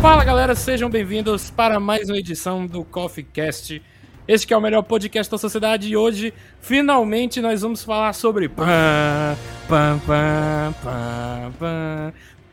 Fala 0.00 0.24
galera, 0.24 0.54
sejam 0.54 0.88
bem-vindos 0.88 1.50
para 1.50 1.78
mais 1.78 2.08
uma 2.08 2.16
edição 2.16 2.64
do 2.66 2.82
Coffee 2.82 3.22
Cast. 3.22 3.82
Este 4.26 4.46
que 4.46 4.54
é 4.54 4.56
o 4.56 4.60
melhor 4.60 4.82
podcast 4.82 5.30
da 5.30 5.36
sociedade 5.36 5.90
e 5.90 5.96
hoje, 5.96 6.32
finalmente, 6.58 7.38
nós 7.42 7.60
vamos 7.60 7.84
falar 7.84 8.14
sobre. 8.14 8.50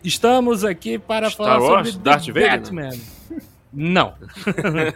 Estamos 0.03 0.65
aqui 0.65 0.99
para 0.99 1.29
Star 1.29 1.47
falar 1.47 1.59
Wars? 1.59 1.89
sobre 1.89 2.03
Darth 2.03 2.25
The 2.25 2.31
Vader, 2.33 2.59
Batman. 2.59 2.89
Não. 3.71 4.13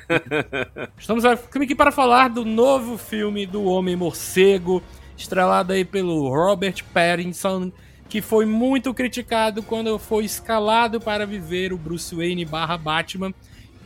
Estamos 0.99 1.23
aqui 1.23 1.73
para 1.73 1.89
falar 1.91 2.27
do 2.27 2.43
novo 2.43 2.97
filme 2.97 3.45
do 3.45 3.63
Homem 3.63 3.95
Morcego, 3.95 4.83
estrelado 5.17 5.71
aí 5.71 5.85
pelo 5.85 6.27
Robert 6.27 6.83
Pattinson, 6.93 7.71
que 8.11 8.21
foi 8.21 8.45
muito 8.45 8.93
criticado 8.93 9.63
quando 9.63 9.97
foi 9.97 10.25
escalado 10.25 10.99
para 10.99 11.25
viver 11.25 11.71
o 11.71 11.77
Bruce 11.77 12.13
Wayne 12.13 12.43
barra 12.43 12.77
Batman. 12.77 13.33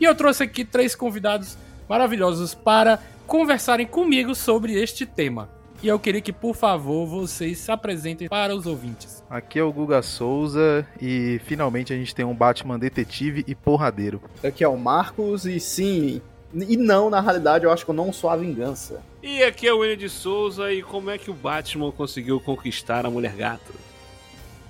E 0.00 0.04
eu 0.04 0.16
trouxe 0.16 0.42
aqui 0.42 0.64
três 0.64 0.96
convidados 0.96 1.56
maravilhosos 1.88 2.52
para 2.52 2.98
conversarem 3.24 3.86
comigo 3.86 4.34
sobre 4.34 4.72
este 4.72 5.06
tema. 5.06 5.48
E 5.80 5.86
eu 5.86 5.96
queria 6.00 6.20
que, 6.20 6.32
por 6.32 6.56
favor, 6.56 7.06
vocês 7.06 7.58
se 7.58 7.70
apresentem 7.70 8.28
para 8.28 8.52
os 8.52 8.66
ouvintes. 8.66 9.22
Aqui 9.30 9.60
é 9.60 9.62
o 9.62 9.72
Guga 9.72 10.02
Souza 10.02 10.84
e 11.00 11.40
finalmente 11.44 11.92
a 11.92 11.96
gente 11.96 12.12
tem 12.12 12.24
um 12.24 12.34
Batman 12.34 12.80
detetive 12.80 13.44
e 13.46 13.54
porradeiro. 13.54 14.20
Aqui 14.42 14.64
é 14.64 14.68
o 14.68 14.76
Marcos 14.76 15.46
e 15.46 15.60
sim, 15.60 16.20
e 16.52 16.76
não, 16.76 17.10
na 17.10 17.20
realidade 17.20 17.64
eu 17.64 17.70
acho 17.70 17.84
que 17.84 17.92
eu 17.92 17.94
não 17.94 18.12
sou 18.12 18.28
a 18.28 18.36
vingança. 18.36 19.00
E 19.22 19.44
aqui 19.44 19.68
é 19.68 19.72
o 19.72 19.78
William 19.78 19.96
de 19.96 20.08
Souza 20.08 20.72
e 20.72 20.82
como 20.82 21.10
é 21.10 21.18
que 21.18 21.30
o 21.30 21.34
Batman 21.34 21.92
conseguiu 21.92 22.40
conquistar 22.40 23.06
a 23.06 23.10
Mulher 23.10 23.36
Gato? 23.36 23.85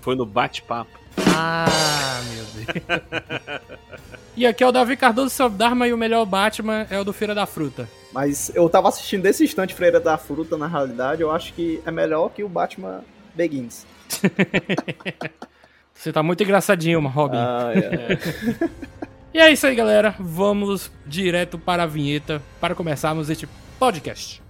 Foi 0.07 0.15
no 0.15 0.25
bate-papo. 0.25 1.01
Ah, 1.35 2.21
meu 2.33 2.45
Deus. 2.55 3.61
e 4.37 4.47
aqui 4.47 4.63
é 4.63 4.67
o 4.69 4.71
Davi 4.71 4.97
Cardoso, 4.97 5.31
seu 5.31 5.51
Dharma, 5.51 5.89
e 5.89 5.93
o 5.93 5.99
melhor 5.99 6.25
Batman 6.25 6.87
é 6.89 7.01
o 7.01 7.03
do 7.03 7.13
Feira 7.13 7.35
da 7.35 7.45
Fruta. 7.45 7.89
Mas 8.13 8.53
eu 8.55 8.69
tava 8.69 8.89
assistindo 8.89 9.23
desse 9.23 9.43
instante 9.43 9.75
Freira 9.75 9.99
da 9.99 10.17
Fruta, 10.17 10.57
na 10.57 10.69
realidade, 10.69 11.23
eu 11.23 11.31
acho 11.33 11.53
que 11.55 11.83
é 11.85 11.91
melhor 11.91 12.29
que 12.29 12.45
o 12.45 12.49
Batman 12.49 13.01
Begins. 13.35 13.85
Você 15.93 16.13
tá 16.13 16.23
muito 16.23 16.41
engraçadinho, 16.45 17.05
Robin. 17.09 17.39
Ah, 17.39 17.73
é. 17.75 18.71
E 19.35 19.41
é 19.41 19.51
isso 19.51 19.67
aí, 19.67 19.75
galera. 19.75 20.15
Vamos 20.21 20.89
direto 21.05 21.59
para 21.59 21.83
a 21.83 21.87
vinheta 21.87 22.41
para 22.61 22.77
começarmos 22.77 23.29
este 23.29 23.49
podcast. 23.77 24.46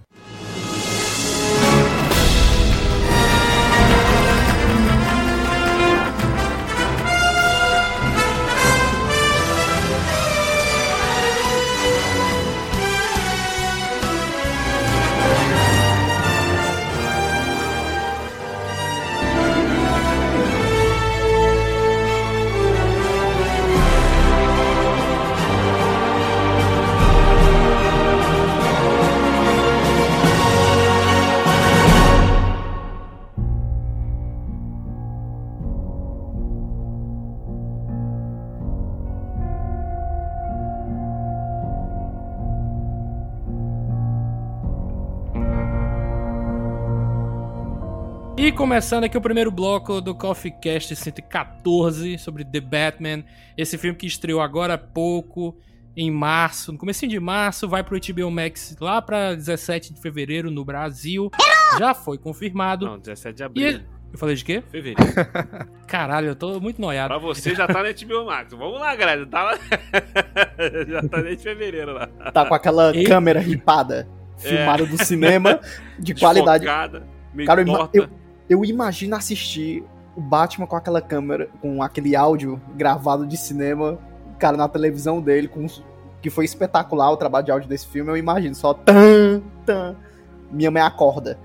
E 48.46 48.52
começando 48.52 49.02
aqui 49.04 49.18
o 49.18 49.20
primeiro 49.20 49.50
bloco 49.50 50.00
do 50.00 50.14
Coffee 50.14 50.52
Cast 50.52 50.94
114 50.94 52.16
sobre 52.16 52.44
The 52.44 52.60
Batman, 52.60 53.24
esse 53.58 53.76
filme 53.76 53.96
que 53.98 54.06
estreou 54.06 54.40
agora 54.40 54.74
há 54.74 54.78
pouco, 54.78 55.56
em 55.96 56.12
março, 56.12 56.70
no 56.72 56.78
começo 56.78 57.08
de 57.08 57.18
março, 57.18 57.68
vai 57.68 57.82
pro 57.82 57.98
HBO 57.98 58.30
Max 58.30 58.76
lá 58.80 59.02
pra 59.02 59.34
17 59.34 59.94
de 59.94 60.00
fevereiro 60.00 60.48
no 60.50 60.64
Brasil. 60.64 61.28
Já 61.76 61.92
foi 61.92 62.18
confirmado. 62.18 62.86
Não, 62.86 62.98
17 63.00 63.34
de 63.36 63.42
E 63.42 63.46
abril. 63.46 63.80
eu 64.12 64.18
falei 64.18 64.36
de 64.36 64.44
quê? 64.44 64.62
Fevereiro. 64.70 65.00
Caralho, 65.88 66.28
eu 66.28 66.36
tô 66.36 66.60
muito 66.60 66.80
noiado. 66.80 67.08
pra 67.08 67.18
você 67.18 67.52
já 67.52 67.66
tá 67.66 67.82
na 67.82 67.90
HBO 67.90 68.26
Max. 68.26 68.52
Vamos 68.52 68.78
lá, 68.78 68.94
galera. 68.94 69.26
Tá 69.26 69.42
lá... 69.42 69.58
já 70.86 71.02
tá 71.08 71.20
desde 71.20 71.42
fevereiro 71.42 71.94
lá. 71.94 72.06
Tá 72.32 72.44
com 72.46 72.54
aquela 72.54 72.94
E- 72.96 73.02
câmera 73.04 73.40
ripada, 73.40 74.06
filmada 74.38 74.86
do 74.86 75.02
cinema, 75.04 75.58
de 75.98 76.14
qualidade. 76.14 76.64
Desfocada, 76.64 77.02
meio 77.34 77.46
Cara, 77.48 77.64
torta. 77.64 77.98
eu, 77.98 78.08
eu 78.48 78.64
imagino 78.64 79.16
assistir 79.16 79.84
o 80.16 80.20
Batman 80.20 80.66
com 80.66 80.76
aquela 80.76 81.00
câmera, 81.00 81.48
com 81.60 81.82
aquele 81.82 82.16
áudio 82.16 82.60
gravado 82.74 83.26
de 83.26 83.36
cinema, 83.36 83.98
cara, 84.38 84.56
na 84.56 84.68
televisão 84.68 85.20
dele, 85.20 85.48
com 85.48 85.66
que 86.22 86.30
foi 86.30 86.44
espetacular 86.44 87.10
o 87.10 87.16
trabalho 87.16 87.44
de 87.44 87.50
áudio 87.52 87.68
desse 87.68 87.86
filme, 87.86 88.10
eu 88.10 88.16
imagino 88.16 88.54
só 88.54 88.72
tan, 88.72 89.42
tan, 89.64 89.94
minha 90.50 90.70
mãe 90.70 90.82
acorda. 90.82 91.38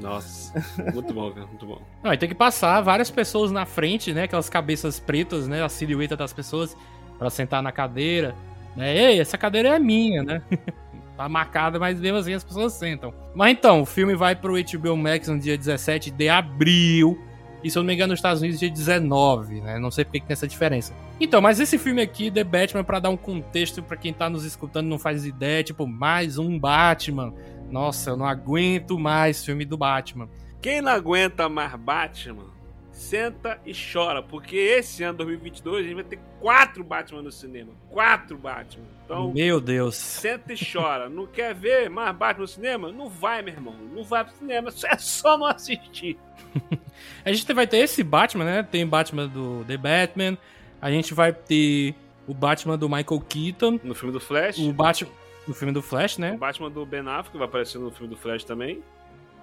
Nossa, 0.00 0.52
muito 0.92 1.14
bom, 1.14 1.30
cara, 1.30 1.46
muito 1.46 1.66
bom. 1.66 1.80
Não, 2.02 2.12
e 2.12 2.18
tem 2.18 2.28
que 2.28 2.34
passar 2.34 2.80
várias 2.80 3.10
pessoas 3.10 3.52
na 3.52 3.64
frente, 3.64 4.12
né? 4.12 4.24
Aquelas 4.24 4.48
cabeças 4.48 4.98
pretas, 4.98 5.46
né? 5.46 5.62
A 5.62 5.68
silhueta 5.68 6.16
das 6.16 6.32
pessoas 6.32 6.76
pra 7.18 7.30
sentar 7.30 7.62
na 7.62 7.70
cadeira. 7.70 8.34
Né? 8.74 8.96
Ei, 8.96 9.20
essa 9.20 9.38
cadeira 9.38 9.68
é 9.68 9.78
minha, 9.78 10.22
né? 10.22 10.42
tá 11.16 11.28
marcada, 11.28 11.78
mas 11.78 12.00
mesmo 12.00 12.18
assim 12.18 12.32
as 12.32 12.44
pessoas 12.44 12.72
sentam. 12.72 13.12
Mas 13.34 13.52
então, 13.52 13.82
o 13.82 13.86
filme 13.86 14.14
vai 14.14 14.34
pro 14.34 14.54
HBO 14.54 14.96
Max 14.96 15.28
no 15.28 15.38
dia 15.38 15.56
17 15.56 16.10
de 16.10 16.28
abril. 16.28 17.18
E 17.62 17.70
se 17.70 17.78
eu 17.78 17.82
não 17.82 17.86
me 17.86 17.94
engano, 17.94 18.10
nos 18.10 18.18
Estados 18.18 18.42
Unidos, 18.42 18.60
dia 18.60 18.70
19, 18.70 19.62
né? 19.62 19.78
Não 19.78 19.90
sei 19.90 20.04
porque 20.04 20.20
que 20.20 20.26
tem 20.26 20.34
essa 20.34 20.46
diferença. 20.46 20.94
Então, 21.18 21.40
mas 21.40 21.58
esse 21.58 21.78
filme 21.78 22.02
aqui, 22.02 22.30
The 22.30 22.44
Batman, 22.44 22.84
pra 22.84 22.98
dar 22.98 23.08
um 23.08 23.16
contexto 23.16 23.82
pra 23.82 23.96
quem 23.96 24.12
tá 24.12 24.28
nos 24.28 24.44
escutando 24.44 24.86
não 24.86 24.98
faz 24.98 25.24
ideia, 25.24 25.62
tipo, 25.62 25.86
mais 25.86 26.36
um 26.36 26.58
Batman. 26.58 27.32
Nossa, 27.70 28.10
eu 28.10 28.16
não 28.18 28.26
aguento 28.26 28.98
mais 28.98 29.42
filme 29.42 29.64
do 29.64 29.78
Batman. 29.78 30.28
Quem 30.60 30.82
não 30.82 30.92
aguenta 30.92 31.48
mais 31.48 31.74
Batman, 31.74 32.46
senta 32.90 33.58
e 33.64 33.72
chora, 33.72 34.22
porque 34.22 34.56
esse 34.56 35.02
ano, 35.02 35.18
2022, 35.18 35.78
a 35.78 35.82
gente 35.82 35.94
vai 35.94 36.04
ter 36.04 36.18
quatro 36.40 36.84
Batman 36.84 37.22
no 37.22 37.32
cinema. 37.32 37.72
Quatro 37.88 38.36
Batman. 38.36 38.93
Então, 39.04 39.32
Meu 39.32 39.60
Deus. 39.60 39.96
senta 39.96 40.52
e 40.52 40.56
chora. 40.72 41.08
Não 41.08 41.26
quer 41.26 41.54
ver 41.54 41.90
mais 41.90 42.16
Batman 42.16 42.42
no 42.42 42.48
cinema? 42.48 42.90
Não 42.92 43.08
vai, 43.08 43.42
meu 43.42 43.52
irmão. 43.52 43.74
Não 43.92 44.02
vai 44.02 44.24
pro 44.24 44.34
cinema. 44.34 44.70
É 44.86 44.96
só 44.98 45.36
não 45.36 45.46
assistir. 45.46 46.16
A 47.24 47.32
gente 47.32 47.52
vai 47.52 47.66
ter 47.66 47.78
esse 47.78 48.02
Batman, 48.02 48.44
né? 48.44 48.62
Tem 48.62 48.86
Batman 48.86 49.26
do 49.28 49.64
The 49.66 49.76
Batman. 49.76 50.38
A 50.80 50.90
gente 50.90 51.12
vai 51.12 51.32
ter 51.32 51.94
o 52.26 52.32
Batman 52.32 52.78
do 52.78 52.88
Michael 52.88 53.20
Keaton. 53.28 53.78
No 53.82 53.94
filme 53.94 54.12
do 54.12 54.20
Flash. 54.20 54.58
O 54.58 54.72
Batman 54.72 55.10
do 55.46 55.52
filme 55.54 55.72
do 55.74 55.82
Flash, 55.82 56.16
O 56.16 56.20
né? 56.22 56.36
Batman 56.38 56.70
do 56.70 56.86
Ben 56.86 57.00
Affleck 57.06 57.36
vai 57.36 57.46
aparecer 57.46 57.78
no 57.78 57.90
filme 57.90 58.08
do 58.08 58.16
Flash 58.18 58.44
também. 58.44 58.82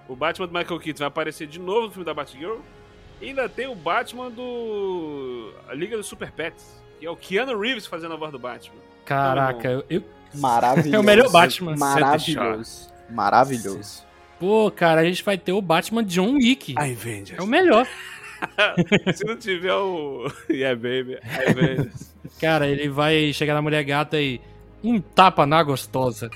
O 0.08 0.16
Batman 0.16 0.48
do 0.48 0.52
Michael 0.58 0.80
Keaton 0.80 0.98
vai 0.98 1.08
aparecer 1.08 1.46
de 1.46 1.60
novo 1.60 1.82
no 1.86 1.90
filme 1.92 2.04
da 2.04 2.12
Batgirl. 2.12 2.58
E 3.20 3.26
ainda 3.28 3.48
tem 3.48 3.68
o 3.68 3.74
Batman 3.76 4.28
do. 4.30 5.52
A 5.68 5.74
Liga 5.74 5.96
dos 5.96 6.06
Super 6.06 6.32
Pets, 6.32 6.82
que 6.98 7.06
é 7.06 7.10
o 7.10 7.14
Keanu 7.16 7.56
Reeves 7.58 7.86
fazendo 7.86 8.14
a 8.14 8.16
voz 8.16 8.32
do 8.32 8.38
Batman. 8.38 8.80
Caraca, 9.04 9.68
eu, 9.68 9.84
eu- 9.90 10.02
Maravilhoso. 10.34 10.94
É 10.96 10.98
o 10.98 11.02
melhor 11.02 11.30
Batman. 11.30 11.76
Maravilhoso. 11.76 12.88
Maravilhoso. 13.10 14.02
Pô, 14.40 14.70
cara, 14.70 15.02
a 15.02 15.04
gente 15.04 15.22
vai 15.22 15.36
ter 15.38 15.52
o 15.52 15.60
Batman 15.62 16.02
John 16.04 16.34
Wick. 16.34 16.74
Avengers. 16.76 17.38
É 17.38 17.42
o 17.42 17.46
melhor. 17.46 17.86
Se 19.14 19.24
não 19.24 19.36
tiver 19.36 19.74
o. 19.74 20.26
Yeah, 20.50 20.74
baby. 20.74 21.18
Avengers. 21.48 22.12
Cara, 22.40 22.66
ele 22.66 22.88
vai 22.88 23.32
chegar 23.32 23.54
na 23.54 23.62
mulher 23.62 23.84
gata 23.84 24.20
e. 24.20 24.40
Um 24.82 25.00
tapa 25.00 25.46
na 25.46 25.62
gostosa. 25.62 26.28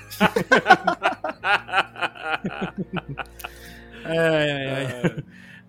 Ai, 4.05 4.51
ai, 4.51 4.85
ai. 5.03 5.15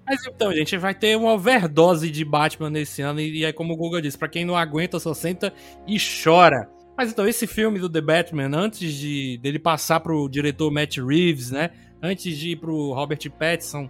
Mas 0.07 0.25
então, 0.27 0.53
gente, 0.53 0.77
vai 0.79 0.95
ter 0.95 1.17
uma 1.17 1.33
overdose 1.33 2.09
de 2.11 2.25
Batman 2.25 2.71
nesse 2.71 3.03
ano. 3.03 3.21
E 3.21 3.45
é 3.45 3.53
como 3.53 3.75
o 3.75 3.77
Google 3.77 4.01
disse: 4.01 4.17
pra 4.17 4.29
quem 4.29 4.45
não 4.45 4.57
aguenta, 4.57 5.01
só 5.01 5.13
senta 5.13 5.53
e 5.87 5.97
chora. 6.23 6.69
Mas 6.99 7.13
então, 7.13 7.29
esse 7.29 7.47
filme 7.47 7.79
do 7.79 7.89
The 7.89 8.01
Batman, 8.01 8.51
antes 8.53 8.93
de 8.93 9.39
dele 9.39 9.61
passar 9.61 10.01
pro 10.01 10.29
diretor 10.29 10.69
Matt 10.69 10.97
Reeves, 10.97 11.53
né? 11.53 11.71
Antes 12.03 12.37
de 12.37 12.51
ir 12.51 12.57
pro 12.57 12.93
Robert 12.93 13.21
Pattinson, 13.39 13.89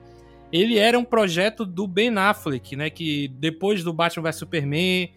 ele 0.52 0.76
era 0.76 0.98
um 0.98 1.04
projeto 1.04 1.64
do 1.64 1.86
Ben 1.86 2.14
Affleck, 2.18 2.76
né? 2.76 2.90
Que 2.90 3.28
depois 3.28 3.82
do 3.82 3.94
Batman 3.94 4.24
vs 4.24 4.36
Superman, 4.36 5.10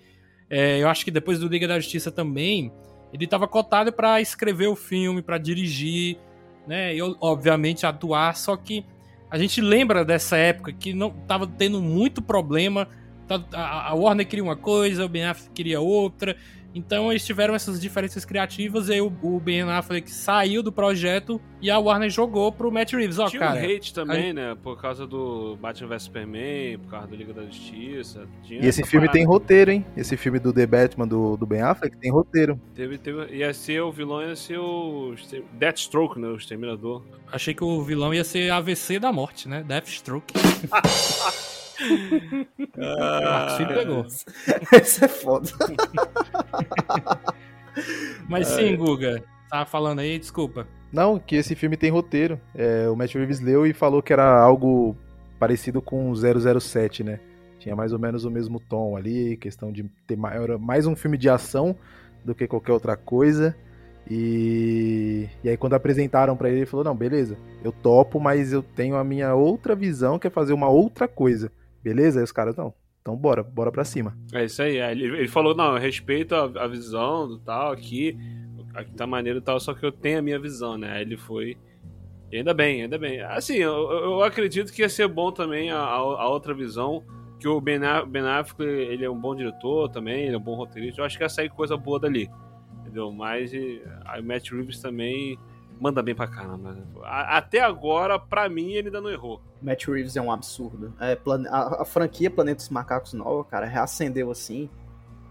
é, 0.50 0.82
eu 0.82 0.88
acho 0.88 1.04
que 1.04 1.12
depois 1.12 1.38
do 1.38 1.50
Liga 1.50 1.68
da 1.68 1.78
Justiça 1.78 2.10
também, 2.10 2.72
ele 3.12 3.26
estava 3.26 3.46
cotado 3.46 3.92
para 3.92 4.22
escrever 4.22 4.68
o 4.68 4.76
filme, 4.76 5.22
para 5.22 5.38
dirigir, 5.38 6.18
né? 6.66 6.96
E 6.96 7.02
obviamente 7.02 7.86
atuar. 7.86 8.38
Só 8.38 8.56
que 8.56 8.86
a 9.30 9.38
gente 9.38 9.60
lembra 9.60 10.06
dessa 10.06 10.38
época 10.38 10.72
que 10.72 10.94
não 10.94 11.10
tava 11.28 11.46
tendo 11.46 11.82
muito 11.82 12.22
problema. 12.22 12.88
Tá, 13.28 13.44
A 13.52 13.90
a 13.90 13.94
Warner 13.96 14.26
queria 14.26 14.46
uma 14.46 14.56
coisa, 14.56 15.04
o 15.04 15.10
Ben 15.10 15.26
Affleck 15.26 15.52
queria 15.54 15.82
outra. 15.82 16.38
Então 16.73 17.12
eles 17.12 17.25
tiveram 17.25 17.53
essas 17.53 17.79
diferenças 17.81 18.23
criativas 18.23 18.88
e 18.89 18.94
aí 18.94 19.01
o, 19.01 19.12
o 19.21 19.39
Ben 19.39 19.62
Affleck 19.63 20.09
saiu 20.09 20.63
do 20.63 20.71
projeto 20.71 21.39
e 21.62 21.69
a 21.69 21.77
Warner 21.77 22.09
jogou 22.09 22.51
pro 22.51 22.71
Matt 22.71 22.94
Reeves. 22.94 23.19
Ó, 23.19 23.27
Tinha 23.27 23.39
cara, 23.41 23.59
um 23.59 23.63
hate 23.75 23.94
também, 23.94 24.33
né? 24.33 24.56
Por 24.63 24.79
causa 24.81 25.06
do 25.06 25.57
Batman 25.57 25.89
vs 25.89 26.03
Superman, 26.03 26.77
por 26.79 26.89
causa 26.89 27.07
do 27.07 27.15
Liga 27.15 27.33
da 27.33 27.44
Justiça. 27.44 28.25
Tinha 28.44 28.63
E 28.63 28.68
esse 28.68 28.83
filme 28.83 29.07
parada. 29.07 29.19
tem 29.19 29.25
roteiro, 29.27 29.71
hein? 29.71 29.85
Esse 29.95 30.15
filme 30.15 30.39
do 30.39 30.53
The 30.53 30.65
Batman 30.65 31.07
do, 31.07 31.35
do 31.38 31.45
Ben 31.45 31.62
Affleck 31.62 31.97
tem 31.97 32.12
roteiro. 32.12 32.59
Teve, 32.73 32.97
teve, 32.97 33.35
ia 33.35 33.53
ser 33.53 33.81
o 33.81 33.91
vilão, 33.91 34.21
ia 34.21 34.35
ser 34.35 34.57
o 34.57 35.13
Deathstroke, 35.53 36.19
né? 36.19 36.27
O 36.29 36.35
Exterminador. 36.35 37.03
achei 37.31 37.53
que 37.53 37.63
o 37.63 37.83
vilão 37.83 38.13
ia 38.13 38.23
ser 38.23 38.50
AVC 38.50 38.97
da 39.00 39.12
morte, 39.12 39.47
né? 39.47 39.63
Deathstroke. 39.63 40.33
O 42.77 43.23
Marcos 43.23 43.57
Filho 43.57 43.73
pegou. 43.73 44.06
Esse 44.73 45.06
é 45.06 45.07
foda. 45.07 45.50
Mas 48.27 48.47
sim, 48.47 48.75
Guga, 48.75 49.23
tava 49.50 49.65
falando 49.65 50.00
aí, 50.00 50.19
desculpa. 50.19 50.68
Não, 50.91 51.18
que 51.18 51.35
esse 51.35 51.56
filme 51.56 51.77
tem 51.77 51.89
roteiro. 51.89 52.39
É, 52.53 52.89
o 52.89 52.95
Matt 52.95 53.15
Reeves 53.15 53.39
leu 53.39 53.65
e 53.65 53.73
falou 53.73 54.01
que 54.01 54.12
era 54.12 54.39
algo 54.39 54.95
parecido 55.39 55.81
com 55.81 56.12
o 56.12 56.15
007, 56.15 57.03
né? 57.03 57.19
Tinha 57.57 57.75
mais 57.75 57.94
ou 57.94 58.00
menos 58.00 58.25
o 58.25 58.31
mesmo 58.31 58.59
tom 58.59 58.97
ali, 58.97 59.38
questão 59.38 59.71
de 59.71 59.83
ter 60.06 60.18
maior, 60.18 60.57
mais 60.57 60.85
um 60.85 60.95
filme 60.95 61.18
de 61.18 61.29
ação 61.29 61.75
do 62.25 62.35
que 62.35 62.47
qualquer 62.47 62.73
outra 62.73 62.97
coisa. 62.97 63.56
E, 64.09 65.29
e 65.44 65.50
aí 65.50 65.56
quando 65.56 65.75
apresentaram 65.75 66.35
pra 66.35 66.50
ele, 66.50 66.59
ele 66.59 66.65
falou: 66.65 66.83
"Não, 66.83 66.95
beleza. 66.95 67.38
Eu 67.63 67.71
topo, 67.71 68.19
mas 68.19 68.51
eu 68.51 68.62
tenho 68.62 68.95
a 68.95 69.03
minha 69.03 69.33
outra 69.35 69.75
visão, 69.75 70.19
que 70.19 70.27
é 70.27 70.29
fazer 70.29 70.53
uma 70.53 70.69
outra 70.69 71.07
coisa". 71.07 71.51
Beleza? 71.83 72.19
Aí 72.19 72.24
os 72.24 72.31
caras, 72.31 72.56
não. 72.56 72.74
Então 73.01 73.16
bora, 73.16 73.44
bora 73.44 73.72
pra 73.72 73.83
cima. 73.83 74.16
É 74.33 74.45
isso 74.45 74.62
aí. 74.62 74.80
aí 74.80 74.92
Ele, 74.92 75.18
ele 75.18 75.28
falou, 75.28 75.56
não, 75.56 75.75
eu 75.75 75.81
respeito 75.81 76.36
a, 76.36 76.44
a 76.44 76.68
visão 76.68 77.28
do 77.28 77.39
tal 77.39 77.72
aqui. 77.72 78.18
Aqui 78.74 78.94
tá 78.94 79.06
maneiro 79.06 79.39
e 79.39 79.42
tal, 79.42 79.60
só 79.60 79.74
que 79.74 79.86
eu 79.86 79.92
tenho 79.92 80.19
a 80.19 80.22
minha 80.22 80.39
visão, 80.39 80.78
né? 80.78 80.94
Aí 80.94 81.01
ele 81.01 81.18
foi. 81.18 81.57
E 82.31 82.38
ainda 82.38 82.54
bem, 82.54 82.83
ainda 82.83 82.98
bem. 82.98 83.19
Assim, 83.22 83.56
eu, 83.56 83.74
eu 83.92 84.24
acredito 84.24 84.72
que 84.72 84.81
ia 84.81 84.88
ser 84.88 85.07
bom 85.07 85.31
também 85.31 85.72
a, 85.72 85.80
a, 85.80 86.30
outra 86.30 86.54
visão. 86.54 87.04
Que 87.39 87.48
o 87.48 87.60
Ben, 87.60 87.80
Ben 88.07 88.22
Affleck, 88.22 88.72
ele 88.72 89.04
é 89.04 89.10
um 89.10 89.19
bom 89.19 89.36
diretor 89.36 89.89
também, 89.89 90.25
ele 90.25 90.36
é 90.36 90.38
um 90.38 90.42
bom 90.42 90.56
roteirista. 90.56 91.01
Eu 91.01 91.06
acho 91.06 91.18
que 91.18 91.24
ia 91.24 91.30
sair 91.30 91.50
coisa 91.50 91.75
boa 91.75 92.00
dali. 92.00 92.30
Entendeu? 92.81 93.12
Mas 93.12 93.51
aí 94.06 94.22
o 94.22 94.24
Matt 94.24 94.51
Reeves 94.51 94.80
também 94.80 95.38
manda 95.81 96.04
bem 96.04 96.13
pra 96.13 96.28
caramba. 96.28 96.78
Até 97.04 97.60
agora, 97.60 98.19
pra 98.19 98.48
mim, 98.48 98.74
ele 98.74 98.89
ainda 98.89 99.01
não 99.01 99.10
errou. 99.10 99.42
Matt 99.60 99.88
Reeves 99.88 100.16
é 100.16 100.22
um 100.22 100.31
absurdo. 100.31 100.94
É, 101.00 101.18
a, 101.50 101.81
a 101.81 101.86
franquia 101.86 102.30
Planeta 102.30 102.57
dos 102.57 102.69
Macacos 102.69 103.13
nova, 103.13 103.44
cara, 103.44 103.66
reacendeu 103.66 104.30
assim. 104.30 104.69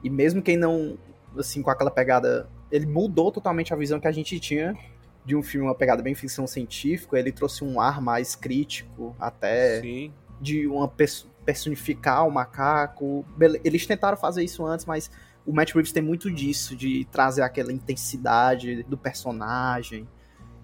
E 0.03 0.11
mesmo 0.11 0.43
quem 0.43 0.57
não, 0.57 0.99
assim, 1.39 1.63
com 1.63 1.71
aquela 1.71 1.91
pegada. 1.91 2.49
Ele 2.73 2.85
mudou 2.85 3.31
totalmente 3.31 3.73
a 3.73 3.77
visão 3.77 4.01
que 4.01 4.09
a 4.09 4.13
gente 4.13 4.41
tinha 4.41 4.77
de 5.25 5.37
um 5.37 5.43
filme, 5.43 5.69
uma 5.69 5.75
pegada 5.75 6.03
bem 6.03 6.17
ficção 6.17 6.49
científica. 6.49 7.17
Ele 7.17 7.31
trouxe 7.31 7.63
um 7.63 7.81
ar 7.81 8.01
mais 8.01 8.35
crítico, 8.35 9.15
até 9.21 9.81
Sim. 9.81 10.13
de 10.41 10.67
uma 10.67 10.89
perso- 10.89 11.31
personificar 11.45 12.27
o 12.27 12.31
macaco. 12.31 13.25
Eles 13.63 13.87
tentaram 13.87 14.17
fazer 14.17 14.43
isso 14.43 14.67
antes, 14.67 14.85
mas 14.85 15.11
o 15.47 15.53
Matt 15.53 15.73
Reeves 15.75 15.93
tem 15.93 16.03
muito 16.03 16.29
disso, 16.29 16.75
de 16.75 17.05
trazer 17.13 17.43
aquela 17.43 17.73
intensidade 17.73 18.83
do 18.85 18.99
personagem. 18.99 20.09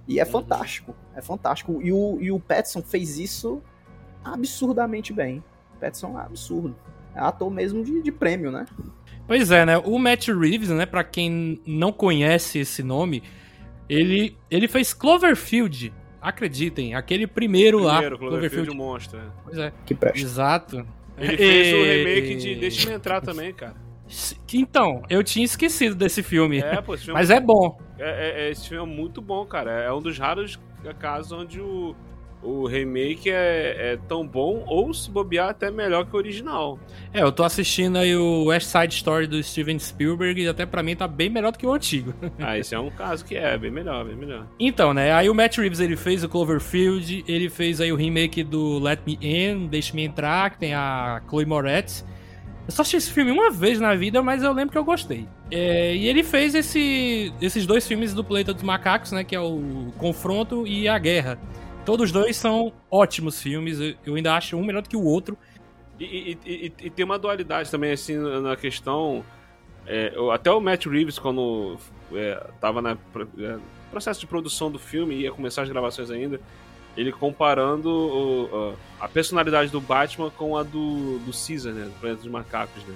E 0.09 0.21
é 0.21 0.25
Uhum. 0.25 0.31
fantástico, 0.31 0.95
é 1.15 1.21
fantástico. 1.21 1.81
E 1.83 1.93
o, 1.93 2.19
e 2.21 2.31
o 2.31 2.39
Pattinson 2.39 2.83
fez 2.83 3.19
isso 3.19 3.61
absurdamente 4.25 5.13
bem. 5.13 5.43
O 5.77 5.81
Pattinson 5.81 6.19
é 6.19 6.23
absurdo. 6.23 6.77
É 7.15 7.21
ator 7.21 7.51
mesmo 7.51 7.83
de, 7.83 8.03
de 8.03 8.13
prêmio, 8.13 8.51
né? 8.51 8.67
Pois 9.27 9.51
é, 9.51 9.65
né? 9.67 9.79
O 9.79 9.99
Matt 9.99 10.29
Reeves, 10.29 10.69
né? 10.69 10.87
Pra 10.87 11.03
quem 11.03 11.61
não 11.67 11.91
conhece 11.93 12.59
esse 12.59 12.83
nome, 12.83 13.23
ele, 13.89 14.37
ele 14.51 14.69
fez 14.69 14.93
Cloverfield. 14.93 15.93
Acreditem, 16.21 16.95
aquele 16.95 17.27
primeiro, 17.27 17.79
lá. 17.79 17.95
Primeiro, 17.95 18.19
Cloverfield 18.19 18.71
Monster. 18.77 19.21
Pois 19.45 19.59
é. 19.59 19.73
Que 19.85 19.95
presta. 19.95 20.19
Exato. 20.19 20.87
Ele 21.19 21.37
fez 21.37 21.75
o 21.75 21.83
remake 21.83 22.37
de 22.37 22.55
Deixa-me 22.57 22.95
Entrar 22.95 23.21
também, 23.21 23.53
cara. 23.53 23.75
Então, 24.53 25.03
eu 25.09 25.23
tinha 25.25 25.45
esquecido 25.45 25.95
desse 25.95 26.23
filme. 26.23 26.59
É, 26.59 26.81
pô, 26.81 26.95
esse 26.95 27.05
filme, 27.05 27.19
Mas 27.19 27.31
é 27.31 27.41
bom. 27.41 27.79
É, 27.99 28.47
é- 28.47 28.51
esse 28.51 28.69
filme 28.69 28.83
é 28.91 28.95
muito 28.97 29.21
bom, 29.21 29.45
cara. 29.47 29.71
É 29.73 29.93
um 29.93 30.01
dos 30.03 30.19
raros 30.19 30.59
casos 31.01 31.33
onde 31.33 31.61
o, 31.61 31.97
o 32.43 32.67
remake 32.67 33.29
é, 33.29 33.93
é 33.95 33.99
tão 34.09 34.25
bom, 34.27 34.63
ou 34.67 34.95
se 34.95 35.11
bobear, 35.11 35.49
até 35.49 35.69
melhor 35.71 36.07
que 36.07 36.15
o 36.15 36.17
original. 36.17 36.79
É, 37.13 37.23
eu 37.23 37.33
tô 37.33 37.43
assistindo 37.43 37.99
aí 37.99 38.15
o 38.15 38.45
West 38.45 38.67
Side 38.69 38.95
Story 38.95 39.27
do 39.27 39.43
Steven 39.43 39.79
Spielberg 39.79 40.41
e 40.43 40.49
até 40.49 40.65
pra 40.65 40.83
mim 40.83 40.95
tá 40.95 41.09
bem 41.09 41.29
melhor 41.29 41.51
do 41.51 41.59
que 41.59 41.67
o 41.67 41.73
antigo. 41.73 42.15
Ah, 42.39 42.57
esse 42.57 42.75
é 42.75 42.79
um 42.79 42.91
caso 42.91 43.25
que 43.25 43.35
é 43.35 43.59
bem 43.59 43.71
melhor, 43.71 44.05
bem 44.05 44.15
melhor. 44.15 44.47
Então, 44.61 44.95
né, 44.95 45.13
aí 45.13 45.29
o 45.29 45.35
Matt 45.35 45.57
Reeves 45.57 45.81
ele 45.81 45.97
fez 45.97 46.23
o 46.23 46.29
Cloverfield, 46.29 47.25
ele 47.27 47.49
fez 47.51 47.81
aí 47.81 47.91
o 47.91 47.97
remake 47.97 48.45
do 48.45 48.79
Let 48.79 49.01
Me 49.05 49.19
In, 49.21 49.67
Deixe-me 49.67 50.05
Entrar, 50.05 50.51
que 50.51 50.59
tem 50.59 50.75
a 50.75 51.21
Chloe 51.29 51.45
Moretz. 51.45 52.05
Eu 52.67 52.73
só 52.73 52.83
assisti 52.83 52.97
esse 52.97 53.13
filme 53.13 53.31
uma 53.31 53.51
vez 53.51 53.79
na 53.79 53.95
vida, 53.95 54.21
mas 54.23 54.43
eu 54.43 54.53
lembro 54.53 54.73
que 54.73 54.79
eu 54.79 54.85
gostei. 54.85 55.29
É, 55.51 55.95
e 55.95 56.07
ele 56.09 56.25
fez 56.25 56.55
esse- 56.55 57.33
esses 57.41 57.65
dois 57.65 57.87
filmes 57.87 58.13
do 58.13 58.25
Planeta 58.25 58.53
dos 58.53 58.63
Macacos, 58.65 59.13
né, 59.13 59.23
que 59.23 59.37
é 59.37 59.41
o 59.41 59.93
Confronto 59.99 60.67
e 60.67 60.89
a 60.89 60.99
Guerra. 60.99 61.39
Todos 61.85 62.11
dois 62.11 62.37
são 62.37 62.73
ótimos 62.91 63.41
filmes, 63.41 63.79
eu- 64.05 64.15
ainda 64.17 64.35
acho 64.35 64.57
um 64.57 64.65
melhor 64.65 64.83
do 64.83 64.89
que 64.89 64.97
o 64.97 65.05
outro. 65.05 65.39
E, 66.01 66.05
e- 66.05 66.39
e- 66.45 66.73
e 66.87 66.91
tem 66.91 67.05
uma 67.05 67.19
dualidade 67.19 67.71
também, 67.71 67.93
assim, 67.93 68.17
na 68.17 68.57
questão. 68.57 69.25
é, 69.89 70.13
até 70.33 70.51
o 70.51 70.61
Matt 70.61 70.87
Reeves, 70.87 71.17
quando 71.17 71.77
é, 72.13 72.45
tava 72.61 72.83
no 72.83 72.99
processo 73.89 74.19
de 74.19 74.27
produção 74.27 74.69
do 74.69 74.81
filme, 74.81 75.15
ia 75.15 75.31
começar 75.31 75.63
as 75.63 75.69
gravações 75.69 76.11
ainda, 76.11 76.41
ele 76.97 77.13
comparando 77.13 77.89
o- 77.91 78.75
a, 79.01 79.09
personalidade 79.09 79.71
do 79.71 79.81
Batman 79.81 80.31
com 80.31 80.57
a 80.57 80.63
do, 80.63 81.19
do 81.21 81.33
Caesar, 81.33 81.73
né? 81.73 81.85
Do 81.85 81.91
Planeta 82.01 82.23
dos 82.23 82.31
Macacos, 82.31 82.83
né? 82.85 82.95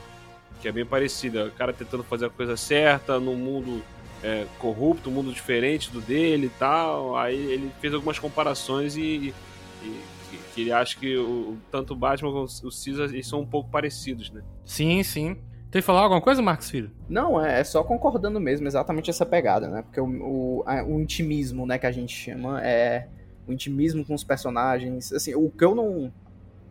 Que 0.61 0.69
é 0.69 0.73
bem 0.73 0.85
parecida. 0.87 1.47
O 1.47 1.50
cara 1.52 1.73
tentando 1.73 2.02
fazer 2.04 2.26
a 2.26 2.30
coisa 2.30 2.57
certa 2.57 3.19
num 3.21 3.37
mundo 3.37 3.83
é, 4.23 4.47
corrupto, 4.59 5.09
um 5.09 5.12
mundo 5.12 5.33
diferente 5.33 5.90
do 5.90 6.00
dele 6.00 6.47
e 6.47 6.59
tal. 6.59 7.16
Aí 7.16 7.37
ele 7.37 7.71
fez 7.80 7.92
algumas 7.95 8.19
comparações 8.19 8.97
e, 8.97 9.35
e- 9.83 10.00
que, 10.30 10.38
que 10.54 10.61
ele 10.61 10.73
acha 10.73 10.97
que 10.99 11.16
o, 11.16 11.57
tanto 11.73 11.92
o 11.95 11.97
Batman 11.97 12.30
como 12.30 12.45
o 12.45 12.71
Caesar 12.71 13.09
eles 13.12 13.26
são 13.26 13.40
um 13.40 13.47
pouco 13.47 13.71
parecidos, 13.71 14.30
né? 14.30 14.42
Sim, 14.64 15.02
sim. 15.02 15.37
Tem 15.71 15.80
que 15.80 15.87
falar 15.87 16.00
alguma 16.02 16.21
coisa, 16.21 16.42
Marcos 16.42 16.69
Filho? 16.69 16.90
Não, 17.09 17.42
é, 17.45 17.61
é 17.61 17.64
só 17.64 17.83
concordando 17.85 18.40
mesmo, 18.40 18.66
exatamente 18.66 19.09
essa 19.09 19.25
pegada, 19.25 19.69
né? 19.69 19.83
Porque 19.83 20.00
o, 20.00 20.04
o, 20.07 20.64
a- 20.66 20.83
o 20.85 21.00
intimismo, 21.00 21.64
né, 21.64 21.78
que 21.78 21.87
a 21.87 21.92
gente 21.92 22.12
chama, 22.14 22.61
é 22.64 23.07
o 23.47 23.52
intimismo 23.52 24.04
com 24.04 24.14
os 24.14 24.25
personagens. 24.25 25.12
Assim, 25.12 25.35
o 25.35 25.50
que 25.50 25.64
eu 25.64 25.75
não 25.75 26.12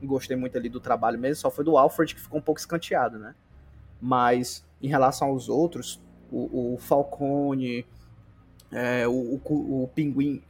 gostei 0.02 0.38
muito 0.38 0.58
ali 0.58 0.70
do 0.70 0.80
trabalho 0.80 1.20
mesmo 1.20 1.42
só 1.42 1.52
foi 1.52 1.64
do 1.64 1.78
Alfred, 1.78 2.16
que 2.16 2.22
ficou 2.22 2.40
um 2.40 2.44
pouco 2.44 2.60
escanteado, 2.60 3.18
né? 3.18 3.36
Mas 4.02 4.66
em 4.82 4.88
relação 4.88 5.30
aos 5.30 5.50
outros, 5.50 6.02
o, 6.32 6.74
o 6.74 6.78
Falcone, 6.78 7.86
é, 8.72 9.08
o, 9.08 9.40
o, 9.44 9.84
o 9.84 9.88
Pinguim, 9.94 10.42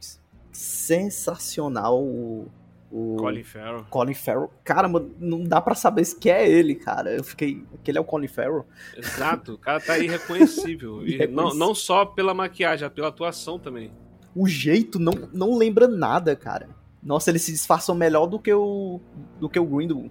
sensacional. 0.52 2.02
O, 2.02 2.48
o 2.90 3.16
Colin 3.18 3.44
Farrell. 3.44 3.84
Colin 3.88 4.14
Farrell. 4.14 4.50
Cara, 4.64 4.88
mano, 4.88 5.14
não 5.18 5.44
dá 5.44 5.60
pra 5.60 5.74
saber 5.74 6.04
se 6.04 6.18
que 6.18 6.28
é 6.28 6.48
ele, 6.48 6.74
cara. 6.74 7.10
Eu 7.10 7.24
fiquei. 7.24 7.64
Aquele 7.74 7.98
é 7.98 8.00
o 8.00 8.04
Colin 8.04 8.28
Farrell. 8.28 8.66
Exato, 8.96 9.54
o 9.54 9.58
cara 9.58 9.80
tá 9.80 9.98
irreconhecível. 9.98 11.00
E 11.06 11.26
não, 11.26 11.54
não 11.54 11.74
só 11.74 12.04
pela 12.04 12.34
maquiagem, 12.34 12.88
pela 12.90 13.08
atuação 13.08 13.58
também. 13.58 13.90
O 14.34 14.46
jeito 14.46 14.98
não, 14.98 15.12
não 15.32 15.56
lembra 15.56 15.88
nada, 15.88 16.34
cara. 16.36 16.68
Nossa, 17.02 17.30
ele 17.30 17.38
se 17.38 17.50
disfarçou 17.52 17.94
melhor 17.94 18.26
do 18.26 18.38
que 18.38 18.52
o. 18.52 19.00
do 19.40 19.48
que 19.48 19.58
o 19.58 19.64
Grindelwald. 19.64 20.10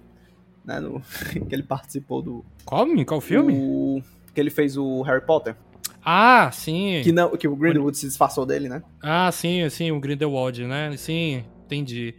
Né? 0.64 0.80
No, 0.80 1.00
que 1.48 1.54
ele 1.54 1.62
participou 1.62 2.20
do. 2.20 2.44
Qual, 2.64 2.86
qual 3.06 3.20
filme? 3.20 3.52
o- 3.54 4.02
que 4.34 4.40
ele 4.40 4.50
fez 4.50 4.76
o 4.76 5.02
Harry 5.02 5.24
Potter. 5.24 5.56
Ah, 6.04 6.50
sim. 6.52 7.00
Que, 7.02 7.12
não, 7.12 7.36
que 7.36 7.46
o 7.48 7.56
Grindelwald 7.56 7.96
se 7.96 8.06
disfarçou 8.06 8.46
dele, 8.46 8.68
né? 8.68 8.82
Ah, 9.02 9.30
sim, 9.32 9.68
sim, 9.68 9.90
o 9.90 10.00
Grindelwald, 10.00 10.64
né? 10.66 10.96
Sim, 10.96 11.44
entendi. 11.66 12.14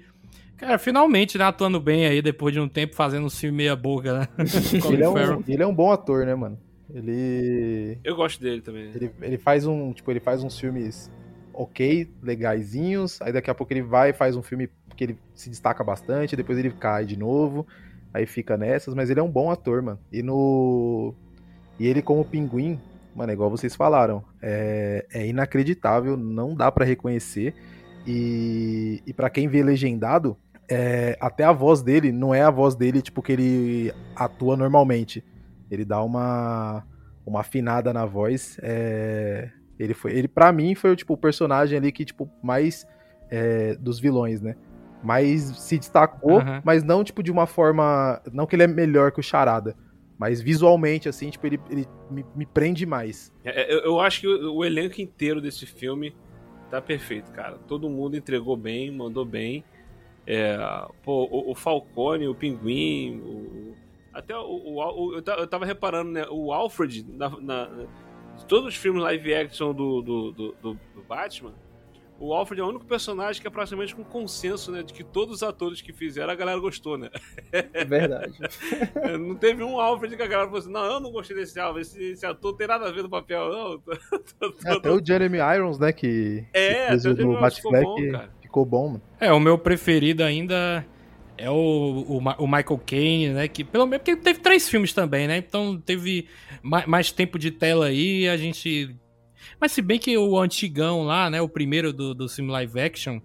Cara, 0.58 0.78
finalmente, 0.78 1.38
né, 1.40 1.46
atuando 1.46 1.80
bem 1.80 2.06
aí, 2.06 2.22
depois 2.22 2.54
de 2.54 2.60
um 2.60 2.68
tempo 2.70 2.96
fazendo 2.96 3.26
um 3.26 3.30
filme 3.30 3.58
meia 3.58 3.76
boca, 3.76 4.20
né? 4.20 4.28
Ele 4.92 5.04
é, 5.04 5.10
um, 5.10 5.44
ele 5.48 5.64
é 5.64 5.66
um 5.68 5.74
bom 5.74 5.92
ator, 5.92 6.26
né, 6.26 6.36
mano? 6.36 6.60
Ele. 6.94 7.98
Eu 8.04 8.16
gosto 8.16 8.40
dele 8.42 8.62
também. 8.62 8.92
Ele, 8.94 9.12
ele 9.22 9.38
faz 9.38 9.66
um. 9.66 9.92
Tipo, 9.94 10.12
ele 10.12 10.20
faz 10.20 10.44
uns 10.44 10.60
filmes 10.60 11.10
ok, 11.54 12.12
legaisinhos. 12.22 13.22
Aí 13.22 13.32
daqui 13.32 13.50
a 13.50 13.56
pouco 13.56 13.74
ele 13.74 13.82
vai 13.82 14.14
faz 14.14 14.36
um 14.36 14.42
filme 14.42 14.70
que 14.96 15.04
ele 15.04 15.18
se 15.34 15.50
destaca 15.50 15.84
bastante, 15.84 16.36
depois 16.36 16.58
ele 16.58 16.72
cai 16.72 17.06
de 17.06 17.18
novo. 17.18 17.66
Aí 18.14 18.26
fica 18.26 18.58
nessas, 18.58 18.94
mas 18.94 19.10
ele 19.10 19.20
é 19.20 19.24
um 19.24 19.32
bom 19.32 19.50
ator, 19.50 19.82
mano. 19.82 20.00
E 20.12 20.22
no. 20.22 21.14
E 21.80 21.88
ele, 21.88 22.02
como 22.02 22.26
pinguim, 22.26 22.80
mano, 23.16 23.32
é 23.32 23.34
igual 23.34 23.50
vocês 23.50 23.76
falaram, 23.76 24.24
é, 24.42 25.06
é 25.12 25.26
inacreditável, 25.26 26.18
não 26.18 26.54
dá 26.54 26.72
para 26.72 26.86
reconhecer. 26.86 27.56
E, 28.06 29.02
e 29.06 29.14
para 29.14 29.30
quem 29.30 29.48
vê 29.48 29.64
legendado, 29.64 30.38
é, 30.70 31.18
até 31.20 31.44
a 31.44 31.52
voz 31.52 31.82
dele 31.82 32.12
não 32.12 32.34
é 32.34 32.42
a 32.42 32.50
voz 32.50 32.76
dele, 32.76 33.02
tipo, 33.02 33.22
que 33.22 33.32
ele 33.32 33.94
atua 34.16 34.58
normalmente. 34.58 35.24
Ele 35.70 35.86
dá 35.86 36.04
uma, 36.04 36.86
uma 37.26 37.40
afinada 37.40 37.94
na 37.94 38.06
voz. 38.06 38.58
É, 38.62 39.50
ele 39.84 39.94
foi, 39.94 40.12
ele 40.14 40.28
para 40.28 40.52
mim 40.52 40.76
foi 40.76 40.96
tipo 40.96 41.14
o 41.14 41.18
personagem 41.18 41.78
ali 41.78 41.92
que 41.92 42.06
tipo 42.06 42.30
mais 42.44 42.86
é, 43.30 43.76
dos 43.76 44.00
vilões, 44.00 44.42
né? 44.42 44.56
Mas 45.04 45.42
se 45.58 45.78
destacou, 45.80 46.40
Uhum. 46.40 46.62
mas 46.64 46.84
não 46.84 47.04
tipo 47.04 47.24
de 47.24 47.32
uma 47.32 47.48
forma, 47.48 48.22
não 48.32 48.46
que 48.46 48.56
ele 48.56 48.64
é 48.64 48.68
melhor 48.68 49.12
que 49.12 49.20
o 49.20 49.24
Charada, 49.24 49.76
mas 50.18 50.40
visualmente 50.42 51.10
assim, 51.10 51.30
tipo 51.32 51.48
ele, 51.48 51.60
ele 51.70 51.88
me, 52.10 52.24
me 52.36 52.46
prende 52.46 52.86
mais. 52.86 53.34
É, 53.44 53.74
Eu, 53.74 53.80
eu 53.80 54.00
acho 54.00 54.22
que 54.22 54.28
o, 54.28 54.56
o 54.58 54.66
elenco 54.66 55.02
inteiro 55.02 55.42
desse 55.42 55.66
filme 55.66 56.16
tá 56.70 56.80
perfeito, 56.82 57.32
cara. 57.32 57.58
Todo 57.68 57.90
mundo 57.90 58.16
entregou 58.16 58.56
bem, 58.56 58.92
mandou 58.92 59.26
bem. 59.26 59.64
É, 60.28 60.56
pô, 61.04 61.24
o, 61.32 61.52
o 61.52 61.56
Falcone, 61.56 62.28
o 62.28 62.36
Pinguim, 62.36 63.20
o- 63.26 63.74
até 64.14 64.38
o, 64.38 64.42
o- 64.44 64.78
o- 65.08 65.16
eu, 65.16 65.22
ta- 65.24 65.36
eu 65.38 65.48
tava 65.48 65.66
reparando, 65.66 66.12
né? 66.12 66.26
O 66.30 66.54
Alfred, 66.54 67.04
na, 67.18 67.30
na- 67.42 67.70
todos 68.48 68.68
os 68.70 68.76
filmes 68.76 69.02
live 69.04 69.34
action 69.34 69.74
do, 69.74 70.02
do, 70.02 70.32
do, 70.32 70.56
do- 70.62 70.80
do 70.96 71.02
Batman, 71.08 71.54
o 72.20 72.34
Alfred 72.36 72.62
é 72.62 72.64
o 72.64 72.68
único 72.68 72.86
personagem 72.86 73.42
que 73.42 73.48
é 73.48 73.52
praticamente 73.52 73.96
com 73.96 74.04
consenso, 74.04 74.72
né? 74.72 74.84
De 74.84 74.94
que 74.94 75.04
todos 75.04 75.38
os 75.38 75.44
atores 75.44 75.82
que 75.82 75.92
fizeram, 75.92 76.32
a 76.32 76.36
galera 76.36 76.60
gostou, 76.60 76.96
né? 76.96 77.10
É 77.52 77.84
verdade. 77.84 78.34
É, 78.96 79.18
Não 79.18 79.34
teve 79.36 79.64
um 79.64 79.80
Alfred 79.80 80.16
que 80.16 80.22
a 80.22 80.28
galera 80.28 80.48
falou 80.48 80.60
assim: 80.60 80.72
não, 80.72 80.84
eu 80.86 81.00
não 81.00 81.12
gostei 81.12 81.36
desse 81.36 81.60
Alfred, 81.60 81.82
esse, 81.88 82.04
esse 82.12 82.26
ator 82.26 82.52
não 82.52 82.58
tem 82.60 82.68
nada 82.68 82.88
a 82.88 82.92
ver 82.92 83.02
no 83.02 83.10
papel, 83.10 83.50
não. 83.50 83.82
É, 84.66 84.72
até 84.74 84.92
o 84.92 85.04
Jeremy 85.04 85.40
Irons, 85.40 85.80
né, 85.80 85.92
que, 85.92 86.46
É, 86.54 86.70
que 86.84 86.88
fez 86.90 87.06
até 87.06 87.14
o 87.14 87.16
Jeremy 87.18 87.34
Irons 87.38 87.56
ficou 87.56 87.72
bom, 87.82 88.12
cara. 88.12 88.30
ficou 88.42 88.66
bom, 88.66 88.88
mano. 88.90 89.02
É, 89.20 89.32
o 89.34 89.40
meu 89.40 89.58
preferido 89.58 90.24
ainda 90.24 90.86
é 91.44 91.50
o, 91.50 91.54
o, 91.56 92.18
o 92.18 92.46
Michael 92.48 92.82
Caine, 92.86 93.30
né? 93.30 93.48
Que 93.48 93.64
pelo 93.64 93.86
menos 93.86 94.04
porque 94.04 94.16
teve 94.22 94.40
três 94.40 94.70
filmes 94.70 94.94
também, 94.94 95.28
né? 95.28 95.38
Então 95.38 95.78
teve 95.80 96.28
ma- 96.62 96.86
mais 96.88 97.12
tempo 97.12 97.40
de 97.40 97.52
tela 97.52 97.88
aí, 97.88 98.28
a 98.30 98.38
gente. 98.38 98.96
Mas 99.60 99.72
se 99.72 99.82
bem 99.82 100.00
que 100.00 100.18
o 100.18 100.38
antigão 100.40 101.04
lá, 101.04 101.30
né? 101.30 101.42
O 101.42 101.50
primeiro 101.50 101.92
do, 101.92 102.14
do 102.14 102.30
filme 102.30 102.52
live 102.52 102.80
action, 102.80 103.20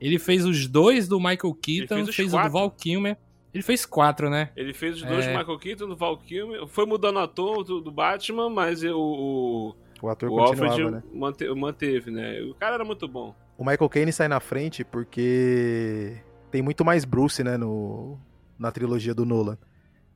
ele 0.00 0.18
fez 0.18 0.44
os 0.44 0.66
dois 0.66 1.06
do 1.08 1.18
Michael 1.18 1.54
Keaton, 1.60 1.94
fez 1.96 2.08
os 2.08 2.14
fez, 2.16 2.34
o 2.34 2.42
do. 2.42 2.50
Val 2.50 2.70
Kilmer. 2.70 3.16
Ele 3.54 3.62
fez 3.62 3.84
quatro, 3.84 4.30
né? 4.30 4.48
Ele 4.56 4.72
fez 4.72 4.96
os 4.96 5.02
dois 5.02 5.26
É. 5.26 5.32
do 5.32 5.38
Michael 5.38 5.58
Keaton, 5.58 5.86
do 5.88 5.94
Val 5.96 6.16
Kilmer, 6.16 6.66
foi 6.66 6.86
mudando 6.86 7.18
a 7.18 7.24
ator 7.24 7.62
do, 7.62 7.80
do 7.82 7.90
Batman, 7.92 8.48
mas 8.48 8.82
o, 8.82 8.96
o, 8.96 9.74
O 10.00 10.08
ator 10.08 10.30
o 10.30 10.36
continuava, 10.36 10.72
Alfred 10.72 10.90
né? 10.90 11.02
mante- 11.12 11.48
manteve, 11.54 12.10
né? 12.10 12.40
O 12.42 12.54
cara 12.54 12.76
era 12.76 12.84
muito 12.84 13.06
bom. 13.06 13.34
O 13.58 13.62
Michael 13.64 13.88
Caine 13.90 14.10
sai 14.12 14.26
na 14.26 14.40
frente 14.40 14.82
porque 14.84 16.16
tem 16.52 16.62
muito 16.62 16.84
mais 16.84 17.04
Bruce, 17.04 17.42
né, 17.42 17.56
no, 17.56 18.16
na 18.58 18.70
trilogia 18.70 19.14
do 19.14 19.24
Nolan. 19.24 19.58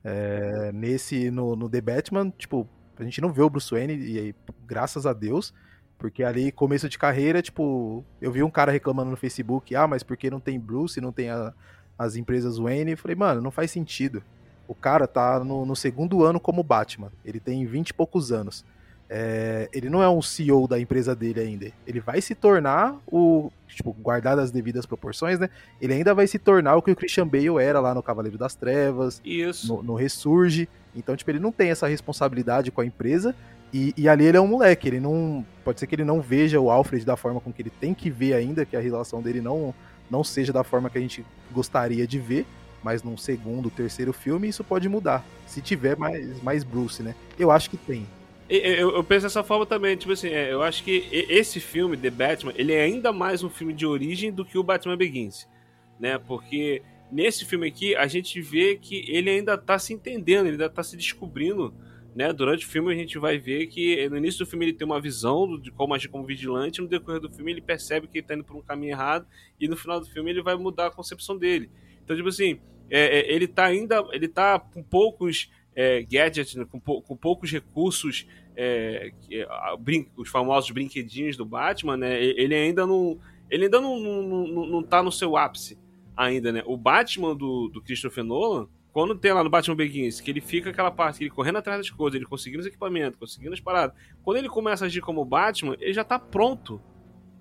É, 0.05 0.71
nesse, 0.73 1.31
no, 1.33 1.57
no 1.57 1.69
The 1.69 1.81
Batman, 1.81 2.31
tipo, 2.38 2.69
a 2.97 3.02
gente 3.02 3.21
não 3.21 3.33
vê 3.33 3.43
o 3.43 3.50
Bruce 3.50 3.71
Wayne, 3.73 3.97
e 3.97 4.19
aí, 4.19 4.35
graças 4.66 5.07
a 5.07 5.12
Deus, 5.12 5.52
porque 5.99 6.23
ali, 6.23 6.52
começo 6.52 6.88
de 6.88 6.99
carreira, 6.99 7.43
tipo, 7.43 8.05
eu 8.21 8.31
vi 8.31 8.43
um 8.43 8.50
cara 8.50 8.71
reclamando 8.71 9.11
no 9.11 9.16
Facebook, 9.16 9.75
ah, 9.75 9.88
mas 9.88 10.02
por 10.02 10.16
que 10.16 10.31
não 10.31 10.38
tem 10.38 10.61
Bruce, 10.61 11.00
não 11.00 11.11
tem 11.11 11.31
a- 11.31 11.52
as 11.99 12.14
empresas 12.14 12.59
Wayne? 12.59 12.93
Eu 12.93 12.99
falei, 12.99 13.16
mano, 13.16 13.40
não 13.40 13.50
faz 13.50 13.71
sentido. 13.71 14.23
O 14.69 14.75
cara 14.75 15.07
tá 15.09 15.43
no, 15.43 15.64
no 15.64 15.75
segundo 15.75 16.23
ano 16.23 16.38
como 16.38 16.62
Batman, 16.62 17.11
ele 17.25 17.40
tem 17.40 17.64
20 17.66 17.88
e 17.88 17.95
poucos 17.95 18.31
anos. 18.31 18.64
É, 19.09 19.69
ele 19.73 19.89
não 19.89 20.03
é 20.03 20.09
um 20.09 20.21
CEO 20.21 20.67
da 20.67 20.81
empresa 20.81 21.15
dele 21.15 21.41
ainda. 21.41 21.71
Ele 21.87 22.01
vai 22.01 22.21
se 22.21 22.35
tornar 22.35 22.97
o. 23.07 23.51
Tipo, 23.69 23.93
guardado 23.93 24.41
as 24.41 24.51
devidas 24.51 24.87
proporções, 24.87 25.39
né? 25.39 25.51
Ele 25.81 25.93
ainda 25.93 26.15
vai 26.15 26.27
se 26.27 26.39
tornar 26.39 26.77
o 26.77 26.83
que 26.83 26.91
o 26.91 26.97
Christian 26.97 27.27
Bale 27.27 27.63
era 27.63 27.79
lá 27.79 27.95
no 27.95 28.03
Cavaleiro 28.03 28.39
das 28.39 28.55
Trevas, 28.55 29.21
Isso. 29.25 29.69
no, 29.69 29.83
no 29.83 29.95
Ressurge. 29.95 30.69
Então, 30.95 31.15
tipo, 31.15 31.31
ele 31.31 31.39
não 31.39 31.53
tem 31.53 31.71
essa 31.71 31.87
responsabilidade 31.87 32.71
com 32.71 32.81
a 32.81 32.87
empresa. 32.87 33.35
E, 33.73 33.93
e 33.97 34.09
ali 34.09 34.25
ele 34.25 34.37
é 34.37 34.41
um 34.41 34.47
moleque. 34.47 34.89
Ele 34.89 35.01
não. 35.01 35.45
Pode 35.65 35.79
ser 35.79 35.87
que 35.87 35.95
ele 35.95 36.05
não 36.05 36.21
veja 36.21 36.59
o 36.59 36.71
Alfred 36.71 37.05
da 37.05 37.17
forma 37.17 37.41
com 37.41 37.53
que 37.53 37.63
ele 37.63 37.71
tem 37.71 37.93
que 37.93 38.11
ver 38.11 38.35
ainda, 38.35 38.65
que 38.65 38.77
a 38.77 38.81
relação 38.81 39.21
dele 39.21 39.41
não, 39.41 39.75
não 40.11 40.25
seja 40.25 40.53
da 40.53 40.65
forma 40.65 40.89
que 40.89 40.99
a 40.99 41.01
gente 41.01 41.25
gostaria 41.53 42.07
de 42.07 42.19
ver. 42.19 42.47
Mas 42.83 43.03
num 43.03 43.17
segundo, 43.17 43.69
terceiro 43.69 44.13
filme, 44.13 44.49
isso 44.49 44.63
pode 44.63 44.89
mudar. 44.89 45.25
Se 45.47 45.61
tiver 45.61 45.97
mais, 45.97 46.43
mais 46.43 46.63
Bruce, 46.65 47.03
né? 47.03 47.15
Eu 47.39 47.51
acho 47.51 47.69
que 47.69 47.77
tem. 47.77 48.07
Eu, 48.49 48.95
eu 48.95 49.03
penso 49.03 49.26
dessa 49.26 49.43
forma 49.43 49.67
também, 49.67 49.97
tipo 49.97 50.12
assim, 50.12 50.29
é, 50.29 50.53
eu 50.53 50.62
acho 50.62 50.85
que 50.85 51.09
esse 51.11 51.59
filme, 51.59 51.97
The 51.97 52.11
Batman, 52.11 52.53
ele 52.55 52.73
é 52.73 52.83
ainda 52.83 53.12
mais 53.12 53.43
um 53.43 53.50
filme 53.50 53.73
de 53.73 53.85
origem 53.85 54.33
do 54.33 54.45
que 54.45 54.57
o 54.57 54.62
Batman 54.62 54.97
Begins, 54.97 55.49
né? 55.99 56.17
Porque 56.17 56.81
nesse 57.11 57.45
filme 57.45 57.67
aqui 57.67 57.97
a 57.97 58.07
gente 58.07 58.41
vê 58.41 58.76
que 58.76 59.05
ele 59.09 59.31
ainda 59.31 59.59
tá 59.59 59.79
se 59.81 59.93
entendendo, 59.93 60.47
ele 60.47 60.53
ainda 60.53 60.71
tá 60.71 60.83
se 60.85 60.97
descobrindo, 60.97 61.75
né? 62.15 62.33
Durante 62.33 62.65
o 62.65 62.69
filme 62.69 62.93
a 62.93 62.97
gente 62.97 63.19
vai 63.19 63.37
ver 63.37 63.67
que 63.67 64.09
no 64.09 64.17
início 64.17 64.45
do 64.45 64.49
filme 64.49 64.67
ele 64.67 64.73
tem 64.73 64.87
uma 64.87 65.00
visão 65.00 65.59
de 65.59 65.73
como 65.73 65.93
agir 65.93 66.09
como 66.09 66.25
vigilante, 66.25 66.81
no 66.81 66.87
decorrer 66.87 67.21
do 67.21 67.29
filme 67.29 67.50
ele 67.50 67.61
percebe 67.61 68.07
que 68.07 68.19
ele 68.19 68.26
tá 68.26 68.35
indo 68.35 68.45
por 68.45 68.57
um 68.57 68.62
caminho 68.62 68.93
errado 68.93 69.26
e 69.61 69.67
no 69.67 69.76
final 69.76 69.99
do 69.99 70.07
filme 70.07 70.31
ele 70.31 70.43
vai 70.43 70.55
mudar 70.55 70.87
a 70.87 70.91
concepção 70.91 71.37
dele. 71.37 71.69
Então, 72.05 72.15
tipo 72.15 72.29
assim, 72.29 72.61
é, 72.88 73.19
é, 73.19 73.35
ele 73.35 73.49
tá 73.49 73.65
ainda, 73.65 74.07
ele 74.12 74.29
tá 74.29 74.61
com 74.61 74.85
poucos 74.85 75.50
é, 75.76 76.02
gadgets, 76.02 76.54
né, 76.56 76.64
com, 76.64 76.80
pou- 76.80 77.02
com 77.02 77.14
poucos 77.16 77.52
recursos 77.52 78.26
é, 78.56 79.12
brin- 79.78 80.09
os 80.16 80.28
famosos 80.30 80.71
brinquedinhos 80.71 81.37
do 81.37 81.45
Batman, 81.45 81.97
né? 81.99 82.21
Ele 82.25 82.54
ainda 82.54 82.87
não. 82.87 83.18
Ele 83.50 83.64
ainda 83.64 83.80
não, 83.80 84.00
não, 84.00 84.23
não, 84.49 84.66
não 84.66 84.83
tá 84.83 85.02
no 85.02 85.12
seu 85.12 85.37
ápice 85.37 85.78
ainda, 86.16 86.50
né? 86.50 86.62
O 86.66 86.76
Batman 86.76 87.37
do, 87.37 87.68
do 87.68 87.80
Christopher 87.83 88.25
Nolan, 88.25 88.66
quando 88.92 89.14
tem 89.14 89.33
lá 89.33 89.45
no 89.45 89.50
Batman 89.50 89.76
Begins, 89.76 90.21
que 90.21 90.30
ele 90.30 90.40
fica 90.40 90.71
aquela 90.71 90.90
parte, 90.90 91.23
ele 91.23 91.30
correndo 91.30 91.59
atrás 91.59 91.78
das 91.78 91.90
coisas, 91.90 92.16
ele 92.16 92.25
conseguindo 92.25 92.62
os 92.62 92.66
equipamentos, 92.66 93.18
conseguindo 93.21 93.52
as 93.52 93.61
paradas. 93.61 93.95
Quando 94.25 94.38
ele 94.38 94.49
começa 94.49 94.85
a 94.85 94.87
agir 94.87 95.02
como 95.02 95.25
Batman, 95.25 95.76
ele 95.78 95.92
já 95.92 96.02
tá 96.02 96.18
pronto. 96.18 96.80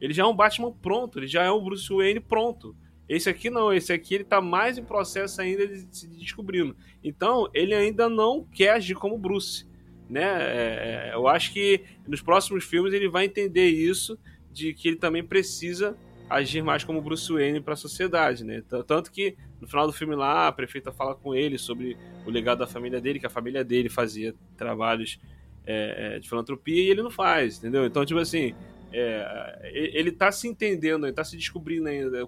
Ele 0.01 0.13
já 0.13 0.23
é 0.23 0.25
um 0.27 0.35
Batman 0.35 0.71
pronto, 0.73 1.17
ele 1.17 1.27
já 1.27 1.41
é 1.43 1.49
um 1.51 1.63
Bruce 1.63 1.87
Wayne 1.91 2.19
pronto. 2.19 2.75
Esse 3.07 3.29
aqui 3.29 3.49
não, 3.49 3.71
esse 3.71 3.93
aqui 3.93 4.15
ele 4.15 4.23
tá 4.23 4.41
mais 4.41 4.77
em 4.77 4.83
processo 4.83 5.41
ainda 5.41 5.67
de 5.67 5.87
se 5.91 6.07
descobrindo. 6.07 6.75
Então, 7.03 7.47
ele 7.53 7.73
ainda 7.73 8.09
não 8.09 8.43
quer 8.43 8.71
agir 8.71 8.95
como 8.95 9.17
Bruce 9.17 9.65
né? 10.09 10.23
É, 10.23 11.09
é, 11.09 11.15
eu 11.15 11.27
acho 11.27 11.51
que 11.51 11.83
nos 12.07 12.21
próximos 12.21 12.63
filmes 12.63 12.93
ele 12.93 13.09
vai 13.09 13.25
entender 13.25 13.69
isso 13.69 14.17
de 14.51 14.73
que 14.73 14.87
ele 14.87 14.97
também 14.97 15.23
precisa 15.23 15.97
agir 16.29 16.63
mais 16.63 16.83
como 16.83 17.01
Bruce 17.01 17.31
Wayne 17.31 17.61
para 17.61 17.73
a 17.73 17.77
sociedade, 17.77 18.43
né? 18.43 18.63
Tanto 18.87 19.11
que 19.11 19.35
no 19.59 19.67
final 19.67 19.85
do 19.85 19.93
filme 19.93 20.15
lá 20.15 20.47
a 20.47 20.51
prefeita 20.51 20.91
fala 20.91 21.15
com 21.15 21.35
ele 21.35 21.57
sobre 21.57 21.97
o 22.25 22.31
legado 22.31 22.59
da 22.59 22.67
família 22.67 22.99
dele, 22.99 23.19
que 23.19 23.25
a 23.25 23.29
família 23.29 23.63
dele 23.63 23.89
fazia 23.89 24.33
trabalhos 24.57 25.19
é, 25.65 26.15
é, 26.15 26.19
de 26.19 26.27
filantropia 26.27 26.83
e 26.83 26.89
ele 26.89 27.03
não 27.03 27.11
faz, 27.11 27.57
entendeu? 27.57 27.85
Então 27.85 28.05
tipo 28.05 28.19
assim 28.19 28.55
é, 28.97 29.71
e- 29.73 29.97
ele 29.97 30.11
tá 30.11 30.31
se 30.31 30.47
entendendo, 30.47 31.05
ele 31.05 31.13
tá 31.13 31.23
se 31.23 31.35
descobrindo 31.35 31.87
ainda 31.87 32.27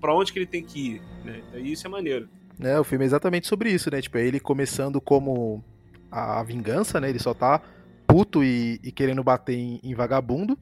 para 0.00 0.14
onde 0.14 0.32
que 0.32 0.38
ele 0.38 0.46
tem 0.46 0.64
que 0.64 0.94
ir, 0.94 1.02
né? 1.24 1.42
E 1.54 1.72
isso 1.72 1.86
é 1.86 1.90
maneiro. 1.90 2.28
É, 2.58 2.78
o 2.78 2.84
filme 2.84 3.04
é 3.04 3.06
exatamente 3.06 3.46
sobre 3.46 3.70
isso, 3.70 3.90
né? 3.90 4.00
Tipo, 4.00 4.18
é 4.18 4.26
ele 4.26 4.40
começando 4.40 5.00
como 5.00 5.64
a, 6.10 6.42
vingança, 6.42 7.00
né? 7.00 7.08
Ele 7.08 7.18
só 7.18 7.32
tá 7.32 7.60
puto 8.06 8.44
e, 8.44 8.80
e 8.82 8.92
querendo 8.92 9.22
bater 9.22 9.56
em, 9.56 9.80
em 9.82 9.94
vagabundo. 9.94 10.58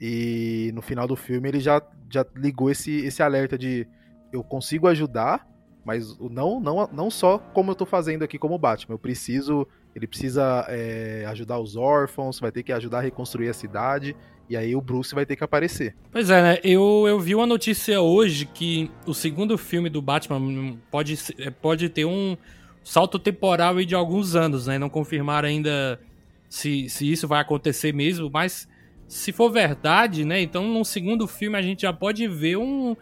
E 0.00 0.70
no 0.74 0.82
final 0.82 1.06
do 1.06 1.16
filme 1.16 1.48
ele 1.48 1.60
já, 1.60 1.80
já 2.10 2.24
ligou 2.34 2.70
esse, 2.70 2.92
esse 3.04 3.22
alerta 3.22 3.56
de 3.56 3.86
eu 4.32 4.42
consigo 4.42 4.86
ajudar, 4.88 5.48
mas 5.84 6.18
não, 6.18 6.60
não, 6.60 6.88
não 6.92 7.10
só 7.10 7.38
como 7.38 7.70
eu 7.70 7.74
tô 7.74 7.86
fazendo 7.86 8.22
aqui 8.24 8.38
como 8.38 8.58
Batman. 8.58 8.94
Eu 8.94 8.98
preciso. 8.98 9.66
Ele 9.94 10.06
precisa 10.06 10.66
é, 10.68 11.24
ajudar 11.28 11.58
os 11.58 11.74
órfãos, 11.74 12.38
vai 12.38 12.52
ter 12.52 12.62
que 12.62 12.72
ajudar 12.72 12.98
a 12.98 13.02
reconstruir 13.02 13.48
a 13.48 13.54
cidade. 13.54 14.14
E 14.48 14.56
aí 14.56 14.76
o 14.76 14.80
Bruce 14.80 15.14
vai 15.14 15.26
ter 15.26 15.34
que 15.36 15.42
aparecer. 15.44 15.94
Pois 16.12 16.30
é, 16.30 16.42
né? 16.42 16.58
Eu, 16.62 17.04
eu 17.08 17.18
vi 17.18 17.34
uma 17.34 17.46
notícia 17.46 18.00
hoje 18.00 18.46
que 18.46 18.90
o 19.04 19.12
segundo 19.12 19.58
filme 19.58 19.88
do 19.90 20.00
Batman 20.00 20.76
pode, 20.90 21.16
ser- 21.16 21.50
pode 21.60 21.88
ter 21.88 22.04
um 22.04 22.36
salto 22.84 23.18
temporal 23.18 23.74
de 23.84 23.94
alguns 23.94 24.36
anos, 24.36 24.66
né? 24.68 24.78
Não 24.78 24.88
confirmaram 24.88 25.48
ainda 25.48 26.00
se, 26.48 26.88
se 26.88 27.10
isso 27.10 27.26
vai 27.26 27.40
acontecer 27.40 27.92
mesmo, 27.92 28.30
mas 28.32 28.68
se 29.08 29.32
for 29.32 29.50
verdade, 29.50 30.24
né? 30.24 30.40
Então 30.40 30.66
no 30.68 30.84
segundo 30.84 31.26
filme 31.26 31.58
a 31.58 31.62
gente 31.62 31.82
já 31.82 31.92
pode 31.92 32.28
ver 32.28 32.56
um, 32.56 32.96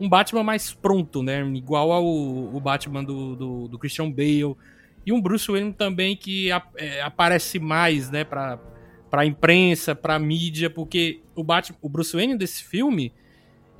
um 0.00 0.08
Batman 0.08 0.42
mais 0.42 0.72
pronto, 0.72 1.22
né? 1.22 1.44
Igual 1.54 1.92
ao 1.92 2.04
o 2.04 2.60
Batman 2.60 3.04
do, 3.04 3.36
do, 3.36 3.68
do 3.68 3.78
Christian 3.78 4.10
Bale. 4.10 4.56
E 5.06 5.12
um 5.12 5.20
Bruce 5.22 5.50
Wayne 5.50 5.72
também 5.72 6.16
que 6.16 6.50
é, 6.76 7.00
aparece 7.00 7.58
mais, 7.58 8.10
né, 8.10 8.24
pra, 8.24 8.58
pra 9.10 9.24
imprensa, 9.24 9.94
pra 9.94 10.18
mídia, 10.18 10.68
porque 10.68 11.20
o, 11.34 11.42
Batman, 11.42 11.78
o 11.80 11.88
Bruce 11.88 12.14
Wayne 12.14 12.36
desse 12.36 12.62
filme, 12.64 13.12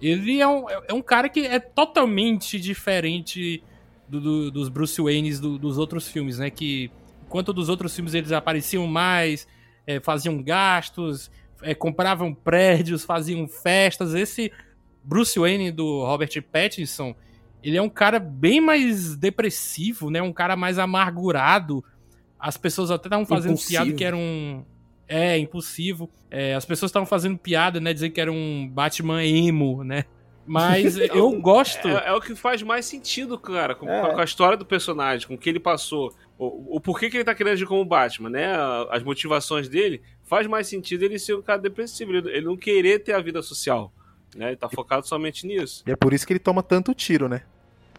ele 0.01 0.41
é 0.41 0.47
um, 0.49 0.65
é 0.71 0.93
um 0.93 1.03
cara 1.03 1.29
que 1.29 1.41
é 1.41 1.59
totalmente 1.59 2.59
diferente 2.59 3.63
do- 4.09 4.21
do- 4.21 4.51
dos 4.51 4.69
Bruce 4.69 5.01
Waynes 5.01 5.39
do- 5.41 5.59
dos 5.59 5.77
outros 5.77 6.09
filmes, 6.09 6.39
né? 6.39 6.49
Que 6.51 6.91
enquanto 7.27 7.53
dos 7.53 7.69
outros 7.69 7.95
filmes 7.95 8.15
eles 8.15 8.33
apareciam 8.33 8.87
mais, 8.87 9.47
é, 9.87 10.01
faziam 10.01 10.43
gastos, 10.43 11.31
é, 11.63 11.75
compravam 11.75 12.33
prédios, 12.33 13.05
faziam 13.05 13.47
festas, 13.49 14.15
esse 14.15 14.51
Bruce 15.05 15.39
Wayne 15.39 15.71
do 15.71 16.05
Robert 16.05 16.31
Pattinson, 16.53 17.15
ele 17.63 17.77
é 17.77 17.83
um 17.83 17.89
cara 17.89 18.19
bem 18.21 18.61
mais 18.61 19.17
depressivo, 19.17 20.11
né? 20.11 20.23
Um 20.23 20.33
cara 20.33 20.55
mais 20.57 20.79
amargurado. 20.79 21.85
As 22.39 22.57
pessoas 22.57 22.91
até 22.91 23.09
estavam 23.09 23.27
fazendo 23.27 23.53
Impulsivo. 23.53 23.83
piada 23.85 23.93
que 23.97 24.05
era 24.05 24.17
um. 24.17 24.65
É, 25.09 25.39
impulsivo. 25.39 26.11
É, 26.31 26.55
as 26.55 26.65
pessoas 26.65 26.91
estavam 26.91 27.07
fazendo 27.07 27.39
piada, 27.39 27.81
né? 27.81 27.93
Dizendo 27.93 28.13
que 28.13 28.21
era 28.21 28.31
um 28.31 28.69
Batman 28.69 29.25
emo, 29.25 29.83
né? 29.83 30.05
Mas 30.47 30.97
eu 31.15 31.33
gosto. 31.41 31.89
É, 31.89 32.09
é 32.09 32.13
o 32.13 32.21
que 32.21 32.35
faz 32.35 32.63
mais 32.63 32.87
sentido, 32.87 33.39
cara, 33.39 33.75
com, 33.75 33.89
É. 33.89 34.15
com 34.15 34.21
a 34.21 34.25
história 34.25 34.57
do 34.57 34.65
personagem, 34.65 35.27
com 35.27 35.35
o 35.35 35.39
que 35.39 35.49
ele 35.49 35.61
passou. 35.61 36.15
O, 36.39 36.77
o 36.77 36.81
porquê 36.81 37.11
que 37.11 37.17
ele 37.17 37.25
tá 37.25 37.35
querendo 37.35 37.55
agir 37.55 37.67
como 37.67 37.85
Batman, 37.85 38.31
né? 38.31 38.47
As 38.91 39.03
motivações 39.03 39.69
dele, 39.69 40.01
faz 40.25 40.47
mais 40.47 40.67
sentido 40.67 41.03
ele 41.03 41.19
ser 41.19 41.35
um 41.35 41.43
cara 41.43 41.61
depressivo, 41.61 42.13
ele, 42.13 42.31
ele 42.31 42.47
não 42.47 42.57
querer 42.57 43.01
ter 43.01 43.13
a 43.13 43.21
vida 43.21 43.43
social. 43.43 43.93
Né? 44.37 44.49
Ele 44.49 44.57
tá 44.57 44.69
focado 44.69 45.07
somente 45.07 45.47
nisso. 45.47 45.83
E 45.87 45.91
é 45.91 45.97
por 45.97 46.13
isso 46.13 46.27
que 46.27 46.33
ele 46.33 46.39
toma 46.39 46.63
tanto 46.63 46.95
tiro, 46.95 47.29
né? 47.29 47.43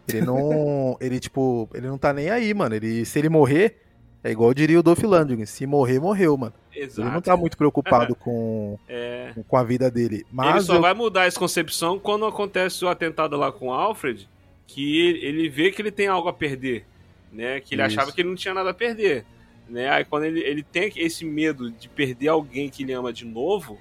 Ele 0.08 0.22
não. 0.22 0.96
ele, 1.00 1.20
tipo, 1.20 1.68
ele 1.74 1.86
não 1.86 1.98
tá 1.98 2.12
nem 2.12 2.30
aí, 2.30 2.52
mano. 2.54 2.74
Ele, 2.74 3.04
se 3.04 3.18
ele 3.18 3.28
morrer, 3.28 3.82
é 4.22 4.30
igual 4.30 4.52
diria 4.54 4.78
o 4.78 4.82
Dolph 4.82 5.02
Lundgren. 5.02 5.46
Se 5.46 5.66
morrer, 5.66 5.98
morreu, 6.00 6.36
mano. 6.36 6.52
Exato. 6.74 7.00
Ele 7.00 7.10
não 7.14 7.20
tá 7.20 7.36
muito 7.36 7.56
preocupado 7.56 8.14
com, 8.16 8.78
É. 8.88 9.32
com 9.48 9.56
a 9.56 9.64
vida 9.64 9.90
dele. 9.90 10.16
ele 10.16 10.26
Mas 10.30 10.64
só 10.66 10.74
eu- 10.74 10.80
vai 10.80 10.94
mudar 10.94 11.26
essa 11.26 11.38
concepção 11.38 11.98
quando 11.98 12.24
acontece 12.26 12.84
o 12.84 12.88
atentado 12.88 13.36
lá 13.36 13.50
com 13.50 13.68
o 13.68 13.72
Alfred, 13.72 14.28
que 14.66 15.00
ele, 15.08 15.24
ele 15.24 15.48
vê 15.48 15.70
que 15.72 15.82
ele 15.82 15.90
tem 15.90 16.06
algo 16.06 16.28
a 16.28 16.32
perder, 16.32 16.84
né? 17.32 17.60
Que 17.60 17.74
ele 17.74 17.82
Isso. 17.86 17.98
achava 17.98 18.12
que 18.12 18.20
ele 18.20 18.28
não 18.28 18.36
tinha 18.36 18.54
nada 18.54 18.70
a 18.70 18.74
perder, 18.74 19.24
né? 19.68 19.88
Aí 19.90 20.04
quando 20.04 20.24
ele, 20.24 20.40
ele 20.40 20.62
tem 20.62 20.92
esse 20.96 21.24
medo 21.24 21.70
de 21.70 21.88
perder 21.88 22.28
alguém 22.28 22.68
que 22.68 22.82
ele 22.84 22.92
ama 22.92 23.12
de 23.12 23.24
novo, 23.24 23.78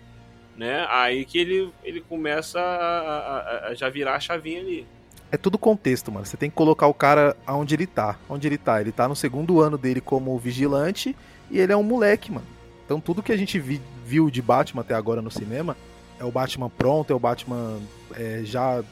né? 0.58 0.86
Aí 0.90 1.26
que 1.26 1.38
ele, 1.38 1.72
ele 1.84 2.02
começa 2.02 2.60
a, 2.60 2.66
a- 2.66 3.68
a 3.70 3.74
já 3.76 3.88
virar 3.90 4.16
a 4.16 4.20
chavinha 4.20 4.60
ali. 4.62 4.88
É 5.32 5.38
tudo 5.38 5.58
contexto, 5.58 6.12
mano. 6.12 6.26
Você 6.26 6.38
tem 6.38 6.50
que 6.50 6.56
colocar 6.56 6.88
o 6.88 6.94
cara 6.94 7.36
aonde 7.46 7.76
ele 7.76 7.86
tá. 7.88 8.18
Onde 8.30 8.48
ele 8.48 8.58
tá? 8.58 8.82
Ele 8.82 8.92
tá 8.92 9.08
no 9.08 9.16
segundo 9.16 9.62
ano 9.62 9.78
dele 9.78 10.02
como 10.02 10.38
vigilante 10.38 11.16
e 11.52 11.60
ele 11.60 11.72
é 11.72 11.78
um 11.78 11.84
moleque, 11.84 12.32
mano. 12.32 12.48
Então 12.86 13.00
tudo 13.00 13.22
que 13.22 13.32
a 13.32 13.38
gente 13.38 13.60
vi- 13.60 13.82
viu 14.06 14.30
de 14.30 14.42
Batman 14.42 14.82
até 14.82 14.96
agora 14.96 15.22
no 15.22 15.30
cinema 15.30 15.78
é 16.20 16.26
o 16.26 16.32
Batman 16.32 16.70
pronto, 16.70 17.14
é 17.14 17.16
o 17.16 17.20
Batman 17.20 17.80
é, 18.16 18.42
já 18.44 18.84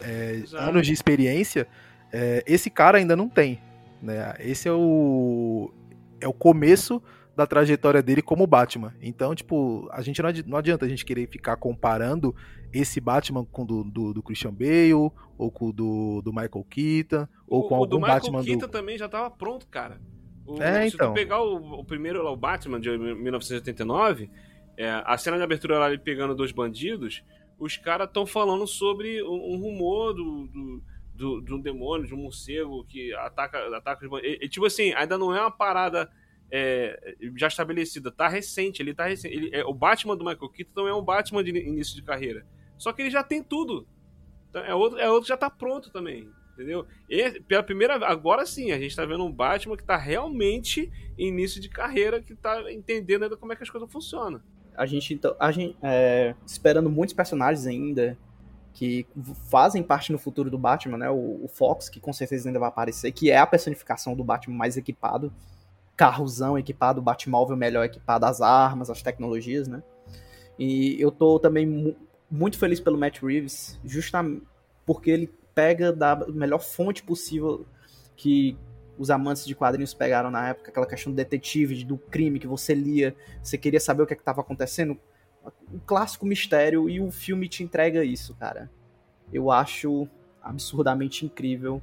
é, 0.00 0.42
anos 0.54 0.86
de 0.86 0.92
experiência. 0.92 1.66
É, 2.12 2.42
esse 2.46 2.70
cara 2.70 2.98
ainda 2.98 3.14
não 3.14 3.28
tem, 3.28 3.60
né? 4.02 4.34
Esse 4.40 4.68
é 4.68 4.72
o 4.72 5.72
é 6.20 6.26
o 6.26 6.32
começo 6.32 7.00
da 7.36 7.46
trajetória 7.46 8.02
dele 8.02 8.20
como 8.20 8.44
Batman. 8.48 8.92
Então, 9.00 9.32
tipo, 9.32 9.88
a 9.92 10.02
gente 10.02 10.20
não 10.20 10.28
não 10.46 10.58
adianta 10.58 10.84
a 10.84 10.88
gente 10.88 11.04
querer 11.04 11.28
ficar 11.28 11.54
comparando 11.56 12.34
esse 12.72 13.00
Batman 13.00 13.44
com 13.44 13.62
o 13.62 13.66
do, 13.66 13.84
do, 13.84 14.14
do 14.14 14.22
Christian 14.22 14.52
Bale, 14.52 14.92
ou 14.94 15.50
com 15.50 15.68
o 15.68 15.72
do, 15.72 16.20
do 16.22 16.32
Michael 16.32 16.66
Keaton, 16.68 17.26
ou 17.46 17.60
o, 17.60 17.68
com 17.68 17.74
o 17.74 17.78
algum 17.78 17.88
do 17.90 18.00
Michael 18.00 18.20
Batman 18.20 18.44
Keaton 18.44 18.66
do. 18.66 18.68
também 18.68 18.98
já 18.98 19.08
tava 19.08 19.30
pronto, 19.30 19.66
cara. 19.68 20.00
O- 20.46 20.62
É, 20.62 20.88
se 20.88 20.94
então. 20.96 21.12
tu 21.12 21.14
pegar 21.14 21.42
o, 21.42 21.80
o 21.80 21.84
primeiro 21.84 22.22
lá, 22.22 22.30
o 22.30 22.36
Batman 22.36 22.80
de 22.80 22.90
1989, 22.96 24.30
é, 24.76 25.02
a 25.04 25.16
cena 25.18 25.36
de 25.36 25.42
abertura 25.42 25.78
lá 25.78 25.88
ele 25.88 25.98
pegando 25.98 26.34
dois 26.34 26.52
bandidos, 26.52 27.22
os 27.58 27.76
caras 27.76 28.06
estão 28.08 28.26
falando 28.26 28.66
sobre 28.66 29.22
um, 29.22 29.54
um 29.54 29.58
rumor 29.58 30.12
do, 30.14 30.46
do, 30.48 30.82
do- 31.14 31.40
de 31.40 31.52
um 31.54 31.60
demônio, 31.60 32.06
de 32.06 32.14
um 32.14 32.18
morcego 32.18 32.84
que 32.84 33.12
ataca, 33.14 33.58
ataca 33.76 34.04
os 34.04 34.10
bandidos. 34.10 34.38
E, 34.40 34.44
e, 34.44 34.48
tipo 34.48 34.66
assim, 34.66 34.92
ainda 34.94 35.18
não 35.18 35.34
é 35.34 35.40
uma 35.40 35.50
parada 35.50 36.08
é, 36.50 37.14
já 37.36 37.48
estabelecida, 37.48 38.10
tá 38.10 38.28
recente, 38.28 38.80
ele 38.80 38.94
tá 38.94 39.06
recente. 39.06 39.34
Ele, 39.34 39.50
é, 39.52 39.64
o 39.64 39.74
Batman 39.74 40.16
do 40.16 40.24
Michael 40.24 40.48
Keaton 40.48 40.72
não 40.82 40.88
é 40.88 40.94
um 40.94 41.02
Batman 41.02 41.42
de 41.44 41.50
início 41.50 41.94
de 41.94 42.02
carreira. 42.02 42.46
Só 42.78 42.92
que 42.92 43.02
ele 43.02 43.10
já 43.10 43.22
tem 43.22 43.42
tudo. 43.42 43.86
Então, 44.48 44.62
É 44.64 44.74
outro, 44.74 44.98
é 44.98 45.08
outro 45.08 45.22
que 45.22 45.28
já 45.28 45.36
tá 45.36 45.50
pronto 45.50 45.90
também. 45.90 46.30
Entendeu? 46.54 46.86
E 47.08 47.40
pela 47.42 47.62
primeira 47.62 47.94
agora 48.04 48.44
sim, 48.44 48.72
a 48.72 48.78
gente 48.80 48.96
tá 48.96 49.04
vendo 49.04 49.24
um 49.24 49.30
Batman 49.30 49.76
que 49.76 49.84
tá 49.84 49.96
realmente 49.96 50.90
em 51.16 51.28
início 51.28 51.60
de 51.60 51.68
carreira, 51.68 52.20
que 52.20 52.34
tá 52.34 52.72
entendendo 52.72 53.22
ainda 53.22 53.36
como 53.36 53.52
é 53.52 53.56
que 53.56 53.62
as 53.62 53.70
coisas 53.70 53.90
funcionam. 53.90 54.40
A 54.76 54.84
gente, 54.84 55.14
então, 55.14 55.36
a 55.38 55.52
gente 55.52 55.76
é, 55.82 56.34
esperando 56.44 56.90
muitos 56.90 57.14
personagens 57.14 57.64
ainda 57.66 58.18
que 58.72 59.06
fazem 59.48 59.82
parte 59.82 60.10
no 60.10 60.18
futuro 60.18 60.50
do 60.50 60.58
Batman, 60.58 60.98
né? 60.98 61.10
O, 61.10 61.44
o 61.44 61.48
Fox, 61.48 61.88
que 61.88 62.00
com 62.00 62.12
certeza 62.12 62.48
ainda 62.48 62.58
vai 62.58 62.68
aparecer, 62.68 63.12
que 63.12 63.30
é 63.30 63.38
a 63.38 63.46
personificação 63.46 64.16
do 64.16 64.24
Batman 64.24 64.56
mais 64.56 64.76
equipado, 64.76 65.32
carrozão 65.96 66.56
equipado, 66.58 67.02
Batmóvel 67.02 67.56
melhor 67.56 67.84
equipado, 67.84 68.24
as 68.24 68.40
armas, 68.40 68.88
as 68.90 69.02
tecnologias, 69.02 69.66
né? 69.66 69.82
E 70.58 71.00
eu 71.00 71.10
tô 71.10 71.38
também 71.38 71.96
muito 72.30 72.58
feliz 72.58 72.80
pelo 72.80 72.98
Matt 72.98 73.22
Reeves, 73.22 73.78
justamente 73.84 74.42
porque 74.84 75.10
ele 75.10 75.30
pega 75.54 75.92
da 75.92 76.16
melhor 76.28 76.60
fonte 76.60 77.02
possível 77.02 77.66
que 78.16 78.56
os 78.98 79.10
amantes 79.10 79.46
de 79.46 79.54
quadrinhos 79.54 79.94
pegaram 79.94 80.30
na 80.30 80.48
época, 80.48 80.70
aquela 80.70 80.86
questão 80.86 81.12
do 81.12 81.16
detetive, 81.16 81.84
do 81.84 81.96
crime 81.96 82.38
que 82.38 82.46
você 82.46 82.74
lia, 82.74 83.14
você 83.42 83.56
queria 83.56 83.78
saber 83.78 84.02
o 84.02 84.06
que 84.06 84.14
estava 84.14 84.40
acontecendo, 84.40 84.98
um 85.72 85.78
clássico 85.78 86.26
mistério 86.26 86.88
e 86.88 87.00
o 87.00 87.10
filme 87.10 87.48
te 87.48 87.62
entrega 87.62 88.04
isso, 88.04 88.34
cara. 88.34 88.70
Eu 89.32 89.50
acho 89.50 90.08
absurdamente 90.42 91.24
incrível. 91.24 91.80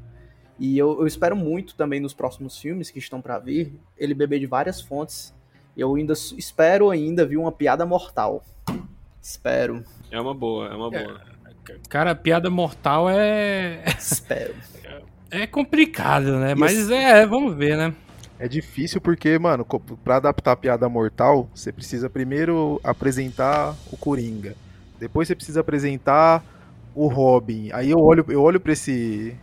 E 0.59 0.77
eu, 0.77 0.99
eu 0.99 1.07
espero 1.07 1.35
muito 1.35 1.75
também 1.75 1.99
nos 1.99 2.13
próximos 2.13 2.57
filmes 2.57 2.89
que 2.89 2.99
estão 2.99 3.21
pra 3.21 3.39
vir, 3.39 3.79
ele 3.97 4.13
beber 4.13 4.39
de 4.39 4.45
várias 4.45 4.81
fontes. 4.81 5.33
Eu 5.75 5.95
ainda 5.95 6.13
espero 6.13 6.89
ainda 6.89 7.25
ver 7.25 7.37
uma 7.37 7.51
piada 7.51 7.85
mortal. 7.85 8.43
Espero, 9.25 9.83
É 10.11 10.21
uma 10.21 10.35
boa, 10.35 10.67
é 10.67 10.75
uma 10.75 10.91
boa. 10.91 11.19
Cara, 11.89 12.13
piada 12.13 12.47
mortal 12.47 13.09
é. 13.09 13.83
espero. 13.97 14.53
É 15.31 15.47
complicado, 15.47 16.37
né? 16.37 16.53
Mas 16.55 16.89
é, 16.89 17.25
vamos 17.25 17.55
ver, 17.55 17.75
né? 17.75 17.93
É 18.39 18.47
difícil 18.47 19.01
porque, 19.01 19.37
mano, 19.39 19.65
pra 20.01 20.17
adaptar 20.17 20.51
a 20.51 20.55
piada 20.55 20.87
mortal, 20.87 21.49
você 21.53 21.73
precisa 21.73 22.09
primeiro 22.09 22.79
apresentar 22.83 23.75
o 23.91 23.97
Coringa. 23.97 24.55
Depois 24.97 25.27
você 25.27 25.35
precisa 25.35 25.59
apresentar 25.59 26.41
o 26.93 27.07
Robin. 27.07 27.69
Aí 27.73 27.89
eu 27.89 27.97
olho, 27.99 28.23
eu 28.29 28.41
olho 28.41 28.61
pra 28.61 28.71
esse, 28.71 29.35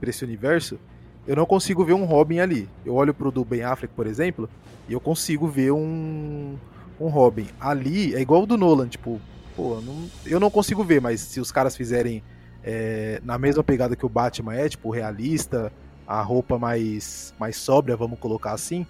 pra 0.00 0.10
esse 0.10 0.24
universo, 0.24 0.80
eu 1.26 1.36
não 1.36 1.46
consigo 1.46 1.84
ver 1.84 1.92
um 1.92 2.06
Robin 2.06 2.40
ali. 2.40 2.68
Eu 2.84 2.94
olho 2.94 3.12
pro 3.14 3.30
do 3.30 3.44
Ben 3.44 3.62
Affleck, 3.62 3.94
por 3.94 4.06
exemplo, 4.06 4.48
e 4.88 4.94
eu 4.94 5.00
consigo 5.00 5.46
ver 5.46 5.70
um, 5.70 6.56
um 7.00 7.08
Robin. 7.08 7.46
Ali 7.60 8.14
é 8.14 8.20
igual 8.20 8.42
o 8.42 8.46
do 8.46 8.56
Nolan, 8.56 8.88
tipo, 8.88 9.20
pô, 9.54 9.80
não- 9.80 10.08
eu 10.24 10.40
não 10.40 10.50
consigo 10.50 10.82
ver, 10.84 11.00
mas 11.00 11.20
se 11.20 11.40
os 11.40 11.50
caras 11.52 11.76
fizerem 11.76 12.22
é, 12.68 13.20
na 13.22 13.38
mesma 13.38 13.62
pegada 13.62 13.94
que 13.94 14.04
o 14.04 14.08
Batman 14.08 14.54
é, 14.54 14.68
tipo, 14.68 14.90
realista, 14.90 15.72
a 16.06 16.20
roupa 16.20 16.58
mais, 16.58 17.32
mais 17.38 17.56
sóbria, 17.56 17.96
vamos 17.96 18.18
colocar 18.18 18.52
assim, 18.52 18.84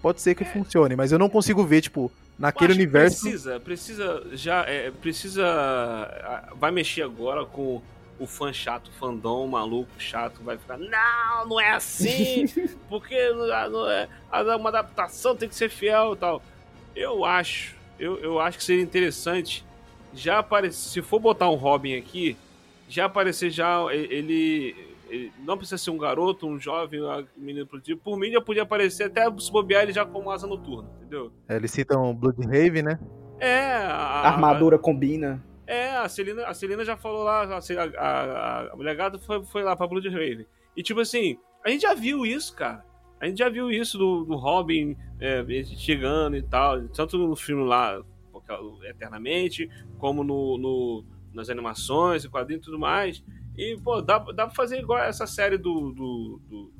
pode 0.00 0.22
ser 0.22 0.34
que 0.34 0.42
funcione, 0.44 0.96
mas 0.96 1.12
eu 1.12 1.18
não 1.18 1.28
consigo 1.28 1.62
ver, 1.64 1.82
tipo, 1.82 2.10
naquele 2.38 2.72
universo. 2.72 3.20
Precisa, 3.22 3.60
precisa 3.60 4.22
já. 4.32 4.62
é, 4.66 4.90
precisa. 4.90 5.44
ah, 5.46 6.48
Vai 6.58 6.70
mexer 6.70 7.02
agora 7.02 7.44
com 7.44 7.82
o 8.18 8.26
fã 8.26 8.52
chato, 8.52 8.88
o 8.88 8.92
fandom 8.92 9.46
maluco, 9.46 9.90
chato, 9.98 10.42
vai 10.42 10.56
ficar. 10.56 10.78
Não, 10.78 11.46
não 11.46 11.60
é 11.60 11.72
assim! 11.72 12.46
Porque 12.88 13.30
não, 13.30 13.70
não 13.70 13.90
é, 13.90 14.08
uma 14.56 14.68
adaptação 14.70 15.36
tem 15.36 15.48
que 15.48 15.54
ser 15.54 15.68
fiel 15.68 16.14
e 16.14 16.16
tal. 16.16 16.42
Eu 16.94 17.24
acho, 17.24 17.76
eu, 17.98 18.18
eu 18.18 18.40
acho 18.40 18.58
que 18.58 18.64
seria 18.64 18.82
interessante 18.82 19.64
já 20.12 20.38
aparecer. 20.38 20.88
Se 20.90 21.02
for 21.02 21.18
botar 21.20 21.48
um 21.48 21.54
Robin 21.54 21.96
aqui, 21.96 22.36
já 22.88 23.04
aparecer 23.04 23.50
já 23.50 23.84
ele. 23.92 24.76
ele 25.10 25.32
não 25.44 25.56
precisa 25.56 25.76
ser 25.76 25.90
um 25.90 25.98
garoto, 25.98 26.46
um 26.46 26.58
jovem, 26.58 27.02
um 27.02 27.26
menino 27.36 27.66
produtivo. 27.66 28.00
Por 28.00 28.16
mim, 28.16 28.30
já 28.30 28.40
podia 28.40 28.62
aparecer 28.62 29.04
até 29.04 29.24
se 29.38 29.50
bobear 29.50 29.82
ele 29.82 29.92
já 29.92 30.04
como 30.04 30.30
asa 30.30 30.46
noturna, 30.46 30.88
entendeu? 30.98 31.32
É, 31.48 31.56
eles 31.56 31.70
citam 31.72 32.14
Bloodhaven, 32.14 32.82
né? 32.82 32.98
É, 33.40 33.72
a, 33.72 33.92
A 33.94 34.28
armadura 34.28 34.78
combina. 34.78 35.42
É, 35.66 35.90
a 35.96 36.08
Celina, 36.08 36.46
a 36.46 36.54
Celina 36.54 36.84
já 36.84 36.96
falou 36.96 37.24
lá, 37.24 37.42
a, 37.44 37.58
a, 37.58 37.82
a, 37.98 38.72
a 38.72 38.76
mulher 38.76 38.94
gata 38.96 39.18
foi, 39.18 39.44
foi 39.44 39.62
lá 39.62 39.74
pra 39.74 39.86
Blood 39.86 40.08
Raven. 40.08 40.46
E 40.76 40.82
tipo 40.82 41.00
assim, 41.00 41.38
a 41.64 41.70
gente 41.70 41.82
já 41.82 41.94
viu 41.94 42.26
isso, 42.26 42.54
cara. 42.54 42.84
A 43.20 43.26
gente 43.26 43.38
já 43.38 43.48
viu 43.48 43.70
isso 43.70 43.98
do, 43.98 44.24
do 44.24 44.36
Robin 44.36 44.96
é, 45.20 45.44
chegando 45.76 46.36
e 46.36 46.42
tal, 46.42 46.88
tanto 46.88 47.18
no 47.18 47.36
filme 47.36 47.64
lá, 47.64 48.02
Eternamente, 48.88 49.70
como 49.98 50.24
no, 50.24 50.58
no 50.58 51.04
nas 51.32 51.48
animações, 51.48 52.26
quadrinhos 52.26 52.62
e 52.62 52.64
tudo 52.64 52.78
mais. 52.78 53.22
E, 53.56 53.76
pô, 53.82 54.00
dá, 54.00 54.18
dá 54.18 54.46
pra 54.46 54.54
fazer 54.54 54.78
igual 54.78 54.98
essa 54.98 55.26
série 55.26 55.56
do, 55.56 55.92
do, 55.92 56.40
do, 56.48 56.72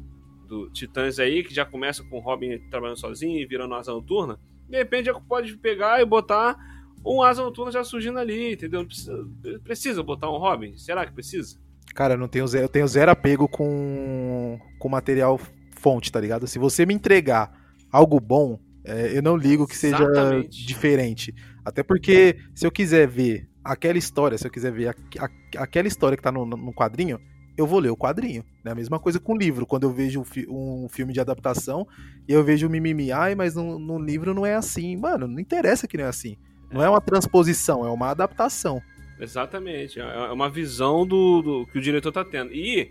do 0.46 0.70
Titãs 0.70 1.18
aí, 1.18 1.44
que 1.44 1.54
já 1.54 1.64
começa 1.64 2.02
com 2.04 2.18
o 2.18 2.20
Robin 2.20 2.58
trabalhando 2.70 2.98
sozinho 2.98 3.38
e 3.38 3.46
virando 3.46 3.74
asa 3.74 3.92
noturna, 3.92 4.38
de 4.68 4.76
repente 4.76 5.10
pode 5.28 5.56
pegar 5.56 6.00
e 6.00 6.04
botar 6.04 6.56
um 7.04 7.22
asa 7.22 7.42
noturna 7.42 7.72
já 7.72 7.84
surgindo 7.84 8.18
ali, 8.18 8.54
entendeu? 8.54 8.84
Precisa, 8.84 9.28
precisa 9.62 10.02
botar 10.02 10.30
um 10.30 10.38
Robin? 10.38 10.76
Será 10.76 11.06
que 11.06 11.12
precisa? 11.12 11.58
Cara, 11.94 12.14
eu, 12.14 12.18
não 12.18 12.28
tenho 12.28 12.46
zero, 12.46 12.64
eu 12.64 12.68
tenho 12.68 12.86
zero 12.86 13.10
apego 13.10 13.48
com, 13.48 14.58
com 14.78 14.88
material 14.88 15.40
fonte, 15.80 16.12
tá 16.12 16.20
ligado? 16.20 16.46
Se 16.46 16.58
você 16.58 16.84
me 16.84 16.94
entregar 16.94 17.50
algo 17.90 18.20
bom, 18.20 18.58
é, 18.84 19.16
eu 19.16 19.22
não 19.22 19.36
ligo 19.36 19.66
que 19.66 19.76
seja 19.76 20.02
Exatamente. 20.02 20.66
diferente. 20.66 21.34
Até 21.64 21.82
porque 21.82 22.36
se 22.54 22.66
eu 22.66 22.70
quiser 22.70 23.06
ver 23.08 23.48
aquela 23.64 23.98
história, 23.98 24.36
se 24.38 24.46
eu 24.46 24.50
quiser 24.50 24.72
ver 24.72 24.88
a, 24.88 24.94
a- 25.24 25.62
aquela 25.62 25.88
história 25.88 26.16
que 26.16 26.22
tá 26.22 26.32
no, 26.32 26.44
no 26.46 26.72
quadrinho, 26.72 27.18
eu 27.56 27.66
vou 27.66 27.78
ler 27.78 27.90
o 27.90 27.96
quadrinho. 27.96 28.42
É 28.64 28.70
a 28.70 28.74
mesma 28.74 28.98
coisa 28.98 29.18
com 29.20 29.34
o 29.34 29.36
livro. 29.36 29.66
Quando 29.66 29.82
eu 29.84 29.90
vejo 29.92 30.20
um, 30.20 30.24
fi- 30.24 30.46
um 30.48 30.86
filme 30.90 31.12
de 31.12 31.20
adaptação 31.20 31.86
e 32.26 32.32
eu 32.32 32.42
vejo 32.42 32.66
o 32.66 32.70
mimimi, 32.70 33.12
ai, 33.12 33.34
mas 33.34 33.54
no, 33.54 33.78
no 33.78 33.98
livro 33.98 34.32
não 34.32 34.46
é 34.46 34.54
assim. 34.54 34.96
Mano, 34.96 35.26
não 35.26 35.38
interessa 35.38 35.86
que 35.86 35.96
não 35.98 36.04
é 36.04 36.08
assim. 36.08 36.36
Não 36.72 36.82
é 36.82 36.88
uma 36.88 37.00
transposição, 37.00 37.84
é 37.86 37.90
uma 37.90 38.08
adaptação. 38.10 38.80
Exatamente. 39.18 40.00
É 40.00 40.32
uma 40.32 40.48
visão 40.48 41.06
do, 41.06 41.42
do 41.42 41.66
que 41.66 41.78
o 41.78 41.82
diretor 41.82 42.12
tá 42.12 42.24
tendo. 42.24 42.52
E 42.54 42.90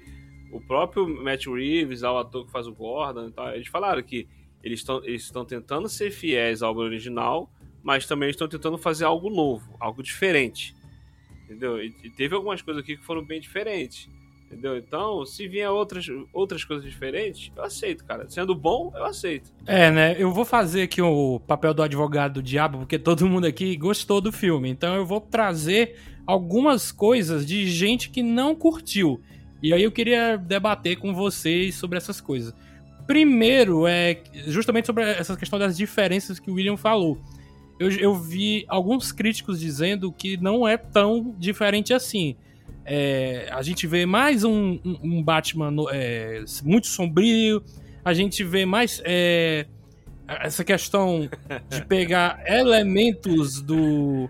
o 0.51 0.59
próprio 0.59 1.07
Matt 1.07 1.45
Reeves, 1.47 2.03
o 2.03 2.17
ator 2.17 2.45
que 2.45 2.51
faz 2.51 2.67
o 2.67 2.73
Gordon 2.73 3.27
e 3.27 3.31
tal, 3.31 3.53
eles 3.53 3.67
falaram 3.67 4.01
que 4.01 4.27
eles 4.63 4.79
estão 4.79 5.03
eles 5.03 5.23
estão 5.23 5.45
tentando 5.45 5.88
ser 5.88 6.12
fiéis 6.12 6.62
ao 6.62 6.75
original, 6.75 7.49
mas 7.83 8.05
também 8.05 8.29
estão 8.29 8.47
tentando 8.47 8.77
fazer 8.77 9.05
algo 9.05 9.29
novo, 9.29 9.75
algo 9.79 10.03
diferente. 10.03 10.75
Entendeu? 11.45 11.81
E, 11.81 11.95
e 12.03 12.09
teve 12.09 12.35
algumas 12.35 12.62
coisas 12.62 12.83
aqui 12.83 12.97
que 12.97 13.03
foram 13.03 13.23
bem 13.23 13.39
diferentes. 13.39 14.09
Entendeu? 14.45 14.77
Então, 14.77 15.23
se 15.27 15.47
vier 15.47 15.69
outras, 15.69 16.07
outras 16.33 16.63
coisas 16.63 16.83
diferentes, 16.83 17.51
eu 17.55 17.63
aceito, 17.63 18.03
cara. 18.03 18.27
Sendo 18.27 18.55
bom, 18.55 18.91
eu 18.95 19.05
aceito. 19.05 19.51
É, 19.67 19.91
né? 19.91 20.15
Eu 20.17 20.31
vou 20.31 20.43
fazer 20.43 20.81
aqui 20.81 20.99
o 20.99 21.39
papel 21.41 21.71
do 21.71 21.83
advogado 21.83 22.33
do 22.33 22.43
diabo, 22.43 22.79
porque 22.79 22.97
todo 22.97 23.27
mundo 23.27 23.45
aqui 23.45 23.77
gostou 23.77 24.19
do 24.19 24.31
filme. 24.31 24.67
Então 24.67 24.95
eu 24.95 25.05
vou 25.05 25.21
trazer 25.21 25.97
algumas 26.25 26.91
coisas 26.91 27.45
de 27.45 27.67
gente 27.67 28.09
que 28.09 28.23
não 28.23 28.55
curtiu. 28.55 29.21
E 29.61 29.73
aí 29.73 29.83
eu 29.83 29.91
queria 29.91 30.37
debater 30.37 30.97
com 30.97 31.13
vocês 31.13 31.75
sobre 31.75 31.97
essas 31.97 32.21
coisas. 32.21 32.53
Primeiro, 33.05 33.87
é 33.87 34.21
justamente 34.47 34.85
sobre 34.85 35.03
essa 35.03 35.35
questão 35.35 35.57
das 35.57 35.75
diferenças 35.75 36.39
que 36.39 36.49
o 36.51 36.53
William 36.53 36.77
falou. 36.77 37.19
Eu, 37.79 37.89
eu 37.91 38.13
vi 38.15 38.65
alguns 38.67 39.11
críticos 39.11 39.59
dizendo 39.59 40.11
que 40.11 40.37
não 40.37 40.67
é 40.67 40.77
tão 40.77 41.33
diferente 41.39 41.93
assim. 41.93 42.35
É, 42.85 43.47
a 43.51 43.61
gente 43.61 43.87
vê 43.87 44.05
mais 44.05 44.43
um, 44.43 44.79
um- 44.83 45.23
Batman 45.23 45.73
é, 45.91 46.43
muito 46.63 46.87
sombrio, 46.87 47.63
a 48.03 48.13
gente 48.13 48.43
vê 48.43 48.65
mais 48.65 49.01
é, 49.05 49.65
essa 50.27 50.63
questão 50.63 51.29
de 51.69 51.85
pegar 51.85 52.41
elementos 52.47 53.61
do. 53.61 54.29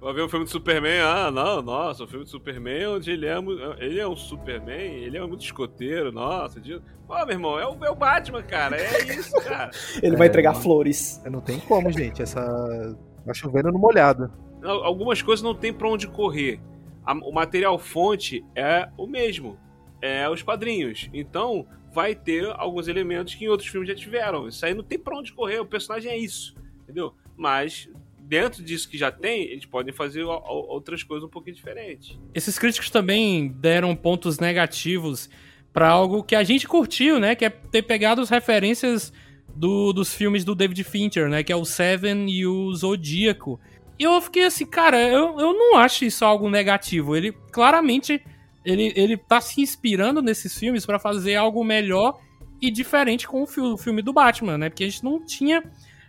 Vai 0.00 0.14
ver 0.14 0.22
o 0.22 0.28
filme 0.30 0.46
do 0.46 0.50
Superman, 0.50 1.00
ah, 1.02 1.30
não, 1.30 1.60
nossa, 1.60 2.04
o 2.04 2.06
filme 2.06 2.24
do 2.24 2.30
Superman 2.30 2.86
onde 2.86 3.10
ele 3.10 3.26
é, 3.26 3.34
ele 3.78 4.00
é 4.00 4.08
um 4.08 4.16
Superman, 4.16 4.94
ele 4.94 5.18
é 5.18 5.26
muito 5.26 5.44
escoteiro, 5.44 6.10
nossa. 6.10 6.58
De... 6.58 6.80
Pô, 7.06 7.14
meu 7.26 7.30
irmão, 7.34 7.58
é 7.58 7.66
o, 7.66 7.84
é 7.84 7.90
o 7.90 7.94
Batman, 7.94 8.42
cara, 8.42 8.76
é 8.80 9.02
isso, 9.14 9.34
cara. 9.42 9.70
Ele 10.02 10.16
vai 10.16 10.28
É, 10.28 10.30
entregar 10.30 10.52
mano. 10.52 10.62
flores. 10.62 11.20
Não 11.30 11.40
tem 11.40 11.58
como, 11.60 11.90
gente. 11.92 12.22
Essa. 12.22 12.96
Tá 13.26 13.34
chovendo 13.34 13.70
no 13.72 13.78
molhado. 13.80 14.32
Al- 14.62 14.84
Algumas 14.84 15.20
coisas 15.20 15.42
não 15.42 15.54
tem 15.54 15.72
pra 15.72 15.88
onde 15.88 16.06
correr. 16.06 16.60
A- 17.04 17.12
o 17.12 17.32
material 17.32 17.78
fonte 17.78 18.44
é 18.54 18.88
o 18.96 19.06
mesmo, 19.08 19.58
é 20.00 20.30
os 20.30 20.40
quadrinhos. 20.42 21.10
Então, 21.12 21.66
vai 21.92 22.14
ter 22.14 22.46
alguns 22.56 22.86
elementos 22.88 23.34
que 23.34 23.44
em 23.44 23.48
outros 23.48 23.68
filmes 23.68 23.88
já 23.88 23.94
tiveram. 23.94 24.46
Isso 24.48 24.64
aí 24.64 24.72
não 24.72 24.84
tem 24.84 24.98
pra 24.98 25.18
onde 25.18 25.32
correr, 25.32 25.58
o 25.58 25.66
personagem 25.66 26.10
é 26.12 26.16
isso, 26.16 26.54
entendeu? 26.84 27.12
Mas, 27.36 27.90
dentro 28.30 28.62
disso 28.62 28.88
que 28.88 28.96
já 28.96 29.10
tem, 29.10 29.42
eles 29.42 29.66
podem 29.66 29.92
fazer 29.92 30.22
outras 30.22 31.02
coisas 31.02 31.26
um 31.26 31.30
pouquinho 31.30 31.56
diferentes. 31.56 32.16
Esses 32.32 32.56
críticos 32.56 32.88
também 32.88 33.48
deram 33.48 33.94
pontos 33.96 34.38
negativos 34.38 35.28
pra 35.72 35.88
algo 35.88 36.22
que 36.22 36.36
a 36.36 36.44
gente 36.44 36.68
curtiu, 36.68 37.18
né? 37.18 37.34
Que 37.34 37.44
é 37.46 37.50
ter 37.50 37.82
pegado 37.82 38.20
as 38.20 38.30
referências 38.30 39.12
do- 39.54 39.92
dos 39.92 40.14
filmes 40.14 40.44
do 40.44 40.54
David 40.54 40.84
Fincher, 40.84 41.28
né? 41.28 41.42
Que 41.42 41.52
é 41.52 41.56
o 41.56 41.64
Seven 41.64 42.30
e 42.30 42.46
o 42.46 42.72
Zodíaco. 42.72 43.58
E 43.98 44.04
eu 44.04 44.20
fiquei 44.20 44.44
assim, 44.44 44.64
cara, 44.64 45.00
eu, 45.02 45.38
eu 45.40 45.52
não 45.52 45.76
acho 45.76 46.04
isso 46.04 46.24
algo 46.24 46.48
negativo. 46.48 47.16
Ele 47.16 47.32
claramente 47.50 48.22
ele, 48.64 48.92
ele 48.94 49.16
tá 49.16 49.40
se 49.40 49.60
inspirando 49.60 50.22
nesses 50.22 50.56
filmes 50.56 50.86
pra 50.86 50.98
fazer 51.00 51.34
algo 51.34 51.64
melhor 51.64 52.20
e 52.62 52.70
diferente 52.70 53.26
com 53.26 53.42
o 53.42 53.76
filme 53.76 54.02
do 54.02 54.12
Batman, 54.12 54.56
né? 54.56 54.68
Porque 54.70 54.84
a 54.84 54.88
gente 54.88 55.02
não 55.02 55.24
tinha 55.24 55.62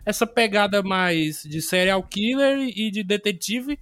essa 0.05 0.25
pegada 0.25 0.81
mais 0.81 1.43
de 1.43 1.61
serial 1.61 2.01
killer 2.03 2.59
e 2.75 2.91
de 2.91 3.03
detetive 3.03 3.79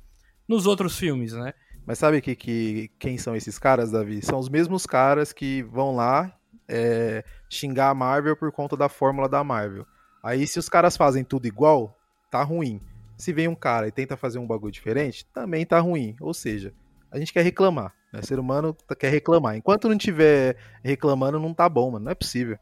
nos 0.48 0.66
outros 0.66 0.98
filmes, 0.98 1.34
né? 1.34 1.54
Mas 1.86 1.98
sabe 1.98 2.22
que, 2.22 2.36
que, 2.36 2.92
quem 3.00 3.18
são 3.18 3.36
esses 3.36 3.58
caras, 3.58 3.92
Davi? 3.92 4.22
São 4.22 4.38
os 4.38 4.50
mesmos 4.50 4.86
caras 4.86 5.34
que 5.34 5.64
vão 5.64 5.96
lá 5.96 6.32
é, 6.68 7.24
xingar 7.50 7.90
a 7.90 7.96
Marvel 7.96 8.38
por 8.38 8.52
conta 8.52 8.78
da 8.78 8.88
fórmula 8.88 9.28
da 9.28 9.44
Marvel. 9.44 9.88
Aí, 10.24 10.46
se 10.46 10.60
os 10.60 10.70
caras 10.70 10.96
fazem 10.96 11.24
tudo 11.24 11.48
igual, 11.48 11.98
tá 12.30 12.44
ruim. 12.44 12.80
Se 13.18 13.34
vem 13.34 13.48
um 13.48 13.56
cara 13.56 13.88
e 13.88 13.92
tenta 13.92 14.16
fazer 14.16 14.38
um 14.38 14.46
bagulho 14.46 14.72
diferente, 14.72 15.26
também 15.34 15.66
tá 15.66 15.80
ruim. 15.80 16.16
Ou 16.20 16.34
seja, 16.34 16.74
a 17.12 17.18
gente 17.18 17.34
quer 17.34 17.42
reclamar. 17.42 17.94
Né? 18.14 18.22
Ser 18.22 18.40
humano 18.40 18.76
quer 18.98 19.10
reclamar. 19.10 19.56
Enquanto 19.56 19.90
não 19.90 19.98
tiver 19.98 20.58
reclamando, 20.84 21.40
não 21.40 21.54
tá 21.54 21.68
bom, 21.68 21.92
mano. 21.92 22.06
Não 22.06 22.12
é 22.12 22.16
possível. 22.16 22.58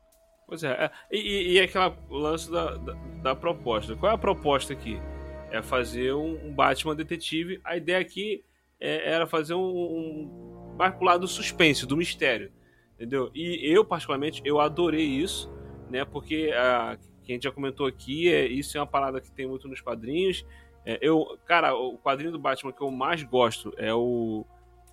Pois 0.48 0.64
é, 0.64 0.70
é. 0.86 0.92
E, 1.12 1.18
e, 1.20 1.52
e 1.54 1.60
aquela 1.60 1.96
o 2.10 2.18
lance 2.18 2.50
da, 2.50 2.76
da, 2.78 2.94
da 3.22 3.36
proposta. 3.36 3.96
Qual 3.96 4.12
é 4.12 4.16
a 4.16 4.18
proposta 4.18 4.72
aqui? 4.74 4.98
É 5.52 5.62
fazer 5.62 6.14
um, 6.14 6.48
um 6.48 6.54
Batman 6.54 6.96
detetive. 6.96 7.60
A 7.64 7.76
ideia 7.76 8.00
aqui 8.00 8.44
é- 8.80 9.12
era 9.12 9.28
fazer 9.28 9.54
um, 9.54 9.60
um 9.62 10.76
mais 10.78 10.94
pro 10.96 11.06
lado 11.06 11.22
do 11.22 11.28
suspense, 11.28 11.86
do 11.86 11.98
mistério, 11.98 12.52
entendeu? 12.96 13.30
E 13.36 13.60
eu 13.70 13.84
particularmente 13.84 14.42
eu 14.46 14.60
adorei 14.60 15.06
isso, 15.06 15.52
né? 15.90 16.06
Porque 16.06 16.52
a, 16.56 16.98
que 17.24 17.32
a 17.32 17.36
gente 17.36 17.44
já 17.44 17.52
comentou 17.52 17.86
aqui, 17.86 18.32
é, 18.34 18.46
isso 18.48 18.78
é 18.78 18.80
uma 18.82 18.88
parada 18.88 19.20
que 19.20 19.30
tem 19.32 19.48
muito 19.48 19.68
nos 19.68 19.82
quadrinhos. 19.82 20.46
É, 20.86 20.98
eu, 21.02 21.38
cara, 21.46 21.76
o 21.76 21.98
quadrinho 21.98 22.32
do 22.32 22.40
Batman 22.40 22.72
que 22.72 22.82
eu 22.82 22.90
mais 22.92 23.22
gosto 23.24 23.74
é 23.78 23.94
o 23.94 24.46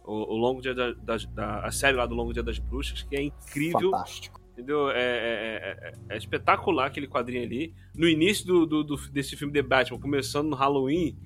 o, 0.06 0.34
o 0.34 0.36
Longo 0.36 0.60
Dia 0.60 0.74
da, 0.74 0.92
das- 0.92 1.24
da, 1.26 1.60
a 1.60 1.70
série 1.70 1.96
lá 1.96 2.04
do 2.04 2.14
Longo 2.14 2.32
Dia 2.34 2.42
das 2.42 2.58
Bruxas, 2.58 3.02
que 3.02 3.16
é 3.16 3.22
incrível. 3.22 3.90
Fantástico. 3.90 4.38
Entendeu? 4.54 4.88
É, 4.90 4.94
é- 5.02 5.78
é- 6.10 6.14
é 6.14 6.16
espetacular 6.16 6.86
aquele 6.86 7.08
quadrinho 7.08 7.42
ali. 7.42 7.74
No 7.94 8.08
início 8.08 8.46
do, 8.46 8.64
do- 8.64 8.84
do- 8.84 9.10
desse 9.10 9.36
filme 9.36 9.52
The 9.52 9.62
Batman, 9.62 9.98
começando 10.00 10.48
no 10.48 10.54
Halloween, 10.56 11.18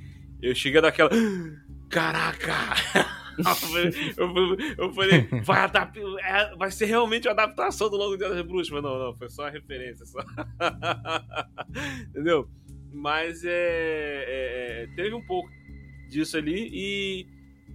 eu 0.42 0.54
cheguei 0.54 0.80
daquela. 0.80 1.10
Caraca! 1.90 2.54
Eu 4.16 4.26
eu 4.34 4.56
eu 4.78 4.92
falei, 4.92 5.28
vai, 5.44 5.60
adap- 5.60 5.96
é, 5.96 6.56
vai 6.56 6.72
ser 6.72 6.86
realmente 6.86 7.28
uma 7.28 7.34
adaptação 7.34 7.88
do 7.88 7.96
Longo 7.96 8.16
Dia 8.18 8.28
das 8.30 8.42
Bruxas, 8.44 8.68
mas 8.72 8.82
não, 8.82 8.98
não, 8.98 9.14
foi 9.16 9.28
só 9.30 9.42
uma 9.44 9.50
referência. 9.50 10.04
Só. 10.06 10.18
Entendeu? 12.10 12.48
Mas 12.92 13.44
é, 13.44 13.50
é- 13.50 14.82
é, 14.82 14.86
teve 14.96 15.14
um 15.14 15.24
pouco 15.24 15.48
disso 16.10 16.36
ali 16.36 16.68
e, 16.72 17.26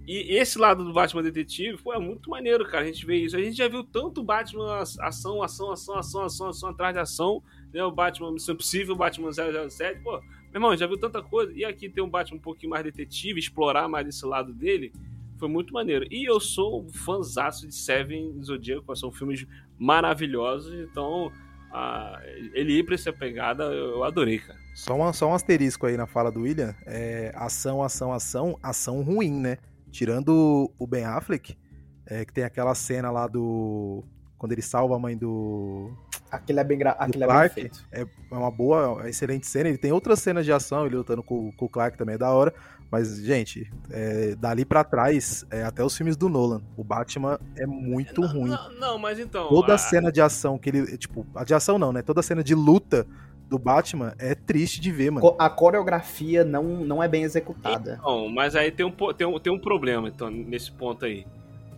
e 0.06 0.36
esse 0.36 0.58
lado 0.58 0.84
do 0.84 0.92
Batman 0.92 1.22
Detetive 1.22 1.82
pô, 1.82 1.92
é 1.92 1.98
muito 1.98 2.28
maneiro, 2.28 2.64
cara. 2.66 2.84
A 2.84 2.86
gente 2.86 3.06
vê 3.06 3.16
isso. 3.16 3.36
A 3.36 3.40
gente 3.40 3.56
já 3.56 3.68
viu 3.68 3.82
tanto 3.82 4.22
Batman 4.22 4.78
ação, 4.78 5.42
ação, 5.42 5.72
ação, 5.72 5.98
ação, 5.98 6.24
ação, 6.24 6.48
ação 6.48 6.68
atrás 6.68 6.94
de 6.94 7.00
ação, 7.00 7.42
né? 7.72 7.82
O 7.84 7.90
Batman 7.90 8.32
Missão 8.32 8.54
Impossível, 8.54 8.94
o 8.94 8.98
Batman 8.98 9.30
007, 9.32 10.00
pô. 10.00 10.12
Meu 10.20 10.22
irmão, 10.54 10.76
já 10.76 10.86
viu 10.86 10.98
tanta 10.98 11.22
coisa. 11.22 11.52
E 11.54 11.64
aqui 11.64 11.88
tem 11.88 12.02
um 12.02 12.08
Batman 12.08 12.36
um 12.36 12.40
pouquinho 12.40 12.70
mais 12.70 12.84
detetive, 12.84 13.40
explorar 13.40 13.88
mais 13.88 14.06
esse 14.06 14.24
lado 14.26 14.52
dele. 14.52 14.92
Foi 15.38 15.48
muito 15.48 15.72
maneiro. 15.72 16.06
E 16.10 16.24
eu 16.24 16.38
sou 16.38 16.82
um 16.82 16.88
fãzaço 16.88 17.66
de 17.66 17.74
Seven 17.74 18.36
e 18.38 18.44
Zodíaco, 18.44 18.94
são 18.94 19.10
filmes 19.10 19.46
maravilhosos, 19.78 20.72
então 20.74 21.32
ah, 21.72 22.20
ele 22.52 22.78
ir 22.78 22.84
pra 22.84 22.94
essa 22.94 23.12
pegada 23.12 23.64
eu 23.64 24.04
adorei, 24.04 24.38
cara. 24.38 24.58
Só, 24.74 24.94
uma, 24.94 25.12
só 25.12 25.28
um 25.28 25.34
asterisco 25.34 25.86
aí 25.86 25.96
na 25.96 26.06
fala 26.06 26.30
do 26.30 26.42
William. 26.42 26.74
É, 26.86 27.32
ação, 27.34 27.82
ação, 27.82 28.12
ação, 28.12 28.58
ação 28.62 29.02
ruim, 29.02 29.32
né? 29.32 29.58
Tirando 29.94 30.72
o 30.76 30.86
Ben 30.88 31.04
Affleck, 31.04 31.56
é, 32.04 32.24
que 32.24 32.32
tem 32.32 32.42
aquela 32.42 32.74
cena 32.74 33.12
lá 33.12 33.28
do. 33.28 34.02
Quando 34.36 34.50
ele 34.50 34.60
salva 34.60 34.96
a 34.96 34.98
mãe 34.98 35.16
do. 35.16 35.88
Aquele 36.32 36.58
é 36.58 36.64
bem, 36.64 36.76
gra... 36.76 36.90
Aquele 36.98 37.22
é 37.22 37.26
bem 37.28 37.36
Clark. 37.36 37.54
feito. 37.54 37.86
É 37.92 38.04
uma 38.32 38.50
boa, 38.50 38.94
uma 38.94 39.08
excelente 39.08 39.46
cena. 39.46 39.68
Ele 39.68 39.78
tem 39.78 39.92
outras 39.92 40.18
cenas 40.18 40.44
de 40.44 40.52
ação, 40.52 40.84
ele 40.84 40.96
lutando 40.96 41.22
com, 41.22 41.52
com 41.52 41.66
o 41.66 41.68
Clark 41.68 41.96
também 41.96 42.16
é 42.16 42.18
da 42.18 42.28
hora. 42.32 42.52
Mas, 42.90 43.18
gente, 43.24 43.72
é, 43.88 44.34
dali 44.34 44.64
pra 44.64 44.82
trás, 44.82 45.46
é, 45.48 45.62
até 45.62 45.84
os 45.84 45.96
filmes 45.96 46.16
do 46.16 46.28
Nolan, 46.28 46.60
o 46.76 46.82
Batman 46.82 47.38
é 47.56 47.64
muito 47.64 48.20
Não, 48.20 48.28
ruim. 48.28 48.50
Não, 48.50 48.72
não, 48.80 48.98
mas 48.98 49.20
então. 49.20 49.48
Toda 49.48 49.74
a- 49.74 49.78
cena 49.78 50.10
de 50.10 50.20
ação 50.20 50.58
que 50.58 50.70
ele. 50.70 50.98
Tipo, 50.98 51.24
a 51.36 51.44
de 51.44 51.54
ação 51.54 51.78
não, 51.78 51.92
né? 51.92 52.02
Toda 52.02 52.20
cena 52.20 52.42
de 52.42 52.54
luta 52.56 53.06
do 53.48 53.58
Batman 53.58 54.14
é 54.18 54.34
triste 54.34 54.80
de 54.80 54.90
ver, 54.90 55.10
mano. 55.10 55.34
A 55.38 55.50
coreografia 55.50 56.44
não, 56.44 56.62
não 56.62 57.02
é 57.02 57.08
bem 57.08 57.22
executada. 57.22 58.00
Não, 58.02 58.28
mas 58.28 58.56
aí 58.56 58.70
tem 58.70 58.84
um, 58.84 58.90
tem 58.90 59.26
um, 59.26 59.38
tem 59.38 59.52
um 59.52 59.58
problema 59.58 60.08
então, 60.08 60.30
nesse 60.30 60.72
ponto 60.72 61.04
aí. 61.04 61.26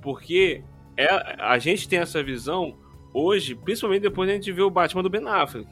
Porque 0.00 0.62
é, 0.96 1.08
a 1.42 1.58
gente 1.58 1.88
tem 1.88 1.98
essa 1.98 2.22
visão 2.22 2.76
hoje, 3.12 3.54
principalmente 3.54 4.02
depois 4.02 4.28
a 4.30 4.32
gente 4.32 4.52
vê 4.52 4.62
o 4.62 4.70
Batman 4.70 5.02
do 5.02 5.10
Ben 5.10 5.26
Affleck. 5.26 5.68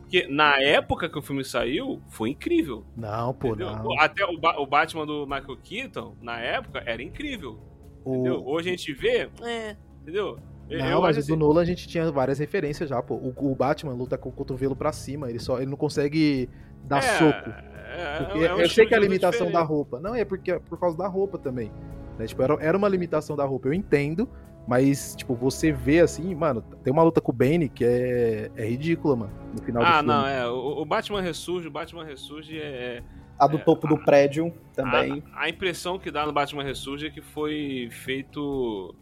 Porque 0.00 0.26
na 0.26 0.58
época 0.58 1.08
que 1.08 1.18
o 1.18 1.22
filme 1.22 1.44
saiu, 1.44 2.00
foi 2.08 2.30
incrível. 2.30 2.84
Não, 2.96 3.34
pô, 3.34 3.48
entendeu? 3.48 3.70
não. 3.76 4.00
Até 4.00 4.24
o, 4.24 4.38
Ba- 4.38 4.58
o 4.58 4.66
Batman 4.66 5.04
do 5.04 5.26
Michael 5.26 5.58
Keaton, 5.62 6.16
na 6.22 6.40
época, 6.40 6.82
era 6.86 7.02
incrível. 7.02 7.58
Entendeu? 8.06 8.40
O... 8.40 8.50
Hoje 8.54 8.68
a 8.68 8.72
gente 8.72 8.92
vê, 8.94 9.28
é, 9.42 9.76
entendeu? 10.00 10.38
Eu- 10.70 10.78
Não, 10.78 10.86
eu 10.88 11.00
mas 11.02 11.16
do 11.16 11.20
assim, 11.20 11.36
Nolan 11.36 11.62
a 11.62 11.64
gente 11.64 11.88
tinha 11.88 12.10
várias 12.12 12.38
referências 12.38 12.88
já, 12.90 13.02
pô. 13.02 13.14
O, 13.14 13.32
o 13.52 13.54
Batman 13.54 13.92
luta 13.94 14.18
com 14.18 14.28
o 14.28 14.32
cotovelo 14.32 14.76
pra 14.76 14.92
cima, 14.92 15.28
ele 15.30 15.38
só 15.38 15.58
ele 15.58 15.70
não 15.70 15.76
consegue 15.76 16.48
dar 16.84 16.98
é, 16.98 17.02
soco. 17.02 17.50
é- 17.50 18.44
é 18.46 18.54
um 18.54 18.60
eu 18.60 18.68
sei 18.68 18.86
que 18.86 18.94
é 18.94 18.96
a 18.96 19.00
limitação 19.00 19.46
da 19.46 19.60
diferente. 19.60 19.68
roupa. 19.68 20.00
Não, 20.00 20.14
é 20.14 20.24
porque 20.24 20.52
é 20.52 20.58
por 20.58 20.78
causa 20.78 20.96
da 20.98 21.06
roupa 21.08 21.38
também. 21.38 21.72
Né? 22.18 22.26
Tipo, 22.26 22.42
era, 22.42 22.54
era 22.60 22.76
uma 22.76 22.88
limitação 22.88 23.34
da 23.36 23.44
roupa, 23.44 23.68
eu 23.68 23.72
entendo, 23.72 24.28
mas, 24.66 25.14
tipo, 25.16 25.34
você 25.34 25.72
vê 25.72 26.00
assim, 26.00 26.34
mano, 26.34 26.60
tem 26.84 26.92
uma 26.92 27.02
luta 27.02 27.20
com 27.20 27.32
o 27.32 27.34
Bane 27.34 27.68
que 27.68 27.84
é, 27.84 28.50
é 28.56 28.66
ridícula, 28.66 29.16
mano, 29.16 29.32
no 29.56 29.62
final 29.62 29.82
do 29.82 29.88
Ah, 29.88 29.92
filme. 29.98 30.08
não, 30.08 30.26
é. 30.26 30.46
O, 30.48 30.82
o 30.82 30.84
Batman 30.84 31.20
ressurge, 31.22 31.68
o 31.68 31.70
Batman 31.70 32.04
ressurge 32.04 32.58
é. 32.60 33.02
A 33.38 33.46
do 33.46 33.56
É, 33.56 33.60
topo 33.60 33.86
do 33.86 33.94
a- 33.94 34.04
prédio 34.04 34.52
também. 34.74 35.22
A, 35.32 35.44
a 35.44 35.48
impressão 35.48 35.98
que 35.98 36.10
dá 36.10 36.26
no 36.26 36.32
Batman 36.32 36.64
Ressurge 36.64 37.06
é 37.06 37.10
que 37.10 37.22
foi 37.22 37.88
feito 37.90 38.94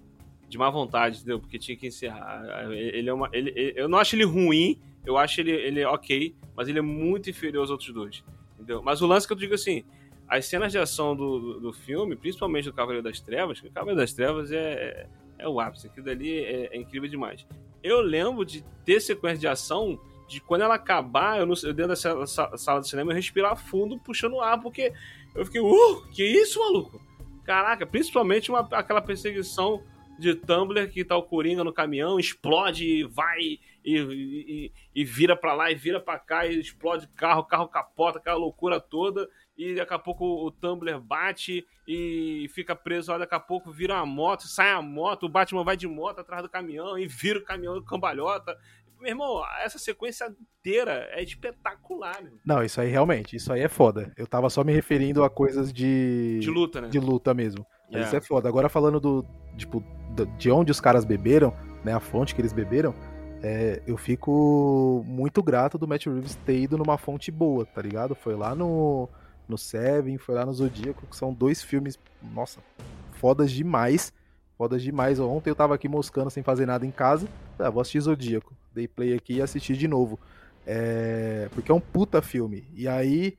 de 0.49 0.57
má 0.59 0.71
vontade, 0.71 1.17
entendeu? 1.19 1.41
Porque 1.41 1.59
tinha 1.59 1.77
que 1.77 1.87
encerrar. 1.87 2.71
Ele 2.73 3.09
é 3.09 3.13
uma. 3.13 3.29
Ele, 3.33 3.51
ele- 3.57 3.73
eu 3.77 3.89
não 3.89 3.99
acho 3.99 4.15
ele 4.17 4.25
ruim, 4.25 4.81
eu 5.05 5.17
acho 5.17 5.41
ele, 5.41 5.51
ele 5.53 5.85
ok, 5.85 6.35
mas 6.57 6.69
ele 6.69 6.79
é 6.79 6.83
muito 6.83 7.29
inferior 7.31 7.61
aos 7.63 7.71
outros 7.71 7.93
dois. 7.93 8.25
Entendeu? 8.55 8.83
Mas 8.83 9.03
o 9.03 9.07
lance 9.07 9.27
que 9.27 9.33
eu 9.33 9.37
digo 9.37 9.55
assim. 9.55 9.85
As 10.29 10.45
cenas 10.47 10.73
de 10.73 10.79
ação 10.79 11.15
do, 11.15 11.39
do, 11.39 11.61
do 11.61 11.73
filme, 11.73 12.17
principalmente 12.17 12.65
do 12.65 12.73
Cavaleiro 12.73 13.05
das 13.05 13.21
Trevas, 13.21 13.61
que 13.61 13.69
o 13.69 13.71
Cavaleiro 13.71 14.01
das 14.01 14.13
Trevas 14.13 14.51
é, 14.51 14.57
é, 14.59 15.45
é 15.45 15.49
o 15.49 15.61
ápice. 15.61 15.87
Aquilo 15.87 16.05
dali 16.05 16.37
é, 16.45 16.75
é 16.75 16.77
incrível 16.77 17.09
demais. 17.09 17.47
Eu 17.81 18.01
lembro 18.01 18.45
de 18.45 18.65
ter 18.85 18.99
sequência 19.01 19.39
de 19.39 19.47
ação 19.47 19.97
de 20.29 20.41
quando 20.41 20.63
ela 20.63 20.75
acabar, 20.75 21.39
eu, 21.39 21.47
não, 21.47 21.55
eu 21.63 21.73
dentro 21.73 21.91
da 21.91 21.95
sala, 21.97 22.27
sa- 22.27 22.57
sala 22.57 22.81
de 22.81 22.89
cinema, 22.89 23.13
eu 23.13 23.15
respirar 23.15 23.55
fundo, 23.57 24.01
puxando 24.01 24.41
ar, 24.41 24.61
porque 24.61 24.93
eu 25.33 25.45
fiquei, 25.45 25.61
uh, 25.61 26.03
que 26.11 26.25
isso, 26.25 26.59
maluco? 26.59 27.01
Caraca, 27.45 27.87
principalmente 27.87 28.51
uma, 28.51 28.67
aquela 28.73 29.01
perseguição 29.01 29.81
de 30.19 30.35
Tumblr 30.35 30.89
que 30.91 31.05
tá 31.05 31.17
o 31.17 31.23
Coringa 31.23 31.63
no 31.65 31.73
caminhão, 31.73 32.19
explode, 32.19 32.85
e 32.85 33.05
vai 33.05 33.39
e, 33.41 33.61
e, 33.99 34.73
e 34.95 35.05
vira 35.05 35.37
pra 35.37 35.53
lá 35.55 35.71
e 35.71 35.75
vira 35.75 36.01
pra 36.01 36.19
cá, 36.19 36.47
e 36.47 36.59
explode 36.59 37.07
carro, 37.17 37.45
carro 37.45 37.69
capota, 37.69 38.19
aquela 38.19 38.37
loucura 38.37 38.81
toda, 38.81 39.29
e 39.57 39.75
daqui 39.75 39.95
a 39.95 39.99
pouco 39.99 40.25
o 40.25 40.51
Tumblr 40.51 40.99
bate 41.01 41.65
e 41.87 42.49
fica 42.53 42.75
preso 42.75 43.13
lá, 43.13 43.19
daqui 43.19 43.35
a 43.35 43.41
pouco 43.41 43.71
vira 43.71 43.95
uma 43.95 44.07
moto, 44.07 44.43
sai 44.49 44.71
a 44.73 44.83
moto, 44.83 45.25
o 45.27 45.29
Batman 45.29 45.63
vai 45.65 45.77
de 45.77 45.87
moto 45.87 46.19
atrás 46.21 46.43
do 46.43 46.49
caminhão 46.49 46.99
e 46.99 47.07
vira 47.07 47.39
o 47.39 47.45
caminhão 47.45 47.81
cambalhota. 47.83 48.57
Meu 48.99 49.11
irmão, 49.11 49.43
essa 49.63 49.79
sequência 49.79 50.35
inteira 50.41 51.07
é 51.13 51.23
espetacular, 51.23 52.23
meu. 52.23 52.39
Não, 52.45 52.63
isso 52.63 52.81
aí 52.81 52.89
realmente, 52.89 53.37
isso 53.37 53.53
aí 53.53 53.61
é 53.61 53.69
foda. 53.69 54.11
Eu 54.17 54.27
tava 54.27 54.49
só 54.49 54.65
me 54.65 54.73
referindo 54.73 55.23
a 55.23 55.29
coisas 55.31 55.71
de. 55.73 56.39
De 56.41 56.51
luta, 56.51 56.81
né? 56.81 56.89
de 56.89 56.99
luta 56.99 57.35
mesmo. 57.35 57.65
Mas 57.93 58.03
É. 58.03 58.07
isso 58.07 58.17
é 58.17 58.21
foda. 58.23 58.49
Agora 58.49 58.69
falando 58.71 58.99
do. 58.99 59.25
Tipo, 59.57 59.81
do- 59.81 59.87
de 60.25 60.51
onde 60.51 60.71
os 60.71 60.81
caras 60.81 61.05
beberam, 61.05 61.53
né? 61.85 61.93
A 61.93 62.01
fonte 62.01 62.35
que 62.35 62.41
eles 62.41 62.53
beberam. 62.53 62.95
é, 63.43 63.83
eu 63.87 63.97
fico 63.97 65.05
muito 65.07 65.43
grato 65.43 65.77
do 65.79 65.87
Matt 65.87 66.07
Reeves 66.07 66.35
ter 66.47 66.59
ido 66.59 66.79
numa 66.79 66.97
fonte 66.97 67.31
boa, 67.31 67.67
tá 67.67 67.83
ligado? 67.83 68.15
Foi 68.15 68.35
lá 68.35 68.55
no. 68.55 69.09
No 69.49 69.57
Seven, 69.57 70.19
foi 70.19 70.35
lá 70.35 70.45
no 70.45 70.53
Zodíaco, 70.53 71.07
que 71.07 71.15
são 71.15 71.33
dois 71.33 71.63
filmes, 71.63 71.97
nossa, 72.35 72.59
fodas 73.13 73.53
demais. 73.53 74.13
Fodas 74.59 74.83
demais. 74.83 75.21
Ontem 75.21 75.51
eu 75.51 75.55
tava 75.55 75.73
aqui 75.73 75.89
moscando 75.89 76.31
sem 76.31 76.43
fazer 76.43 76.67
nada 76.67 76.85
em 76.85 76.91
casa. 76.91 77.29
Ah, 77.57 77.71
vou 77.71 77.81
assistir 77.81 78.01
Zodíaco. 78.01 78.53
Dei 78.75 78.89
play 78.89 79.15
aqui 79.15 79.35
e 79.35 79.43
assisti 79.43 79.77
de 79.77 79.87
novo. 79.87 80.19
É, 80.67 81.49
porque 81.53 81.71
é 81.71 81.75
um 81.75 81.81
puta 81.81 82.21
filme. 82.21 82.65
E 82.75 82.89
aí, 82.89 83.39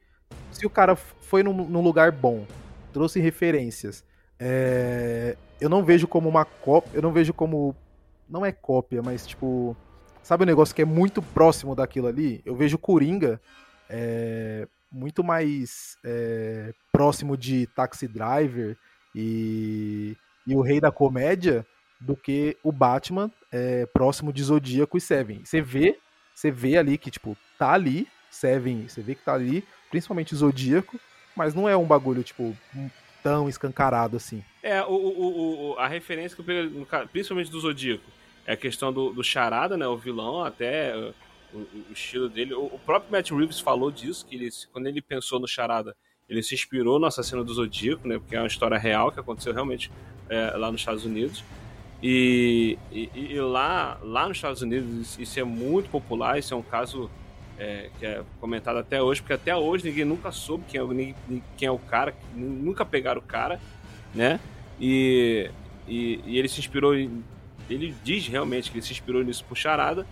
se 0.50 0.66
o 0.66 0.70
cara 0.70 0.96
foi 0.96 1.44
num, 1.44 1.54
num 1.54 1.82
lugar 1.82 2.10
bom, 2.12 2.46
trouxe 2.94 3.20
referências, 3.20 4.02
é, 4.40 5.36
eu 5.60 5.70
não 5.70 5.84
vejo 5.84 6.08
como 6.08 6.30
uma 6.30 6.46
cópia. 6.46 6.92
Eu 6.94 7.02
não 7.02 7.12
vejo 7.12 7.34
como. 7.34 7.76
Não 8.30 8.46
é 8.46 8.52
cópia, 8.52 9.02
mas 9.02 9.26
tipo. 9.26 9.76
Sabe 10.22 10.44
o 10.44 10.46
negócio 10.46 10.76
que 10.76 10.82
é 10.82 10.86
muito 10.86 11.22
próximo 11.22 11.74
daquilo 11.74 12.08
ali? 12.08 12.42
Eu 12.46 12.54
vejo 12.54 12.78
Coringa 12.78 13.40
é, 13.90 14.68
muito 14.92 15.24
mais 15.24 15.98
é, 16.04 16.74
próximo 16.92 17.38
de 17.38 17.66
Taxi 17.68 18.08
Driver 18.08 18.76
e, 19.16 20.18
e 20.46 20.56
o 20.56 20.62
Rei 20.62 20.82
da 20.82 20.92
Comédia 20.92 21.66
do 22.00 22.16
que 22.16 22.58
o 22.62 22.72
Batman 22.72 23.32
é, 23.52 23.86
próximo 23.86 24.32
de 24.34 24.44
Zodíaco 24.44 24.98
e 24.98 25.02
Seven. 25.02 25.42
Você 25.44 25.62
vê, 25.62 25.98
você 26.34 26.52
vê 26.52 26.78
ali 26.78 26.98
que, 26.98 27.10
tipo, 27.10 27.36
tá 27.58 27.72
ali, 27.72 28.08
Seven, 28.30 28.88
você 28.88 29.02
vê 29.02 29.16
que 29.16 29.24
tá 29.24 29.34
ali, 29.34 29.64
principalmente 29.90 30.36
Zodíaco, 30.36 31.00
mas 31.36 31.54
não 31.54 31.68
é 31.68 31.76
um 31.76 31.86
bagulho, 31.86 32.24
tipo, 32.24 32.56
tão 33.28 33.50
escancarado 33.50 34.16
assim. 34.16 34.42
É, 34.64 34.82
o, 34.84 34.92
o, 34.94 35.72
o- 35.72 35.80
a 35.80 35.88
referência 35.88 36.34
que 36.36 36.42
eu 36.42 36.46
peguei, 36.46 36.86
principalmente 37.12 37.52
do 37.52 37.60
Zodíaco, 37.60 38.06
é 38.46 38.54
a 38.54 38.58
questão 38.58 38.94
do, 38.94 39.12
do 39.12 39.22
Charada, 39.24 39.76
né? 39.76 39.86
O 39.86 39.98
vilão, 39.98 40.44
até 40.46 40.96
uh, 40.96 41.14
o, 41.54 41.58
o 41.58 41.92
estilo 41.92 42.30
dele. 42.30 42.54
O, 42.54 42.80
próprio 42.86 43.12
Matt 43.12 43.32
Reeves 43.32 43.60
falou 43.60 43.92
disso, 43.92 44.26
que 44.26 44.36
ele, 44.36 44.50
quando 44.72 44.88
ele 44.88 45.02
pensou 45.02 45.40
no 45.40 45.48
Charada, 45.48 45.94
ele 46.30 46.42
se 46.42 46.56
inspirou 46.56 46.98
no 47.00 47.06
assassino 47.06 47.44
do 47.44 47.54
Zodíaco, 47.54 48.08
né? 48.08 48.18
Porque 48.18 48.36
é 48.36 48.40
uma 48.40 48.48
história 48.48 48.78
real 48.78 49.12
que 49.12 49.20
aconteceu 49.20 49.54
realmente 49.54 49.92
é, 50.30 50.52
lá 50.56 50.72
nos 50.72 50.80
Estados 50.80 51.04
Unidos. 51.04 51.44
E, 52.02 52.78
e, 52.92 53.10
e 53.14 53.42
lá, 53.42 54.00
lá 54.02 54.28
nos 54.28 54.38
Estados 54.38 54.62
Unidos 54.62 55.18
isso 55.20 55.40
é 55.40 55.44
muito 55.44 55.90
popular, 55.90 56.38
isso 56.38 56.54
é 56.54 56.58
um 56.58 56.62
caso 56.62 57.10
é, 57.60 57.90
que 58.00 58.06
é 58.06 58.24
comentado 58.40 58.78
até 58.78 59.02
hoje, 59.02 59.22
porque 59.22 59.34
até 59.34 59.56
hoje 59.56 59.88
ninguém 59.88 60.06
nunca 60.06 60.32
soube 60.32 60.64
quem 60.68 60.80
é, 60.80 60.84
o- 60.84 60.90
quem 61.58 61.68
é 61.68 61.72
o 61.72 61.80
cara, 61.80 62.14
nunca 62.36 62.86
pegaram 62.86 63.20
o 63.20 63.24
cara, 63.24 63.60
né? 64.14 64.40
E, 64.80 65.50
e, 65.88 66.22
e 66.26 66.38
ele 66.38 66.48
se 66.48 66.60
inspirou 66.60 66.94
ele 67.70 67.94
diz 68.04 68.28
realmente 68.28 68.72
que 68.72 68.78
ele 68.78 68.86
se 68.86 68.94
inspirou 68.94 69.24
nisso 69.24 69.44
por 69.44 69.58
charada. 69.58 70.06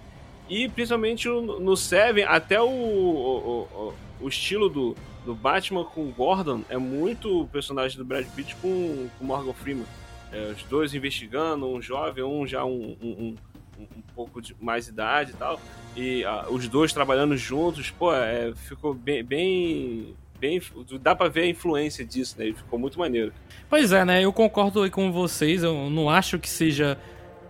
E 0.49 0.67
principalmente 0.69 1.27
no 1.27 1.75
Seven 1.77 2.23
até 2.25 2.61
o, 2.61 2.67
o, 2.67 3.61
o, 3.73 3.93
o 4.25 4.27
estilo 4.27 4.67
do, 4.69 4.95
do 5.25 5.33
Batman 5.33 5.83
com 5.85 6.01
o 6.01 6.11
Gordon 6.11 6.61
é 6.69 6.77
muito 6.77 7.41
o 7.41 7.47
personagem 7.47 7.97
do 7.97 8.03
Brad 8.05 8.25
Pitt 8.35 8.55
com 8.57 8.67
o 8.67 9.09
Morgan 9.23 9.53
Freeman. 9.53 9.85
É, 10.31 10.51
os 10.55 10.61
dois 10.63 10.93
investigando 10.93 11.65
um 11.67 11.81
jovem 11.81 12.23
um 12.23 12.45
já 12.45 12.65
um, 12.65 12.95
um, 13.01 13.35
um, 13.79 13.81
um 13.81 14.01
pouco 14.13 14.41
de 14.41 14.55
mais 14.59 14.87
idade 14.87 15.31
e 15.31 15.35
tal 15.35 15.59
e 15.95 16.23
os 16.49 16.67
dois 16.67 16.91
trabalhando 16.91 17.37
juntos 17.37 17.91
pô 17.91 18.13
é, 18.13 18.53
ficou 18.55 18.93
bem, 18.93 19.23
bem 19.23 20.15
bem 20.39 20.61
dá 21.01 21.15
pra 21.15 21.29
ver 21.29 21.43
a 21.43 21.47
influência 21.47 22.05
disso 22.05 22.35
né 22.37 22.51
ficou 22.53 22.77
muito 22.77 22.99
maneiro 22.99 23.31
Pois 23.69 23.91
é, 23.91 24.05
né? 24.05 24.23
Eu 24.23 24.31
concordo 24.31 24.89
com 24.91 25.11
vocês. 25.11 25.63
Eu 25.63 25.89
não 25.89 26.09
acho 26.09 26.37
que 26.37 26.49
seja 26.49 26.97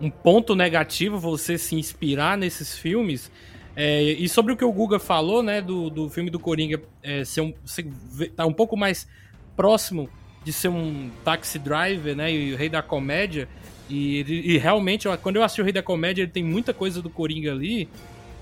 um 0.00 0.10
ponto 0.10 0.54
negativo 0.54 1.18
você 1.18 1.58
se 1.58 1.74
inspirar 1.76 2.36
nesses 2.38 2.76
filmes. 2.76 3.30
É, 3.74 4.02
e 4.02 4.26
sobre 4.28 4.52
o 4.52 4.56
que 4.56 4.64
o 4.64 4.72
Guga 4.72 4.98
falou, 4.98 5.42
né, 5.42 5.60
do, 5.60 5.90
do 5.90 6.08
filme 6.08 6.30
do 6.30 6.38
Coringa 6.38 6.80
é, 7.02 7.24
ser 7.24 7.42
um, 7.42 7.52
ser, 7.64 7.86
tá 8.34 8.46
um 8.46 8.52
pouco 8.52 8.74
mais 8.74 9.06
próximo 9.54 10.08
de 10.42 10.52
ser 10.52 10.68
um 10.68 11.10
taxi 11.22 11.58
driver, 11.58 12.16
né, 12.16 12.32
e 12.32 12.54
o 12.54 12.56
rei 12.56 12.70
da 12.70 12.80
comédia. 12.80 13.46
E, 13.90 14.52
e 14.54 14.58
realmente, 14.58 15.06
quando 15.22 15.36
eu 15.36 15.44
assisti 15.44 15.60
o 15.60 15.64
Rei 15.64 15.72
da 15.72 15.82
Comédia, 15.82 16.22
ele 16.22 16.32
tem 16.32 16.42
muita 16.42 16.74
coisa 16.74 17.00
do 17.00 17.08
Coringa 17.08 17.52
ali. 17.52 17.88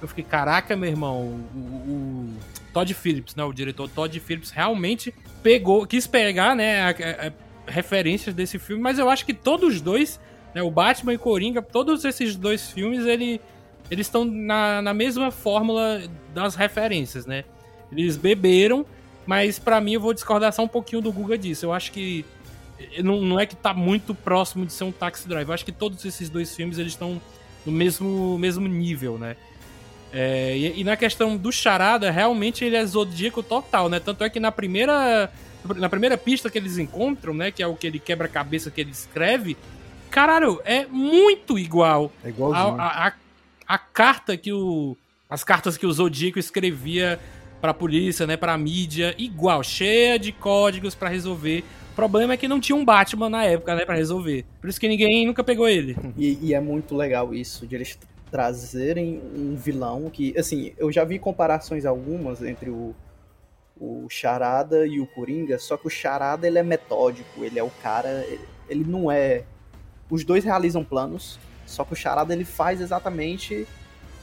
Eu 0.03 0.09
fiquei, 0.09 0.25
caraca, 0.25 0.77
meu 0.77 0.89
irmão, 0.89 1.21
o, 1.55 1.59
o 1.59 2.35
Todd 2.73 2.93
Phillips, 2.93 3.35
né, 3.35 3.45
o 3.45 3.53
diretor 3.53 3.89
Todd 3.89 4.19
Phillips 4.21 4.51
realmente 4.51 5.15
pegou, 5.43 5.87
quis 5.87 6.07
pegar, 6.07 6.55
né, 6.55 6.81
a- 6.83 6.89
a- 6.91 7.29
a- 7.29 7.33
referências 7.71 8.35
desse 8.35 8.59
filme, 8.59 8.83
mas 8.83 8.99
eu 8.99 9.09
acho 9.09 9.25
que 9.25 9.33
todos 9.33 9.75
os 9.77 9.81
dois, 9.81 10.21
né, 10.55 10.63
o 10.63 10.71
Batman 10.71 11.15
e 11.15 11.19
Coringa, 11.19 11.63
todos 11.63 12.05
esses 12.05 12.37
dois 12.37 12.71
filmes, 12.71 13.07
ele, 13.07 13.41
eles 13.91 14.07
estão 14.07 14.25
na, 14.25 14.83
na 14.83 14.93
mesma 14.93 15.31
fórmula 15.31 16.03
das 16.35 16.55
referências, 16.55 17.25
né? 17.25 17.45
Eles 17.91 18.17
beberam, 18.17 18.85
mas 19.27 19.59
pra 19.59 19.81
mim 19.81 19.93
eu 19.95 20.01
vou 20.01 20.13
discordar 20.13 20.53
só 20.53 20.63
um 20.65 20.69
pouquinho 20.69 21.01
do 21.01 21.11
Guga 21.13 21.39
disso. 21.39 21.65
Eu 21.67 21.73
acho 21.73 21.93
que 21.93 22.25
eh, 22.79 23.03
não, 23.03 23.21
não 23.23 23.39
é 23.41 23.47
que 23.47 23.55
tá 23.57 23.73
muito 23.73 24.15
próximo 24.15 24.67
de 24.67 24.73
ser 24.73 24.85
um 24.85 24.93
Taxi 24.93 25.27
Drive. 25.29 25.49
Eu 25.49 25.55
acho 25.55 25.65
que 25.65 25.73
todos 25.73 26.05
esses 26.05 26.29
dois 26.29 26.55
filmes 26.55 26.77
eles 26.79 26.93
estão 26.93 27.21
no 27.65 27.73
mesmo, 27.73 28.37
mesmo 28.39 28.67
nível, 28.69 29.17
né? 29.19 29.37
É, 30.17 30.57
e, 30.57 30.81
e 30.81 30.85
na 30.85 30.97
questão 30.97 31.37
do 31.37 31.51
Charada, 31.51 32.09
realmente 32.09 32.65
ele 32.65 32.77
é 32.77 32.87
zodíaco 32.87 33.43
total, 33.43 33.89
né? 33.89 33.99
Tanto 33.99 34.23
é 34.23 34.31
que 34.31 34.39
na 34.39 34.53
primeira 34.53 35.29
na 35.77 35.89
primeira 35.89 36.17
pista 36.17 36.49
que 36.51 36.59
eles 36.59 36.77
encontram, 36.79 37.33
né, 37.33 37.51
que 37.51 37.63
é 37.63 37.67
o 37.67 37.75
que 37.75 37.87
ele 37.87 37.99
quebra-cabeça 37.99 38.71
que 38.71 38.83
ele 38.83 38.91
escreve, 38.91 39.57
caralho, 40.11 40.61
é 40.65 40.85
muito 40.87 41.59
igual 41.59 42.13
É 42.23 42.27
a, 42.27 42.31
igualzinho. 42.31 42.81
a, 42.81 43.09
a, 43.09 43.13
a 43.67 43.79
carta 43.79 44.37
que 44.37 44.53
o 44.53 44.95
as 45.29 45.43
cartas 45.43 45.77
que 45.79 45.87
o 45.87 45.93
Zodíaco 45.93 46.39
escrevia 46.39 47.19
pra 47.63 47.73
polícia, 47.75 48.27
né, 48.27 48.37
pra 48.37 48.57
mídia, 48.59 49.15
igual, 49.19 49.63
cheia 49.65 50.19
de 50.19 50.31
códigos 50.33 50.95
pra 50.95 51.09
resolver. 51.09 51.65
O 51.93 51.95
problema 51.97 52.35
é 52.35 52.37
que 52.37 52.47
não 52.47 52.61
tinha 52.61 52.77
um 52.77 52.85
Batman 52.85 53.31
na 53.31 53.43
época, 53.45 53.75
né, 53.75 53.85
pra 53.87 53.95
resolver. 53.97 54.45
Por 54.61 54.69
isso 54.69 54.79
que 54.79 54.87
ninguém 54.87 55.27
nunca 55.27 55.43
pegou 55.43 55.67
ele. 55.67 55.97
E, 56.17 56.39
e 56.43 56.55
é 56.55 56.61
muito 56.61 56.95
legal 56.95 57.35
isso, 57.35 57.67
de 57.67 57.75
eles 57.75 57.99
trazerem 58.31 59.21
um 59.37 59.55
vilão 59.57 60.11
que, 60.11 60.37
assim, 60.39 60.73
eu 60.77 60.91
já 60.91 61.05
vi 61.05 61.19
comparações 61.19 61.85
algumas 61.87 62.43
entre 62.43 62.71
o, 62.71 62.95
o 63.81 64.07
Charada 64.11 64.87
e 64.87 65.01
o 65.01 65.07
Coringa, 65.07 65.59
só 65.59 65.77
que 65.77 65.87
o 65.87 65.91
Charada 65.91 66.47
ele 66.47 66.59
é 66.59 66.63
metódico, 66.63 67.45
ele 67.45 67.59
é 67.59 67.63
o 67.63 67.71
cara, 67.83 68.25
ele 68.69 68.85
não 68.85 69.11
é. 69.11 69.45
Os 70.11 70.25
dois 70.25 70.45
realizam 70.45 70.85
planos, 70.85 71.39
só 71.67 71.85
que 71.85 71.93
o 71.93 71.97
Charada 71.97 72.33
ele 72.33 72.45
faz 72.45 72.81
exatamente 72.81 73.67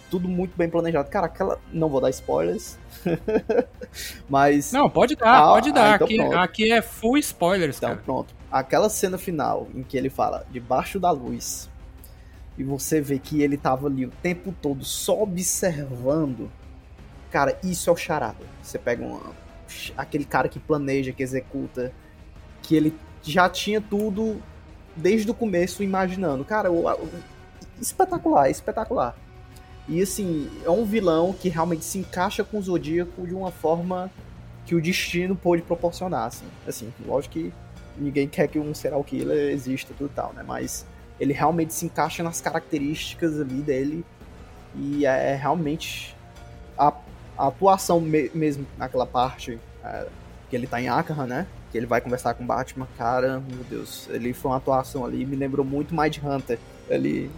tudo 0.10 0.28
muito 0.28 0.58
bem 0.58 0.70
planejado. 0.70 1.10
Cara, 1.10 1.28
aquela. 1.28 1.58
Não 1.72 1.88
vou 1.88 2.02
dar 2.02 2.10
spoilers. 2.10 2.78
mas. 4.30 4.72
Não, 4.72 4.90
pode 4.90 5.16
dar, 5.16 5.38
Ah, 5.38 5.48
pode 5.54 5.72
dar. 5.72 5.92
ah, 5.94 5.96
então 5.96 6.06
aqui, 6.08 6.16
pronto. 6.18 6.38
aqui 6.38 6.72
é 6.72 6.82
full 6.82 7.18
spoilers, 7.18 7.78
Então, 7.78 7.90
cara. 7.92 8.02
pronto. 8.04 8.34
Aquela 8.52 8.90
cena 8.90 9.18
final 9.18 9.68
em 9.74 9.84
que 9.84 9.98
ele 9.98 10.10
fala 10.10 10.46
debaixo 10.52 11.00
da 11.00 11.10
luz 11.12 11.70
e 12.58 12.64
você 12.64 13.02
vê 13.02 13.18
que 13.18 13.42
ele 13.42 13.58
tava 13.58 13.88
ali 13.88 14.06
o 14.06 14.12
tempo 14.22 14.54
todo 14.62 14.84
só 14.86 15.22
observando. 15.22 16.50
Cara, 17.32 17.58
isso 17.64 17.90
é 17.90 17.94
o 17.94 17.98
charada. 17.98 18.44
Você 18.62 18.78
pega 18.78 19.04
uma, 19.06 19.22
aquele 19.98 20.26
cara 20.26 20.50
que 20.50 20.60
planeja, 20.60 21.12
que 21.14 21.24
executa, 21.24 21.92
que 22.62 22.76
ele 22.76 22.94
já 23.24 23.50
tinha 23.50 23.80
tudo 23.80 24.42
desde 24.96 25.32
o 25.32 25.34
começo 25.34 25.82
imaginando. 25.84 26.44
Cara, 26.44 26.72
o, 26.72 26.88
o- 26.88 27.10
espetacular, 27.80 28.50
espetacular. 28.50 29.16
E 29.88 30.02
assim, 30.02 30.50
é 30.64 30.70
um 30.70 30.86
vilão 30.86 31.34
que 31.34 31.50
realmente 31.50 31.84
se 31.84 31.98
encaixa 31.98 32.44
com 32.44 32.60
o 32.60 32.62
Zodíaco 32.62 33.26
de 33.26 33.34
uma 33.34 33.52
forma 33.52 34.12
que 34.66 34.76
o 34.76 34.82
destino 34.82 35.36
pôde 35.36 35.62
proporcionar, 35.64 36.28
assim. 36.28 36.46
Assim, 36.68 36.94
lógico 37.06 37.34
que 37.34 37.54
ninguém 37.98 38.28
quer 38.28 38.48
que 38.48 38.60
um 38.60 38.74
serial 38.74 39.04
killer 39.04 39.52
exista 39.52 39.92
e 39.92 39.96
tudo 39.96 40.12
tal, 40.14 40.34
né? 40.34 40.44
Mas 40.46 40.86
ele 41.22 41.34
realmente 41.34 41.72
se 41.74 41.86
encaixa 41.86 42.24
nas 42.24 42.42
características 42.42 43.40
ali 43.40 43.62
dele 43.62 44.04
e 44.76 45.06
é 45.06 45.36
realmente 45.36 46.16
a, 46.76 46.92
a 47.38 47.48
atuação 47.48 48.02
me- 48.02 48.32
mesmo 48.34 48.66
naquela 48.76 49.06
parte 49.06 49.60
é, 49.84 50.08
que 50.50 50.56
ele 50.56 50.66
tá 50.66 50.82
em 50.82 50.88
Arkham, 50.88 51.28
né? 51.28 51.46
Que 51.72 51.78
ele 51.78 51.86
vai 51.86 52.02
conversar 52.02 52.34
com 52.34 52.44
o 52.44 52.48
Batman, 52.48 52.88
cara, 52.98 53.40
meu 53.40 53.64
Deus, 53.70 54.10
ele 54.10 54.34
foi 54.34 54.50
uma 54.52 54.58
atuação 54.58 55.06
ali, 55.06 55.24
me 55.26 55.36
lembrou 55.36 55.64
muito 55.66 55.94
Mind 55.96 56.18
Hunter. 56.24 56.58
Ele 56.90 57.30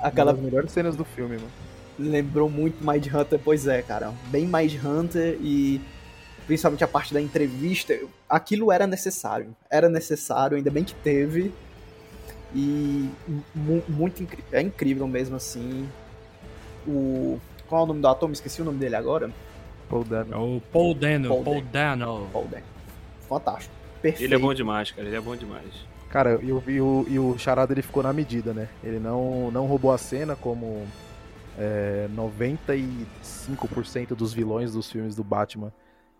aquela 0.00 0.30
Uma 0.30 0.36
das 0.36 0.44
melhores 0.44 0.70
cenas 0.72 0.94
do 0.96 1.04
filme, 1.04 1.36
mano. 1.36 1.50
lembrou 1.98 2.48
muito 2.48 2.86
Mind 2.86 3.06
Hunter, 3.12 3.38
pois 3.42 3.66
é, 3.66 3.82
cara. 3.82 4.12
Bem 4.28 4.46
Mind 4.46 4.74
Hunter 4.84 5.36
e 5.40 5.80
principalmente 6.46 6.84
a 6.84 6.88
parte 6.88 7.12
da 7.12 7.20
entrevista, 7.20 7.98
aquilo 8.28 8.70
era 8.70 8.86
necessário. 8.86 9.56
Era 9.70 9.88
necessário, 9.88 10.56
ainda 10.56 10.70
bem 10.70 10.84
que 10.84 10.94
teve. 10.94 11.52
E 12.54 13.10
mu- 13.54 13.82
muito 13.88 14.22
incrível. 14.22 14.44
É 14.52 14.60
incrível 14.62 15.06
mesmo 15.08 15.36
assim. 15.36 15.88
O. 16.86 17.38
Qual 17.68 17.80
é 17.80 17.84
o 17.84 17.86
nome 17.86 18.00
do 18.00 18.08
ator? 18.08 18.28
Me 18.28 18.34
esqueci 18.34 18.62
o 18.62 18.64
nome 18.64 18.78
dele 18.78 18.96
agora. 18.96 19.30
Paul 19.88 20.02
É 20.02 20.08
Dano. 20.08 20.56
o 20.56 20.60
Paul 20.60 20.94
Dano, 20.94 21.28
Paul 21.28 21.44
Paul 21.44 21.62
Dano. 21.62 22.28
Paul 22.32 22.46
Dano. 22.48 22.64
Fantástico. 23.28 23.74
Perfeito. 24.00 24.24
Ele 24.28 24.34
é 24.34 24.38
bom 24.38 24.54
demais, 24.54 24.90
cara. 24.90 25.06
Ele 25.08 25.16
é 25.16 25.20
bom 25.20 25.34
demais. 25.36 25.64
Cara, 26.10 26.38
e 26.42 26.52
o, 26.52 26.62
e 26.68 26.80
o, 26.80 27.06
e 27.08 27.18
o 27.18 27.36
Charada 27.38 27.72
ele 27.72 27.82
ficou 27.82 28.02
na 28.02 28.12
medida, 28.12 28.52
né? 28.54 28.68
Ele 28.84 28.98
não, 29.00 29.50
não 29.50 29.66
roubou 29.66 29.90
a 29.90 29.98
cena 29.98 30.36
como 30.36 30.86
é, 31.58 32.06
95% 32.14 34.14
dos 34.14 34.32
vilões 34.32 34.72
dos 34.72 34.90
filmes 34.90 35.16
do 35.16 35.24
Batman 35.24 35.72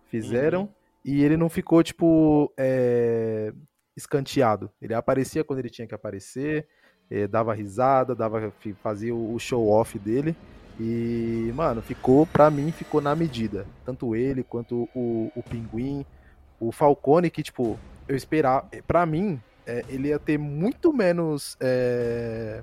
fizeram. 0.09 0.61
Uhum. 0.61 0.69
E 1.05 1.23
ele 1.23 1.37
não 1.37 1.47
ficou, 1.49 1.81
tipo, 1.83 2.51
é, 2.57 3.53
escanteado. 3.95 4.69
Ele 4.81 4.93
aparecia 4.93 5.43
quando 5.43 5.59
ele 5.59 5.69
tinha 5.69 5.87
que 5.87 5.95
aparecer, 5.95 6.67
é, 7.09 7.27
dava 7.27 7.53
risada, 7.53 8.15
dava, 8.15 8.51
fazia 8.81 9.13
o 9.15 9.37
show-off 9.39 9.97
dele. 9.99 10.35
E, 10.79 11.51
mano, 11.55 11.81
ficou, 11.81 12.25
pra 12.25 12.49
mim, 12.49 12.71
ficou 12.71 12.99
na 12.99 13.15
medida. 13.15 13.65
Tanto 13.85 14.15
ele 14.15 14.43
quanto 14.43 14.89
o, 14.93 15.31
o 15.35 15.43
Pinguim, 15.43 16.05
o 16.59 16.71
Falcone, 16.71 17.29
que, 17.29 17.41
tipo, 17.41 17.79
eu 18.07 18.15
esperava. 18.15 18.67
Pra 18.85 19.05
mim, 19.05 19.41
é, 19.65 19.85
ele 19.87 20.09
ia 20.09 20.19
ter 20.19 20.37
muito 20.37 20.91
menos 20.91 21.55
é, 21.61 22.61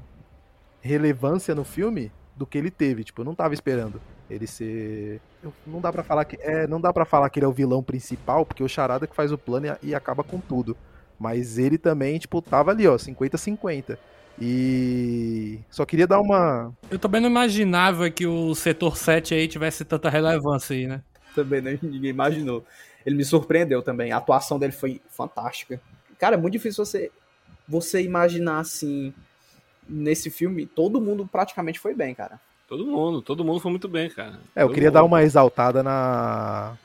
relevância 0.80 1.54
no 1.54 1.64
filme 1.64 2.12
do 2.36 2.46
que 2.46 2.58
ele 2.58 2.70
teve. 2.70 3.04
Tipo, 3.04 3.22
eu 3.22 3.24
não 3.24 3.34
tava 3.34 3.54
esperando 3.54 4.00
ele 4.28 4.46
ser. 4.46 5.20
não 5.66 5.80
dá 5.80 5.92
pra 5.92 6.02
falar 6.02 6.24
que. 6.24 6.36
É, 6.40 6.66
não 6.66 6.80
dá 6.80 6.92
para 6.92 7.04
falar 7.04 7.30
que 7.30 7.38
ele 7.38 7.46
é 7.46 7.48
o 7.48 7.52
vilão 7.52 7.82
principal, 7.82 8.44
porque 8.44 8.62
o 8.62 8.68
Charada 8.68 9.06
que 9.06 9.16
faz 9.16 9.32
o 9.32 9.38
plano 9.38 9.66
e, 9.66 9.88
e 9.88 9.94
acaba 9.94 10.22
com 10.22 10.38
tudo. 10.38 10.76
Mas 11.22 11.56
ele 11.56 11.78
também, 11.78 12.18
tipo, 12.18 12.42
tava 12.42 12.72
ali, 12.72 12.88
ó, 12.88 12.96
50-50. 12.96 13.96
E. 14.40 15.60
Só 15.70 15.86
queria 15.86 16.04
dar 16.04 16.18
uma. 16.18 16.72
Eu 16.90 16.98
também 16.98 17.20
não 17.20 17.28
imaginava 17.28 18.10
que 18.10 18.26
o 18.26 18.52
setor 18.56 18.96
7 18.96 19.32
aí 19.32 19.46
tivesse 19.46 19.84
tanta 19.84 20.10
relevância 20.10 20.74
aí, 20.74 20.88
né? 20.88 21.00
Também, 21.32 21.60
né? 21.60 21.78
Ninguém 21.80 22.10
imaginou. 22.10 22.64
Ele 23.06 23.14
me 23.14 23.24
surpreendeu 23.24 23.82
também. 23.82 24.10
A 24.10 24.16
atuação 24.16 24.58
dele 24.58 24.72
foi 24.72 25.00
fantástica. 25.10 25.80
Cara, 26.18 26.34
é 26.34 26.38
muito 26.38 26.54
difícil 26.54 26.84
você, 26.84 27.12
você 27.68 28.02
imaginar 28.02 28.58
assim. 28.58 29.14
Nesse 29.88 30.28
filme, 30.28 30.66
todo 30.66 31.00
mundo 31.00 31.28
praticamente 31.30 31.78
foi 31.78 31.94
bem, 31.94 32.12
cara. 32.14 32.40
Todo 32.66 32.84
mundo, 32.84 33.22
todo 33.22 33.44
mundo 33.44 33.60
foi 33.60 33.70
muito 33.70 33.86
bem, 33.88 34.10
cara. 34.10 34.40
É, 34.56 34.62
eu 34.62 34.66
Todo 34.66 34.74
queria 34.74 34.88
mundo. 34.88 34.94
dar 34.94 35.04
uma 35.04 35.22
exaltada 35.22 35.82
na. 35.84 36.76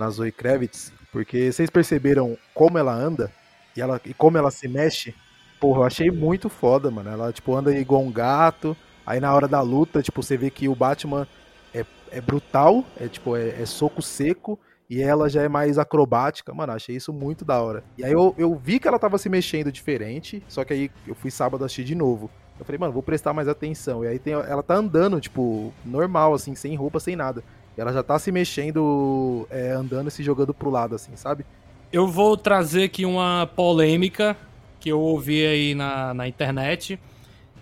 Na 0.00 0.08
Zoe 0.08 0.32
Kravitz, 0.32 0.90
porque 1.12 1.52
vocês 1.52 1.68
perceberam 1.68 2.34
como 2.54 2.78
ela 2.78 2.94
anda 2.94 3.30
e, 3.76 3.82
ela, 3.82 4.00
e 4.02 4.14
como 4.14 4.38
ela 4.38 4.50
se 4.50 4.66
mexe? 4.66 5.14
Porra, 5.60 5.80
eu 5.80 5.84
achei 5.84 6.10
muito 6.10 6.48
foda, 6.48 6.90
mano. 6.90 7.10
Ela, 7.10 7.30
tipo, 7.34 7.54
anda 7.54 7.70
igual 7.76 8.00
um 8.02 8.10
gato. 8.10 8.74
Aí 9.04 9.20
na 9.20 9.34
hora 9.34 9.46
da 9.46 9.60
luta, 9.60 10.00
tipo, 10.00 10.22
você 10.22 10.38
vê 10.38 10.48
que 10.48 10.70
o 10.70 10.74
Batman 10.74 11.28
é, 11.74 11.84
é 12.10 12.18
brutal, 12.18 12.82
é 12.98 13.08
tipo, 13.08 13.36
é, 13.36 13.60
é 13.60 13.66
soco 13.66 14.00
seco. 14.00 14.58
E 14.88 15.02
ela 15.02 15.28
já 15.28 15.42
é 15.42 15.48
mais 15.50 15.76
acrobática. 15.76 16.54
Mano, 16.54 16.72
achei 16.72 16.96
isso 16.96 17.12
muito 17.12 17.44
da 17.44 17.60
hora. 17.60 17.84
E 17.98 18.02
aí 18.02 18.12
eu, 18.12 18.34
eu 18.38 18.54
vi 18.56 18.80
que 18.80 18.88
ela 18.88 18.98
tava 18.98 19.18
se 19.18 19.28
mexendo 19.28 19.70
diferente. 19.70 20.42
Só 20.48 20.64
que 20.64 20.72
aí 20.72 20.90
eu 21.06 21.14
fui 21.14 21.30
sábado 21.30 21.62
assistir 21.62 21.84
de 21.84 21.94
novo. 21.94 22.30
Eu 22.58 22.64
falei, 22.64 22.78
mano, 22.78 22.92
vou 22.92 23.02
prestar 23.02 23.34
mais 23.34 23.48
atenção. 23.48 24.02
E 24.02 24.08
aí 24.08 24.18
tem, 24.18 24.32
ela 24.32 24.62
tá 24.62 24.74
andando, 24.74 25.20
tipo, 25.20 25.74
normal, 25.84 26.32
assim, 26.32 26.54
sem 26.54 26.74
roupa, 26.74 26.98
sem 26.98 27.14
nada. 27.14 27.44
Ela 27.80 27.92
já 27.94 28.02
tá 28.02 28.18
se 28.18 28.30
mexendo, 28.30 29.46
é, 29.50 29.70
andando 29.70 30.08
e 30.08 30.10
se 30.10 30.22
jogando 30.22 30.52
pro 30.52 30.68
lado, 30.68 30.94
assim, 30.94 31.16
sabe? 31.16 31.46
Eu 31.90 32.06
vou 32.06 32.36
trazer 32.36 32.84
aqui 32.84 33.06
uma 33.06 33.50
polêmica 33.56 34.36
que 34.78 34.90
eu 34.90 35.00
ouvi 35.00 35.46
aí 35.46 35.74
na, 35.74 36.12
na 36.12 36.28
internet, 36.28 37.00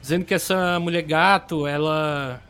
dizendo 0.00 0.24
que 0.24 0.34
essa 0.34 0.80
mulher 0.80 1.02
gato, 1.02 1.66
ela. 1.68 2.42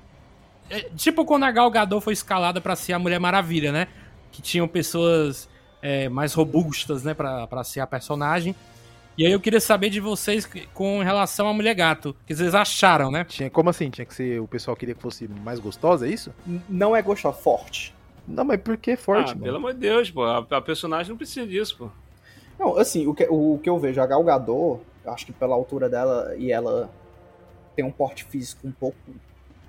é 0.71 0.81
tipo 0.97 1.27
quando 1.27 1.45
a 1.45 1.51
Gal 1.51 1.71
Gadot 1.71 2.03
foi 2.03 2.15
escalada 2.15 2.59
pra 2.61 2.75
ser 2.75 2.95
a 2.95 2.99
Mulher 2.99 3.21
Maravilha, 3.21 3.71
né? 3.71 3.89
Que 4.33 4.41
tinham 4.41 4.67
pessoas 4.67 5.49
é, 5.83 6.09
mais 6.09 6.33
robustas, 6.33 7.05
né, 7.05 7.13
pra, 7.13 7.47
pra 7.47 7.63
ser 7.65 7.81
a 7.81 7.87
personagem. 7.87 8.55
E 9.19 9.27
aí 9.27 9.33
eu 9.33 9.41
queria 9.41 9.61
saber 9.61 9.91
de 9.91 9.99
vocês 9.99 10.49
com 10.73 11.01
relação 11.03 11.49
à 11.49 11.53
Mulher 11.53 11.75
Gato, 11.75 12.11
o 12.11 12.15
que 12.25 12.35
vocês 12.37 12.55
acharam, 12.55 13.11
né? 13.11 13.25
Tinha, 13.25 13.51
como 13.51 13.69
assim? 13.69 13.91
Tinha 13.91 14.05
que 14.07 14.15
ser. 14.15 14.41
O 14.41 14.47
pessoal 14.47 14.77
queria 14.77 14.95
que 14.95 15.03
fosse 15.03 15.27
mais 15.27 15.59
gostosa, 15.59 16.07
é 16.07 16.11
isso? 16.11 16.33
N- 16.47 16.63
Não 16.69 16.95
é 16.95 17.03
gostoso, 17.03 17.37
forte. 17.37 17.93
Não, 18.29 18.45
mas 18.45 18.61
por 18.61 18.77
que 18.77 18.95
forte, 18.95 19.33
ah, 19.33 19.35
mano? 19.35 19.43
pelo 19.45 19.57
amor 19.57 19.75
de 19.75 19.81
Deus, 19.81 20.09
pô. 20.09 20.23
A, 20.23 20.39
a 20.51 20.61
personagem 20.61 21.11
não 21.11 21.17
precisa 21.17 21.45
disso, 21.45 21.77
pô. 21.77 21.89
Não, 22.61 22.77
assim, 22.79 23.07
o 23.09 23.15
que, 23.15 23.27
o 23.29 23.59
que 23.61 23.69
eu 23.69 23.79
vejo, 23.79 24.01
a 24.01 24.07
Gal 24.07 24.23
Gadot, 24.23 24.81
eu 25.05 25.13
acho 25.13 25.27
que 25.27 25.33
pela 25.33 25.55
altura 25.55 25.89
dela 25.89 26.35
e 26.37 26.53
ela 26.53 26.89
tem 27.75 27.85
um 27.85 27.91
porte 27.91 28.23
físico 28.25 28.69
um 28.69 28.73
pouco. 28.73 28.97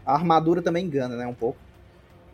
A 0.05 0.13
armadura 0.13 0.61
também 0.61 0.85
engana, 0.85 1.15
né? 1.15 1.25
Um 1.25 1.33
pouco. 1.33 1.57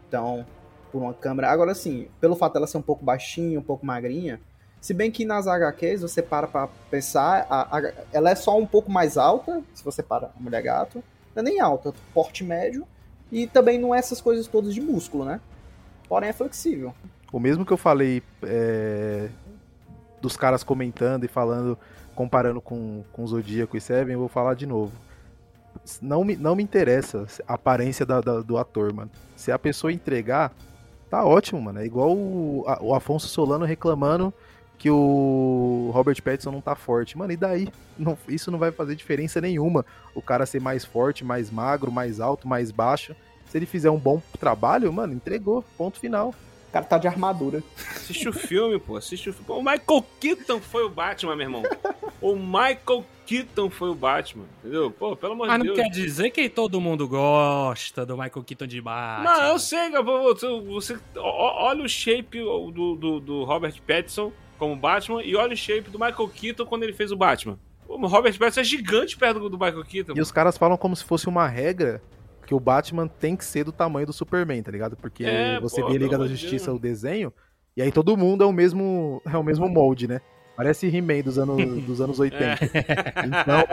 Então, 0.10 0.46
por 0.92 1.02
uma 1.02 1.14
câmera. 1.14 1.50
Agora, 1.50 1.72
assim, 1.72 2.08
pelo 2.20 2.36
fato 2.36 2.54
dela 2.54 2.68
ser 2.68 2.78
um 2.78 2.82
pouco 2.82 3.06
baixinha, 3.06 3.58
um 3.58 3.64
pouco 3.64 3.86
magrinha. 3.86 4.42
Se 4.86 4.94
bem 4.94 5.10
que 5.10 5.26
nas 5.26 5.48
HQs 5.48 6.02
você 6.04 6.22
para 6.22 6.46
pra 6.46 6.68
pensar, 6.92 7.48
a- 7.50 7.76
a- 7.76 7.92
ela 8.14 8.30
é 8.30 8.36
só 8.36 8.56
um 8.56 8.68
pouco 8.68 8.92
mais 8.92 9.18
alta, 9.18 9.64
se 9.74 9.84
você 9.84 10.04
para 10.04 10.28
a 10.28 10.30
mulher 10.40 10.62
gato. 10.62 11.04
Não 11.36 11.42
é 11.42 11.44
nem 11.44 11.60
alta, 11.60 11.92
porte 12.14 12.44
médio. 12.44 12.86
E 13.32 13.48
também 13.48 13.80
não 13.80 13.96
é 13.96 13.98
essas 13.98 14.22
coisas 14.22 14.46
todas 14.46 14.76
de 14.76 14.82
músculo, 14.82 15.26
né? 15.26 15.42
Porém 16.08 16.30
é 16.30 16.34
flexível. 16.34 16.94
O 17.34 17.40
mesmo 17.40 17.66
que 17.66 17.74
eu 17.74 17.78
falei 17.78 18.22
é, 18.44 19.28
dos 20.22 20.38
caras 20.38 20.64
comentando 20.64 21.24
e 21.24 21.28
falando, 21.28 21.76
comparando 22.14 22.62
com, 22.62 23.04
com 23.12 23.26
Zodíaco 23.26 23.76
e 23.76 23.82
Seven, 23.82 24.14
eu 24.14 24.20
vou 24.20 24.30
falar 24.30 24.54
de 24.54 24.68
novo. 24.68 24.92
Não 26.00 26.24
me, 26.24 26.36
não 26.36 26.56
me 26.56 26.62
interessa 26.62 27.26
a 27.48 27.56
aparência 27.56 28.06
da- 28.06 28.22
da- 28.22 28.42
do 28.42 28.56
ator, 28.56 28.94
mano. 28.94 29.10
Se 29.36 29.52
a 29.52 29.58
pessoa 29.58 29.92
entregar, 29.92 30.54
tá 31.10 31.26
ótimo, 31.26 31.60
mano. 31.60 31.80
É 31.80 31.86
igual 31.88 32.16
o, 32.16 32.64
a- 32.68 32.78
o 32.84 32.94
Afonso 32.94 33.28
Solano 33.28 33.66
reclamando 33.66 34.32
que 34.78 34.90
o 34.90 35.90
Robert 35.94 36.22
Pattinson 36.22 36.52
não 36.52 36.62
tá 36.62 36.76
forte. 36.76 37.18
Mano, 37.18 37.32
e 37.32 37.38
daí? 37.38 37.68
Não- 37.98 38.18
isso 38.28 38.52
não 38.52 38.60
vai 38.60 38.72
fazer 38.72 38.96
diferença 38.96 39.40
nenhuma. 39.40 39.86
O 40.14 40.22
cara 40.22 40.46
ser 40.46 40.60
mais 40.62 40.84
forte, 40.86 41.24
mais 41.24 41.50
magro, 41.50 41.92
mais 41.92 42.20
alto, 42.20 42.48
mais 42.48 42.72
baixo. 42.72 43.16
Se 43.48 43.58
ele 43.58 43.66
fizer 43.66 43.90
um 43.90 43.98
bom 44.00 44.22
trabalho, 44.40 44.92
mano, 44.92 45.14
entregou. 45.14 45.64
Ponto 45.78 46.00
final. 46.00 46.34
cara 46.74 46.86
tá 46.86 46.98
de 46.98 47.08
armadura. 47.08 47.64
Assiste 47.96 48.28
o 48.28 48.34
filme, 48.34 48.78
pô. 48.78 48.98
Assiste 48.98 49.30
o 49.30 49.34
filme. 49.34 49.50
O 49.50 49.64
Michael 49.64 50.06
Keaton 50.20 50.60
foi 50.60 50.84
o 50.84 50.90
Batman, 50.90 51.34
meu 51.38 51.46
irmão. 51.46 51.64
O 52.22 52.36
Michael 52.36 53.06
Keaton 53.26 53.70
foi 53.70 53.90
o 53.90 53.96
Batman, 53.96 54.44
entendeu? 54.60 54.92
Pô, 54.92 55.16
pelo 55.16 55.34
amor 55.34 55.48
Mas 55.48 55.62
de 55.62 55.68
não 55.70 55.74
Deus. 55.74 55.88
quer 55.88 55.94
dizer 55.94 56.32
que 56.32 56.50
todo 56.50 56.82
mundo 56.82 57.08
gosta 57.08 58.06
do 58.06 58.18
Michael 58.18 58.44
Keaton 58.44 58.68
de 58.68 58.82
Batman. 58.82 59.24
Não, 59.24 59.44
eu 59.54 59.60
sei, 59.60 59.90
Gabo, 59.90 60.34
você, 60.66 60.98
olha 61.18 61.82
o 61.84 61.88
shape 61.88 62.40
do, 62.40 62.96
do, 62.96 63.20
do 63.22 63.44
Robert 63.46 63.76
Pattinson 63.88 64.34
como 64.58 64.76
Batman 64.76 65.24
e 65.24 65.36
olha 65.36 65.54
o 65.54 65.58
shape 65.58 65.90
do 65.90 66.00
Michael 66.00 66.30
Keaton 66.30 66.66
quando 66.66 66.84
ele 66.84 66.94
fez 66.94 67.12
o 67.12 67.16
Batman. 67.18 67.58
O 67.88 68.08
Robert 68.08 68.38
Pattinson 68.38 68.62
é 68.62 68.64
gigante 68.64 69.16
perto 69.18 69.50
do, 69.50 69.58
Michael 69.58 69.86
Keaton. 69.86 70.14
E 70.16 70.22
os 70.22 70.32
caras 70.32 70.58
falam 70.58 70.78
como 70.78 70.96
se 70.96 71.04
fosse 71.04 71.28
uma 71.28 71.48
regra 71.48 72.02
que 72.46 72.54
o 72.54 72.60
Batman 72.60 73.08
tem 73.08 73.36
que 73.36 73.46
ser 73.46 73.64
do 73.64 73.72
tamanho 73.72 74.08
do 74.08 74.14
Superman, 74.14 74.62
tá 74.62 74.72
ligado? 74.72 74.96
Porque 74.96 75.26
É, 75.26 75.60
você 75.60 75.82
pô, 75.82 75.90
vê 75.90 75.98
Liga 75.98 76.18
da 76.18 76.28
Justiça, 76.28 76.66
Deus. 76.66 76.78
o 76.78 76.80
desenho, 76.80 77.34
e 77.76 77.82
aí 77.82 77.92
todo 77.92 78.16
mundo 78.18 78.44
é 78.44 78.48
o 78.48 78.52
mesmo, 78.54 79.22
é 79.26 79.38
o 79.38 79.44
mesmo 79.44 79.68
molde, 79.68 80.08
né? 80.08 80.22
Parece 80.56 80.88
He-Man 80.88 81.22
dos 81.22 81.38
anos, 81.38 81.58
dos 81.84 82.00
anos 82.00 82.20
80. 82.20 82.60
Então, 83.26 83.66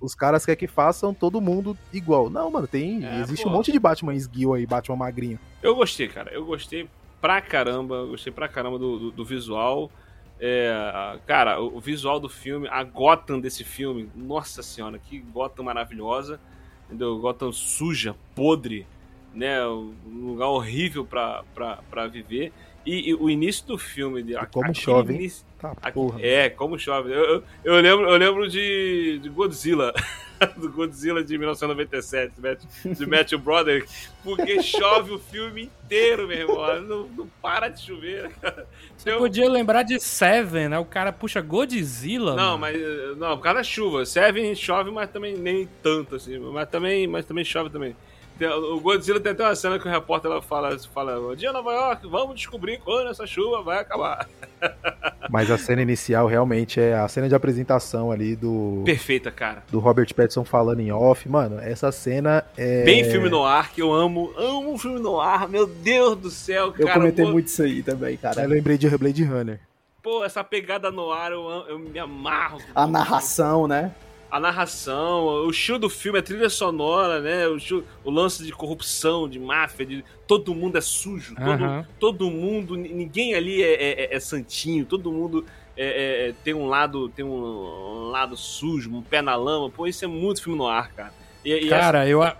os 0.00 0.14
caras 0.14 0.44
querem 0.46 0.58
que 0.58 0.66
façam 0.66 1.12
todo 1.12 1.40
mundo 1.40 1.76
igual. 1.92 2.30
Não, 2.30 2.50
mano, 2.50 2.66
tem. 2.66 3.04
É, 3.04 3.20
existe 3.20 3.42
pô. 3.42 3.50
um 3.50 3.52
monte 3.52 3.70
de 3.70 3.78
Batman 3.78 4.14
esguio 4.14 4.54
aí, 4.54 4.66
Batman 4.66 4.96
magrinho. 4.96 5.38
Eu 5.62 5.74
gostei, 5.74 6.08
cara. 6.08 6.32
Eu 6.32 6.46
gostei 6.46 6.88
pra 7.20 7.40
caramba. 7.40 8.04
Gostei 8.06 8.32
pra 8.32 8.48
caramba 8.48 8.78
do, 8.78 8.98
do, 8.98 9.10
do 9.10 9.24
visual. 9.24 9.90
É, 10.38 11.18
cara, 11.26 11.60
o, 11.60 11.76
o 11.76 11.80
visual 11.80 12.20
do 12.20 12.28
filme, 12.28 12.68
a 12.68 12.82
Gotham 12.84 13.40
desse 13.40 13.64
filme, 13.64 14.10
nossa 14.14 14.62
senhora, 14.62 14.98
que 14.98 15.18
Gotham 15.18 15.64
maravilhosa. 15.64 16.40
Entendeu? 16.86 17.18
Gotham 17.18 17.50
suja, 17.52 18.14
podre, 18.34 18.86
né? 19.34 19.66
Um 19.66 20.26
lugar 20.26 20.48
horrível 20.48 21.04
pra, 21.04 21.42
pra, 21.54 21.78
pra 21.90 22.06
viver. 22.06 22.52
E, 22.86 23.10
e 23.10 23.14
o 23.14 23.28
início 23.28 23.66
do 23.66 23.76
filme. 23.76 24.22
de- 24.22 24.34
como 24.52 24.72
chove, 24.74 25.32
Tá, 25.58 25.72
Aqui- 25.82 25.98
é, 26.20 26.48
como 26.50 26.78
chove. 26.78 27.10
Eu, 27.12 27.24
eu, 27.24 27.42
eu 27.64 27.74
lembro, 27.80 28.08
eu 28.08 28.16
lembro 28.16 28.48
de, 28.48 29.18
de 29.22 29.28
Godzilla. 29.28 29.92
do 30.58 30.70
Godzilla 30.70 31.24
de 31.24 31.38
1997, 31.38 32.34
de 32.34 32.40
Matthew, 32.42 32.94
de 32.94 33.06
Matthew 33.06 33.38
Broderick. 33.38 33.88
Porque 34.22 34.62
chove 34.62 35.12
o 35.12 35.18
filme 35.18 35.62
inteiro, 35.62 36.28
meu 36.28 36.38
irmão. 36.40 36.82
Não, 36.82 37.08
não 37.08 37.26
para 37.40 37.68
de 37.68 37.80
chover. 37.82 38.30
cara. 38.40 38.66
Você 38.96 39.10
Eu- 39.12 39.18
podia 39.18 39.48
lembrar 39.50 39.82
de 39.82 39.98
Seven, 39.98 40.68
né? 40.68 40.78
O 40.78 40.84
cara 40.84 41.10
puxa 41.10 41.40
Godzilla. 41.40 42.36
Não, 42.36 42.58
mano. 42.58 42.78
mas 42.78 43.16
não, 43.18 43.36
por 43.38 43.42
causa 43.44 43.60
da 43.60 43.64
chuva. 43.64 44.04
Seven 44.04 44.54
chove, 44.54 44.90
mas 44.90 45.08
também 45.10 45.36
nem 45.38 45.66
tanto, 45.82 46.16
assim. 46.16 46.38
Mas 46.38 46.68
também, 46.68 47.06
mas 47.08 47.24
também 47.24 47.42
chove 47.44 47.70
também. 47.70 47.96
O 48.44 48.80
Godzilla 48.80 49.18
tem 49.18 49.32
até 49.32 49.44
uma 49.44 49.54
cena 49.56 49.78
que 49.78 49.88
o 49.88 49.90
repórter 49.90 50.30
ela 50.30 50.42
fala, 50.42 50.78
fala: 50.92 51.18
Bom 51.18 51.34
dia, 51.34 51.52
Nova 51.52 51.72
York, 51.72 52.06
vamos 52.06 52.36
descobrir 52.36 52.78
quando 52.78 53.08
essa 53.08 53.26
chuva 53.26 53.62
vai 53.62 53.78
acabar. 53.78 54.28
Mas 55.30 55.50
a 55.50 55.56
cena 55.56 55.80
inicial 55.80 56.26
realmente 56.26 56.78
é 56.78 56.94
a 56.94 57.08
cena 57.08 57.28
de 57.28 57.34
apresentação 57.34 58.12
ali 58.12 58.36
do, 58.36 58.82
Perfeita, 58.84 59.30
cara. 59.30 59.64
do 59.70 59.78
Robert 59.78 60.12
Pattinson 60.14 60.44
falando 60.44 60.80
em 60.80 60.92
off. 60.92 61.26
Mano, 61.28 61.58
essa 61.58 61.90
cena 61.90 62.44
é. 62.56 62.84
Bem 62.84 63.04
filme 63.04 63.30
no 63.30 63.42
ar, 63.42 63.72
que 63.72 63.80
eu 63.80 63.92
amo. 63.92 64.32
Amo 64.36 64.76
filme 64.76 65.00
no 65.00 65.18
ar, 65.18 65.48
meu 65.48 65.66
Deus 65.66 66.16
do 66.16 66.30
céu, 66.30 66.74
Eu 66.78 66.86
cara. 66.86 67.00
comentei 67.00 67.24
pô, 67.24 67.32
muito 67.32 67.46
isso 67.46 67.62
aí 67.62 67.82
também, 67.82 68.18
cara. 68.18 68.42
Eu 68.42 68.48
lembrei 68.50 68.76
de 68.76 68.88
Blade 68.98 69.24
Runner. 69.24 69.60
Pô, 70.02 70.24
essa 70.24 70.44
pegada 70.44 70.90
no 70.90 71.10
ar, 71.10 71.32
eu, 71.32 71.48
eu 71.68 71.78
me 71.78 71.98
amarro. 71.98 72.60
A 72.74 72.86
narração, 72.86 73.66
né? 73.66 73.92
A 74.30 74.40
narração, 74.40 75.24
o 75.46 75.50
estilo 75.50 75.78
do 75.78 75.88
filme, 75.88 76.18
a 76.18 76.22
trilha 76.22 76.48
sonora, 76.50 77.20
né? 77.20 77.46
O, 77.46 77.56
estilo- 77.56 77.84
o 78.04 78.10
lance 78.10 78.44
de 78.44 78.50
corrupção, 78.52 79.28
de 79.28 79.38
máfia, 79.38 79.86
de 79.86 80.04
todo 80.26 80.54
mundo 80.54 80.76
é 80.76 80.80
sujo, 80.80 81.34
todo, 81.36 81.64
Aham. 81.64 81.86
todo 82.00 82.30
mundo, 82.30 82.74
ni- 82.76 82.92
ninguém 82.92 83.34
ali 83.34 83.62
é, 83.62 83.74
é- 83.74 84.04
é- 84.12 84.16
é 84.16 84.20
santinho, 84.20 84.84
todo 84.84 85.12
mundo 85.12 85.46
é- 85.76 85.84
é- 85.86 86.28
é- 86.30 86.34
tem 86.42 86.54
um 86.54 86.66
lado, 86.66 87.08
tem 87.10 87.24
um, 87.24 87.28
um 87.30 88.08
lado 88.08 88.36
sujo, 88.36 88.92
um 88.92 89.00
pé 89.02 89.22
na 89.22 89.36
lama. 89.36 89.70
Pô, 89.70 89.86
isso 89.86 90.04
é 90.04 90.08
muito 90.08 90.42
filme 90.42 90.58
no 90.58 90.66
ar, 90.66 90.90
cara. 90.92 91.12
E, 91.44 91.52
e 91.52 91.68
Cara, 91.68 92.08
eu, 92.08 92.20
a- 92.22 92.36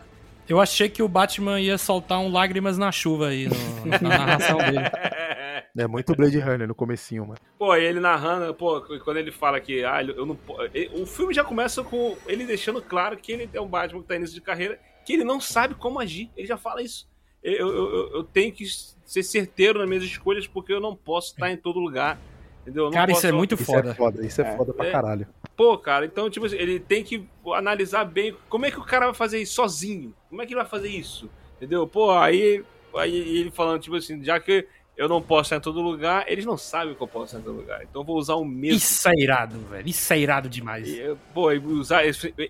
eu 0.49 0.61
achei 0.61 0.89
que 0.89 1.03
o 1.03 1.09
Batman 1.09 1.61
ia 1.61 1.79
soltar 1.79 2.19
um 2.19 2.33
Lágrimas 2.33 2.77
na 2.77 2.91
Chuva 2.91 3.29
aí 3.29 3.47
no- 3.49 3.91
na 4.03 4.09
narração 4.19 4.59
dele. 4.59 4.79
É 5.77 5.87
muito 5.87 6.15
Blade 6.15 6.39
Runner 6.39 6.67
no 6.67 6.75
comecinho, 6.75 7.27
mano. 7.27 7.39
Pô, 7.59 7.75
e 7.77 7.85
ele 7.85 8.01
narrando, 8.01 8.55
pô, 8.55 8.81
quando 9.05 9.17
ele 9.19 9.31
fala 9.31 9.61
que 9.61 9.85
ah, 9.85 10.03
eu 10.03 10.25
não 10.25 10.39
ele- 10.73 10.91
O 10.95 11.07
filme 11.07 11.35
já 11.35 11.45
começa 11.45 11.83
com 11.85 12.17
ele 12.27 12.45
deixando 12.47 12.81
claro 12.81 13.17
que 13.17 13.31
ele 13.33 13.51
é 13.53 13.61
um 13.61 13.69
Batman 13.69 14.01
que 14.03 14.09
tá 14.09 14.17
início 14.17 14.35
de 14.35 14.41
carreira, 14.41 14.79
que 15.05 15.13
ele 15.13 15.25
não 15.25 15.41
sabe 15.41 15.75
como 15.75 16.01
agir. 16.01 16.31
Ele 16.37 16.47
já 16.47 16.57
fala 16.57 16.83
isso. 16.83 17.09
Eu, 17.43 17.53
eu, 17.53 17.77
eu- 17.95 18.11
eu 18.17 18.25
tenho 18.25 18.53
que 18.53 18.65
ser 19.05 19.23
certeiro 19.23 19.79
nas 19.79 19.89
minhas 19.89 20.03
escolhas 20.05 20.47
porque 20.47 20.73
eu 20.73 20.81
não 20.81 20.97
posso 20.97 21.33
estar 21.33 21.51
em 21.51 21.57
todo 21.57 21.79
lugar. 21.79 22.19
Entendeu? 22.63 22.91
Cara, 22.91 23.13
isso 23.13 23.21
posso- 23.21 23.27
é 23.29 23.33
muito 23.33 23.55
Isso 23.55 23.65
foda. 23.65 23.91
é 23.91 23.95
foda, 23.95 24.27
isso 24.27 24.41
é, 24.43 24.45
É. 24.53 24.57
foda 24.57 24.73
pra 24.75 24.87
É. 24.87 24.91
caralho. 24.91 25.29
Pô, 25.57 25.79
cara, 25.79 26.05
então, 26.05 26.29
tipo 26.29 26.47
assim, 26.47 26.57
ele 26.57 26.81
tem 26.81 27.05
que 27.05 27.25
analisar 27.55 28.05
bem 28.05 28.37
como 28.49 28.67
é 28.67 28.71
que 28.73 28.79
o 28.79 28.85
cara 28.85 29.07
vai 29.07 29.15
fazer 29.15 29.41
isso 29.41 29.55
sozinho. 29.55 30.13
Como 30.29 30.43
é 30.43 30.47
que 30.47 30.53
ele 30.53 30.61
vai 30.61 30.69
fazer 30.69 30.89
isso? 30.89 31.31
Entendeu? 31.57 31.87
Pô, 31.87 32.11
aí, 32.11 32.65
aí 32.97 33.39
ele 33.39 33.51
falando, 33.53 33.81
tipo 33.81 33.95
assim, 33.95 34.23
já 34.25 34.41
que 34.41 34.67
eu 34.97 35.09
não 35.09 35.21
posso 35.21 35.49
estar 35.49 35.57
em 35.57 35.61
todo 35.61 35.81
lugar, 35.81 36.25
eles 36.27 36.47
não 36.47 36.57
sabem 36.57 36.95
que 36.95 37.03
eu 37.03 37.07
posso 37.07 37.27
estar 37.27 37.39
em 37.39 37.43
todo 37.43 37.57
lugar. 37.57 37.83
Então 37.83 38.01
eu 38.01 38.07
vou 38.07 38.17
usar 38.17 38.35
o 38.35 38.45
mesmo. 38.45 38.79
Isso 38.79 39.09
é 39.09 39.13
irado, 39.15 39.59
velho. 39.61 39.89
Isso 39.89 40.13
é 40.13 40.19
irado 40.19 40.49
demais. 40.49 40.89
E, 40.89 41.17
Pô, 41.35 41.51
usar 41.51 42.03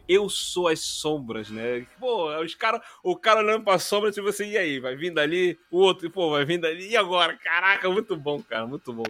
eu 0.09 0.29
sou 0.29 0.69
as 0.69 0.81
sombras, 0.81 1.51
né? 1.51 1.85
Pô, 1.99 2.31
os 2.41 2.55
cara, 2.55 2.81
o 3.03 3.17
cara 3.17 3.41
olhando 3.41 3.65
pra 3.65 3.79
sombra, 3.79 4.13
tipo 4.13 4.29
assim, 4.29 4.51
e 4.51 4.59
aí? 4.59 4.79
Vai 4.79 4.95
vindo 4.95 5.19
ali, 5.19 5.59
o 5.71 5.79
outro, 5.79 6.09
pô, 6.09 6.31
vai 6.31 6.45
vindo 6.45 6.67
ali, 6.67 6.91
e 6.91 6.97
agora? 6.97 7.37
Caraca, 7.37 7.91
muito 7.91 8.17
bom, 8.17 8.41
cara, 8.41 8.67
muito 8.67 8.93
bom. 8.93 9.05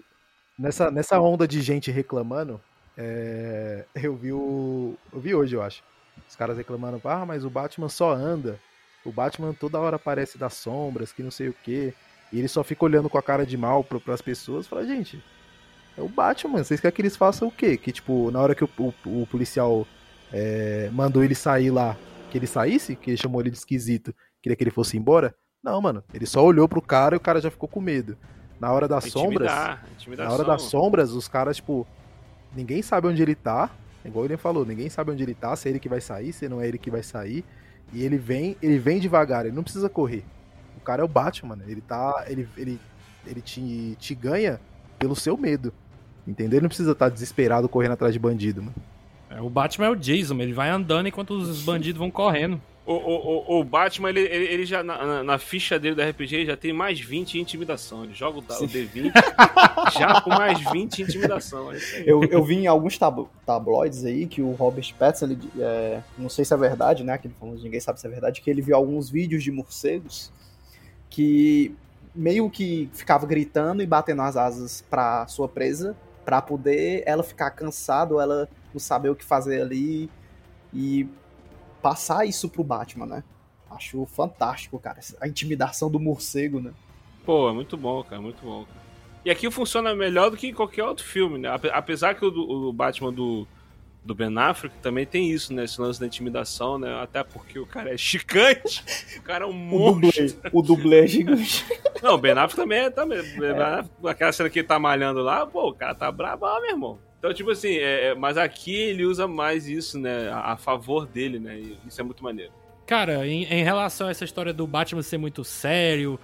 Nessa, 0.58 0.90
nessa 0.90 1.20
onda 1.20 1.46
de 1.46 1.60
gente 1.60 1.90
reclamando, 1.90 2.58
é, 2.96 3.84
eu 3.94 4.16
vi 4.16 4.32
o. 4.32 4.96
Eu 5.12 5.20
vi 5.20 5.34
hoje, 5.34 5.54
eu 5.54 5.62
acho. 5.62 5.82
Os 6.26 6.34
caras 6.34 6.56
reclamando, 6.56 7.00
ah, 7.04 7.26
mas 7.26 7.44
o 7.44 7.50
Batman 7.50 7.90
só 7.90 8.12
anda. 8.12 8.58
O 9.04 9.12
Batman 9.12 9.52
toda 9.52 9.78
hora 9.78 9.96
aparece 9.96 10.38
das 10.38 10.54
sombras, 10.54 11.12
que 11.12 11.22
não 11.22 11.30
sei 11.30 11.48
o 11.48 11.54
quê. 11.62 11.92
E 12.32 12.38
ele 12.38 12.48
só 12.48 12.62
fica 12.64 12.84
olhando 12.84 13.08
com 13.08 13.18
a 13.18 13.22
cara 13.22 13.46
de 13.46 13.56
mal 13.56 13.82
pro, 13.84 14.00
pras 14.00 14.20
pessoas. 14.20 14.66
Fala, 14.66 14.84
gente, 14.86 15.22
é 15.96 16.02
o 16.02 16.08
Batman, 16.08 16.62
vocês 16.62 16.80
querem 16.80 16.94
que 16.94 17.02
eles 17.02 17.16
façam 17.16 17.48
o 17.48 17.52
quê? 17.52 17.76
Que, 17.76 17.92
tipo, 17.92 18.30
na 18.30 18.40
hora 18.40 18.54
que 18.54 18.64
o, 18.64 18.70
o- 18.78 19.22
o 19.22 19.26
policial 19.30 19.86
é, 20.32 20.90
mandou 20.92 21.22
ele 21.22 21.34
sair 21.34 21.70
lá, 21.70 21.96
que 22.30 22.36
ele 22.38 22.46
saísse, 22.46 22.96
que 22.96 23.10
ele 23.10 23.16
chamou 23.16 23.40
ele 23.40 23.50
de 23.50 23.56
esquisito, 23.58 24.14
queria 24.42 24.56
que 24.56 24.62
ele 24.64 24.70
fosse 24.70 24.96
embora. 24.96 25.34
Não, 25.62 25.80
mano, 25.80 26.02
ele 26.12 26.26
só 26.26 26.44
olhou 26.44 26.68
pro 26.68 26.82
cara 26.82 27.14
e 27.14 27.18
o 27.18 27.20
cara 27.20 27.40
já 27.40 27.50
ficou 27.50 27.68
com 27.68 27.80
medo. 27.80 28.16
Na 28.60 28.72
hora 28.72 28.88
das 28.88 29.04
sombras. 29.04 29.50
Intimidar, 29.50 29.82
Na 29.84 29.92
intimidação. 29.94 30.34
hora 30.34 30.44
das 30.44 30.62
sombras, 30.62 31.10
os 31.12 31.28
caras, 31.28 31.56
tipo, 31.56 31.86
ninguém 32.54 32.82
sabe 32.82 33.06
onde 33.08 33.22
ele 33.22 33.34
tá. 33.34 33.70
Igual 34.04 34.24
ele 34.24 34.36
falou, 34.36 34.64
ninguém 34.64 34.88
sabe 34.88 35.10
onde 35.10 35.22
ele 35.22 35.34
tá, 35.34 35.54
se 35.56 35.68
é 35.68 35.70
ele 35.70 35.80
que 35.80 35.88
vai 35.88 36.00
sair, 36.00 36.32
se 36.32 36.48
não 36.48 36.60
é 36.60 36.68
ele 36.68 36.78
que 36.78 36.90
vai 36.90 37.02
sair. 37.02 37.44
E 37.92 38.02
ele 38.04 38.16
vem, 38.16 38.56
ele 38.62 38.78
vem 38.78 38.98
devagar, 39.00 39.44
ele 39.46 39.54
não 39.54 39.62
precisa 39.64 39.88
correr. 39.88 40.24
O 40.86 40.92
cara 40.94 41.02
é 41.02 41.04
o 41.04 41.08
Batman, 41.08 41.58
ele 41.66 41.80
tá. 41.80 42.24
Ele, 42.28 42.48
ele, 42.56 42.80
ele 43.26 43.40
te, 43.40 43.96
te 43.98 44.14
ganha 44.14 44.60
pelo 45.00 45.16
seu 45.16 45.36
medo. 45.36 45.72
Entendeu? 46.24 46.58
Ele 46.58 46.62
não 46.62 46.68
precisa 46.68 46.92
estar 46.92 47.08
desesperado 47.08 47.68
correndo 47.68 47.92
atrás 47.92 48.12
de 48.12 48.20
bandido, 48.20 48.62
mano. 48.62 48.74
É, 49.28 49.40
O 49.40 49.50
Batman 49.50 49.86
é 49.86 49.90
o 49.90 49.96
Jason, 49.96 50.34
ele 50.40 50.52
vai 50.52 50.70
andando 50.70 51.08
enquanto 51.08 51.32
os 51.32 51.60
bandidos 51.66 51.98
vão 51.98 52.08
correndo. 52.08 52.60
O, 52.86 52.92
o, 52.92 53.56
o, 53.56 53.60
o 53.60 53.64
Batman, 53.64 54.10
ele, 54.10 54.20
ele, 54.20 54.44
ele 54.44 54.64
já, 54.64 54.80
na, 54.84 55.24
na- 55.24 55.38
ficha 55.38 55.76
dele 55.76 55.96
do 55.96 56.02
RPG, 56.02 56.36
ele 56.36 56.46
já 56.46 56.56
tem 56.56 56.72
mais 56.72 57.00
20 57.00 57.34
em 57.36 57.40
intimidação. 57.40 58.04
Ele 58.04 58.14
joga 58.14 58.38
o, 58.38 58.42
da- 58.42 58.56
o 58.60 58.68
D20 58.68 59.10
já 59.98 60.20
com 60.20 60.30
mais 60.30 60.60
20 60.70 61.00
em 61.00 61.02
intimidação. 61.02 61.72
É. 61.72 61.78
Eu, 62.06 62.22
eu 62.22 62.44
vi 62.44 62.54
em 62.58 62.68
alguns 62.68 62.96
tab- 62.96 63.26
tabloides 63.44 64.04
aí 64.04 64.24
que 64.28 64.40
o 64.40 64.52
Robert 64.52 64.94
Pattinson, 64.96 65.24
ele, 65.26 65.38
é, 65.58 66.00
não 66.16 66.28
sei 66.28 66.44
se 66.44 66.54
é 66.54 66.56
verdade, 66.56 67.02
né? 67.02 67.14
Aquele 67.14 67.34
famoso, 67.34 67.64
ninguém 67.64 67.80
sabe 67.80 67.98
se 68.00 68.06
é 68.06 68.10
verdade, 68.10 68.40
que 68.40 68.48
ele 68.48 68.62
viu 68.62 68.76
alguns 68.76 69.10
vídeos 69.10 69.42
de 69.42 69.50
morcegos 69.50 70.30
que 71.16 71.74
meio 72.14 72.50
que 72.50 72.90
ficava 72.92 73.26
gritando 73.26 73.82
e 73.82 73.86
batendo 73.86 74.20
as 74.20 74.36
asas 74.36 74.82
pra 74.90 75.26
sua 75.26 75.48
presa, 75.48 75.96
pra 76.26 76.42
poder 76.42 77.02
ela 77.06 77.22
ficar 77.22 77.50
cansada 77.52 78.12
ou 78.12 78.20
ela 78.20 78.46
não 78.72 78.78
saber 78.78 79.08
o 79.08 79.16
que 79.16 79.24
fazer 79.24 79.62
ali 79.62 80.10
e 80.74 81.08
passar 81.80 82.26
isso 82.26 82.50
pro 82.50 82.62
Batman, 82.62 83.06
né? 83.06 83.24
Acho 83.70 84.04
fantástico, 84.04 84.78
cara. 84.78 85.00
A 85.18 85.26
intimidação 85.26 85.90
do 85.90 85.98
morcego, 85.98 86.60
né? 86.60 86.74
Pô, 87.24 87.48
é 87.48 87.52
muito 87.54 87.78
bom, 87.78 88.02
cara, 88.04 88.20
muito 88.20 88.42
bom. 88.44 88.64
cara. 88.66 88.84
E 89.24 89.30
aqui 89.30 89.50
funciona 89.50 89.94
melhor 89.94 90.30
do 90.30 90.36
que 90.36 90.48
em 90.48 90.54
qualquer 90.54 90.84
outro 90.84 91.04
filme, 91.04 91.38
né? 91.38 91.48
Ape- 91.48 91.70
Apesar 91.72 92.14
que 92.14 92.26
o, 92.26 92.28
o 92.28 92.72
Batman 92.74 93.10
do, 93.12 93.48
do 94.06 94.14
Ben 94.14 94.36
Affleck 94.38 94.74
também 94.78 95.04
tem 95.04 95.30
isso, 95.30 95.52
né? 95.52 95.64
Esse 95.64 95.80
lance 95.80 95.98
da 96.00 96.06
intimidação, 96.06 96.78
né? 96.78 96.98
Até 97.02 97.22
porque 97.24 97.58
o 97.58 97.66
cara 97.66 97.92
é 97.92 97.96
chicante, 97.98 98.82
o 99.18 99.22
cara 99.22 99.44
é 99.44 99.48
um 99.48 99.52
monstro. 99.52 100.26
o 100.52 100.62
dublê 100.62 101.04
é 101.04 101.06
gigante. 101.06 101.66
Não, 102.02 102.14
o 102.14 102.18
Ben 102.18 102.32
Affleck 102.32 102.56
também 102.56 102.78
é. 102.78 102.90
Também, 102.90 103.18
Affleck, 103.18 103.90
aquela 104.06 104.32
cena 104.32 104.48
que 104.48 104.60
ele 104.60 104.68
tá 104.68 104.78
malhando 104.78 105.20
lá, 105.22 105.44
pô, 105.46 105.68
o 105.70 105.74
cara 105.74 105.94
tá 105.94 106.10
brabo, 106.10 106.46
meu 106.60 106.70
irmão. 106.70 106.98
Então, 107.18 107.34
tipo 107.34 107.50
assim, 107.50 107.74
é- 107.76 108.08
é- 108.08 108.14
mas 108.14 108.36
aqui 108.38 108.74
ele 108.74 109.04
usa 109.04 109.26
mais 109.26 109.66
isso, 109.66 109.98
né? 109.98 110.28
A, 110.30 110.52
a 110.52 110.56
favor 110.56 111.06
dele, 111.06 111.38
né? 111.40 111.58
E 111.58 111.76
isso 111.86 112.00
é 112.00 112.04
muito 112.04 112.22
maneiro. 112.22 112.52
Cara, 112.86 113.26
em, 113.26 113.42
em 113.44 113.64
relação 113.64 114.06
a 114.06 114.10
essa 114.12 114.24
história 114.24 114.52
do 114.52 114.64
Batman 114.66 115.02
ser 115.02 115.18
muito 115.18 115.42
sério, 115.42 116.20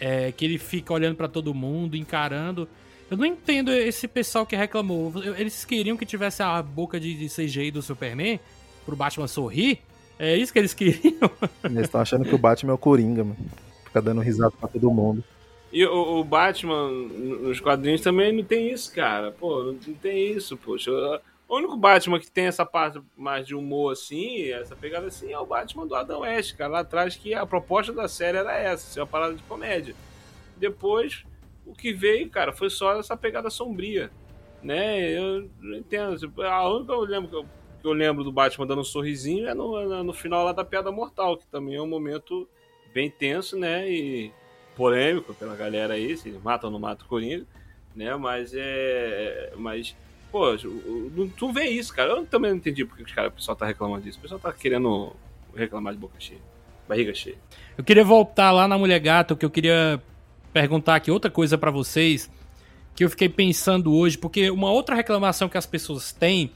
é, 0.00 0.32
que 0.32 0.44
ele 0.44 0.58
fica 0.58 0.92
olhando 0.92 1.14
pra 1.14 1.28
todo 1.28 1.54
mundo, 1.54 1.96
encarando. 1.96 2.68
Eu 3.10 3.16
não 3.16 3.26
entendo 3.26 3.72
esse 3.72 4.06
pessoal 4.06 4.46
que 4.46 4.54
reclamou. 4.54 5.12
Eles 5.36 5.64
queriam 5.64 5.96
que 5.96 6.06
tivesse 6.06 6.42
a 6.42 6.62
boca 6.62 7.00
de, 7.00 7.14
de 7.14 7.28
CGI 7.28 7.72
do 7.72 7.82
Superman 7.82 8.38
pro 8.86 8.94
Batman 8.94 9.26
sorrir. 9.26 9.80
É 10.16 10.36
isso 10.36 10.52
que 10.52 10.58
eles 10.58 10.72
queriam. 10.74 11.30
Eles 11.64 11.82
estão 11.82 12.00
achando 12.00 12.24
que 12.24 12.34
o 12.34 12.38
Batman 12.38 12.72
é 12.72 12.74
o 12.74 12.78
Coringa, 12.78 13.24
mano. 13.24 13.36
Fica 13.84 14.00
dando 14.00 14.20
risada 14.20 14.52
pra 14.52 14.68
todo 14.68 14.90
mundo. 14.90 15.24
E 15.72 15.84
o, 15.84 16.20
o 16.20 16.24
Batman 16.24 16.88
nos 16.88 17.58
quadrinhos 17.58 18.00
também 18.00 18.32
não 18.32 18.44
tem 18.44 18.70
isso, 18.70 18.92
cara. 18.94 19.32
Pô, 19.32 19.62
não, 19.62 19.72
não 19.72 19.94
tem 19.94 20.32
isso, 20.32 20.56
poxa. 20.56 20.90
O 21.48 21.56
único 21.56 21.76
Batman 21.76 22.20
que 22.20 22.30
tem 22.30 22.46
essa 22.46 22.64
parte 22.64 23.00
mais 23.16 23.44
de 23.44 23.56
humor 23.56 23.92
assim, 23.92 24.50
essa 24.50 24.76
pegada 24.76 25.08
assim, 25.08 25.32
é 25.32 25.38
o 25.38 25.46
Batman 25.46 25.84
do 25.84 25.96
Adam 25.96 26.20
West, 26.20 26.56
cara. 26.56 26.70
Lá 26.70 26.80
atrás 26.80 27.16
que 27.16 27.34
a 27.34 27.44
proposta 27.44 27.92
da 27.92 28.06
série 28.06 28.38
era 28.38 28.56
essa, 28.56 28.92
ser 28.92 29.00
uma 29.00 29.06
parada 29.06 29.34
de 29.34 29.42
comédia. 29.42 29.96
Depois, 30.56 31.24
o 31.70 31.74
que 31.74 31.92
veio, 31.92 32.28
cara, 32.28 32.52
foi 32.52 32.68
só 32.68 32.98
essa 32.98 33.16
pegada 33.16 33.48
sombria, 33.48 34.10
né? 34.62 35.10
Eu 35.16 35.48
não 35.60 35.76
entendo. 35.76 36.18
Tipo, 36.18 36.42
a 36.42 36.68
única 36.68 36.92
eu 36.92 37.00
lembro 37.00 37.30
que 37.30 37.36
eu, 37.36 37.44
que 37.80 37.86
eu 37.86 37.92
lembro 37.92 38.24
do 38.24 38.32
Batman 38.32 38.66
dando 38.66 38.80
um 38.80 38.84
sorrisinho 38.84 39.48
é 39.48 39.54
no, 39.54 40.02
no 40.02 40.12
final 40.12 40.44
lá 40.44 40.52
da 40.52 40.64
Piada 40.64 40.90
Mortal, 40.90 41.36
que 41.36 41.46
também 41.46 41.76
é 41.76 41.82
um 41.82 41.86
momento 41.86 42.48
bem 42.92 43.10
tenso, 43.10 43.56
né? 43.56 43.90
E 43.90 44.32
polêmico 44.76 45.34
pela 45.34 45.54
galera 45.54 45.94
aí, 45.94 46.16
se 46.16 46.30
mata 46.42 46.66
ou 46.66 46.72
não 46.72 46.78
mata 46.78 47.04
o 47.04 47.08
Coringa, 47.08 47.46
né? 47.94 48.14
Mas 48.16 48.52
é. 48.54 49.52
Mas, 49.56 49.94
pô, 50.30 50.46
tu 51.36 51.52
vê 51.52 51.66
isso, 51.66 51.94
cara. 51.94 52.10
Eu 52.10 52.26
também 52.26 52.50
não 52.50 52.58
entendi 52.58 52.84
porque 52.84 53.02
os 53.02 53.12
cara, 53.12 53.28
o 53.28 53.32
pessoal 53.32 53.56
tá 53.56 53.66
reclamando 53.66 54.02
disso. 54.02 54.18
O 54.18 54.22
pessoal 54.22 54.40
tá 54.40 54.52
querendo 54.52 55.14
reclamar 55.54 55.92
de 55.92 55.98
boca 55.98 56.14
cheia, 56.18 56.40
barriga 56.88 57.14
cheia. 57.14 57.36
Eu 57.78 57.84
queria 57.84 58.04
voltar 58.04 58.50
lá 58.50 58.66
na 58.66 58.76
Mulher 58.76 58.98
Gato, 58.98 59.36
que 59.36 59.44
eu 59.44 59.50
queria 59.50 60.02
perguntar 60.52 60.96
aqui 60.96 61.10
outra 61.10 61.30
coisa 61.30 61.56
para 61.56 61.70
vocês, 61.70 62.30
que 62.94 63.04
eu 63.04 63.10
fiquei 63.10 63.28
pensando 63.28 63.94
hoje, 63.94 64.18
porque 64.18 64.50
uma 64.50 64.70
outra 64.70 64.94
reclamação 64.94 65.48
que 65.48 65.58
as 65.58 65.66
pessoas 65.66 66.12
têm 66.12 66.50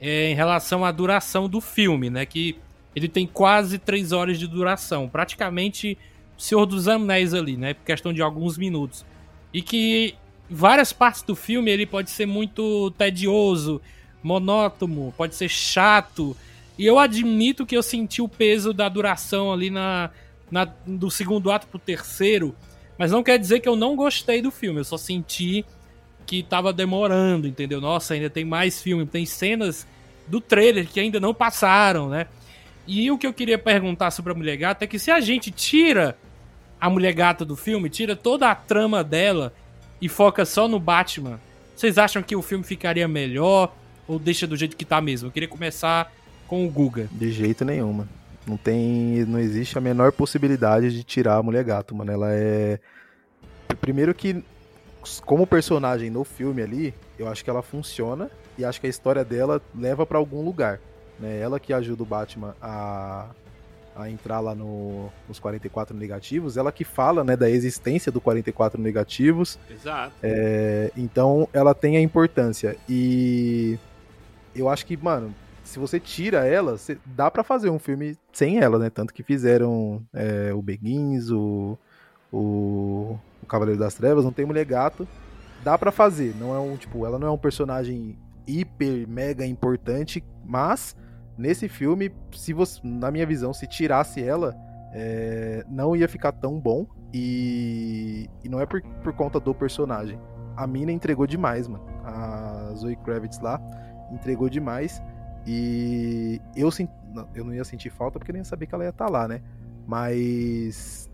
é 0.00 0.30
em 0.30 0.34
relação 0.34 0.84
à 0.84 0.90
duração 0.90 1.48
do 1.48 1.60
filme, 1.60 2.10
né? 2.10 2.26
Que 2.26 2.56
ele 2.94 3.08
tem 3.08 3.26
quase 3.26 3.78
três 3.78 4.12
horas 4.12 4.38
de 4.38 4.46
duração, 4.46 5.08
praticamente 5.08 5.96
Senhor 6.36 6.66
dos 6.66 6.88
Anéis 6.88 7.32
ali, 7.34 7.56
né? 7.56 7.74
Por 7.74 7.84
questão 7.84 8.12
de 8.12 8.20
alguns 8.20 8.58
minutos. 8.58 9.04
E 9.52 9.62
que 9.62 10.14
várias 10.50 10.92
partes 10.92 11.22
do 11.22 11.36
filme 11.36 11.70
ele 11.70 11.86
pode 11.86 12.10
ser 12.10 12.26
muito 12.26 12.90
tedioso, 12.92 13.80
monótono, 14.22 15.14
pode 15.16 15.34
ser 15.34 15.48
chato. 15.48 16.36
E 16.78 16.84
eu 16.84 16.98
admito 16.98 17.64
que 17.64 17.76
eu 17.76 17.82
senti 17.82 18.20
o 18.20 18.28
peso 18.28 18.72
da 18.72 18.88
duração 18.88 19.52
ali 19.52 19.70
na, 19.70 20.10
na 20.50 20.64
do 20.86 21.10
segundo 21.10 21.50
ato 21.50 21.66
pro 21.68 21.78
terceiro. 21.78 22.54
Mas 23.02 23.10
não 23.10 23.20
quer 23.20 23.36
dizer 23.36 23.58
que 23.58 23.68
eu 23.68 23.74
não 23.74 23.96
gostei 23.96 24.40
do 24.40 24.52
filme. 24.52 24.78
Eu 24.78 24.84
só 24.84 24.96
senti 24.96 25.64
que 26.24 26.40
tava 26.40 26.72
demorando, 26.72 27.48
entendeu? 27.48 27.80
Nossa, 27.80 28.14
ainda 28.14 28.30
tem 28.30 28.44
mais 28.44 28.80
filme, 28.80 29.04
tem 29.04 29.26
cenas 29.26 29.84
do 30.28 30.40
trailer 30.40 30.86
que 30.86 31.00
ainda 31.00 31.18
não 31.18 31.34
passaram, 31.34 32.08
né? 32.08 32.28
E 32.86 33.10
o 33.10 33.18
que 33.18 33.26
eu 33.26 33.32
queria 33.32 33.58
perguntar 33.58 34.12
sobre 34.12 34.30
a 34.30 34.36
Mulher 34.36 34.56
Gata 34.56 34.84
é 34.84 34.86
que 34.86 35.00
se 35.00 35.10
a 35.10 35.18
gente 35.18 35.50
tira 35.50 36.16
a 36.80 36.88
mulher 36.88 37.12
gata 37.12 37.44
do 37.44 37.56
filme, 37.56 37.90
tira 37.90 38.14
toda 38.14 38.48
a 38.48 38.54
trama 38.54 39.02
dela 39.02 39.52
e 40.00 40.08
foca 40.08 40.44
só 40.44 40.68
no 40.68 40.78
Batman, 40.78 41.40
vocês 41.74 41.98
acham 41.98 42.22
que 42.22 42.36
o 42.36 42.40
filme 42.40 42.62
ficaria 42.62 43.08
melhor 43.08 43.74
ou 44.06 44.16
deixa 44.16 44.46
do 44.46 44.56
jeito 44.56 44.76
que 44.76 44.84
tá 44.84 45.00
mesmo? 45.00 45.26
Eu 45.26 45.32
queria 45.32 45.48
começar 45.48 46.12
com 46.46 46.64
o 46.64 46.70
Guga. 46.70 47.08
De 47.10 47.32
jeito 47.32 47.64
nenhum, 47.64 47.92
mano. 47.94 48.21
Não 48.46 48.56
tem. 48.56 49.24
Não 49.26 49.38
existe 49.38 49.78
a 49.78 49.80
menor 49.80 50.12
possibilidade 50.12 50.90
de 50.90 51.04
tirar 51.04 51.36
a 51.36 51.42
mulher 51.42 51.64
gato, 51.64 51.94
mano. 51.94 52.12
Ela 52.12 52.32
é. 52.32 52.78
Primeiro 53.80 54.14
que, 54.14 54.44
como 55.24 55.46
personagem 55.46 56.10
no 56.10 56.24
filme 56.24 56.62
ali, 56.62 56.94
eu 57.18 57.28
acho 57.28 57.42
que 57.42 57.50
ela 57.50 57.62
funciona 57.62 58.30
e 58.58 58.64
acho 58.64 58.80
que 58.80 58.86
a 58.86 58.90
história 58.90 59.24
dela 59.24 59.60
leva 59.74 60.04
para 60.04 60.18
algum 60.18 60.44
lugar. 60.44 60.80
Né? 61.18 61.40
Ela 61.40 61.58
que 61.58 61.72
ajuda 61.72 62.02
o 62.02 62.06
Batman 62.06 62.54
a 62.60 63.30
a 63.94 64.08
entrar 64.08 64.40
lá 64.40 64.54
no, 64.54 65.10
nos 65.28 65.38
44 65.38 65.96
negativos, 65.96 66.56
ela 66.56 66.72
que 66.72 66.84
fala 66.84 67.22
né, 67.22 67.36
da 67.36 67.48
existência 67.50 68.10
do 68.10 68.20
44 68.20 68.80
negativos. 68.80 69.58
Exato. 69.70 70.12
É, 70.22 70.90
então 70.96 71.48
ela 71.52 71.74
tem 71.74 71.96
a 71.96 72.00
importância. 72.00 72.76
E 72.88 73.78
eu 74.54 74.68
acho 74.68 74.86
que, 74.86 74.96
mano, 74.96 75.34
se 75.72 75.78
você 75.78 75.98
tira 75.98 76.46
ela, 76.46 76.78
você, 76.78 76.98
dá 77.04 77.30
para 77.30 77.42
fazer 77.42 77.70
um 77.70 77.78
filme 77.78 78.16
sem 78.32 78.58
ela, 78.60 78.78
né? 78.78 78.90
Tanto 78.90 79.12
que 79.12 79.22
fizeram 79.22 80.02
é, 80.12 80.52
o 80.54 80.62
Beguins, 80.62 81.30
o, 81.30 81.78
o, 82.32 83.18
o 83.42 83.46
Cavaleiro 83.46 83.80
das 83.80 83.94
Trevas, 83.94 84.24
não 84.24 84.32
tem 84.32 84.46
Mulher 84.46 84.64
Gato. 84.64 85.06
Dá 85.64 85.76
para 85.78 85.92
fazer. 85.92 86.34
Não 86.38 86.54
é 86.54 86.58
um, 86.58 86.76
tipo, 86.76 87.06
ela 87.06 87.18
não 87.18 87.28
é 87.28 87.30
um 87.30 87.38
personagem 87.38 88.16
hiper, 88.46 89.08
mega 89.08 89.46
importante, 89.46 90.22
mas 90.44 90.96
Nesse 91.36 91.68
filme, 91.68 92.12
se 92.32 92.52
você, 92.52 92.80
na 92.84 93.10
minha 93.10 93.26
visão, 93.26 93.52
se 93.52 93.66
tirasse 93.66 94.22
ela, 94.22 94.54
é, 94.92 95.64
não 95.68 95.96
ia 95.96 96.06
ficar 96.06 96.32
tão 96.32 96.60
bom. 96.60 96.86
E, 97.12 98.28
e 98.44 98.48
não 98.48 98.60
é 98.60 98.66
por, 98.66 98.82
por 99.02 99.12
conta 99.12 99.40
do 99.40 99.54
personagem. 99.54 100.18
A 100.56 100.66
mina 100.66 100.92
entregou 100.92 101.26
demais, 101.26 101.66
mano. 101.66 101.84
A 102.04 102.72
Zoe 102.74 102.96
Kravitz 102.96 103.40
lá 103.40 103.60
entregou 104.10 104.48
demais. 104.48 105.02
E 105.46 106.40
eu, 106.56 106.68
não, 107.12 107.28
eu 107.34 107.44
não 107.44 107.54
ia 107.54 107.64
sentir 107.64 107.90
falta 107.90 108.18
porque 108.18 108.30
eu 108.30 108.34
nem 108.34 108.40
ia 108.40 108.44
saber 108.44 108.66
que 108.66 108.74
ela 108.74 108.84
ia 108.84 108.90
estar 108.90 109.06
tá 109.06 109.10
lá, 109.10 109.26
né? 109.26 109.42
Mas 109.86 111.10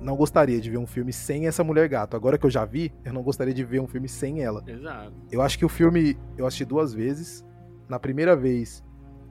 não 0.00 0.14
gostaria 0.14 0.60
de 0.60 0.70
ver 0.70 0.78
um 0.78 0.86
filme 0.86 1.12
sem 1.12 1.46
essa 1.46 1.64
mulher 1.64 1.88
gato. 1.88 2.16
Agora 2.16 2.38
que 2.38 2.46
eu 2.46 2.50
já 2.50 2.64
vi, 2.64 2.92
eu 3.04 3.12
não 3.12 3.22
gostaria 3.22 3.54
de 3.54 3.64
ver 3.64 3.80
um 3.80 3.86
filme 3.86 4.08
sem 4.08 4.42
ela. 4.42 4.62
Exato. 4.66 5.12
Eu 5.30 5.42
acho 5.42 5.58
que 5.58 5.64
o 5.64 5.68
filme 5.68 6.16
eu 6.36 6.46
assisti 6.46 6.64
duas 6.64 6.94
vezes. 6.94 7.44
Na 7.88 7.98
primeira 7.98 8.34
vez, 8.34 8.84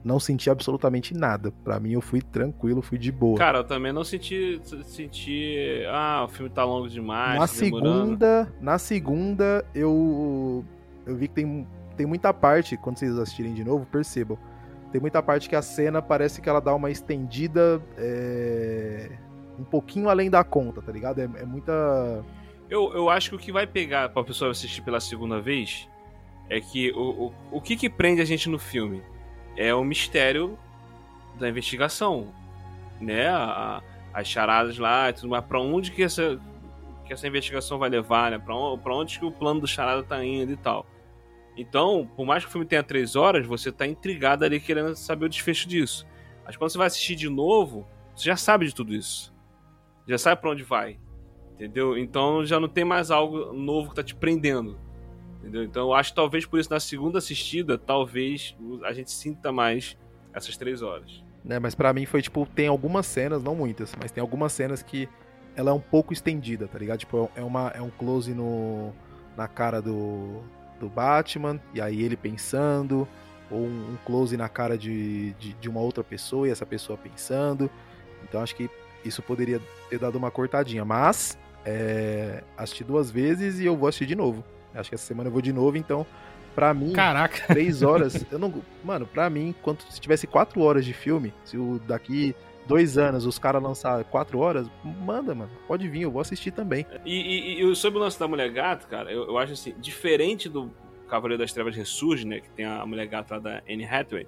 não 0.04 0.20
senti 0.20 0.48
absolutamente 0.48 1.14
nada. 1.14 1.50
Para 1.64 1.80
mim, 1.80 1.92
eu 1.92 2.00
fui 2.00 2.22
tranquilo, 2.22 2.80
fui 2.80 2.98
de 2.98 3.10
boa. 3.10 3.36
Cara, 3.38 3.58
eu 3.58 3.64
também 3.64 3.92
não 3.92 4.04
senti, 4.04 4.60
senti, 4.84 5.84
ah, 5.90 6.24
o 6.24 6.28
filme 6.28 6.50
tá 6.50 6.64
longo 6.64 6.88
demais. 6.88 7.34
Na 7.34 7.40
tá 7.40 7.46
segunda, 7.46 8.54
na 8.60 8.78
segunda, 8.78 9.64
eu 9.74 10.64
eu 11.04 11.16
vi 11.16 11.28
que 11.28 11.34
tem, 11.34 11.66
tem 11.96 12.06
muita 12.06 12.32
parte, 12.32 12.76
quando 12.76 12.98
vocês 12.98 13.18
assistirem 13.18 13.54
de 13.54 13.64
novo, 13.64 13.86
percebam. 13.86 14.38
Tem 14.92 15.00
muita 15.00 15.22
parte 15.22 15.48
que 15.48 15.56
a 15.56 15.62
cena 15.62 16.00
parece 16.00 16.40
que 16.40 16.48
ela 16.48 16.60
dá 16.60 16.74
uma 16.74 16.90
estendida 16.90 17.82
é, 17.98 19.10
um 19.58 19.64
pouquinho 19.64 20.08
além 20.08 20.30
da 20.30 20.44
conta, 20.44 20.80
tá 20.80 20.92
ligado? 20.92 21.20
É, 21.20 21.24
é 21.24 21.44
muita. 21.44 22.24
Eu, 22.70 22.92
eu 22.94 23.10
acho 23.10 23.30
que 23.30 23.36
o 23.36 23.38
que 23.38 23.52
vai 23.52 23.66
pegar 23.66 24.08
pra 24.10 24.22
pessoa 24.24 24.50
assistir 24.50 24.82
pela 24.82 25.00
segunda 25.00 25.40
vez 25.40 25.88
é 26.48 26.60
que 26.60 26.92
o, 26.92 27.26
o, 27.26 27.34
o 27.52 27.60
que 27.60 27.76
que 27.76 27.90
prende 27.90 28.20
a 28.20 28.24
gente 28.24 28.48
no 28.48 28.58
filme? 28.58 29.02
é 29.56 29.74
o 29.74 29.82
mistério 29.82 30.58
da 31.38 31.48
investigação, 31.48 32.28
né? 33.00 33.28
A, 33.28 33.82
as 34.12 34.28
charadas 34.28 34.78
lá 34.78 35.10
e 35.10 35.12
tudo 35.14 35.28
mais. 35.28 35.44
Pra 35.44 35.60
onde 35.60 35.90
que 35.90 36.02
essa, 36.02 36.40
que 37.04 37.12
essa 37.12 37.26
investigação 37.26 37.78
vai 37.78 37.88
levar, 37.88 38.30
né? 38.30 38.38
Pra, 38.38 38.54
pra 38.82 38.94
onde 38.94 39.18
que 39.18 39.24
o 39.24 39.32
plano 39.32 39.60
do 39.60 39.66
charada 39.66 40.02
tá 40.02 40.22
indo 40.24 40.52
e 40.52 40.56
tal. 40.56 40.86
Então, 41.56 42.08
por 42.14 42.26
mais 42.26 42.44
que 42.44 42.50
o 42.50 42.52
filme 42.52 42.66
tenha 42.66 42.82
três 42.82 43.16
horas, 43.16 43.46
você 43.46 43.72
tá 43.72 43.86
intrigado 43.86 44.44
ali 44.44 44.60
querendo 44.60 44.94
saber 44.94 45.26
o 45.26 45.28
desfecho 45.28 45.66
disso. 45.66 46.06
Mas 46.44 46.56
quando 46.56 46.70
você 46.70 46.78
vai 46.78 46.86
assistir 46.86 47.16
de 47.16 47.28
novo, 47.28 47.86
você 48.14 48.26
já 48.26 48.36
sabe 48.36 48.66
de 48.66 48.74
tudo 48.74 48.94
isso. 48.94 49.34
Já 50.06 50.18
sabe 50.18 50.40
para 50.40 50.50
onde 50.50 50.62
vai. 50.62 50.98
Entendeu? 51.54 51.96
Então 51.96 52.44
já 52.44 52.60
não 52.60 52.68
tem 52.68 52.84
mais 52.84 53.10
algo 53.10 53.54
novo 53.54 53.88
que 53.88 53.96
tá 53.96 54.02
te 54.02 54.14
prendendo. 54.14 54.78
Entendeu? 55.38 55.64
Então 55.64 55.86
eu 55.88 55.94
acho 55.94 56.10
que 56.10 56.16
talvez 56.16 56.44
por 56.44 56.60
isso 56.60 56.70
na 56.70 56.78
segunda 56.78 57.18
assistida, 57.18 57.78
talvez 57.78 58.54
a 58.84 58.92
gente 58.92 59.10
sinta 59.10 59.50
mais 59.50 59.96
essas 60.34 60.56
três 60.56 60.82
horas. 60.82 61.24
É, 61.48 61.58
mas 61.58 61.74
para 61.74 61.92
mim 61.92 62.04
foi 62.04 62.20
tipo, 62.20 62.46
tem 62.54 62.66
algumas 62.68 63.06
cenas, 63.06 63.42
não 63.42 63.54
muitas, 63.54 63.94
mas 63.98 64.10
tem 64.10 64.20
algumas 64.20 64.52
cenas 64.52 64.82
que 64.82 65.08
ela 65.54 65.70
é 65.70 65.72
um 65.72 65.80
pouco 65.80 66.12
estendida, 66.12 66.68
tá 66.68 66.78
ligado? 66.78 66.98
Tipo, 66.98 67.30
é, 67.34 67.42
uma, 67.42 67.68
é 67.68 67.80
um 67.80 67.88
close 67.88 68.34
no, 68.34 68.92
na 69.36 69.48
cara 69.48 69.80
do, 69.80 70.42
do 70.78 70.88
Batman, 70.88 71.60
e 71.74 71.80
aí 71.80 72.02
ele 72.02 72.16
pensando, 72.16 73.06
ou 73.50 73.60
um, 73.60 73.92
um 73.92 73.96
close 74.04 74.36
na 74.36 74.48
cara 74.48 74.76
de, 74.76 75.32
de, 75.34 75.52
de, 75.54 75.68
uma 75.68 75.80
outra 75.80 76.02
pessoa 76.02 76.48
e 76.48 76.50
essa 76.50 76.66
pessoa 76.66 76.98
pensando. 76.98 77.70
Então 78.24 78.42
acho 78.42 78.54
que 78.56 78.68
isso 79.04 79.22
poderia 79.22 79.60
ter 79.88 79.98
dado 79.98 80.16
uma 80.16 80.30
cortadinha, 80.30 80.84
mas 80.84 81.38
é, 81.64 82.42
assisti 82.56 82.84
duas 82.84 83.10
vezes 83.10 83.58
e 83.58 83.64
eu 83.64 83.76
vou 83.76 83.88
assistir 83.88 84.06
de 84.06 84.14
novo. 84.14 84.44
Acho 84.74 84.90
que 84.90 84.94
essa 84.94 85.06
semana 85.06 85.28
eu 85.28 85.32
vou 85.32 85.40
de 85.40 85.52
novo, 85.52 85.76
então, 85.76 86.06
pra 86.54 86.74
mim, 86.74 86.92
Caraca. 86.92 87.46
três 87.46 87.82
horas, 87.82 88.24
eu 88.30 88.38
não. 88.38 88.62
Mano, 88.84 89.06
pra 89.06 89.30
mim, 89.30 89.54
quanto 89.62 89.90
se 89.90 90.00
tivesse 90.00 90.26
quatro 90.26 90.60
horas 90.60 90.84
de 90.84 90.92
filme, 90.92 91.32
se 91.44 91.56
o 91.56 91.80
daqui 91.86 92.34
dois 92.66 92.98
anos 92.98 93.26
os 93.26 93.38
caras 93.38 93.62
lançar 93.62 94.04
quatro 94.04 94.38
horas, 94.38 94.68
manda, 94.84 95.34
mano. 95.34 95.50
Pode 95.66 95.88
vir, 95.88 96.02
eu 96.02 96.10
vou 96.10 96.20
assistir 96.20 96.50
também. 96.50 96.86
E, 97.04 97.60
e, 97.60 97.62
e 97.62 97.76
sobre 97.76 97.98
o 97.98 98.02
lance 98.02 98.18
da 98.18 98.26
Mulher 98.28 98.50
Gato, 98.50 98.86
cara, 98.88 99.10
eu, 99.12 99.26
eu 99.26 99.38
acho 99.38 99.52
assim, 99.52 99.74
diferente 99.78 100.48
do 100.48 100.70
Cavaleiro 101.08 101.42
das 101.42 101.52
Trevas 101.52 101.76
Ressurge, 101.76 102.26
né? 102.26 102.40
Que 102.40 102.50
tem 102.50 102.64
a 102.64 102.84
Mulher 102.84 103.06
Gato 103.06 103.30
lá 103.32 103.38
da 103.38 103.62
Anne 103.68 103.84
Hathaway, 103.84 104.26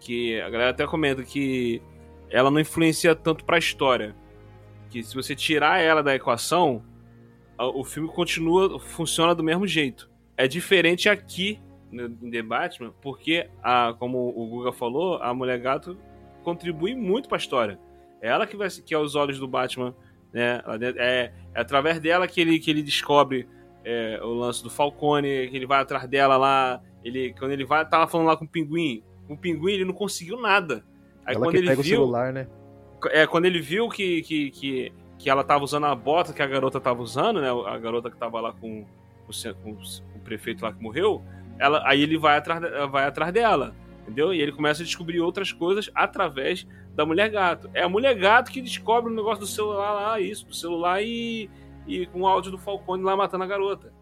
que 0.00 0.40
a 0.40 0.48
galera 0.48 0.70
até 0.70 0.86
comenta 0.86 1.22
que 1.22 1.82
ela 2.30 2.50
não 2.50 2.60
influencia 2.60 3.14
tanto 3.14 3.44
pra 3.44 3.58
história. 3.58 4.14
que 4.90 5.02
se 5.02 5.14
você 5.14 5.34
tirar 5.34 5.80
ela 5.80 6.02
da 6.02 6.14
equação, 6.14 6.82
o 7.58 7.84
filme 7.84 8.08
continua, 8.08 8.78
funciona 8.80 9.34
do 9.34 9.42
mesmo 9.42 9.66
jeito. 9.66 10.10
É 10.36 10.46
diferente 10.46 11.08
aqui 11.08 11.60
no, 11.90 12.06
em 12.06 12.30
The 12.30 12.42
Batman, 12.42 12.92
porque, 13.00 13.48
a, 13.62 13.94
como 13.98 14.32
o 14.36 14.46
Guga 14.48 14.72
falou, 14.72 15.16
a 15.22 15.32
Mulher 15.32 15.58
Gato 15.58 15.96
contribui 16.46 16.94
muito 16.94 17.28
pra 17.28 17.36
história. 17.36 17.76
É 18.22 18.28
ela 18.28 18.46
que 18.46 18.56
vai 18.56 18.68
que 18.70 18.94
é 18.94 18.98
os 18.98 19.16
olhos 19.16 19.38
do 19.38 19.48
Batman, 19.48 19.92
né? 20.32 20.62
É, 20.96 21.32
é 21.54 21.60
através 21.60 21.98
dela 21.98 22.28
que 22.28 22.40
ele, 22.40 22.58
que 22.60 22.70
ele 22.70 22.82
descobre 22.82 23.48
é, 23.84 24.20
o 24.22 24.28
lance 24.32 24.62
do 24.62 24.70
Falcone, 24.70 25.48
que 25.50 25.56
ele 25.56 25.66
vai 25.66 25.80
atrás 25.80 26.08
dela 26.08 26.36
lá. 26.36 26.80
Ele, 27.04 27.34
quando 27.38 27.50
ele 27.50 27.64
vai, 27.64 27.86
tava 27.88 28.06
falando 28.06 28.28
lá 28.28 28.36
com 28.36 28.44
o 28.44 28.48
Pinguim. 28.48 29.02
Com 29.26 29.34
o 29.34 29.38
Pinguim 29.38 29.72
ele 29.72 29.84
não 29.84 29.92
conseguiu 29.92 30.40
nada. 30.40 30.84
Aí 31.24 31.34
Ela 31.34 31.44
quando 31.44 31.50
que 31.52 31.58
ele 31.58 31.66
pega 31.66 31.80
o 31.80 31.84
viu, 31.84 31.96
celular, 31.96 32.32
né? 32.32 32.46
é, 33.10 33.26
quando 33.26 33.44
ele 33.46 33.60
viu 33.60 33.88
que, 33.88 34.22
que, 34.22 34.50
que, 34.52 34.92
que 35.18 35.28
ela 35.28 35.42
tava 35.42 35.64
usando 35.64 35.86
a 35.86 35.94
bota 35.94 36.32
que 36.32 36.42
a 36.42 36.46
garota 36.46 36.80
tava 36.80 37.02
usando, 37.02 37.40
né? 37.40 37.48
A 37.66 37.76
garota 37.78 38.08
que 38.10 38.16
tava 38.16 38.40
lá 38.40 38.52
com, 38.52 38.86
o 39.28 39.32
ce- 39.32 39.52
com 39.54 39.72
o 39.72 39.78
o 40.14 40.20
prefeito 40.26 40.64
lá 40.64 40.72
que 40.72 40.82
morreu, 40.82 41.22
ela, 41.58 41.82
aí 41.86 42.02
ele 42.02 42.16
vai 42.18 42.36
atrás, 42.38 42.60
vai 42.90 43.04
atrás 43.04 43.32
dela, 43.32 43.74
entendeu? 44.06 44.32
E 44.32 44.40
ele 44.40 44.52
começa 44.52 44.82
a 44.82 44.84
descobrir 44.84 45.20
outras 45.20 45.52
coisas 45.52 45.90
através 45.94 46.66
da 46.94 47.04
mulher 47.04 47.28
gato. 47.28 47.68
É 47.74 47.82
a 47.82 47.88
mulher 47.88 48.14
gato 48.14 48.50
que 48.50 48.62
descobre 48.62 49.12
o 49.12 49.14
negócio 49.14 49.40
do 49.40 49.46
celular 49.46 49.92
lá, 49.92 50.20
isso, 50.20 50.46
do 50.46 50.54
celular 50.54 51.02
e, 51.02 51.50
e 51.86 52.06
com 52.06 52.22
o 52.22 52.26
áudio 52.26 52.52
do 52.52 52.58
Falcone 52.58 53.02
lá 53.02 53.16
matando 53.16 53.44
a 53.44 53.46
garota. 53.46 53.92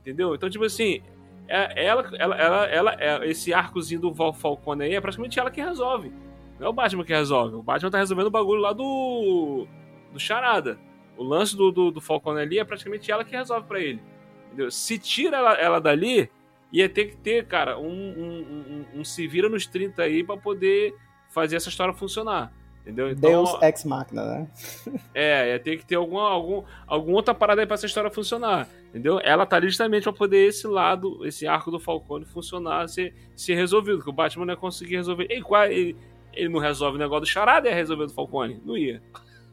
Entendeu? 0.00 0.34
Então, 0.34 0.50
tipo 0.50 0.64
assim, 0.64 1.00
é, 1.48 1.86
ela, 1.86 2.10
ela, 2.18 2.36
ela, 2.36 2.66
ela, 2.66 2.96
é- 2.98 3.28
esse 3.28 3.52
arcozinho 3.54 4.00
do 4.00 4.12
Val 4.12 4.32
Falcone 4.34 4.84
aí 4.84 4.94
é 4.94 5.00
praticamente 5.00 5.38
ela 5.40 5.50
que 5.50 5.60
resolve. 5.62 6.12
Não 6.58 6.66
é 6.66 6.70
o 6.70 6.72
Batman 6.72 7.04
que 7.04 7.12
resolve. 7.12 7.56
O 7.56 7.62
Batman 7.62 7.90
tá 7.90 7.98
resolvendo 7.98 8.26
o 8.26 8.30
bagulho 8.30 8.60
lá 8.60 8.72
do. 8.72 9.66
do 10.12 10.20
Charada. 10.20 10.78
O 11.16 11.24
lance 11.24 11.56
do, 11.56 11.70
do, 11.70 11.90
do 11.90 12.00
Falcone 12.00 12.40
ali 12.40 12.58
é 12.58 12.64
praticamente 12.64 13.10
ela 13.10 13.24
que 13.24 13.36
resolve 13.36 13.66
pra 13.66 13.80
ele. 13.80 14.00
Entendeu? 14.46 14.70
Se 14.70 14.98
tira 14.98 15.36
ela, 15.36 15.54
ela 15.54 15.80
dali, 15.80 16.30
ia 16.78 16.88
ter 16.88 17.06
que 17.06 17.16
ter, 17.16 17.46
cara, 17.46 17.78
um, 17.78 17.86
um, 17.88 18.84
um, 18.94 19.00
um 19.00 19.04
se 19.04 19.26
vira 19.28 19.48
nos 19.48 19.66
30 19.66 20.02
aí 20.02 20.24
pra 20.24 20.36
poder 20.36 20.94
fazer 21.30 21.56
essa 21.56 21.68
história 21.68 21.94
funcionar. 21.94 22.52
Entendeu? 22.82 23.08
Então, 23.10 23.30
Deus 23.30 23.62
Ex 23.62 23.84
Machina, 23.84 24.24
né? 24.24 24.48
é, 25.14 25.52
ia 25.52 25.58
ter 25.58 25.78
que 25.78 25.86
ter 25.86 25.94
alguma, 25.94 26.28
algum, 26.28 26.62
alguma 26.86 27.16
outra 27.16 27.32
parada 27.34 27.62
aí 27.62 27.66
pra 27.66 27.74
essa 27.74 27.86
história 27.86 28.10
funcionar. 28.10 28.68
Entendeu? 28.90 29.18
Ela 29.22 29.46
tá 29.46 29.56
ali 29.56 29.68
justamente 29.68 30.02
pra 30.02 30.12
poder 30.12 30.48
esse 30.48 30.66
lado, 30.66 31.24
esse 31.26 31.46
arco 31.46 31.70
do 31.70 31.80
Falcone 31.80 32.26
funcionar, 32.26 32.86
ser, 32.88 33.14
ser 33.34 33.54
resolvido. 33.54 34.02
Que 34.02 34.10
o 34.10 34.12
Batman 34.12 34.44
não 34.44 34.52
ia 34.54 34.60
conseguir 34.60 34.96
resolver. 34.96 35.26
Ele, 35.30 35.42
qual- 35.42 35.64
ele, 35.64 35.96
ele 36.34 36.48
não 36.50 36.60
resolve 36.60 36.96
o 36.96 37.00
negócio 37.00 37.22
do 37.22 37.26
charada, 37.26 37.68
ia 37.68 37.74
resolver 37.74 38.04
do 38.06 38.12
Falcone? 38.12 38.60
Não 38.64 38.76
ia. 38.76 39.00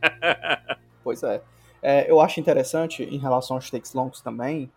Pois 1.03 1.24
é. 1.24 1.41
É, 1.82 2.11
eu 2.11 2.19
acho 2.22 2.39
interessante 2.39 3.03
em 3.03 3.17
relação 3.17 3.55
aos 3.57 3.72
takes 3.72 3.93
longos 3.93 4.22
também, 4.22 4.72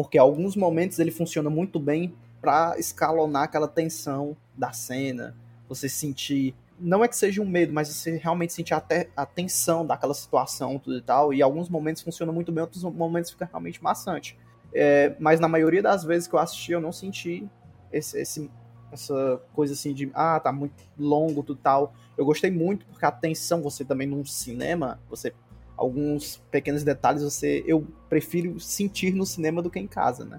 porque 0.00 0.16
alguns 0.16 0.56
momentos 0.56 0.98
ele 0.98 1.10
funciona 1.10 1.50
muito 1.50 1.78
bem 1.78 2.14
pra 2.40 2.74
escalonar 2.78 3.42
aquela 3.42 3.68
tensão 3.68 4.34
da 4.56 4.72
cena, 4.72 5.36
você 5.68 5.90
sentir 5.90 6.54
não 6.78 7.04
é 7.04 7.08
que 7.08 7.14
seja 7.14 7.42
um 7.42 7.46
medo, 7.46 7.70
mas 7.74 7.88
você 7.88 8.16
realmente 8.16 8.54
sentir 8.54 8.72
até 8.72 9.10
a 9.14 9.26
tensão 9.26 9.84
daquela 9.84 10.14
situação 10.14 10.78
tudo 10.78 10.96
e 10.96 11.02
tal, 11.02 11.34
e 11.34 11.42
alguns 11.42 11.68
momentos 11.68 12.00
funciona 12.00 12.32
muito 12.32 12.50
bem, 12.50 12.62
outros 12.62 12.82
momentos 12.82 13.30
fica 13.30 13.44
realmente 13.44 13.84
maçante. 13.84 14.38
É, 14.72 15.14
mas 15.20 15.38
na 15.38 15.46
maioria 15.48 15.82
das 15.82 16.02
vezes 16.02 16.26
que 16.26 16.34
eu 16.34 16.38
assisti, 16.38 16.72
eu 16.72 16.80
não 16.80 16.92
senti 16.92 17.46
esse, 17.92 18.18
esse- 18.18 18.50
essa 18.90 19.38
coisa 19.52 19.74
assim 19.74 19.92
de, 19.92 20.10
ah, 20.14 20.40
tá 20.40 20.50
muito 20.50 20.82
longo 20.98 21.42
tudo 21.42 21.60
tal. 21.62 21.92
Eu 22.16 22.24
gostei 22.24 22.50
muito 22.50 22.86
porque 22.86 23.04
a 23.04 23.12
tensão, 23.12 23.60
você 23.60 23.84
também 23.84 24.06
num 24.06 24.24
cinema, 24.24 24.98
você 25.10 25.34
alguns 25.80 26.36
pequenos 26.50 26.84
detalhes 26.84 27.22
você 27.22 27.64
eu 27.66 27.86
prefiro 28.06 28.60
sentir 28.60 29.14
no 29.14 29.24
cinema 29.24 29.62
do 29.62 29.70
que 29.70 29.78
em 29.78 29.86
casa, 29.86 30.26
né? 30.26 30.38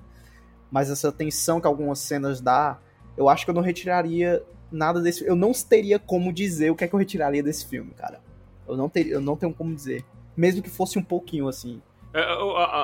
Mas 0.70 0.92
essa 0.92 1.12
tensão 1.12 1.60
que 1.60 1.66
algumas 1.66 1.98
cenas 1.98 2.40
dá, 2.40 2.80
eu 3.18 3.28
acho 3.28 3.44
que 3.44 3.50
eu 3.50 3.56
não 3.56 3.64
retiraria 3.64 4.44
nada 4.72 5.02
desse, 5.02 5.26
eu 5.26 5.36
não 5.36 5.52
teria 5.52 5.98
como 5.98 6.32
dizer 6.32 6.70
o 6.70 6.76
que 6.76 6.84
é 6.84 6.88
que 6.88 6.94
eu 6.94 7.00
retiraria 7.00 7.42
desse 7.42 7.66
filme, 7.66 7.92
cara. 7.98 8.22
Eu 8.68 8.78
não 8.78 8.88
teria, 8.88 9.14
eu 9.14 9.22
não 9.22 9.36
tenho 9.36 9.52
como 9.52 9.74
dizer, 9.74 10.06
mesmo 10.38 10.62
que 10.62 10.70
fosse 10.70 11.00
um 11.00 11.04
pouquinho 11.04 11.48
assim. 11.48 11.82
É, 12.14 12.22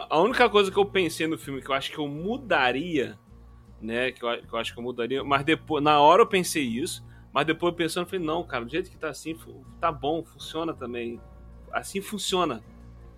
A, 0.09 0.19
única 0.19 0.49
coisa 0.49 0.71
que 0.71 0.77
eu 0.77 0.85
pensei 0.85 1.27
no 1.27 1.37
filme 1.37 1.61
que 1.61 1.69
eu 1.69 1.75
acho 1.75 1.91
que 1.91 1.99
eu 1.99 2.07
mudaria, 2.07 3.19
né? 3.79 4.11
Que 4.11 4.25
eu, 4.25 4.41
que 4.41 4.51
eu 4.51 4.57
acho 4.57 4.73
que 4.73 4.79
eu 4.79 4.83
mudaria, 4.83 5.23
mas 5.23 5.45
depois, 5.45 5.83
na 5.83 6.01
hora 6.01 6.23
eu 6.23 6.27
pensei 6.27 6.63
isso, 6.63 7.05
mas 7.31 7.45
depois 7.45 7.75
pensando, 7.75 8.05
eu 8.05 8.09
falei, 8.09 8.25
não, 8.25 8.43
cara, 8.43 8.65
do 8.65 8.71
jeito 8.71 8.89
que 8.89 8.97
tá 8.97 9.09
assim, 9.09 9.37
tá 9.79 9.91
bom, 9.91 10.23
funciona 10.23 10.73
também. 10.73 11.21
Assim 11.71 12.01
funciona. 12.01 12.63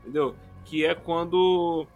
Entendeu? 0.01 0.35
Que 0.65 0.85
é 0.85 0.95
quando. 0.95 1.87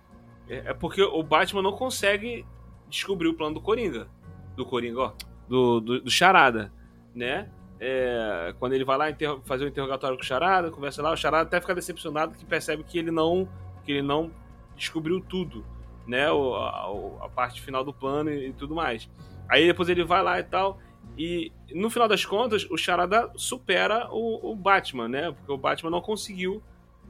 É 0.50 0.72
é 0.72 0.74
porque 0.74 1.02
o 1.02 1.24
Batman 1.24 1.62
não 1.62 1.74
consegue 1.74 2.46
descobrir 2.90 3.28
o 3.28 3.34
plano 3.34 3.56
do 3.56 3.62
Coringa. 3.62 4.08
Do 4.56 4.66
Coringa, 4.66 5.00
ó. 5.00 5.12
Do, 5.48 5.80
do, 5.80 6.02
do 6.02 6.12
Charada, 6.12 6.72
né? 7.14 7.50
É, 7.80 8.54
quando 8.60 8.74
ele 8.74 8.86
vai 8.86 8.98
lá 8.98 9.06
fazer 9.44 9.66
o 9.66 9.68
interrogatório 9.68 10.16
com 10.16 10.24
o 10.24 10.26
Charada, 10.26 10.72
conversa 10.72 11.02
lá, 11.02 11.12
o 11.12 11.18
Charada 11.18 11.44
até 11.44 11.60
fica 11.60 11.76
decepcionado 11.76 12.34
que 12.34 12.46
percebe 12.46 12.84
que 12.84 12.98
ele 12.98 13.12
não 13.12 13.48
que 13.84 13.92
ele 13.92 14.02
não 14.02 14.32
descobriu 14.78 15.20
tudo, 15.20 15.66
né? 16.08 16.32
O, 16.32 16.56
a, 16.56 17.26
a 17.26 17.30
parte 17.30 17.62
final 17.62 17.84
do 17.84 17.94
plano 17.94 18.30
e, 18.30 18.50
e 18.50 18.54
tudo 18.54 18.74
mais. 18.74 19.10
Aí 19.50 19.68
depois 19.68 19.90
ele 19.90 20.04
vai 20.04 20.24
lá 20.24 20.40
e 20.40 20.44
tal. 20.44 20.80
E 21.18 21.52
no 21.74 21.90
final 21.90 22.08
das 22.08 22.26
contas, 22.26 22.66
o 22.70 22.78
Charada 22.78 23.32
supera 23.36 24.08
o, 24.12 24.52
o 24.52 24.56
Batman, 24.56 25.08
né? 25.08 25.32
Porque 25.32 25.52
o 25.52 25.58
Batman 25.58 25.92
não 25.92 26.02
conseguiu 26.02 26.62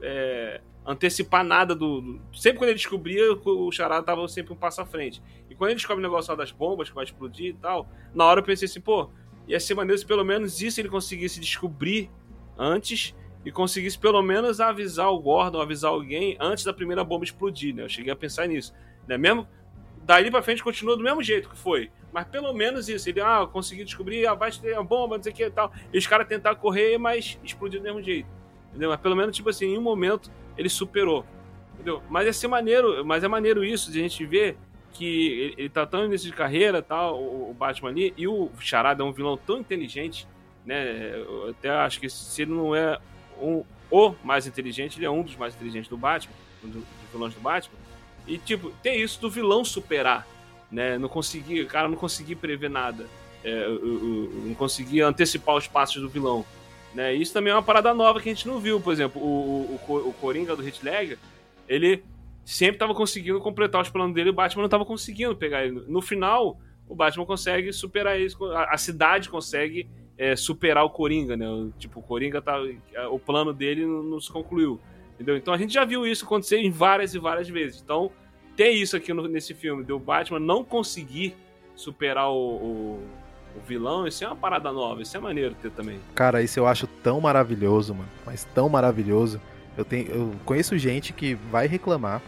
é, 0.02 0.60
antecipar 0.86 1.42
nada 1.44 1.74
do, 1.74 2.00
do- 2.00 2.20
Sempre 2.34 2.58
quando 2.58 2.68
ele 2.70 2.78
descobria, 2.78 3.32
o 3.32 3.72
Charada 3.72 4.02
tava 4.04 4.26
sempre 4.28 4.52
um 4.52 4.56
passo 4.56 4.80
à 4.82 4.86
frente. 4.86 5.22
E 5.48 5.54
quando 5.54 5.70
ele 5.70 5.76
descobre 5.76 6.04
o 6.04 6.06
negócio 6.08 6.36
das 6.36 6.52
bombas 6.52 6.88
que 6.90 6.94
vai 6.94 7.04
explodir 7.04 7.46
e 7.50 7.54
tal, 7.54 7.88
na 8.14 8.24
hora 8.24 8.40
eu 8.40 8.44
pensei 8.44 8.66
assim, 8.66 8.80
pô, 8.80 9.08
ia 9.48 9.58
ser 9.58 9.74
maneiro 9.74 9.98
se 9.98 10.06
pelo 10.06 10.24
menos 10.24 10.60
isso 10.60 10.80
ele 10.80 10.88
conseguisse 10.88 11.40
descobrir 11.40 12.10
antes 12.58 13.14
e 13.44 13.50
conseguisse 13.52 13.98
pelo 13.98 14.20
menos 14.22 14.60
avisar 14.60 15.10
o 15.10 15.18
Gordon, 15.18 15.60
avisar 15.60 15.90
alguém 15.90 16.36
antes 16.40 16.64
da 16.64 16.72
primeira 16.72 17.02
bomba 17.04 17.24
explodir, 17.24 17.74
né? 17.74 17.84
Eu 17.84 17.88
cheguei 17.88 18.12
a 18.12 18.16
pensar 18.16 18.46
nisso. 18.46 18.74
Né? 19.06 19.16
Mesmo 19.16 19.46
dali 20.02 20.30
pra 20.30 20.42
frente 20.42 20.62
continua 20.62 20.96
do 20.96 21.02
mesmo 21.02 21.22
jeito 21.22 21.48
que 21.48 21.56
foi. 21.56 21.90
Mas 22.14 22.28
pelo 22.28 22.52
menos 22.52 22.88
isso. 22.88 23.08
Ele, 23.08 23.20
ah, 23.20 23.44
consegui 23.52 23.82
descobrir, 23.82 24.24
ah, 24.24 24.34
vai 24.34 24.52
ter 24.52 24.76
a 24.76 24.82
bomba, 24.84 25.16
não 25.16 25.22
sei 25.24 25.32
o 25.32 25.34
que 25.34 25.44
e 25.44 25.50
tal. 25.50 25.72
E 25.92 25.98
os 25.98 26.06
caras 26.06 26.28
tentaram 26.28 26.56
correr, 26.56 26.96
mas 26.96 27.36
explodiu 27.42 27.80
do 27.80 27.82
mesmo 27.82 28.00
jeito. 28.00 28.28
Entendeu? 28.70 28.90
Mas 28.90 29.00
pelo 29.00 29.16
menos, 29.16 29.34
tipo 29.34 29.50
assim, 29.50 29.74
em 29.74 29.78
um 29.78 29.82
momento 29.82 30.30
ele 30.56 30.68
superou. 30.68 31.26
Entendeu? 31.74 32.00
Mas 32.08 32.28
é 32.28 32.32
ser 32.32 32.46
maneiro, 32.46 33.04
mas 33.04 33.24
é 33.24 33.28
maneiro 33.28 33.64
isso 33.64 33.90
de 33.90 33.98
a 33.98 34.02
gente 34.02 34.24
ver 34.24 34.56
que 34.92 35.52
ele, 35.58 35.68
tá 35.68 35.84
tão 35.84 36.04
início 36.04 36.30
de 36.30 36.36
carreira, 36.36 36.80
tal, 36.80 37.20
o, 37.20 37.52
Batman 37.52 37.90
ali, 37.90 38.14
e 38.16 38.28
o 38.28 38.48
Charada 38.60 39.02
é 39.02 39.04
um 39.04 39.10
vilão 39.12 39.36
tão 39.36 39.58
inteligente, 39.58 40.28
né? 40.64 41.16
Eu 41.16 41.50
até 41.50 41.68
acho 41.68 41.98
que 41.98 42.08
se 42.08 42.42
ele 42.42 42.52
não 42.52 42.76
é 42.76 42.96
um, 43.40 43.64
o 43.90 44.14
mais 44.22 44.46
inteligente, 44.46 45.00
ele 45.00 45.06
é 45.06 45.10
um 45.10 45.24
dos 45.24 45.34
mais 45.34 45.52
inteligentes 45.52 45.88
do 45.88 45.96
Batman, 45.96 46.32
um 46.62 46.68
do- 46.68 46.78
dos 46.78 47.10
vilões 47.12 47.34
do 47.34 47.40
Batman. 47.40 47.76
E, 48.24 48.38
tipo, 48.38 48.70
ter 48.84 48.94
isso 48.94 49.20
do 49.20 49.28
vilão 49.28 49.64
superar, 49.64 50.24
né? 50.74 50.98
Não 50.98 51.08
conseguir, 51.08 51.62
o 51.62 51.66
cara 51.66 51.88
não 51.88 51.96
conseguir 51.96 52.34
prever 52.36 52.68
nada, 52.68 53.06
é, 53.44 53.68
o- 53.68 53.72
o- 53.72 54.24
o- 54.26 54.42
não 54.48 54.54
conseguir 54.54 55.02
antecipar 55.02 55.54
os 55.54 55.66
passos 55.68 56.02
do 56.02 56.08
vilão. 56.08 56.44
Né? 56.94 57.14
Isso 57.14 57.32
também 57.32 57.52
é 57.52 57.56
uma 57.56 57.62
parada 57.62 57.92
nova 57.94 58.20
que 58.20 58.28
a 58.28 58.34
gente 58.34 58.46
não 58.48 58.58
viu. 58.60 58.80
Por 58.80 58.92
exemplo, 58.92 59.20
o, 59.22 59.26
o, 59.26 59.74
o 59.74 59.78
Co- 59.78 60.08
o 60.08 60.12
Coringa 60.12 60.54
do 60.54 60.64
Heath 60.66 60.82
Ledger, 60.82 61.18
ele 61.68 62.02
sempre 62.44 62.74
estava 62.76 62.94
conseguindo 62.94 63.40
completar 63.40 63.80
os 63.82 63.88
planos 63.88 64.14
dele 64.14 64.30
o 64.30 64.34
Batman 64.34 64.62
não 64.62 64.66
estava 64.66 64.84
conseguindo 64.84 65.34
pegar 65.34 65.64
ele. 65.64 65.82
No 65.88 66.00
final, 66.02 66.58
o 66.88 66.94
Batman 66.94 67.24
consegue 67.26 67.72
superar 67.72 68.20
isso. 68.20 68.44
A, 68.52 68.76
cidade 68.76 69.28
consegue 69.28 69.88
é, 70.16 70.36
superar 70.36 70.84
o 70.84 70.90
Coringa, 70.90 71.36
né? 71.36 71.48
O- 71.48 71.72
Tipo, 71.78 71.98
o 72.00 72.02
Coringa 72.02 72.40
tá. 72.42 72.56
O 73.10 73.18
plano 73.18 73.52
dele 73.52 73.84
não, 73.86 74.02
não 74.02 74.20
se 74.20 74.30
concluiu. 74.30 74.80
Entendeu? 75.14 75.36
Então 75.36 75.52
a 75.54 75.58
gente 75.58 75.72
já 75.72 75.84
viu 75.84 76.06
isso 76.06 76.24
acontecer 76.24 76.58
em 76.58 76.70
várias 76.70 77.14
e 77.14 77.18
várias 77.18 77.48
vezes. 77.48 77.80
Então, 77.82 78.10
ter 78.56 78.70
isso 78.70 78.96
aqui 78.96 79.12
no- 79.12 79.28
nesse 79.28 79.54
filme, 79.54 79.82
do 79.84 79.98
Batman 79.98 80.38
não 80.40 80.62
conseguir 80.64 81.34
superar 81.74 82.30
o, 82.30 82.34
o, 82.36 83.02
o 83.56 83.60
vilão, 83.66 84.06
isso 84.06 84.22
é 84.24 84.26
uma 84.26 84.36
parada 84.36 84.70
nova, 84.72 85.02
isso 85.02 85.16
é 85.16 85.20
maneiro 85.20 85.54
ter 85.60 85.70
também. 85.70 85.98
Cara, 86.14 86.42
isso 86.42 86.58
eu 86.58 86.66
acho 86.66 86.86
tão 86.86 87.20
maravilhoso, 87.20 87.94
mano. 87.94 88.08
Mas 88.24 88.44
tão 88.54 88.68
maravilhoso. 88.68 89.40
Eu, 89.76 89.84
tenho, 89.84 90.08
eu 90.10 90.32
conheço 90.44 90.78
gente 90.78 91.12
que 91.12 91.34
vai 91.34 91.66
reclamar. 91.66 92.22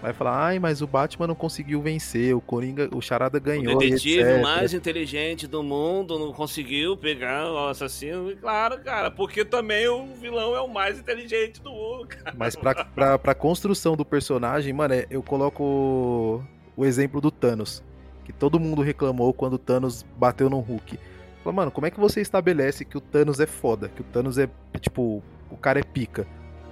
Vai 0.00 0.14
falar, 0.14 0.46
ai, 0.46 0.58
mas 0.58 0.80
o 0.80 0.86
Batman 0.86 1.26
não 1.26 1.34
conseguiu 1.34 1.82
vencer, 1.82 2.34
o 2.34 2.40
Coringa, 2.40 2.88
o 2.94 3.02
Charada 3.02 3.38
ganhou. 3.38 3.76
o 3.76 3.78
detetive 3.78 4.40
mais 4.40 4.72
inteligente 4.72 5.46
do 5.46 5.62
mundo 5.62 6.18
não 6.18 6.32
conseguiu 6.32 6.96
pegar 6.96 7.50
o 7.52 7.68
assassino. 7.68 8.30
E 8.30 8.36
Claro, 8.36 8.80
cara, 8.80 9.10
porque 9.10 9.44
também 9.44 9.86
o 9.88 10.06
vilão 10.14 10.56
é 10.56 10.60
o 10.60 10.68
mais 10.68 10.98
inteligente 10.98 11.60
do 11.60 11.70
mundo, 11.70 12.06
cara. 12.08 12.34
Mas 12.34 12.56
pra, 12.56 12.84
pra, 12.84 13.18
pra 13.18 13.34
construção 13.34 13.94
do 13.94 14.04
personagem, 14.04 14.72
mano, 14.72 14.94
é- 14.94 15.06
eu 15.10 15.22
coloco 15.22 16.42
o 16.76 16.84
exemplo 16.86 17.20
do 17.20 17.30
Thanos. 17.30 17.82
Que 18.24 18.32
todo 18.32 18.58
mundo 18.60 18.80
reclamou 18.80 19.34
quando 19.34 19.54
o 19.54 19.58
Thanos 19.58 20.04
bateu 20.16 20.48
no 20.48 20.60
Hulk. 20.60 20.98
Falei, 21.44 21.56
mano, 21.56 21.70
como 21.70 21.86
é 21.86 21.90
que 21.90 21.98
você 22.00 22.20
estabelece 22.20 22.84
que 22.84 22.96
o 22.96 23.00
Thanos 23.00 23.38
é 23.40 23.46
foda? 23.46 23.88
Que 23.88 24.00
o 24.00 24.04
Thanos 24.04 24.38
é, 24.38 24.48
tipo, 24.80 25.22
o 25.50 25.56
cara 25.56 25.80
é 25.80 25.82
pica? 25.82 26.26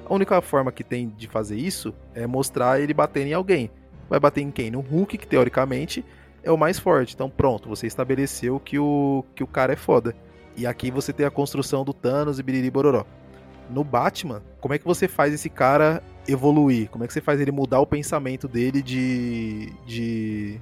A 0.09 0.15
única 0.15 0.41
forma 0.41 0.73
que 0.73 0.83
tem 0.83 1.09
de 1.11 1.29
fazer 1.29 1.57
isso 1.57 1.95
é 2.15 2.27
mostrar 2.27 2.81
ele 2.81 2.95
batendo 2.95 3.29
em 3.29 3.35
alguém. 3.35 3.71
Vai 4.09 4.19
bater 4.19 4.41
em 4.41 4.51
quem? 4.51 4.71
No 4.71 4.81
Hulk, 4.81 5.19
que 5.19 5.27
teoricamente 5.27 6.05
é 6.43 6.51
o 6.51 6.57
mais 6.57 6.79
forte. 6.79 7.15
Então 7.15 7.29
pronto, 7.29 7.69
você 7.69 7.87
estabeleceu 7.87 8.59
que 8.59 8.79
o, 8.79 9.25
que 9.35 9.45
o 9.45 9.47
cara 9.47 9.75
é 9.75 9.77
foda. 9.77 10.17
E 10.57 10.67
aqui 10.67 10.91
você 10.91 11.13
tem 11.13 11.27
a 11.27 11.31
construção 11.31 11.85
do 11.85 11.93
Thanos 11.93 12.39
e 12.39 12.43
Biriri 12.43 12.71
Bororó. 12.71 13.05
No 13.69 13.85
Batman, 13.85 14.43
como 14.61 14.73
é 14.73 14.79
que 14.79 14.85
você 14.85 15.07
faz 15.07 15.35
esse 15.35 15.51
cara 15.51 16.03
evoluir? 16.27 16.89
Como 16.89 17.05
é 17.05 17.07
que 17.07 17.13
você 17.13 17.21
faz 17.21 17.39
ele 17.39 17.53
mudar 17.53 17.81
o 17.81 17.87
pensamento 17.87 18.49
dele 18.49 18.81
de. 18.81 19.73
de. 19.87 20.59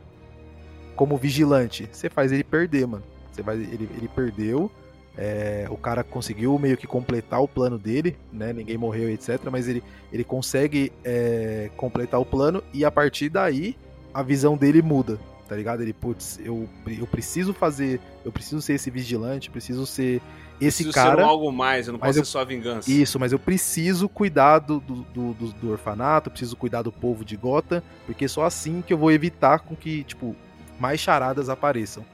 como 0.97 1.17
vigilante? 1.17 1.89
Você 1.93 2.11
faz 2.11 2.33
ele 2.33 2.43
perder, 2.43 2.87
mano. 2.87 3.05
Você 3.31 3.43
vai, 3.43 3.57
ele, 3.57 3.89
ele 3.97 4.09
perdeu. 4.09 4.71
É, 5.17 5.67
o 5.71 5.77
cara 5.77 6.05
conseguiu 6.05 6.59
meio 6.59 6.77
que 6.77 6.87
completar 6.87 7.41
o 7.41 7.49
plano 7.49 7.79
dele, 7.79 8.17
né? 8.33 8.53
Ninguém 8.53 8.77
morreu, 8.77 9.09
etc. 9.09 9.41
Mas 9.51 9.67
ele, 9.67 9.83
ele 10.13 10.25
consegue 10.25 10.93
é, 11.05 11.71
completar 11.77 12.21
o 12.21 12.25
plano 12.25 12.63
e 12.73 12.85
a 12.85 12.91
partir 12.91 13.29
daí 13.29 13.77
a 14.13 14.23
visão 14.23 14.57
dele 14.57 14.83
muda 14.83 15.19
tá 15.47 15.55
ligado? 15.57 15.83
Ele, 15.83 15.93
putz, 15.93 16.39
eu, 16.45 16.69
eu 16.87 17.07
preciso 17.07 17.55
fazer, 17.55 18.01
eu 18.25 18.33
preciso 18.33 18.61
ser 18.61 18.75
esse 18.75 18.91
vigilante, 18.91 19.51
preciso 19.51 19.87
ser 19.87 20.21
esse 20.61 20.83
preciso 20.85 20.93
cara. 20.93 21.17
Ser 21.17 21.23
um 21.23 21.27
algo 21.29 21.53
mais, 21.53 21.87
eu 21.87 21.93
não 21.93 22.01
posso 22.01 22.19
eu- 22.19 22.25
ser 22.25 22.31
só 22.31 22.41
a 22.41 22.45
vingança. 22.45 22.91
Isso, 22.91 23.19
mas 23.21 23.33
eu 23.33 23.39
preciso 23.39 24.09
cuidar 24.09 24.59
do, 24.59 24.81
do, 24.81 24.95
do, 25.15 25.35
do- 25.35 25.71
orfanato, 25.71 26.31
preciso 26.31 26.57
cuidar 26.57 26.83
do 26.83 26.93
povo 26.93 27.25
de 27.25 27.37
Gotham, 27.37 27.83
porque 28.05 28.27
só 28.29 28.45
assim 28.45 28.83
que 28.83 28.93
eu 28.93 28.99
vou 28.99 29.13
evitar 29.13 29.61
com 29.61 29.77
que, 29.77 30.05
tipo, 30.05 30.35
mais 30.81 31.01
charadas 31.01 31.49
apareçam. 31.49 32.05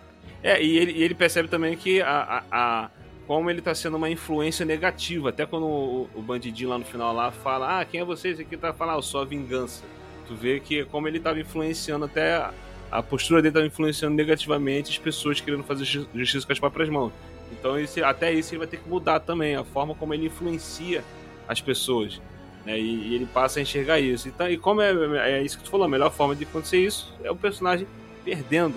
É, 0.42 0.62
e 0.62 0.76
ele, 0.78 0.92
e 0.92 1.02
ele 1.02 1.14
percebe 1.14 1.48
também 1.48 1.76
que 1.76 2.00
a, 2.02 2.42
a, 2.50 2.84
a- 2.84 2.90
como 3.26 3.48
ele 3.48 3.62
tá 3.62 3.74
sendo 3.74 3.96
uma 3.96 4.10
influência 4.10 4.66
negativa. 4.66 5.28
Até 5.28 5.46
quando 5.46 5.66
o, 5.66 6.10
o 6.14 6.20
bandidinho 6.22 6.70
lá 6.70 6.78
no 6.78 6.84
final 6.84 7.12
lá 7.14 7.30
fala, 7.30 7.80
ah, 7.80 7.84
quem 7.84 8.00
é 8.00 8.04
você? 8.04 8.28
Esse 8.28 8.42
aqui 8.42 8.56
tá 8.56 8.72
falando, 8.72 9.00
ah, 9.14 9.20
a 9.20 9.24
vingança. 9.24 9.84
Tu 10.26 10.34
vê 10.34 10.58
que 10.60 10.84
como 10.86 11.06
ele 11.08 11.20
tava 11.20 11.38
influenciando 11.40 12.04
até. 12.04 12.34
A, 12.34 12.52
a 12.90 13.02
postura 13.02 13.40
dele 13.40 13.54
tava 13.54 13.66
influenciando 13.66 14.14
negativamente 14.14 14.90
as 14.90 14.98
pessoas 14.98 15.40
querendo 15.40 15.62
fazer 15.62 15.84
ju- 15.84 16.06
justiça 16.14 16.46
com 16.46 16.52
as 16.52 16.58
próprias 16.58 16.88
mãos. 16.90 17.10
Então 17.50 17.78
esse, 17.78 18.02
até 18.02 18.30
isso 18.32 18.52
ele 18.52 18.58
vai 18.58 18.66
ter 18.66 18.76
que 18.78 18.88
mudar 18.88 19.20
também, 19.20 19.56
a 19.56 19.64
forma 19.64 19.94
como 19.94 20.12
ele 20.12 20.26
influencia 20.26 21.02
as 21.48 21.58
pessoas. 21.60 22.20
né? 22.66 22.78
E, 22.78 23.08
e 23.08 23.14
ele 23.14 23.24
passa 23.26 23.60
a 23.60 23.62
enxergar 23.62 23.98
isso. 23.98 24.28
Então, 24.28 24.46
e 24.50 24.58
como 24.58 24.82
é, 24.82 24.92
é 25.38 25.42
isso 25.42 25.56
que 25.56 25.64
tu 25.64 25.70
falou, 25.70 25.86
a 25.86 25.88
melhor 25.88 26.10
forma 26.12 26.36
de 26.36 26.44
acontecer 26.44 26.84
isso 26.84 27.14
é 27.24 27.30
o 27.30 27.36
personagem 27.36 27.86
perdendo 28.24 28.74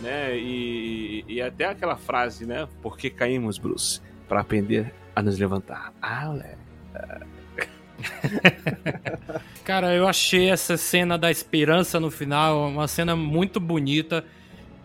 né? 0.00 0.36
E, 0.36 1.24
e 1.28 1.40
até 1.40 1.66
aquela 1.66 1.96
frase, 1.96 2.46
né? 2.46 2.68
Por 2.82 2.96
que 2.96 3.10
caímos, 3.10 3.58
Bruce? 3.58 4.00
Para 4.28 4.40
aprender 4.40 4.92
a 5.14 5.22
nos 5.22 5.38
levantar. 5.38 5.92
Ah. 6.02 6.34
Cara, 9.64 9.94
eu 9.94 10.06
achei 10.06 10.50
essa 10.50 10.76
cena 10.76 11.16
da 11.16 11.30
esperança 11.30 12.00
no 12.00 12.10
final 12.10 12.68
uma 12.68 12.88
cena 12.88 13.14
muito 13.16 13.60
bonita. 13.60 14.24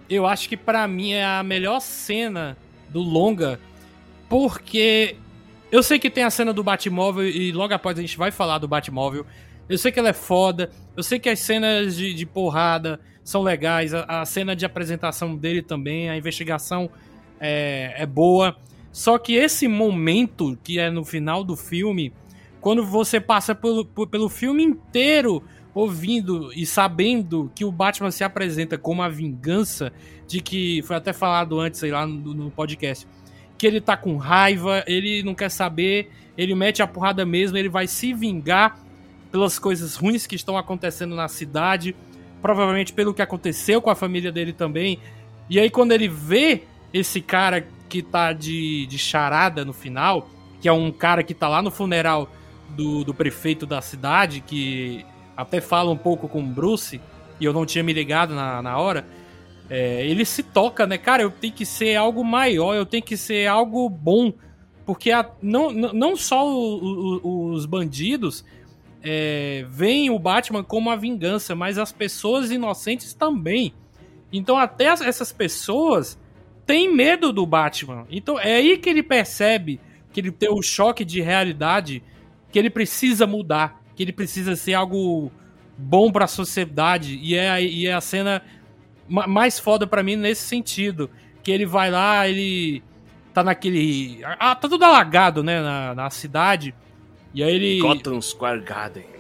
Eu 0.10 0.26
acho 0.26 0.48
que 0.50 0.58
pra 0.58 0.88
mim 0.88 1.14
é 1.14 1.26
a 1.26 1.44
melhor 1.44 1.80
cena 1.80 2.58
do 2.90 3.00
longa, 3.00 3.60
porque 4.28 5.16
eu 5.72 5.84
sei 5.84 6.00
que 6.00 6.10
tem 6.10 6.24
a 6.24 6.32
cena 6.32 6.52
do 6.52 6.64
Batmóvel 6.64 7.28
e 7.28 7.52
logo 7.52 7.74
após 7.74 7.98
a 7.98 8.02
gente 8.02 8.18
vai 8.18 8.32
falar 8.32 8.58
do 8.58 8.68
Batmóvel. 8.68 9.26
Eu 9.68 9.78
sei 9.78 9.92
que 9.92 10.00
ela 10.00 10.10
é 10.10 10.14
foda, 10.14 10.72
eu 10.98 11.04
sei 11.04 11.20
que 11.20 11.30
as 11.30 11.40
cenas 11.40 11.96
de, 11.96 12.12
de 12.14 12.26
porrada 12.26 13.00
são 13.30 13.44
legais, 13.44 13.94
a, 13.94 14.22
a 14.22 14.26
cena 14.26 14.56
de 14.56 14.66
apresentação 14.66 15.36
dele 15.36 15.62
também, 15.62 16.10
a 16.10 16.18
investigação 16.18 16.90
é, 17.40 17.94
é 17.96 18.06
boa. 18.06 18.58
Só 18.92 19.20
que 19.20 19.36
esse 19.36 19.68
momento 19.68 20.58
que 20.64 20.80
é 20.80 20.90
no 20.90 21.06
final 21.06 21.44
do 21.44 21.56
filme, 21.56 22.12
quando 22.60 22.84
você 22.84 23.20
passa 23.20 23.54
pelo, 23.54 23.86
pelo 23.86 24.30
filme 24.30 24.64
inteiro 24.64 25.44
ouvindo 25.76 26.52
e 26.56 26.66
sabendo 26.66 27.52
que 27.54 27.64
o 27.64 27.72
Batman 27.72 28.10
se 28.10 28.24
apresenta 28.24 28.80
como 28.80 29.04
a 29.04 29.10
vingança 29.10 29.94
de 30.28 30.42
que 30.42 30.82
foi 30.82 30.96
até 30.96 31.14
falado 31.14 31.60
antes 31.60 31.80
sei 31.80 31.92
lá 31.92 32.08
no, 32.08 32.34
no 32.34 32.50
podcast 32.50 33.08
que 33.60 33.68
ele 33.68 33.80
tá 33.80 33.96
com 33.96 34.18
raiva, 34.18 34.84
ele 34.88 35.22
não 35.22 35.36
quer 35.36 35.52
saber, 35.52 36.10
ele 36.36 36.56
mete 36.56 36.82
a 36.82 36.88
porrada 36.88 37.26
mesmo, 37.26 37.58
ele 37.58 37.70
vai 37.70 37.86
se 37.86 38.14
vingar 38.14 38.80
pelas 39.32 39.60
coisas 39.60 39.96
ruins 39.96 40.26
que 40.26 40.36
estão 40.36 40.58
acontecendo 40.58 41.14
na 41.14 41.28
cidade, 41.28 41.94
provavelmente 42.42 42.94
pelo 42.94 43.14
que 43.14 43.22
aconteceu 43.22 43.82
com 43.82 43.90
a 43.90 43.96
família 43.96 44.32
dele 44.32 44.54
também. 44.54 45.00
E 45.50 45.60
aí 45.60 45.70
quando 45.70 45.92
ele 45.92 46.08
vê 46.08 46.64
esse 46.94 47.22
cara 47.22 47.68
que 47.88 48.02
tá 48.02 48.34
de, 48.34 48.86
de 48.86 48.98
charada 48.98 49.66
no 49.66 49.74
final, 49.74 50.30
que 50.62 50.68
é 50.68 50.72
um 50.74 50.92
cara 50.92 51.24
que 51.24 51.34
tá 51.34 51.48
lá 51.48 51.62
no 51.62 51.72
funeral 51.72 52.30
do, 52.70 53.04
do 53.04 53.14
prefeito 53.14 53.66
da 53.66 53.82
cidade, 53.82 54.42
que 54.42 55.06
até 55.36 55.60
fala 55.62 55.90
um 55.90 55.98
pouco 55.98 56.28
com 56.28 56.40
o 56.42 56.46
Bruce, 56.46 57.00
e 57.40 57.46
eu 57.46 57.54
não 57.54 57.66
tinha 57.66 57.84
me 57.84 57.94
ligado 57.94 58.36
na, 58.36 58.62
na 58.62 58.78
hora, 58.78 59.08
é, 59.70 60.06
ele 60.06 60.26
se 60.26 60.44
toca, 60.44 60.86
né? 60.86 60.98
Cara, 60.98 61.24
eu 61.24 61.32
tenho 61.32 61.54
que 61.54 61.66
ser 61.66 61.96
algo 61.96 62.24
maior, 62.24 62.76
eu 62.76 62.86
tenho 62.86 63.04
que 63.04 63.16
ser 63.16 63.48
algo 63.48 63.88
bom. 63.90 64.34
Porque 64.86 65.12
a- 65.12 65.30
não, 65.42 65.72
não 65.72 66.16
só 66.16 66.48
o- 66.48 67.20
o- 67.24 67.52
os 67.52 67.66
bandidos 67.66 68.44
é, 69.04 69.66
veem 69.70 70.10
o 70.10 70.20
Batman 70.20 70.64
como 70.64 70.90
a 70.90 70.96
vingança, 70.96 71.56
mas 71.56 71.78
as 71.78 71.92
pessoas 71.92 72.52
inocentes 72.52 73.14
também. 73.14 73.74
Então 74.32 74.58
até 74.58 74.90
as- 74.90 75.02
essas 75.02 75.32
pessoas 75.32 76.20
têm 76.66 76.94
medo 76.94 77.32
do 77.34 77.46
Batman. 77.46 78.06
Então 78.10 78.40
é 78.40 78.56
aí 78.56 78.78
que 78.78 78.90
ele 78.90 79.02
percebe 79.04 79.80
que 80.14 80.20
ele 80.20 80.32
tem 80.32 80.50
o 80.52 80.62
choque 80.62 81.04
de 81.06 81.22
realidade, 81.22 82.04
que 82.52 82.60
ele 82.60 82.70
precisa 82.70 83.26
mudar, 83.26 83.82
que 83.96 84.04
ele 84.04 84.12
precisa 84.14 84.56
ser 84.56 84.74
algo 84.74 85.32
bom 85.78 86.12
pra 86.12 86.28
sociedade. 86.28 87.18
E 87.22 87.36
é, 87.36 87.50
a- 87.50 87.62
e 87.62 87.88
é 87.88 87.94
a 87.94 88.02
cena 88.02 88.42
ma- 89.08 89.28
mais 89.28 89.58
foda 89.60 89.88
pra 89.88 90.04
mim 90.04 90.16
nesse 90.16 90.44
sentido. 90.48 91.10
Que 91.42 91.52
ele 91.52 91.66
vai 91.66 91.90
lá, 91.90 92.28
ele 92.28 92.84
tá 93.34 93.44
naquele. 93.44 94.20
Ah, 94.24 94.54
tá 94.56 94.68
tudo 94.68 94.84
alagado, 94.84 95.42
né? 95.42 95.62
Na, 95.62 95.96
na 95.96 96.10
cidade. 96.10 96.76
E 97.34 97.44
aí 97.44 97.56
ele. 97.56 97.80
Gotham 97.80 98.22
Square 98.22 98.62
Garden. 98.62 99.06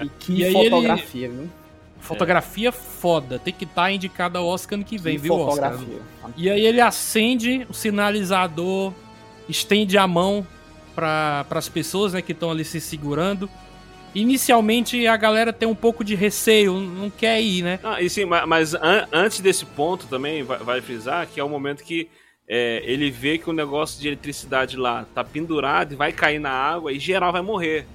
E 0.00 0.08
que 0.20 0.32
E 0.34 0.44
aí 0.44 0.52
fotografia, 0.52 1.28
viu? 1.28 1.48
Fotografia 2.00 2.72
foda. 2.72 3.38
Tem 3.38 3.52
que 3.52 3.64
estar 3.64 3.90
indicada 3.90 4.38
ao 4.38 4.46
Oscar 4.46 4.76
ano 4.76 4.84
que 4.84 4.96
vem, 4.96 5.16
que 5.16 5.22
viu, 5.22 5.34
Oscar? 5.34 5.72
fotografia. 5.72 6.02
E 6.36 6.48
aí 6.48 6.64
ele 6.64 6.80
acende 6.80 7.66
o 7.68 7.74
sinalizador, 7.74 8.92
estende 9.48 9.98
a 9.98 10.06
mão 10.06 10.46
para 10.94 11.44
as 11.50 11.68
pessoas 11.68 12.12
né, 12.12 12.22
que 12.22 12.32
estão 12.32 12.50
ali 12.50 12.64
se 12.64 12.80
segurando. 12.80 13.50
Inicialmente 14.14 15.06
a 15.06 15.16
galera 15.16 15.52
tem 15.52 15.68
um 15.68 15.74
pouco 15.74 16.02
de 16.02 16.14
receio, 16.14 16.78
não 16.80 17.10
quer 17.10 17.40
ir, 17.42 17.62
né? 17.62 17.78
Ah, 17.82 18.00
e 18.00 18.08
sim, 18.08 18.24
ma- 18.24 18.46
mas 18.46 18.74
an- 18.74 19.06
antes 19.12 19.40
desse 19.40 19.66
ponto 19.66 20.06
também, 20.06 20.42
vai, 20.42 20.58
vai 20.58 20.80
frisar 20.80 21.26
que 21.26 21.38
é 21.38 21.44
o 21.44 21.48
momento 21.48 21.84
que 21.84 22.08
é, 22.48 22.82
ele 22.84 23.10
vê 23.10 23.36
que 23.38 23.50
o 23.50 23.52
negócio 23.52 24.00
de 24.00 24.08
eletricidade 24.08 24.76
lá 24.76 25.04
tá 25.14 25.22
pendurado 25.22 25.92
e 25.92 25.96
vai 25.96 26.12
cair 26.12 26.38
na 26.38 26.50
água 26.50 26.92
e 26.92 26.98
geral 26.98 27.30
vai 27.32 27.42
morrer, 27.42 27.86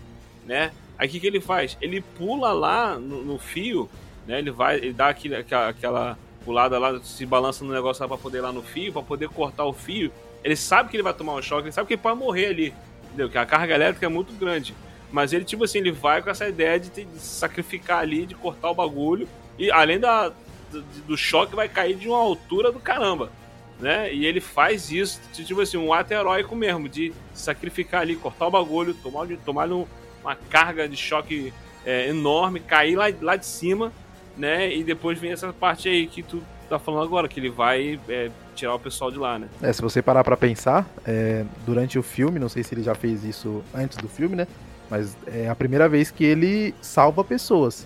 né? 0.45 0.71
Aí 0.97 1.07
o 1.07 1.11
que, 1.11 1.19
que 1.19 1.27
ele 1.27 1.41
faz? 1.41 1.75
Ele 1.81 2.01
pula 2.01 2.53
lá 2.53 2.97
no, 2.99 3.23
no 3.23 3.39
fio, 3.39 3.89
né? 4.27 4.37
Ele 4.39 4.51
vai, 4.51 4.77
ele 4.77 4.93
dá 4.93 5.07
aquele, 5.09 5.35
aquela, 5.35 5.69
aquela 5.69 6.17
pulada 6.45 6.77
lá, 6.77 6.99
se 7.03 7.25
balança 7.25 7.65
no 7.65 7.73
negócio 7.73 8.01
lá 8.03 8.07
pra 8.07 8.17
poder 8.17 8.37
ir 8.37 8.41
lá 8.41 8.51
no 8.51 8.61
fio, 8.61 8.93
pra 8.93 9.01
poder 9.01 9.27
cortar 9.29 9.65
o 9.65 9.73
fio. 9.73 10.11
Ele 10.43 10.55
sabe 10.55 10.89
que 10.89 10.95
ele 10.95 11.03
vai 11.03 11.13
tomar 11.13 11.33
um 11.33 11.41
choque, 11.41 11.63
ele 11.65 11.71
sabe 11.71 11.87
que 11.87 11.93
ele 11.95 12.01
pode 12.01 12.19
morrer 12.19 12.47
ali, 12.47 12.73
entendeu? 13.05 13.29
Que 13.29 13.37
a 13.37 13.45
carga 13.45 13.73
elétrica 13.73 14.05
é 14.05 14.09
muito 14.09 14.33
grande. 14.33 14.75
Mas 15.11 15.31
ele, 15.33 15.45
tipo 15.45 15.63
assim, 15.63 15.79
ele 15.79 15.91
vai 15.91 16.21
com 16.21 16.29
essa 16.29 16.47
ideia 16.47 16.79
de, 16.79 16.89
te- 16.89 17.05
de 17.05 17.19
sacrificar 17.19 17.99
ali, 17.99 18.25
de 18.25 18.35
cortar 18.35 18.69
o 18.69 18.75
bagulho. 18.75 19.27
E 19.57 19.71
além 19.71 19.99
da, 19.99 20.29
do, 20.71 20.81
do 21.07 21.17
choque, 21.17 21.55
vai 21.55 21.69
cair 21.69 21.95
de 21.95 22.07
uma 22.07 22.17
altura 22.17 22.71
do 22.71 22.79
caramba. 22.79 23.31
Né? 23.79 24.13
E 24.13 24.25
ele 24.25 24.39
faz 24.39 24.91
isso, 24.91 25.19
tipo 25.33 25.59
assim, 25.59 25.77
um 25.77 25.91
ato 25.91 26.13
heróico 26.13 26.55
mesmo, 26.55 26.87
de 26.87 27.11
sacrificar 27.33 28.01
ali, 28.01 28.15
cortar 28.15 28.47
o 28.47 28.51
bagulho, 28.51 28.93
tomar, 28.93 29.27
tomar 29.43 29.69
um- 29.71 29.85
uma 30.23 30.35
carga 30.35 30.87
de 30.87 30.95
choque 30.95 31.51
é, 31.85 32.07
enorme, 32.07 32.61
cair 32.61 32.95
lá, 32.95 33.05
lá 33.21 33.35
de 33.35 33.45
cima, 33.45 33.91
né? 34.37 34.73
E 34.73 34.83
depois 34.85 35.19
vem 35.19 35.33
essa 35.33 35.51
parte 35.51 35.89
aí 35.89 36.07
que 36.07 36.23
tu 36.23 36.41
tá 36.69 36.79
falando 36.79 37.03
agora, 37.03 37.27
que 37.27 37.39
ele 37.41 37.49
vai 37.49 37.99
é, 38.07 38.31
tirar 38.55 38.73
o 38.75 38.79
pessoal 38.79 39.11
de 39.11 39.17
lá, 39.17 39.37
né? 39.37 39.49
É, 39.61 39.73
se 39.73 39.81
você 39.81 40.01
parar 40.01 40.23
pra 40.23 40.37
pensar, 40.37 40.87
é, 41.05 41.43
durante 41.65 41.99
o 41.99 42.03
filme, 42.03 42.39
não 42.39 42.47
sei 42.47 42.63
se 42.63 42.73
ele 42.73 42.83
já 42.83 42.95
fez 42.95 43.25
isso 43.25 43.61
antes 43.75 43.97
do 43.97 44.07
filme, 44.07 44.33
né? 44.35 44.47
Mas 44.89 45.17
é 45.27 45.49
a 45.49 45.55
primeira 45.55 45.89
vez 45.89 46.09
que 46.09 46.23
ele 46.23 46.73
salva 46.81 47.21
pessoas. 47.23 47.85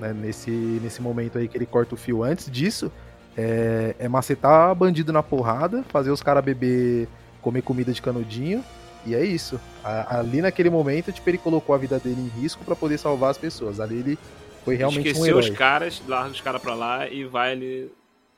Né? 0.00 0.14
Nesse, 0.14 0.50
nesse 0.50 1.02
momento 1.02 1.36
aí 1.36 1.46
que 1.46 1.58
ele 1.58 1.66
corta 1.66 1.94
o 1.94 1.98
fio. 1.98 2.22
Antes 2.22 2.50
disso, 2.50 2.90
é, 3.36 3.94
é 3.98 4.08
macetar 4.08 4.74
bandido 4.74 5.12
na 5.12 5.22
porrada, 5.22 5.84
fazer 5.88 6.10
os 6.10 6.22
caras 6.22 6.44
beber, 6.44 7.06
comer 7.42 7.62
comida 7.62 7.92
de 7.92 8.00
canudinho. 8.02 8.64
E 9.04 9.14
é 9.14 9.24
isso. 9.24 9.60
A- 9.84 10.18
ali 10.18 10.40
naquele 10.42 10.70
momento, 10.70 11.12
tipo, 11.12 11.28
ele 11.30 11.38
colocou 11.38 11.74
a 11.74 11.78
vida 11.78 11.98
dele 11.98 12.20
em 12.20 12.40
risco 12.40 12.64
pra 12.64 12.74
poder 12.74 12.98
salvar 12.98 13.30
as 13.30 13.38
pessoas. 13.38 13.78
Ali 13.78 13.98
ele 13.98 14.18
foi 14.64 14.74
realmente 14.74 15.06
um 15.08 15.10
Esqueceu 15.12 15.38
herói. 15.38 15.50
os 15.50 15.56
caras, 15.56 16.02
larga 16.08 16.30
os 16.30 16.40
caras 16.40 16.60
pra 16.60 16.74
lá 16.74 17.08
e 17.08 17.24
vai 17.24 17.52
ali 17.52 17.92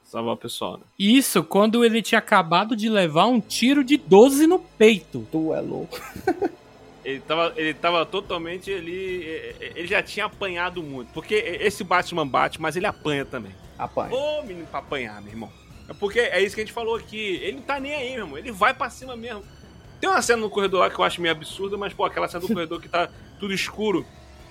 salvar 0.04 0.34
o 0.34 0.36
pessoal, 0.36 0.76
né? 0.78 0.82
Isso 0.98 1.42
quando 1.42 1.84
ele 1.84 2.02
tinha 2.02 2.18
acabado 2.18 2.74
de 2.76 2.88
levar 2.90 3.26
um 3.26 3.40
tiro 3.40 3.82
de 3.84 3.96
12 3.96 4.46
no 4.46 4.58
peito. 4.58 5.26
Tu 5.32 5.54
é 5.54 5.60
louco. 5.60 5.98
Ele 7.04 7.20
tava, 7.20 7.54
ele 7.56 7.72
tava 7.72 8.04
totalmente. 8.04 8.70
Ele, 8.70 9.24
ele 9.74 9.86
já 9.86 10.02
tinha 10.02 10.26
apanhado 10.26 10.82
muito. 10.82 11.08
Porque 11.14 11.34
esse 11.34 11.82
Batman 11.82 12.26
bate, 12.26 12.60
mas 12.60 12.76
ele 12.76 12.84
apanha 12.84 13.24
também. 13.24 13.52
Apanha. 13.78 14.14
Ô, 14.14 14.42
menino, 14.42 14.66
pra 14.66 14.80
apanhar, 14.80 15.20
meu 15.22 15.32
irmão. 15.32 15.52
É 15.88 15.94
porque 15.94 16.20
é 16.20 16.42
isso 16.42 16.54
que 16.54 16.60
a 16.60 16.64
gente 16.64 16.74
falou 16.74 16.96
aqui. 16.96 17.36
Ele 17.42 17.58
não 17.58 17.62
tá 17.62 17.78
nem 17.78 17.94
aí, 17.94 18.10
meu 18.10 18.24
irmão. 18.24 18.38
Ele 18.38 18.52
vai 18.52 18.74
pra 18.74 18.90
cima 18.90 19.16
mesmo. 19.16 19.44
Tem 20.00 20.08
uma 20.08 20.20
cena 20.20 20.42
no 20.42 20.50
corredor 20.50 20.80
lá 20.80 20.90
que 20.90 20.98
eu 20.98 21.04
acho 21.04 21.20
meio 21.20 21.32
absurda, 21.32 21.76
mas, 21.76 21.92
pô, 21.92 22.04
aquela 22.04 22.28
cena 22.28 22.40
do 22.40 22.48
corredor 22.48 22.80
que 22.80 22.88
tá 22.88 23.08
tudo 23.38 23.52
escuro 23.54 24.06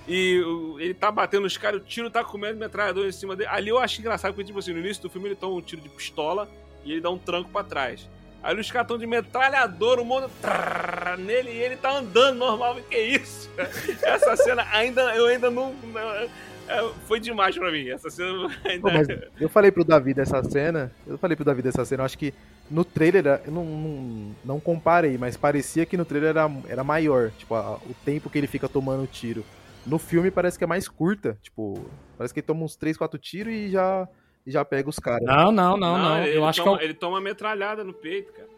e 0.08 0.42
ele 0.78 0.94
tá 0.94 1.12
batendo 1.12 1.46
os 1.46 1.58
caras, 1.58 1.82
o 1.82 1.84
tiro 1.84 2.10
tá 2.10 2.24
comendo 2.24 2.58
metralhador 2.58 3.06
em 3.06 3.12
cima 3.12 3.36
dele. 3.36 3.50
Ali 3.52 3.68
eu 3.68 3.78
acho 3.78 4.00
engraçado, 4.00 4.32
porque, 4.32 4.46
tipo 4.46 4.58
assim, 4.58 4.72
no 4.72 4.78
início 4.78 5.02
do 5.02 5.10
filme 5.10 5.28
ele 5.28 5.36
toma 5.36 5.54
um 5.54 5.60
tiro 5.60 5.82
de 5.82 5.88
pistola 5.90 6.48
e 6.82 6.92
ele 6.92 7.00
dá 7.02 7.10
um 7.10 7.18
tranco 7.18 7.50
pra 7.50 7.62
trás. 7.62 8.08
Aí 8.42 8.58
os 8.58 8.70
caras 8.70 8.86
estão 8.86 8.96
de 8.96 9.06
metralhador, 9.06 9.98
o 10.00 10.04
mundo 10.04 10.30
trrr, 10.40 11.18
nele 11.18 11.50
e 11.50 11.58
ele 11.58 11.76
tá 11.76 11.98
andando 11.98 12.38
normal. 12.38 12.76
Que 12.88 12.96
isso? 12.98 13.50
Essa 14.02 14.34
cena 14.36 14.66
ainda, 14.72 15.14
eu 15.14 15.26
ainda 15.26 15.50
não. 15.50 15.74
Não- 16.68 16.88
é, 16.90 16.92
foi 17.06 17.18
demais 17.20 17.56
pra 17.56 17.70
mim. 17.72 17.88
Essa 17.88 18.10
cena 18.10 18.48
ainda. 18.64 18.82
Pô, 18.82 18.90
mas 18.92 19.08
eu 19.40 19.48
falei 19.48 19.70
pro 19.72 19.84
Davi 19.84 20.14
dessa 20.14 20.42
cena, 20.44 20.90
eu 21.06 21.18
falei 21.18 21.36
pro 21.36 21.44
Davi 21.44 21.62
dessa 21.62 21.84
cena, 21.84 22.02
eu 22.02 22.06
acho 22.06 22.18
que 22.18 22.32
no 22.70 22.84
trailer, 22.84 23.40
eu 23.46 23.52
não, 23.52 23.64
não, 23.64 24.34
não 24.44 24.60
comparei, 24.60 25.16
mas 25.18 25.36
parecia 25.36 25.86
que 25.86 25.96
no 25.96 26.04
trailer 26.04 26.30
era, 26.30 26.50
era 26.68 26.84
maior, 26.84 27.30
tipo, 27.38 27.54
a- 27.54 27.76
o 27.76 27.94
tempo 28.04 28.28
que 28.30 28.38
ele 28.38 28.46
fica 28.46 28.68
tomando 28.68 29.06
tiro. 29.06 29.44
No 29.86 29.98
filme 29.98 30.30
parece 30.30 30.58
que 30.58 30.64
é 30.64 30.66
mais 30.66 30.86
curta, 30.88 31.38
tipo, 31.42 31.84
parece 32.16 32.34
que 32.34 32.40
ele 32.40 32.46
toma 32.46 32.64
uns 32.64 32.76
3, 32.76 32.96
4 32.96 33.18
tiros 33.18 33.52
e 33.54 33.70
já, 33.70 34.06
e 34.46 34.50
já 34.50 34.64
pega 34.64 34.88
os 34.88 34.98
caras. 34.98 35.24
Não, 35.24 35.50
não, 35.50 35.76
não, 35.76 35.96
não. 35.98 36.22
ele 36.24 36.36
Eu 36.36 36.44
acho 36.44 36.62
toma, 36.62 36.76
que 36.76 36.82
é 36.84 36.86
ele 36.86 36.94
toma 36.94 37.20
metralhada 37.20 37.82
no 37.82 37.92
peito, 37.94 38.32
cara. 38.32 38.48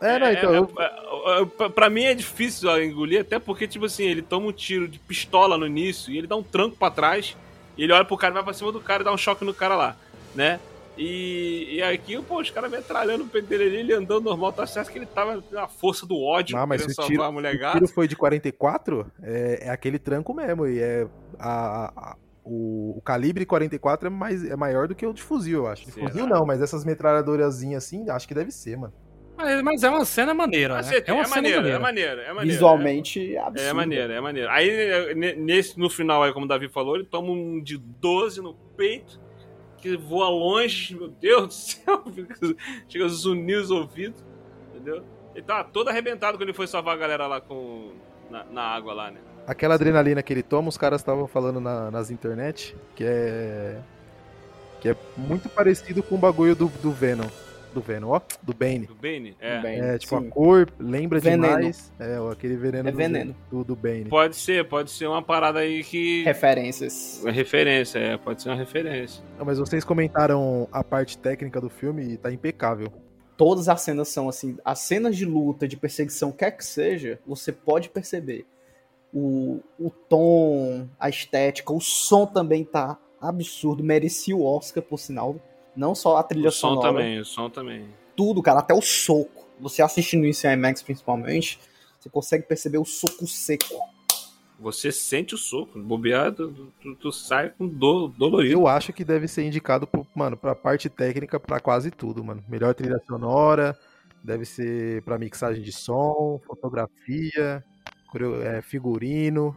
É, 0.00 0.16
não, 0.18 0.30
então, 0.32 0.54
é, 0.54 0.58
eu, 0.58 0.70
é, 0.78 1.42
é, 1.42 1.44
pra- 1.44 1.68
pra 1.70 1.90
mim 1.90 2.04
é 2.04 2.14
difícil 2.14 2.70
ó, 2.70 2.78
engolir, 2.78 3.20
até 3.20 3.38
porque, 3.40 3.66
tipo 3.66 3.84
assim, 3.84 4.04
ele 4.06 4.22
toma 4.22 4.46
um 4.46 4.52
tiro 4.52 4.86
de 4.86 4.96
pistola 5.00 5.58
no 5.58 5.66
início 5.66 6.12
e 6.12 6.16
ele 6.16 6.26
dá 6.28 6.36
um 6.36 6.42
tranco 6.42 6.76
pra 6.76 6.88
trás, 6.88 7.36
ele 7.84 7.92
olha 7.92 8.04
pro 8.04 8.16
cara, 8.16 8.34
vai 8.34 8.42
pra 8.44 8.52
cima 8.52 8.72
do 8.72 8.80
cara 8.80 9.02
e 9.02 9.04
dá 9.04 9.12
um 9.12 9.18
choque 9.18 9.44
no 9.44 9.54
cara 9.54 9.76
lá, 9.76 9.96
né? 10.34 10.58
E, 11.00 11.76
e 11.76 11.82
aqui, 11.82 12.20
pô, 12.22 12.40
os 12.40 12.50
caras 12.50 12.68
metralhando 12.70 13.22
o 13.22 13.28
peito 13.28 13.46
dele 13.46 13.64
ali, 13.64 13.76
ele 13.76 13.92
andando 13.94 14.24
normal, 14.24 14.52
tá 14.52 14.66
certo 14.66 14.90
que 14.90 14.98
ele 14.98 15.06
tava 15.06 15.42
na 15.52 15.68
força 15.68 16.04
do 16.04 16.20
ódio, 16.20 16.56
Não, 16.56 16.66
mas 16.66 16.84
o 16.84 16.90
salvar 16.90 17.06
tiro- 17.10 17.22
a 17.22 17.30
mulher 17.30 17.54
o 17.54 17.72
tiro 17.72 17.86
foi 17.86 18.08
de 18.08 18.16
44, 18.16 19.06
é, 19.22 19.66
é 19.66 19.70
aquele 19.70 19.96
tranco 19.98 20.34
mesmo, 20.34 20.66
e 20.66 20.80
é 20.80 21.06
a, 21.38 21.92
a- 22.12 22.16
o, 22.44 22.94
o 22.96 23.00
calibre 23.02 23.46
44 23.46 24.08
é, 24.08 24.10
mais, 24.10 24.42
é 24.44 24.56
maior 24.56 24.88
do 24.88 24.94
que 24.94 25.06
o 25.06 25.12
de 25.12 25.22
fuzil, 25.22 25.58
eu 25.58 25.66
acho. 25.68 25.84
De 25.86 25.92
Será? 25.92 26.08
fuzil 26.08 26.26
não, 26.26 26.44
mas 26.44 26.60
essas 26.60 26.84
metralhadorazinhas 26.84 27.84
assim, 27.84 28.08
acho 28.10 28.26
que 28.26 28.34
deve 28.34 28.50
ser, 28.50 28.76
mano. 28.76 28.92
Mas, 29.38 29.62
mas 29.62 29.82
é 29.84 29.88
uma 29.88 30.04
cena 30.04 30.34
maneira, 30.34 30.74
Mas 30.74 30.90
né? 30.90 30.96
é, 30.96 31.04
É 31.06 31.12
uma 31.12 31.22
é 31.22 31.24
cena 31.24 31.36
maneiro, 31.36 31.58
é 31.58 31.60
maneira. 31.60 31.80
maneiro, 31.80 32.20
é 32.20 32.28
maneiro. 32.34 32.50
Visualmente 32.50 33.36
absurdo. 33.38 33.68
É 33.68 33.72
maneiro, 33.72 34.12
é 34.12 34.20
maneiro. 34.20 34.50
Aí, 34.50 34.68
é, 34.68 35.14
ne- 35.14 35.34
nesse, 35.36 35.78
no 35.78 35.88
final, 35.88 36.22
aí, 36.24 36.32
como 36.32 36.44
o 36.44 36.48
Davi 36.48 36.68
falou, 36.68 36.96
ele 36.96 37.04
toma 37.04 37.30
um 37.30 37.62
de 37.62 37.78
12 37.78 38.42
no 38.42 38.52
peito, 38.76 39.20
que 39.78 39.96
voa 39.96 40.28
longe, 40.28 40.96
meu 40.96 41.06
Deus 41.08 41.46
do 41.46 41.52
céu, 41.54 42.02
fica- 42.12 42.56
chega 42.88 43.04
a 43.04 43.08
zunir 43.08 43.58
os 43.60 43.70
ouvidos, 43.70 44.22
entendeu? 44.74 45.04
Ele 45.34 45.44
tá 45.44 45.62
todo 45.62 45.88
arrebentado 45.88 46.36
quando 46.36 46.48
ele 46.48 46.52
foi 46.56 46.66
salvar 46.66 46.94
a 46.96 46.98
galera 46.98 47.26
lá 47.28 47.40
com, 47.40 47.92
na, 48.28 48.44
na 48.44 48.62
água 48.62 48.92
lá, 48.92 49.10
né? 49.10 49.20
Aquela 49.46 49.76
adrenalina 49.76 50.20
que 50.22 50.32
ele 50.32 50.42
toma, 50.42 50.68
os 50.68 50.76
caras 50.76 51.00
estavam 51.00 51.28
falando 51.28 51.60
na- 51.60 51.90
nas 51.92 52.10
internet, 52.10 52.76
que 52.96 53.04
é. 53.04 53.78
que 54.80 54.88
é 54.88 54.96
muito 55.16 55.48
parecido 55.48 56.02
com 56.02 56.16
o 56.16 56.18
bagulho 56.18 56.56
do, 56.56 56.66
do 56.66 56.90
Venom. 56.90 57.28
Do 57.72 57.80
Venom, 57.80 58.08
ó, 58.10 58.20
do 58.42 58.54
Bane. 58.54 58.86
Do 58.86 58.94
Bane. 58.94 59.36
É. 59.38 59.60
Bem, 59.60 59.80
É, 59.80 59.98
tipo, 59.98 60.18
sim. 60.18 60.26
a 60.26 60.30
cor 60.30 60.68
lembra 60.78 61.20
Veneno. 61.20 61.56
demais. 61.56 61.92
É, 61.98 62.18
ó, 62.18 62.30
aquele 62.30 62.56
veneno, 62.56 62.88
É 62.88 62.92
do, 62.92 62.96
veneno. 62.96 63.36
Do, 63.50 63.62
do 63.64 63.76
Bane. 63.76 64.06
Pode 64.06 64.36
ser, 64.36 64.66
pode 64.68 64.90
ser 64.90 65.06
uma 65.06 65.22
parada 65.22 65.58
aí 65.60 65.84
que. 65.84 66.22
Referências. 66.24 67.20
Uma 67.22 67.30
referência, 67.32 67.98
é, 67.98 68.16
pode 68.16 68.42
ser 68.42 68.48
uma 68.48 68.56
referência. 68.56 69.22
Não, 69.38 69.44
mas 69.44 69.58
vocês 69.58 69.84
comentaram 69.84 70.66
a 70.72 70.82
parte 70.82 71.18
técnica 71.18 71.60
do 71.60 71.68
filme 71.68 72.14
e 72.14 72.16
tá 72.16 72.32
impecável. 72.32 72.88
Todas 73.36 73.68
as 73.68 73.82
cenas 73.82 74.08
são 74.08 74.28
assim, 74.28 74.56
as 74.64 74.80
cenas 74.80 75.16
de 75.16 75.24
luta, 75.24 75.68
de 75.68 75.76
perseguição, 75.76 76.32
quer 76.32 76.50
que 76.52 76.64
seja, 76.64 77.20
você 77.26 77.52
pode 77.52 77.88
perceber. 77.88 78.44
O, 79.14 79.60
o 79.78 79.90
tom, 79.90 80.88
a 80.98 81.08
estética, 81.08 81.72
o 81.72 81.80
som 81.80 82.26
também 82.26 82.64
tá 82.64 82.98
absurdo, 83.20 83.82
merecia 83.82 84.36
o 84.36 84.44
Oscar, 84.44 84.82
por 84.82 84.98
sinal. 84.98 85.36
Não 85.78 85.94
só 85.94 86.16
a 86.16 86.22
trilha 86.24 86.48
O 86.48 86.52
som 86.52 86.70
sonora. 86.74 86.88
também, 86.88 87.20
o 87.20 87.24
som 87.24 87.48
também. 87.48 87.88
tudo, 88.16 88.42
cara, 88.42 88.58
até 88.58 88.74
o 88.74 88.82
soco. 88.82 89.46
Você 89.60 89.80
assistindo 89.80 90.26
isso 90.26 90.46
em 90.46 90.52
IMAX 90.54 90.82
principalmente, 90.82 91.60
você 92.00 92.08
consegue 92.10 92.44
perceber 92.44 92.78
o 92.78 92.84
soco 92.84 93.26
seco. 93.28 93.64
Você 94.58 94.90
sente 94.90 95.36
o 95.36 95.38
soco, 95.38 95.78
bobeado, 95.80 96.50
tu, 96.52 96.72
tu- 96.80 96.94
tu 96.96 97.12
sai 97.12 97.50
com 97.50 97.68
do, 97.68 98.08
dolorido. 98.08 98.52
Eu 98.54 98.66
acho 98.66 98.92
que 98.92 99.04
deve 99.04 99.28
ser 99.28 99.44
indicado, 99.44 99.86
pro, 99.86 100.04
mano, 100.16 100.36
pra 100.36 100.52
parte 100.52 100.88
técnica, 100.88 101.38
pra 101.38 101.60
quase 101.60 101.92
tudo, 101.92 102.24
mano. 102.24 102.42
Melhor 102.48 102.74
trilha 102.74 103.00
sonora, 103.06 103.78
deve 104.22 104.44
ser 104.44 105.00
pra 105.02 105.16
mixagem 105.16 105.62
de 105.62 105.70
som, 105.70 106.40
fotografia, 106.44 107.64
é, 108.42 108.60
figurino, 108.62 109.56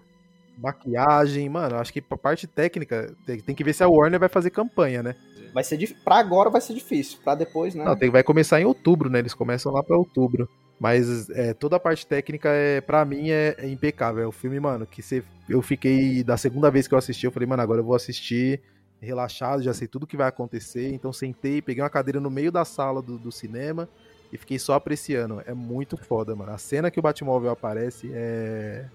maquiagem, 0.55 1.49
mano. 1.49 1.77
Acho 1.77 1.91
que 1.91 2.01
pra 2.01 2.15
parte 2.17 2.45
técnica, 2.45 3.15
tem, 3.25 3.39
tem 3.39 3.55
que 3.55 3.63
ver 3.63 3.73
se 3.73 3.83
a 3.83 3.89
Warner 3.89 4.19
vai 4.19 4.29
fazer 4.29 4.51
campanha, 4.51 5.01
né? 5.01 5.15
Vai 5.53 5.63
ser 5.63 5.77
dif... 5.77 5.93
Pra 6.03 6.17
agora 6.17 6.49
vai 6.49 6.61
ser 6.61 6.73
difícil, 6.73 7.19
pra 7.23 7.35
depois, 7.35 7.75
né? 7.75 7.83
Não, 7.83 7.95
tem, 7.95 8.09
vai 8.09 8.23
começar 8.23 8.59
em 8.61 8.65
outubro, 8.65 9.09
né? 9.09 9.19
Eles 9.19 9.33
começam 9.33 9.71
lá 9.71 9.83
pra 9.83 9.97
outubro. 9.97 10.49
Mas 10.79 11.29
é, 11.29 11.53
toda 11.53 11.75
a 11.75 11.79
parte 11.79 12.07
técnica, 12.07 12.49
é, 12.49 12.81
pra 12.81 13.05
mim, 13.05 13.29
é, 13.29 13.55
é 13.59 13.67
impecável. 13.67 14.23
É 14.23 14.27
o 14.27 14.31
filme, 14.31 14.59
mano, 14.59 14.85
que 14.85 15.01
você, 15.01 15.23
eu 15.47 15.61
fiquei. 15.61 16.23
Da 16.23 16.37
segunda 16.37 16.71
vez 16.71 16.87
que 16.87 16.93
eu 16.93 16.97
assisti, 16.97 17.25
eu 17.25 17.31
falei, 17.31 17.47
mano, 17.47 17.61
agora 17.61 17.81
eu 17.81 17.85
vou 17.85 17.95
assistir 17.95 18.61
relaxado, 19.01 19.63
já 19.63 19.73
sei 19.73 19.87
tudo 19.87 20.07
que 20.07 20.17
vai 20.17 20.27
acontecer. 20.27 20.91
Então 20.93 21.11
sentei, 21.11 21.61
peguei 21.61 21.83
uma 21.83 21.89
cadeira 21.89 22.19
no 22.19 22.29
meio 22.29 22.51
da 22.51 22.63
sala 22.63 23.01
do, 23.01 23.17
do 23.17 23.31
cinema 23.31 23.87
e 24.31 24.37
fiquei 24.37 24.57
só 24.57 24.73
apreciando. 24.73 25.41
É 25.45 25.53
muito 25.53 25.97
foda, 25.97 26.35
mano. 26.35 26.51
A 26.51 26.57
cena 26.57 26.89
que 26.89 26.99
o 26.99 27.03
Batmóvel 27.03 27.51
aparece 27.51 28.09
é. 28.13 28.85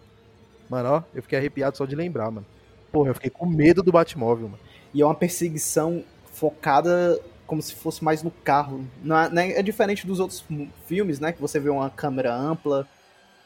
Mano, 0.69 0.89
ó, 0.89 1.03
eu 1.15 1.23
fiquei 1.23 1.39
arrepiado 1.39 1.77
só 1.77 1.85
de 1.85 1.95
lembrar, 1.95 2.31
mano. 2.31 2.47
Porra, 2.91 3.11
eu 3.11 3.15
fiquei 3.15 3.31
com 3.31 3.47
medo 3.47 3.83
do 3.83 3.93
Batmóvel, 3.93 4.49
mano. 4.49 4.63
E 4.95 5.03
é 5.03 5.05
uma 5.05 5.15
perseguição 5.15 6.03
focada 6.37 7.21
como 7.47 7.63
se 7.63 7.75
fosse 7.75 8.05
mais 8.05 8.23
no 8.23 8.31
carro. 8.31 8.85
Não 9.03 9.17
é, 9.19 9.31
né, 9.31 9.53
é 9.53 9.63
diferente 9.63 10.07
dos 10.07 10.21
outros 10.21 10.45
filmes, 10.85 11.19
né? 11.21 11.33
Que 11.33 11.41
você 11.41 11.59
vê 11.59 11.71
uma 11.71 11.89
câmera 11.89 12.35
ampla, 12.35 12.87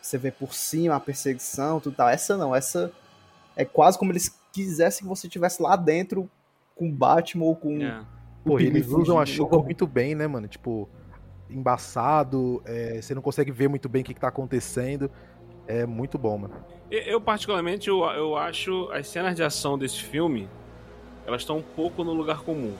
você 0.00 0.18
vê 0.18 0.30
por 0.30 0.54
cima 0.54 0.96
a 0.96 1.00
perseguição, 1.00 1.80
tudo 1.80 1.96
tal. 1.96 2.08
Essa 2.08 2.36
não, 2.36 2.54
essa 2.54 2.90
é 3.54 3.64
quase 3.64 3.98
como 3.98 4.10
eles 4.10 4.34
quisessem 4.52 5.02
que 5.02 5.08
você 5.08 5.26
estivesse 5.26 5.62
lá 5.62 5.76
dentro 5.76 6.28
com 6.74 6.88
o 6.88 6.92
Batman 6.92 7.44
ou 7.44 7.54
com 7.54 7.80
É. 7.80 8.00
o 8.44 8.48
Pô, 8.48 8.58
eles 8.58 8.88
usam 8.88 9.18
a 9.18 9.26
chuva 9.26 9.62
muito 9.62 9.86
bem, 9.86 10.14
né, 10.14 10.26
mano? 10.26 10.48
Tipo, 10.48 10.88
embaçado, 11.48 12.62
é, 12.64 13.00
você 13.00 13.14
não 13.14 13.22
consegue 13.22 13.52
ver 13.52 13.68
muito 13.68 13.88
bem 13.88 14.02
o 14.02 14.04
que, 14.04 14.14
que 14.14 14.20
tá 14.20 14.28
acontecendo. 14.28 15.10
É 15.66 15.86
muito 15.86 16.18
bom, 16.18 16.38
mano. 16.38 16.54
Eu, 16.90 17.00
eu, 17.02 17.20
particularmente, 17.20 17.88
eu, 17.88 18.00
eu 18.02 18.36
acho 18.36 18.90
as 18.92 19.06
cenas 19.06 19.36
de 19.36 19.42
ação 19.42 19.78
desse 19.78 20.02
filme, 20.02 20.48
elas 21.26 21.42
estão 21.42 21.58
um 21.58 21.62
pouco 21.62 22.02
no 22.04 22.12
lugar 22.12 22.40
comum. 22.42 22.74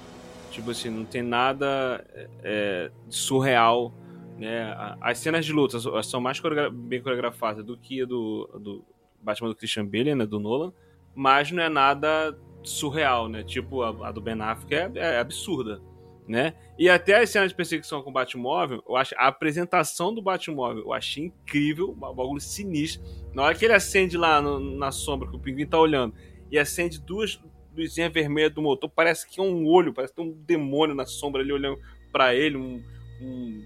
Tipo 0.51 0.71
assim, 0.73 0.91
não 0.91 1.05
tem 1.05 1.23
nada 1.23 2.05
é, 2.43 2.91
surreal, 3.09 3.93
né? 4.39 4.75
As 5.01 5.19
cenas 5.19 5.45
de 5.45 5.53
luta 5.53 5.79
são 6.03 6.21
mais 6.21 6.41
coreogra- 6.41 6.71
bem 6.71 7.01
coreografadas 7.01 7.65
do 7.65 7.77
que 7.77 8.03
a 8.03 8.05
do, 8.07 8.49
do 8.61 8.85
Batman 9.23 9.49
do 9.51 9.55
Christian 9.55 9.87
Bale, 9.87 10.15
né? 10.15 10.27
Do 10.27 10.41
Nolan. 10.41 10.73
Mas 11.15 11.51
não 11.53 11.63
é 11.63 11.69
nada 11.69 12.37
surreal, 12.63 13.29
né? 13.29 13.43
Tipo, 13.45 13.83
a, 13.83 14.09
a 14.09 14.13
do 14.13 14.21
Ben 14.21 14.41
Affleck 14.41 14.75
é, 14.75 14.91
é 14.99 15.19
absurda, 15.21 15.81
né? 16.27 16.55
E 16.79 16.89
até 16.89 17.21
as 17.21 17.31
cenas 17.31 17.51
de 17.51 17.55
perseguição 17.55 18.03
com 18.03 18.11
o 18.11 18.13
Batmóvel, 18.13 18.83
eu 18.89 18.97
acho 18.97 19.15
a 19.17 19.29
apresentação 19.29 20.13
do 20.15 20.21
Batmóvel, 20.23 20.83
eu 20.85 20.93
achei 20.93 21.27
incrível, 21.27 21.91
um 21.91 21.95
bagulho 21.95 22.41
sinistro. 22.41 23.03
Na 23.33 23.43
hora 23.45 23.55
que 23.55 23.65
ele 23.65 23.75
acende 23.75 24.17
lá 24.17 24.41
no- 24.43 24.59
na 24.59 24.91
sombra, 24.91 25.29
que 25.29 25.37
o 25.37 25.39
pinguim 25.39 25.67
tá 25.67 25.79
olhando, 25.79 26.15
e 26.51 26.59
acende 26.59 27.01
duas 27.01 27.41
luzinhas 27.77 28.13
vermelhas 28.13 28.53
do 28.53 28.63
motor, 28.63 28.89
parece 28.91 29.29
que 29.29 29.41
é 29.41 29.43
um 29.43 29.67
olho, 29.67 29.93
parece 29.93 30.13
que 30.13 30.21
tem 30.23 30.27
um 30.31 30.37
demônio 30.47 30.95
na 30.95 31.07
sombra 31.07 31.43
ali 31.43 31.53
olhando 31.53 31.79
pra 32.13 32.35
ele, 32.35 32.57
um, 32.57 32.83
um 33.21 33.63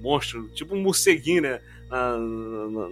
monstro, 0.00 0.48
tipo 0.48 0.74
um 0.74 0.80
morceguinho, 0.80 1.42
né? 1.42 1.60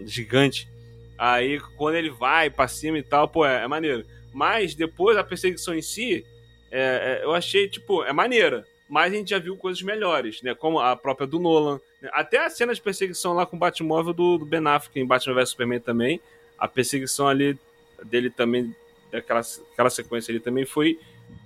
gigante. 0.07 0.69
Aí 1.17 1.61
quando 1.77 1.97
ele 1.97 2.11
vai 2.11 2.51
pra 2.51 2.69
cima 2.69 2.99
e 2.99 3.03
tal, 3.03 3.29
pô, 3.29 3.45
é, 3.47 3.65
é 3.65 3.69
maneiro. 3.69 4.05
Mas 4.33 4.75
depois 4.75 5.17
a 5.17 5.25
perseguição 5.25 5.75
em 5.75 5.83
si, 5.83 6.25
é- 6.71 7.21
é, 7.21 7.25
eu 7.25 7.33
achei, 7.35 7.69
tipo, 7.69 8.03
é 8.05 8.13
maneira. 8.13 8.67
Mas 8.89 9.13
a 9.13 9.17
gente 9.17 9.31
já 9.31 9.39
viu 9.39 9.57
coisas 9.57 9.83
melhores, 9.83 10.43
né? 10.43 10.55
Como 10.55 10.79
a 10.79 10.95
própria 10.97 11.27
do 11.27 11.39
Nolan. 11.41 11.81
né? 12.03 12.11
Até 12.13 12.45
a 12.45 12.51
cena 12.51 12.75
de 12.75 12.81
perseguição 12.83 13.33
lá 13.33 13.47
com 13.47 13.57
o 13.57 13.59
Batmóvel 13.59 14.13
do, 14.13 14.39
do 14.39 14.45
Ben 14.45 14.65
Affleck 14.67 14.99
em 15.01 15.07
Batman 15.07 15.35
vs 15.35 15.51
Superman 15.51 15.81
também. 15.81 16.21
A 16.59 16.69
perseguição 16.69 17.27
ali 17.27 17.59
dele 18.05 18.29
também, 18.29 18.75
daquela 19.15 19.41
aquela 19.73 19.91
sequência 19.91 20.33
ali 20.33 20.41
também 20.41 20.65
foi 20.65 20.99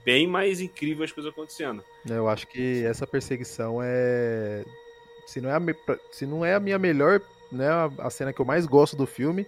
bem 0.04 0.26
mais 0.26 0.60
incrível 0.60 1.04
as 1.04 1.12
coisas 1.12 1.32
acontecendo. 1.32 1.84
Eu 2.08 2.28
acho 2.28 2.46
que 2.46 2.84
essa 2.84 3.06
perseguição 3.06 3.80
é. 3.82 4.64
Se 5.26 5.40
não 5.40 5.50
é 5.50 5.54
a, 5.54 5.60
se 6.10 6.26
não 6.26 6.44
é 6.44 6.54
a 6.54 6.60
minha 6.60 6.78
melhor, 6.78 7.20
né? 7.52 7.68
A 7.68 7.90
a 7.98 8.10
cena 8.10 8.32
que 8.32 8.40
eu 8.40 8.46
mais 8.46 8.66
gosto 8.66 8.96
do 8.96 9.06
filme, 9.06 9.46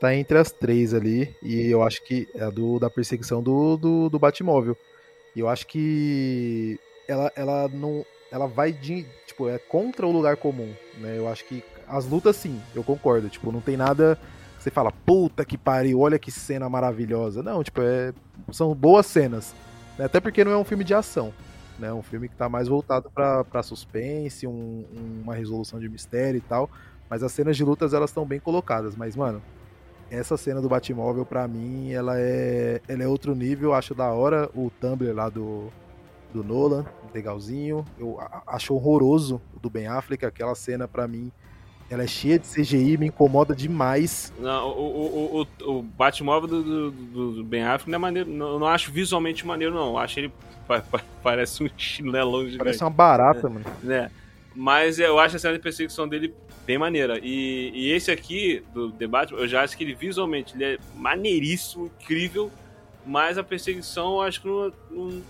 tá 0.00 0.14
entre 0.14 0.38
as 0.38 0.50
três 0.50 0.94
ali. 0.94 1.34
E 1.42 1.68
eu 1.68 1.82
acho 1.82 2.02
que 2.04 2.28
é 2.34 2.44
a 2.44 2.50
do, 2.50 2.78
da 2.78 2.88
perseguição 2.88 3.42
do, 3.42 3.76
do, 3.76 4.08
do 4.08 4.18
Batmóvel. 4.18 4.76
E 5.34 5.40
eu 5.40 5.48
acho 5.48 5.66
que 5.66 6.78
ela, 7.06 7.32
ela 7.34 7.68
não. 7.68 8.04
Ela 8.30 8.46
vai 8.46 8.72
de. 8.72 9.06
Tipo, 9.26 9.48
é 9.48 9.58
contra 9.58 10.06
o 10.06 10.12
lugar 10.12 10.36
comum. 10.36 10.72
Né? 10.98 11.16
Eu 11.16 11.28
acho 11.28 11.44
que 11.44 11.62
as 11.86 12.06
lutas, 12.06 12.36
sim, 12.36 12.60
eu 12.74 12.84
concordo. 12.84 13.28
Tipo, 13.28 13.50
não 13.50 13.60
tem 13.60 13.76
nada. 13.76 14.18
Você 14.58 14.70
fala, 14.70 14.90
puta 14.90 15.44
que 15.44 15.56
pariu, 15.56 16.00
olha 16.00 16.18
que 16.18 16.30
cena 16.30 16.68
maravilhosa. 16.68 17.42
Não, 17.42 17.62
tipo, 17.62 17.80
é, 17.80 18.12
são 18.50 18.74
boas 18.74 19.06
cenas. 19.06 19.54
né? 19.98 20.04
Até 20.06 20.20
porque 20.20 20.44
não 20.44 20.52
é 20.52 20.56
um 20.56 20.64
filme 20.64 20.84
de 20.84 20.94
ação. 20.94 21.32
Né? 21.78 21.88
É 21.88 21.92
um 21.92 22.02
filme 22.02 22.28
que 22.28 22.34
tá 22.34 22.48
mais 22.48 22.66
voltado 22.68 23.08
pra 23.10 23.62
suspense, 23.62 24.46
um- 24.46 24.84
uma 25.22 25.34
resolução 25.34 25.78
de 25.78 25.88
mistério 25.88 26.38
e 26.38 26.40
tal. 26.40 26.68
Mas 27.08 27.22
as 27.22 27.30
cenas 27.32 27.56
de 27.56 27.64
lutas, 27.64 27.94
elas 27.94 28.10
estão 28.10 28.26
bem 28.26 28.40
colocadas. 28.40 28.96
Mas, 28.96 29.14
mano, 29.14 29.40
essa 30.10 30.36
cena 30.36 30.60
do 30.60 30.68
Batmóvel, 30.68 31.24
pra 31.24 31.46
mim, 31.46 31.92
ela 31.92 32.18
é, 32.18 32.80
ela 32.88 33.02
é 33.04 33.06
outro 33.08 33.34
nível. 33.34 33.72
Acho 33.74 33.94
da 33.94 34.10
hora 34.12 34.50
o 34.54 34.70
Tumblr 34.80 35.14
lá 35.14 35.28
do, 35.28 35.68
do 36.34 36.42
Nolan, 36.42 36.84
legalzinho. 37.14 37.84
Eu 37.98 38.18
acho 38.46 38.74
horroroso 38.74 39.40
o 39.56 39.60
do 39.60 39.70
Ben 39.70 39.86
Affleck. 39.86 40.26
Aquela 40.26 40.54
cena, 40.56 40.88
pra 40.88 41.06
mim, 41.06 41.30
ela 41.90 42.02
é 42.02 42.06
cheia 42.06 42.38
de 42.38 42.46
CGI, 42.46 42.96
me 42.98 43.06
incomoda 43.06 43.54
demais. 43.54 44.32
Não, 44.38 44.68
o, 44.68 45.40
o, 45.40 45.46
o, 45.66 45.78
o 45.78 45.82
Batmóvel 45.82 46.48
do, 46.48 46.62
do, 46.62 47.32
do- 47.34 47.44
Ben 47.44 47.62
Affleck 47.64 47.90
não 47.90 47.96
é 47.96 47.98
maneiro. 47.98 48.28
Não, 48.30 48.48
eu 48.52 48.58
não 48.58 48.66
acho 48.66 48.92
visualmente 48.92 49.46
maneiro, 49.46 49.74
não. 49.74 49.88
Eu 49.90 49.98
acho 49.98 50.20
ele 50.20 50.32
pa- 50.66 50.80
pa- 50.82 51.02
parece 51.22 51.62
um 51.64 51.68
chinelão 51.76 52.42
gigante. 52.44 52.58
Parece 52.58 52.84
uma 52.84 52.90
barata, 52.90 53.48
mano. 53.48 53.64
né? 53.82 54.10
Mas 54.54 54.98
eu 54.98 55.18
acho 55.18 55.36
a 55.36 55.38
cena 55.38 55.54
de 55.54 55.60
perseguição 55.62 56.06
dele 56.08 56.34
bem 56.66 56.76
maneira. 56.76 57.18
E, 57.22 57.70
e 57.74 57.90
esse 57.92 58.10
aqui, 58.10 58.62
do 58.74 58.90
debate, 58.90 59.32
eu 59.32 59.46
já 59.48 59.62
acho 59.62 59.76
que 59.76 59.84
ele 59.84 59.94
visualmente 59.94 60.54
ele 60.54 60.64
é 60.64 60.78
maneiríssimo, 60.96 61.86
incrível, 62.00 62.50
mas 63.06 63.38
a 63.38 63.42
perseguição 63.44 64.14
eu 64.14 64.20
acho 64.22 64.42
que 64.42 64.48
não, 64.48 64.72
não 64.90 65.22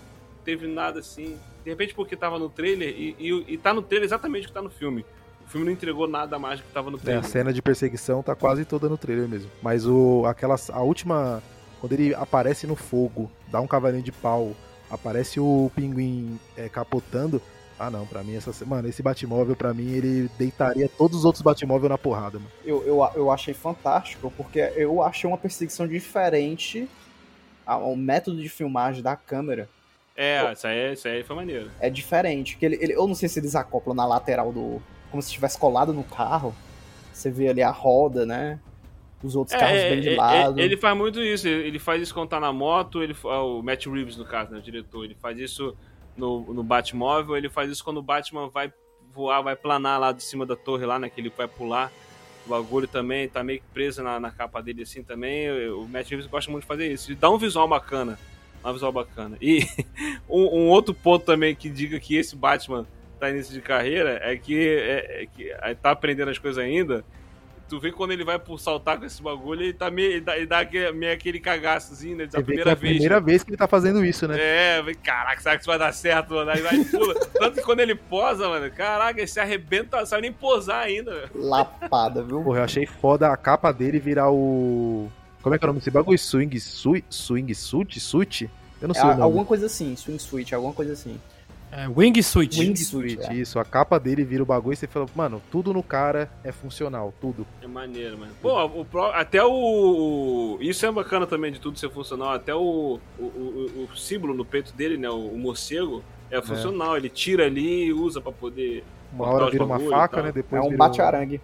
teve 0.43 0.67
nada 0.67 0.99
assim. 0.99 1.37
De 1.63 1.69
repente 1.69 1.93
porque 1.93 2.15
tava 2.15 2.37
no 2.39 2.49
trailer, 2.49 2.89
e, 2.89 3.15
e, 3.19 3.53
e 3.53 3.57
tá 3.57 3.73
no 3.73 3.81
trailer 3.81 4.05
exatamente 4.07 4.45
o 4.45 4.47
que 4.47 4.53
tá 4.53 4.61
no 4.61 4.69
filme. 4.69 5.05
O 5.49 5.51
filme 5.51 5.65
não 5.65 5.73
entregou 5.73 6.07
nada 6.07 6.37
mais 6.37 6.61
que 6.61 6.67
tava 6.71 6.91
no 6.91 6.97
É, 6.97 6.99
a 6.99 7.03
trailer. 7.03 7.23
cena 7.25 7.51
de 7.51 7.59
perseguição 7.59 8.21
tá 8.21 8.35
quase 8.35 8.63
toda 8.65 8.87
no 8.87 8.99
trailer 8.99 9.27
mesmo. 9.27 9.49
Mas 9.63 9.83
o, 9.87 10.23
aquela, 10.27 10.55
a 10.71 10.81
última. 10.81 11.41
Quando 11.81 11.93
ele 11.93 12.13
aparece 12.13 12.67
no 12.67 12.75
fogo, 12.75 13.31
dá 13.47 13.59
um 13.59 13.65
cavalinho 13.65 14.03
de 14.03 14.11
pau, 14.11 14.53
aparece 14.91 15.39
o 15.39 15.71
pinguim 15.75 16.37
é, 16.55 16.69
capotando. 16.69 17.41
Ah, 17.79 17.89
não, 17.89 18.05
pra 18.05 18.21
mim, 18.21 18.35
essa. 18.35 18.53
Mano, 18.63 18.87
esse 18.87 19.01
Batmóvel, 19.01 19.55
pra 19.55 19.73
mim, 19.73 19.89
ele 19.91 20.29
deitaria 20.37 20.87
todos 20.87 21.17
os 21.19 21.25
outros 21.25 21.41
Batmóvel 21.41 21.89
na 21.89 21.97
porrada, 21.97 22.37
mano. 22.37 22.51
Eu, 22.63 22.85
eu, 22.85 23.09
eu 23.15 23.31
achei 23.31 23.55
fantástico, 23.55 24.31
porque 24.37 24.59
eu 24.75 25.01
achei 25.01 25.27
uma 25.27 25.37
perseguição 25.37 25.87
diferente. 25.87 26.87
a- 27.65 27.77
O 27.77 27.95
método 27.95 28.39
de 28.39 28.49
filmagem 28.49 29.01
da 29.01 29.15
câmera 29.15 29.67
É, 30.15 30.51
isso 30.53 30.67
aí, 30.67 30.93
isso 30.93 31.07
aí 31.07 31.23
foi 31.23 31.35
maneiro. 31.35 31.71
é 31.79 31.89
diferente. 31.89 32.55
Que 32.55 32.65
ele, 32.67 32.77
ele- 32.79 32.93
eu 32.93 33.07
não 33.07 33.15
sei 33.15 33.27
se 33.27 33.39
eles 33.39 33.55
acoplam 33.55 33.95
na 33.95 34.05
lateral 34.05 34.51
do. 34.51 34.79
Como 35.11 35.21
se 35.21 35.29
estivesse 35.29 35.57
colado 35.57 35.93
no 35.93 36.03
carro. 36.03 36.53
Você 37.11 37.29
vê 37.29 37.49
ali 37.49 37.61
a 37.61 37.71
roda, 37.71 38.25
né? 38.25 38.59
Os 39.21 39.35
outros 39.35 39.57
carros 39.59 39.77
É, 39.77 39.89
bem 39.89 40.01
de 40.01 40.09
é, 40.09 40.13
é, 40.13 40.17
lado. 40.17 40.59
Ele 40.59 40.77
faz 40.77 40.97
muito 40.97 41.21
isso. 41.21 41.47
Ele 41.47 41.77
faz 41.79 42.01
isso 42.01 42.13
quando 42.13 42.29
tá 42.29 42.39
na 42.39 42.53
moto. 42.53 43.03
Ele, 43.03 43.13
fa- 43.13 43.41
o 43.41 43.61
Matt 43.61 43.85
Reeves, 43.87 44.15
no 44.15 44.25
caso, 44.25 44.51
né, 44.51 44.59
o 44.59 44.61
diretor. 44.61 45.03
Ele 45.03 45.15
faz 45.15 45.37
isso 45.37 45.75
no, 46.15 46.53
no 46.53 46.63
Batmóvel. 46.63 47.35
Ele 47.35 47.49
faz 47.49 47.69
isso 47.69 47.83
quando 47.83 47.97
o 47.97 48.01
Batman 48.01 48.47
vai 48.47 48.71
voar, 49.13 49.41
vai 49.41 49.55
planar 49.55 49.99
lá 49.99 50.11
de 50.11 50.23
cima 50.23 50.45
da 50.45 50.55
torre, 50.55 50.85
lá, 50.85 50.97
né? 50.97 51.09
Que 51.09 51.19
ele 51.19 51.31
vai 51.35 51.47
pular. 51.47 51.91
O 52.45 52.49
bagulho 52.49 52.87
também 52.87 53.27
tá 53.27 53.43
meio 53.43 53.59
que 53.59 53.65
preso 53.73 54.01
na, 54.01 54.19
na 54.19 54.31
capa 54.31 54.61
dele 54.61 54.83
assim 54.83 55.03
também. 55.03 55.49
O 55.71 55.85
Matt 55.87 56.09
Reeves 56.09 56.25
gosta 56.27 56.49
muito 56.49 56.63
de 56.63 56.67
fazer 56.67 56.91
isso. 56.91 57.11
E 57.11 57.15
dá 57.15 57.29
um 57.29 57.37
visual 57.37 57.67
bacana. 57.67 58.17
Dá 58.63 58.69
um 58.69 58.73
visual 58.73 58.91
bacana. 58.93 59.37
E 59.41 59.65
um, 60.29 60.61
um 60.61 60.67
outro 60.69 60.93
ponto 60.93 61.25
também 61.25 61.53
que 61.53 61.69
diga 61.69 61.99
que 61.99 62.15
esse 62.15 62.35
Batman 62.37 62.87
tá 63.19 63.29
início 63.29 63.53
de 63.53 63.61
carreira 63.61 64.19
é 64.23 64.35
que, 64.37 64.57
é, 64.67 65.23
é 65.23 65.25
que 65.27 65.51
é, 65.51 65.73
tá 65.75 65.91
aprendendo 65.91 66.29
as 66.29 66.37
coisas 66.37 66.63
ainda. 66.63 67.03
Tu 67.67 67.79
vê 67.79 67.91
quando 67.91 68.11
ele 68.11 68.23
vai 68.23 68.39
por 68.39 68.59
saltar 68.59 68.97
com 68.97 69.05
esse 69.05 69.21
bagulho, 69.21 69.61
ele 69.61 69.73
tá 69.73 69.91
meio. 69.91 70.13
Ele 70.13 70.21
dá, 70.21 70.35
ele 70.35 70.47
dá 70.47 70.57
aquele, 70.59 70.91
meio 70.91 71.13
aquele 71.13 71.39
cagaçozinho, 71.39 72.17
né? 72.17 72.25
Da 72.25 72.41
primeira 72.41 72.71
é 72.71 72.73
a 72.73 72.75
vez. 72.75 72.93
primeira 72.93 73.15
né? 73.19 73.21
vez 73.21 73.43
que 73.43 73.51
ele 73.51 73.57
tá 73.57 73.67
fazendo 73.67 74.03
isso, 74.03 74.27
né? 74.27 74.37
É, 74.39 74.81
caraca, 75.03 75.39
será 75.39 75.55
que 75.55 75.61
isso 75.61 75.69
vai 75.69 75.77
dar 75.77 75.91
certo, 75.93 76.33
mano? 76.33 76.49
Aí 76.49 76.61
vai 76.61 76.75
e 76.77 76.85
pula. 76.89 77.13
Tanto 77.13 77.57
que 77.57 77.61
quando 77.61 77.81
ele 77.81 77.93
posa, 77.93 78.49
mano, 78.49 78.71
caraca, 78.71 79.19
ele 79.19 79.27
se 79.27 79.39
arrebenta, 79.39 79.97
não 79.99 80.05
sabe 80.07 80.23
nem 80.23 80.33
posar 80.33 80.81
ainda, 80.83 81.13
velho. 81.13 81.29
Lapada, 81.35 82.23
viu? 82.23 82.41
Porra, 82.41 82.59
eu 82.61 82.63
achei 82.63 82.87
foda 82.87 83.31
a 83.31 83.37
capa 83.37 83.71
dele 83.71 83.99
virar 83.99 84.31
o. 84.31 85.07
Como 85.43 85.53
é 85.53 85.59
que 85.59 85.63
é 85.63 85.67
o 85.67 85.69
nome 85.69 85.79
desse 85.79 85.91
bagulho? 85.91 86.17
Swing, 86.17 86.59
sui, 86.59 87.03
swing 87.07 87.53
suit? 87.53 87.99
Suit? 87.99 88.49
Eu 88.81 88.87
não 88.87 88.95
É, 88.95 88.99
sei 88.99 89.03
o 89.11 89.15
nome. 89.17 89.21
alguma 89.21 89.45
coisa 89.45 89.67
assim, 89.67 89.95
swing 89.95 90.17
switch, 90.19 90.53
alguma 90.53 90.73
coisa 90.73 90.93
assim. 90.93 91.19
É, 91.71 91.87
Wingsuit. 91.87 92.59
Wing- 92.59 92.75
Suit, 92.75 93.19
é. 93.21 93.33
isso. 93.33 93.59
A 93.59 93.65
capa 93.65 93.99
dele 93.99 94.23
vira 94.23 94.41
o 94.41 94.45
bagulho 94.45 94.73
e 94.73 94.75
você 94.75 94.87
fala, 94.87 95.05
mano, 95.15 95.41
tudo 95.51 95.71
no 95.71 95.83
cara 95.83 96.29
é 96.43 96.51
funcional, 96.51 97.13
tudo. 97.21 97.45
É 97.61 97.67
maneiro, 97.67 98.17
mano. 98.17 98.31
Pô, 98.41 98.65
o, 98.65 98.85
até 99.13 99.43
o. 99.43 100.57
Isso 100.59 100.85
é 100.85 100.91
bacana 100.91 101.27
também 101.27 101.51
de 101.51 101.59
tudo 101.59 101.77
ser 101.77 101.89
funcional. 101.91 102.31
Até 102.31 102.55
o, 102.55 102.99
o, 103.19 103.23
o, 103.23 103.89
o 103.91 103.97
símbolo 103.97 104.33
no 104.33 104.43
peito 104.43 104.73
dele, 104.73 104.97
né? 104.97 105.09
O, 105.09 105.27
o 105.27 105.37
morcego, 105.37 106.03
é 106.31 106.41
funcional. 106.41 106.97
Ele 106.97 107.09
tira 107.09 107.45
ali 107.45 107.85
e 107.85 107.93
usa 107.93 108.19
pra 108.19 108.31
poder. 108.31 108.83
Uma 109.13 109.27
hora 109.27 109.49
vira 109.51 109.63
uma 109.63 109.79
faca, 109.79 110.21
né? 110.23 110.29
É 110.29 110.31
Depois 110.31 110.61
um 110.61 110.65
vira 110.69 110.77
bate-arangue. 110.77 111.39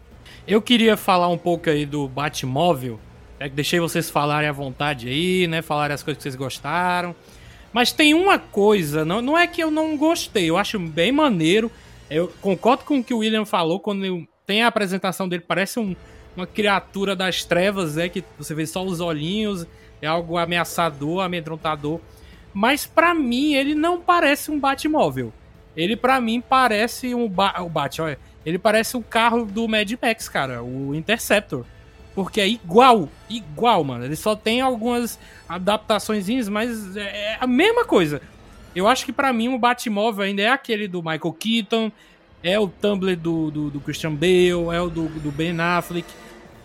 Eu 0.48 0.62
queria 0.62 0.98
falar 0.98 1.28
um 1.28 1.38
pouco 1.38 1.70
aí 1.70 1.86
do 1.86 2.08
Batmóvel. 2.08 3.00
É 3.40 3.50
que 3.50 3.56
deixei 3.56 3.80
vocês 3.80 4.10
falarem 4.10 4.48
à 4.48 4.52
vontade 4.52 5.08
aí, 5.10 5.46
né? 5.48 5.62
Falarem 5.62 5.94
as 5.94 6.02
coisas 6.02 6.18
que 6.18 6.24
vocês 6.24 6.36
gostaram. 6.36 7.14
Mas 7.76 7.92
tem 7.92 8.14
uma 8.14 8.40
coisa, 8.40 9.04
não, 9.04 9.22
não 9.22 9.38
é 9.38 9.46
que 9.46 9.62
eu 9.62 9.70
não 9.70 9.98
gostei, 9.98 10.50
eu 10.50 10.56
acho 10.56 10.80
bem 10.80 11.12
maneiro. 11.12 11.70
Eu 12.10 12.32
concordo 12.40 12.86
com 12.86 13.00
o 13.00 13.04
que 13.04 13.14
o 13.14 13.18
William 13.18 13.44
falou 13.44 13.82
quando 13.82 14.26
tem 14.48 14.64
a 14.64 14.68
apresentação 14.68 15.28
dele, 15.28 15.44
parece 15.46 15.78
um- 15.78 15.94
uma 16.38 16.48
criatura 16.48 17.18
das 17.18 17.44
trevas, 17.44 17.98
né? 17.98 18.08
Que 18.08 18.24
você 18.38 18.56
vê 18.56 18.66
só 18.66 18.82
os 18.82 19.02
olhinhos, 19.02 19.68
é 20.02 20.08
algo 20.08 20.38
ameaçador, 20.38 21.20
amedrontador. 21.22 22.00
Mas 22.54 22.86
pra 22.86 23.14
mim 23.14 23.56
ele 23.56 23.76
não 23.76 24.00
parece 24.00 24.50
um 24.50 24.58
Batmóvel. 24.58 25.34
Ele 25.76 25.98
pra 25.98 26.22
mim 26.22 26.40
parece 26.40 27.14
um 27.14 27.28
ba 27.28 27.56
o 27.60 27.68
Bat, 27.68 28.02
olha, 28.02 28.18
ele 28.46 28.58
parece 28.58 28.96
um 28.96 29.02
carro 29.02 29.44
do 29.46 29.68
Mad 29.68 29.92
Max, 30.02 30.30
cara, 30.30 30.64
o 30.64 30.96
Interceptor. 30.96 31.66
Porque 32.16 32.40
é 32.40 32.48
igual, 32.48 33.10
igual, 33.30 33.84
mano. 33.84 34.06
Ele 34.06 34.16
só 34.16 34.36
tem 34.36 34.62
algumas 34.62 35.20
adaptações, 35.50 36.28
mas 36.50 36.96
é 36.96 37.34
é 37.34 37.38
a 37.40 37.46
mesma 37.46 37.84
coisa. 37.86 38.22
Eu 38.74 38.88
acho 38.88 39.06
que 39.06 39.12
pra 39.14 39.32
mim 39.34 39.50
o 39.50 39.60
Batmóvel 39.60 40.24
ainda 40.26 40.42
é 40.42 40.50
aquele 40.50 40.88
do 40.88 41.02
Michael 41.04 41.34
Keaton, 41.34 41.92
é 42.44 42.60
o 42.60 42.68
Tumblr 42.68 43.16
do, 43.18 43.50
do, 43.52 43.70
do 43.72 43.80
Christian 43.82 44.14
Bale, 44.14 44.74
é 44.74 44.82
o 44.82 44.90
do, 44.90 45.08
do 45.08 45.32
Ben 45.32 45.60
Affleck, 45.60 46.08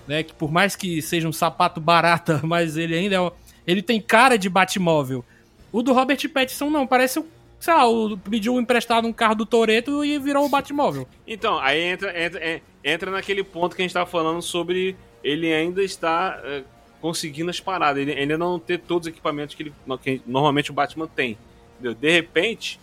né? 0.06 0.22
Que 0.22 0.32
por 0.34 0.50
mais 0.52 0.76
que 0.76 1.00
seja 1.02 1.28
um 1.28 1.32
sapato 1.32 1.80
barata, 1.80 2.40
mas 2.46 2.76
ele 2.76 2.94
ainda 2.96 3.16
é. 3.16 3.20
o- 3.20 3.32
Ele 3.66 3.82
tem 3.82 4.00
cara 4.00 4.36
de 4.38 4.48
Batmóvel. 4.48 5.24
O 5.72 5.82
do 5.82 5.92
Robert 5.92 6.18
Pattinson 6.32 6.68
não, 6.70 6.86
parece 6.86 7.18
um. 7.20 7.24
Sei 7.60 7.72
lá, 7.74 7.86
o- 7.88 8.16
pediu 8.18 8.58
emprestado 8.60 9.06
um 9.06 9.12
carro 9.12 9.34
do 9.36 9.46
Toreto 9.46 10.04
e 10.04 10.18
virou 10.18 10.44
o 10.46 10.48
Batmóvel. 10.48 11.06
Então, 11.26 11.58
aí 11.60 11.80
entra, 11.80 12.20
entra, 12.24 12.62
entra 12.84 13.10
naquele 13.10 13.44
ponto 13.44 13.76
que 13.76 13.82
a 13.82 13.84
gente 13.84 13.92
tava 13.94 14.06
falando 14.06 14.42
sobre 14.42 14.96
ele 15.22 15.52
ainda 15.52 15.82
está 15.82 16.40
é, 16.44 16.62
conseguindo 17.00 17.50
as 17.50 17.60
paradas. 17.60 18.00
Ele 18.02 18.12
ainda 18.12 18.36
não 18.38 18.58
ter 18.58 18.78
todos 18.78 19.06
os 19.06 19.12
equipamentos 19.12 19.54
que, 19.54 19.62
ele, 19.64 19.74
que 20.02 20.22
normalmente 20.26 20.70
o 20.70 20.74
Batman 20.74 21.06
tem. 21.06 21.36
Entendeu? 21.74 21.94
De 21.94 22.10
repente, 22.10 22.78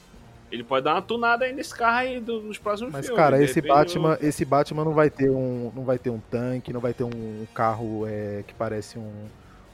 ele 0.52 0.64
pode 0.64 0.86
dar 0.86 0.96
uma 0.96 1.02
tunada 1.02 1.46
aí 1.46 1.54
nesse 1.54 1.74
carro 1.76 1.98
aí 2.00 2.20
do- 2.20 2.42
nos 2.42 2.58
próximos 2.58 2.94
Mas, 2.94 3.06
filmes. 3.06 3.22
cara, 3.22 3.38
De 3.38 3.44
esse 3.44 3.56
repente, 3.56 3.74
Batman, 3.74 4.18
esse 4.22 4.46
Batman 4.46 4.86
não 4.86 4.94
vai 4.94 5.10
ter 5.10 5.30
um, 5.30 5.72
não 5.76 5.84
vai 5.84 5.98
ter 6.00 6.10
um 6.10 6.20
tanque, 6.32 6.72
não 6.74 6.80
vai 6.80 6.94
ter 6.94 7.04
um 7.04 7.46
carro 7.54 8.06
é, 8.08 8.44
que 8.48 8.54
parece 8.54 8.98
um- 8.98 9.26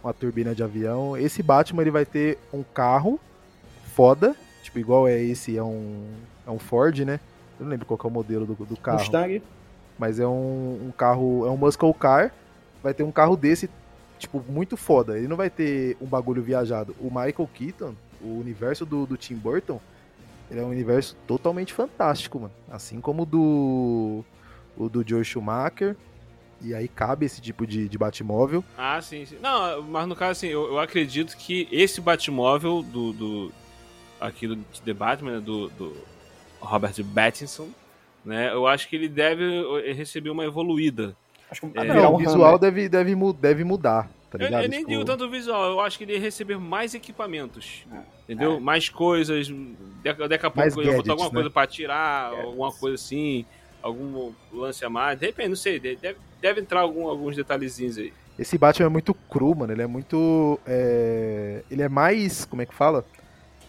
uma 0.03 0.13
turbina 0.13 0.53
de 0.53 0.61
avião. 0.63 1.15
Esse 1.15 1.41
Batman 1.43 1.81
ele 1.83 1.91
vai 1.91 2.05
ter 2.05 2.37
um 2.51 2.63
carro 2.63 3.19
foda, 3.95 4.35
tipo 4.63 4.79
igual 4.79 5.07
é 5.07 5.21
esse, 5.21 5.55
é 5.57 5.63
um, 5.63 6.05
é 6.47 6.51
um 6.51 6.59
Ford, 6.59 6.99
né? 7.05 7.19
Eu 7.59 7.63
não 7.65 7.69
lembro 7.71 7.85
qual 7.85 7.97
que 7.97 8.05
é 8.05 8.09
o 8.09 8.11
modelo 8.11 8.45
do, 8.45 8.53
do 8.65 8.75
carro, 8.75 8.97
Mustang. 8.99 9.41
mas 9.97 10.19
é 10.19 10.27
um, 10.27 10.87
um 10.87 10.91
carro, 10.97 11.45
é 11.45 11.49
um 11.51 11.57
muscle 11.57 11.93
car. 11.93 12.33
Vai 12.83 12.93
ter 12.93 13.03
um 13.03 13.11
carro 13.11 13.37
desse, 13.37 13.69
tipo 14.19 14.43
muito 14.47 14.77
foda. 14.77 15.17
Ele 15.17 15.27
não 15.27 15.37
vai 15.37 15.49
ter 15.49 15.97
um 16.01 16.05
bagulho 16.05 16.43
viajado. 16.43 16.95
O 16.99 17.05
Michael 17.05 17.49
Keaton, 17.53 17.95
o 18.21 18.39
universo 18.39 18.85
do, 18.85 19.05
do 19.05 19.17
Tim 19.17 19.35
Burton, 19.35 19.79
ele 20.49 20.59
é 20.59 20.63
um 20.63 20.69
universo 20.69 21.15
totalmente 21.27 21.73
fantástico, 21.73 22.39
mano. 22.39 22.53
Assim 22.69 22.99
como 23.01 23.25
do 23.25 24.23
o 24.77 24.89
do 24.89 25.07
Joe 25.07 25.23
Schumacher. 25.23 25.95
E 26.61 26.73
aí 26.73 26.87
cabe 26.87 27.25
esse 27.25 27.41
tipo 27.41 27.67
de, 27.67 27.89
de 27.89 27.97
Batmóvel. 27.97 28.63
Ah, 28.77 29.01
sim, 29.01 29.25
sim. 29.25 29.37
Não, 29.41 29.81
mas 29.81 30.07
no 30.07 30.15
caso, 30.15 30.31
assim, 30.31 30.47
eu, 30.47 30.65
eu 30.67 30.79
acredito 30.79 31.35
que 31.35 31.67
esse 31.71 31.99
Batmóvel 31.99 32.81
do. 32.81 33.11
do 33.11 33.51
aqui 34.19 34.47
do 34.47 34.55
The 34.85 34.93
Batman, 34.93 35.41
do, 35.41 35.67
do 35.69 35.97
Robert 36.61 36.95
Pattinson, 37.13 37.67
né? 38.23 38.53
Eu 38.53 38.65
acho 38.65 38.87
que 38.87 38.95
ele 38.95 39.09
deve 39.09 39.43
eh, 39.85 39.91
receber 39.91 40.29
uma 40.29 40.45
evoluída. 40.45 41.15
Acho 41.53 41.61
que 41.69 41.77
É. 41.79 41.83
Não, 41.85 42.15
o 42.15 42.17
visual 42.17 42.49
Hammer. 42.49 42.59
deve, 42.59 42.89
deve, 42.89 43.15
deve 43.39 43.63
mudar, 43.63 44.09
tá 44.31 44.37
Eu, 44.39 44.47
eu 44.47 44.69
nem 44.69 44.79
Tipo, 44.79 44.89
digo 44.89 45.05
tanto 45.05 45.29
visual, 45.29 45.71
eu 45.71 45.79
acho 45.79 45.97
que 45.97 46.03
ele 46.03 46.13
ia 46.13 46.19
receber 46.19 46.57
mais 46.57 46.93
equipamentos. 46.95 47.85
É. 47.93 47.97
Entendeu? 48.23 48.59
Mais 48.59 48.89
coisas. 48.89 49.47
Daqui, 50.03 50.27
daqui 50.27 50.45
a 50.45 50.49
pouco 50.49 50.59
Mais 50.59 50.73
vai 50.75 50.85
botar 50.95 51.11
alguma 51.11 51.27
né? 51.29 51.33
coisa 51.33 51.49
pra 51.49 51.67
tirar, 51.67 52.29
Gadgets. 52.31 52.45
alguma 52.49 52.71
coisa 52.71 52.95
assim, 52.95 53.45
algum 53.81 54.31
lance 54.51 54.83
a 54.83 54.89
mais. 54.89 55.19
De 55.19 55.25
repente, 55.27 55.49
não 55.49 55.55
sei, 55.55 55.79
de- 55.79 55.95
deve, 55.97 56.17
deve 56.41 56.61
entrar 56.61 56.79
algum- 56.81 57.07
alguns 57.07 57.35
detalhezinhos 57.35 57.97
aí. 57.97 58.11
Esse 58.39 58.57
Batman 58.57 58.87
é 58.87 58.89
muito 58.89 59.13
cru, 59.13 59.53
mano. 59.55 59.71
Ele 59.73 59.83
é 59.83 59.87
muito. 59.87 60.59
é, 60.65 61.61
Ele 61.69 61.83
é 61.83 61.89
mais. 61.89 62.45
Como 62.45 62.61
é 62.61 62.65
que 62.65 62.73
fala? 62.73 63.05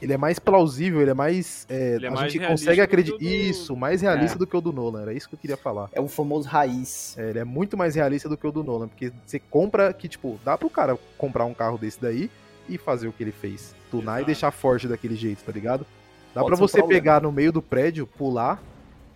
Ele 0.05 0.12
é 0.12 0.16
mais 0.18 0.38
plausível, 0.38 1.00
ele 1.00 1.11
é 1.11 1.14
mais. 1.14 1.66
é, 1.68 1.94
Ele 1.94 2.05
é 2.07 2.09
a 2.09 2.12
mais 2.12 2.30
gente 2.32 2.46
consegue 2.46 2.80
acreditar. 2.80 3.16
do- 3.16 3.24
Isso, 3.24 3.74
mais 3.74 4.02
realista 4.02 4.36
É. 4.36 4.38
do 4.38 4.46
que 4.46 4.57
o 4.57 4.61
do 4.61 4.72
Nolan. 4.72 5.02
Era 5.02 5.12
isso 5.14 5.28
que 5.28 5.34
eu 5.34 5.38
queria 5.38 5.57
falar. 5.57 5.88
É 5.92 6.00
o 6.00 6.07
famoso 6.09 6.46
raiz. 6.48 7.16
É, 7.18 7.30
ele 7.30 7.38
é 7.38 7.44
muito 7.44 7.76
mais 7.76 7.94
realista 7.94 8.28
do 8.28 8.36
que 8.36 8.46
o 8.46 8.52
do 8.52 8.62
Nolan. 8.62 8.86
Porque 8.88 9.11
você 9.24 9.38
compra 9.38 9.92
que, 9.92 10.07
tipo, 10.07 10.38
dá 10.44 10.57
pro 10.59 10.68
cara 10.68 10.98
comprar 11.16 11.46
um 11.46 11.55
carro 11.55 11.78
desse 11.78 12.00
daí 12.00 12.30
e 12.68 12.76
fazer 12.78 13.09
o 13.09 13.12
que 13.12 13.22
ele 13.22 13.32
fez. 13.32 13.74
Tunar 13.90 14.12
e 14.12 14.16
Exato. 14.16 14.26
deixar 14.26 14.50
forte 14.50 14.86
daquele 14.86 15.16
jeito, 15.16 15.42
tá 15.42 15.50
ligado? 15.52 15.86
Dá 16.34 16.44
um 16.44 16.48
você 16.50 16.78
problema. 16.78 16.88
pegar 16.88 17.22
no 17.22 17.32
meio 17.32 17.50
do 17.52 17.62
prédio, 17.62 18.07
pular 18.07 18.62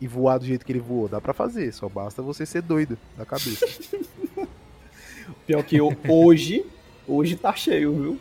e 0.01 0.07
voar 0.07 0.39
do 0.39 0.47
jeito 0.47 0.65
que 0.65 0.73
ele 0.73 0.81
voou. 0.81 1.09
Dá 1.09 1.21
pra 1.21 1.35
fazer, 1.35 1.73
só 1.73 1.89
basta 1.89 2.23
você 2.23 2.47
ser 2.47 2.63
doido 2.63 2.97
da 3.17 3.27
cabeça. 3.27 3.67
Pior 5.47 5.63
que 5.65 5.77
eu- 5.77 5.95
hoje, 6.09 6.65
hoje 7.07 7.37
tá 7.37 7.53
cheio, 7.55 7.93
viu? 7.95 8.21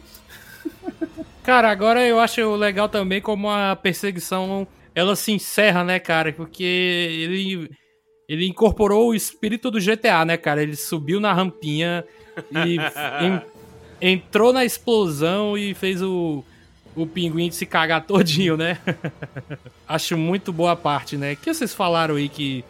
Cara, 1.48 1.72
agora 1.72 2.06
eu 2.06 2.20
acho 2.20 2.56
legal 2.58 2.90
também 2.90 3.22
como 3.22 3.50
a 3.50 3.74
perseguição 3.74 4.68
ela 4.94 5.16
se 5.16 5.32
encerra, 5.32 5.82
né, 5.82 5.98
cara? 5.98 6.34
Porque 6.34 6.62
ele 6.62 7.70
ele 8.28 8.46
incorporou 8.46 9.08
o 9.08 9.16
espírito 9.16 9.72
do 9.72 9.80
GTA, 9.80 10.26
né, 10.26 10.36
cara? 10.36 10.62
Ele 10.62 10.76
subiu 10.76 11.22
na 11.22 11.32
rampinha 11.32 12.04
e 12.52 12.76
en- 13.24 13.42
entrou 14.02 14.52
na 14.52 14.66
explosão 14.66 15.58
e 15.58 15.74
fez 15.74 16.02
o 16.02 16.44
o 16.94 17.08
pinguim 17.08 17.50
se 17.50 17.66
cagar 17.66 18.06
todinho, 18.06 18.58
né? 18.58 18.78
acho 19.88 20.18
muito 20.18 20.52
boa 20.52 20.74
a 20.74 20.76
parte, 20.76 21.16
né? 21.16 21.34
Que 21.38 21.54
vocês 21.54 21.74
falaram 21.74 22.16
aí 22.16 22.28
que 22.28 22.66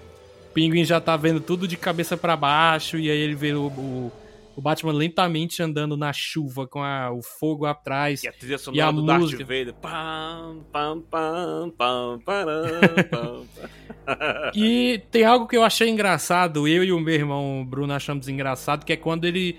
o 0.51 0.53
pinguim 0.53 0.85
já 0.85 1.01
tá 1.01 1.17
vendo 1.17 1.39
tudo 1.39 1.67
de 1.67 1.75
cabeça 1.77 2.15
pra 2.15 2.37
baixo 2.37 2.99
e 2.99 3.09
aí 3.09 3.17
ele 3.17 3.33
vê 3.33 3.53
o, 3.53 3.65
o, 3.69 4.11
o 4.57 4.61
Batman 4.61 4.91
lentamente 4.91 5.61
andando 5.61 5.95
na 5.95 6.11
chuva 6.11 6.67
com 6.67 6.81
a- 6.83 7.11
o 7.11 7.21
fogo 7.21 7.65
atrás. 7.65 8.23
E 8.23 8.27
a 8.27 8.33
trilha 8.33 8.55
E 8.55 8.59
sonora 8.59 8.87
a 8.87 8.91
do 8.91 9.03
música? 9.03 9.45
Darth 9.45 9.47
Vader. 9.59 9.73
Pam, 9.75 10.65
pam, 10.71 11.01
pam, 11.01 11.69
pam, 11.77 12.19
param, 12.25 12.63
pam. 13.09 14.51
E 14.55 15.01
tem 15.11 15.23
algo 15.25 15.47
que 15.47 15.55
eu 15.55 15.63
achei 15.63 15.87
engraçado, 15.89 16.67
eu 16.67 16.83
e 16.83 16.91
o 16.91 16.99
meu 16.99 17.13
irmão 17.13 17.65
Bruno 17.65 17.93
achamos 17.93 18.27
engraçado, 18.27 18.83
que 18.85 18.93
é 18.93 18.97
quando 18.97 19.25
ele 19.25 19.57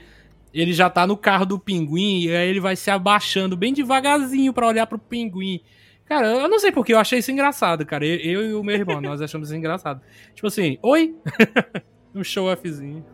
ele 0.52 0.72
já 0.72 0.88
tá 0.88 1.06
no 1.06 1.16
carro 1.16 1.44
do 1.44 1.58
pinguim 1.58 2.22
e 2.22 2.34
aí 2.34 2.48
ele 2.48 2.58
vai 2.58 2.74
se 2.74 2.90
abaixando 2.90 3.54
bem 3.56 3.72
devagarzinho 3.72 4.52
pra 4.52 4.66
olhar 4.66 4.86
pro 4.86 4.98
pinguim. 4.98 5.60
Cara, 6.06 6.26
eu 6.26 6.48
não 6.48 6.58
sei 6.58 6.72
porque 6.72 6.94
eu 6.94 6.98
achei 6.98 7.18
isso 7.18 7.30
engraçado, 7.30 7.84
cara. 7.84 8.04
Eu, 8.06 8.16
eu 8.18 8.50
e 8.50 8.54
o 8.54 8.64
meu 8.64 8.74
irmão, 8.74 8.98
nós 9.00 9.20
achamos 9.20 9.48
isso 9.48 9.56
engraçado. 9.56 10.00
Tipo 10.34 10.46
assim, 10.46 10.78
oi? 10.82 11.14
um 12.14 12.24
show 12.24 12.50
offzinho. 12.50 13.04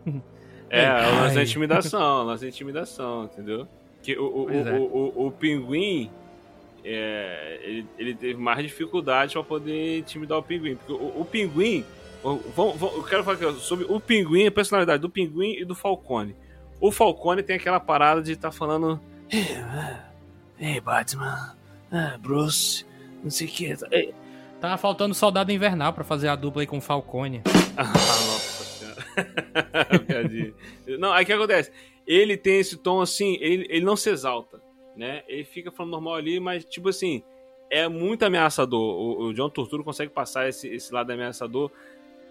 É, 0.75 0.85
Ai. 0.87 1.11
o 1.11 1.15
lance 1.21 1.35
da 1.35 1.43
intimidação, 1.43 2.21
o 2.21 2.23
lance 2.23 2.43
da 2.43 2.49
intimidação, 2.49 3.23
entendeu? 3.25 3.67
Que 4.03 4.17
o, 4.17 4.45
o, 4.45 4.49
é. 4.51 4.73
o, 4.79 4.83
o, 4.83 5.27
o 5.27 5.31
pinguim, 5.31 6.09
é, 6.83 7.59
ele, 7.63 7.87
ele 7.97 8.13
teve 8.15 8.39
mais 8.39 8.61
dificuldade 8.63 9.33
pra 9.33 9.43
poder 9.43 9.99
intimidar 9.99 10.37
o 10.37 10.43
pinguim. 10.43 10.75
Porque 10.75 10.93
o, 10.93 11.21
o 11.21 11.25
pinguim, 11.25 11.83
o- 12.23 12.35
vamos- 12.55 12.77
vamos- 12.77 12.95
eu 12.97 13.03
quero 13.03 13.23
falar 13.23 13.37
aqui 13.37 13.59
sobre 13.59 13.85
o 13.89 13.99
pinguim, 13.99 14.45
a 14.47 14.51
personalidade 14.51 15.01
do 15.01 15.09
pinguim 15.09 15.53
e 15.53 15.65
do 15.65 15.73
Falcone. 15.75 16.35
O 16.79 16.91
Falcone 16.91 17.41
tem 17.41 17.55
aquela 17.55 17.79
parada 17.79 18.21
de 18.21 18.33
estar 18.33 18.51
falando. 18.51 18.99
Ei, 19.31 19.45
Ei, 20.59 20.79
Batman, 20.79 21.55
ah, 21.91 22.17
Bruce, 22.19 22.85
não 23.23 23.31
sei 23.31 23.47
o 23.47 23.49
que. 23.49 23.75
Tava 24.61 24.77
faltando 24.77 25.13
soldado 25.15 25.51
invernal 25.51 25.91
pra 25.93 26.03
fazer 26.03 26.27
a 26.27 26.35
dupla 26.35 26.61
aí 26.61 26.67
com 26.67 26.77
o 26.77 26.81
Falcone. 26.81 27.41
Ah. 27.77 27.91
Piadinha. 27.91 28.54
não, 30.99 31.11
aí 31.11 31.23
o 31.23 31.25
que 31.25 31.33
acontece? 31.33 31.71
Ele 32.05 32.37
tem 32.37 32.59
esse 32.59 32.77
tom 32.77 33.01
assim, 33.01 33.37
ele, 33.41 33.65
ele 33.69 33.85
não 33.85 33.95
se 33.95 34.09
exalta, 34.09 34.61
né? 34.95 35.23
Ele 35.27 35.43
fica 35.43 35.71
falando 35.71 35.91
normal 35.93 36.15
ali, 36.15 36.39
mas 36.39 36.63
tipo 36.65 36.89
assim, 36.89 37.23
é 37.69 37.87
muito 37.87 38.23
ameaçador. 38.23 38.79
O, 38.79 39.23
o 39.27 39.33
John 39.33 39.49
Torturo 39.49 39.83
consegue 39.83 40.11
passar 40.11 40.47
esse, 40.47 40.67
esse 40.67 40.93
lado 40.93 41.11
ameaçador. 41.11 41.71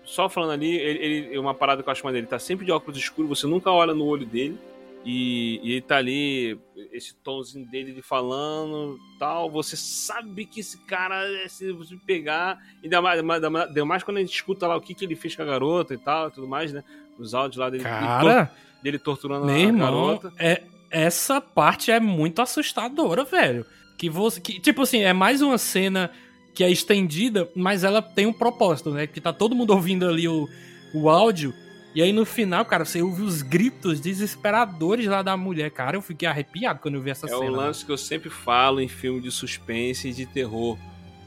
Só 0.05 0.29
falando 0.29 0.53
ali, 0.53 0.77
ele, 0.77 0.99
ele- 1.05 1.39
uma 1.39 1.55
parada 1.55 1.83
que 1.83 1.89
eu 1.89 1.93
acho 1.93 2.05
maneiro, 2.05 2.25
ele 2.25 2.31
tá 2.31 2.39
sempre 2.39 2.67
de 2.67 2.73
óculos 2.73 2.99
escuros, 2.99 3.39
você 3.39 3.47
nunca 3.47 3.71
olha 3.71 3.95
no 3.95 4.05
olho 4.05 4.27
dele. 4.27 4.59
E, 5.05 5.61
e 5.63 5.73
ele 5.73 5.83
tá 5.83 5.99
ali, 5.99 6.59
esse 6.91 7.15
tomzinho 7.17 7.67
dele 7.71 7.93
de 7.93 8.01
falando 8.01 8.99
tal. 9.19 9.51
Você 9.51 9.77
sabe 9.77 10.47
que 10.47 10.61
esse 10.61 10.79
cara, 10.87 11.23
se 11.49 11.71
você 11.73 11.95
pegar. 12.07 12.59
Ainda 12.83 13.03
mais, 13.03 13.21
ainda 13.21 13.85
mais, 13.85 14.03
quando 14.03 14.17
a 14.17 14.21
gente 14.21 14.35
escuta 14.35 14.67
lá 14.67 14.77
o 14.77 14.81
que, 14.81 14.95
que 14.95 15.05
ele 15.05 15.15
fez 15.15 15.37
com 15.37 15.43
a 15.43 15.45
garota 15.45 15.93
e 15.93 15.99
tal, 15.99 16.31
tudo 16.31 16.49
mais, 16.49 16.73
né? 16.73 16.83
Os 17.19 17.35
áudios 17.35 17.59
lá 17.59 17.69
dele, 17.69 17.85
Cara, 17.85 18.51
dele 18.83 18.99
torturando 18.99 19.49
a 19.49 19.59
irmão, 19.59 19.79
garota. 20.17 20.33
é, 20.39 20.63
essa 20.91 21.41
parte 21.41 21.91
é 21.91 22.01
muito 22.01 22.41
assustadora, 22.41 23.25
velho. 23.25 23.67
Que 23.99 24.09
você. 24.09 24.41
Que, 24.41 24.59
tipo 24.59 24.83
assim, 24.83 25.03
é 25.03 25.13
mais 25.13 25.43
uma 25.43 25.59
cena 25.59 26.11
que 26.55 26.65
é 26.65 26.71
estendida, 26.71 27.49
mas 27.55 27.85
ela 27.85 28.01
tem 28.01 28.27
um 28.27 28.33
propósito, 28.33 28.91
né? 28.91 29.07
Que 29.07 29.21
tá 29.21 29.33
todo 29.33 29.55
mundo 29.55 29.73
ouvindo 29.73 30.09
ali 30.09 30.27
o, 30.27 30.49
o 30.95 31.11
áudio. 31.11 31.53
E 31.95 32.03
aí 32.03 32.13
no 32.13 32.25
final, 32.25 32.65
cara, 32.65 32.85
você 32.85 33.01
ouve 33.01 33.23
os 33.23 33.41
gritos 33.43 34.01
desesperadores 34.01 35.07
lá 35.07 35.23
da 35.23 35.37
mulher. 35.37 35.71
Cara, 35.71 35.97
eu 35.97 36.03
fiquei 36.03 36.27
arrepiado 36.29 36.81
quando 36.81 36.95
eu 36.97 37.01
vi 37.01 37.11
essa 37.11 37.27
É 37.27 37.29
cena. 37.31 37.41
o 37.41 37.51
lance 37.51 37.85
que 37.85 37.93
eu 37.93 37.97
sempre 37.99 38.29
falo 38.31 38.81
em 38.81 38.89
filme 38.89 39.21
de 39.21 39.31
suspense 39.31 40.09
e 40.09 40.13
de 40.13 40.27
terror. 40.27 40.77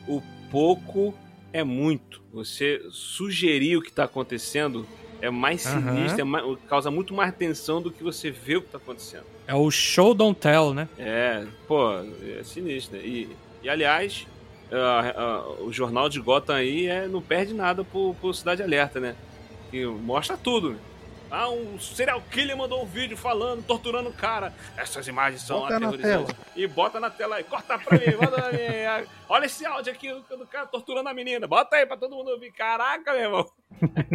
O 0.08 0.22
pouco 0.52 1.14
é 1.54 1.64
muito. 1.64 2.22
Você 2.34 2.82
sugerir 2.92 3.78
o 3.78 3.82
que 3.82 3.92
tá 3.92 4.04
acontecendo 4.04 4.86
é 5.22 5.30
mais 5.30 5.66
Aham. 5.66 5.96
sinistro, 5.96 6.22
é 6.22 6.24
mais- 6.26 6.58
causa 6.68 6.92
muito 6.92 7.14
mais 7.14 7.34
tensão 7.34 7.82
do 7.82 7.90
que 7.90 8.04
você 8.04 8.30
vê 8.30 8.58
o 8.58 8.62
que 8.62 8.70
tá 8.70 8.78
acontecendo. 8.78 9.24
É 9.48 9.56
o 9.56 9.72
show 9.72 10.14
don't 10.14 10.38
tell, 10.40 10.74
né? 10.74 10.88
É, 10.98 11.46
pô, 11.68 11.92
é 11.94 12.44
sinistro. 12.44 12.98
né? 12.98 13.04
E, 13.06 13.30
e 13.64 13.70
aliás, 13.70 14.28
ah, 14.72 15.14
ah, 15.16 15.64
o 15.64 15.72
jornal 15.72 16.10
de 16.10 16.20
Gotham 16.20 16.54
aí 16.56 16.88
é, 16.88 17.08
não 17.08 17.22
perde 17.22 17.54
nada 17.54 17.84
pro, 17.86 18.14
pro 18.16 18.34
Cidade 18.34 18.62
Alerta, 18.62 19.00
né? 19.00 19.16
Que 19.72 19.86
mostra 19.86 20.38
tudo. 20.38 20.72
né? 20.72 20.80
Ah, 21.30 21.50
um 21.50 21.78
serial 21.78 22.22
killer 22.32 22.56
mandou 22.56 22.82
um 22.82 22.86
vídeo 22.86 23.18
falando, 23.18 23.62
torturando 23.62 24.10
o 24.10 24.14
cara. 24.14 24.54
Essas 24.78 25.08
imagens 25.10 25.42
são 25.42 25.60
Bota 25.60 25.78
na 25.80 25.88
aterrorizantes. 25.88 26.36
E 26.56 26.66
bota 26.68 27.00
na 27.02 27.10
tela 27.10 27.36
aí, 27.36 27.44
corta 27.44 27.78
pra 27.78 27.98
mim, 27.98 28.16
bota 28.18 28.50
mim. 28.52 28.86
Ah, 28.88 29.04
Olha 29.28 29.46
esse 29.46 29.66
áudio 29.66 29.92
aqui 29.92 30.10
do 30.10 30.48
cara 30.48 30.66
torturando 30.68 31.10
a 31.10 31.14
menina. 31.14 31.46
Bota 31.46 31.76
aí 31.76 31.86
pra 31.86 31.98
todo 31.98 32.16
mundo 32.16 32.30
ouvir. 32.30 32.52
Caraca, 32.54 33.12
meu 33.12 33.22
irmão. 33.24 33.46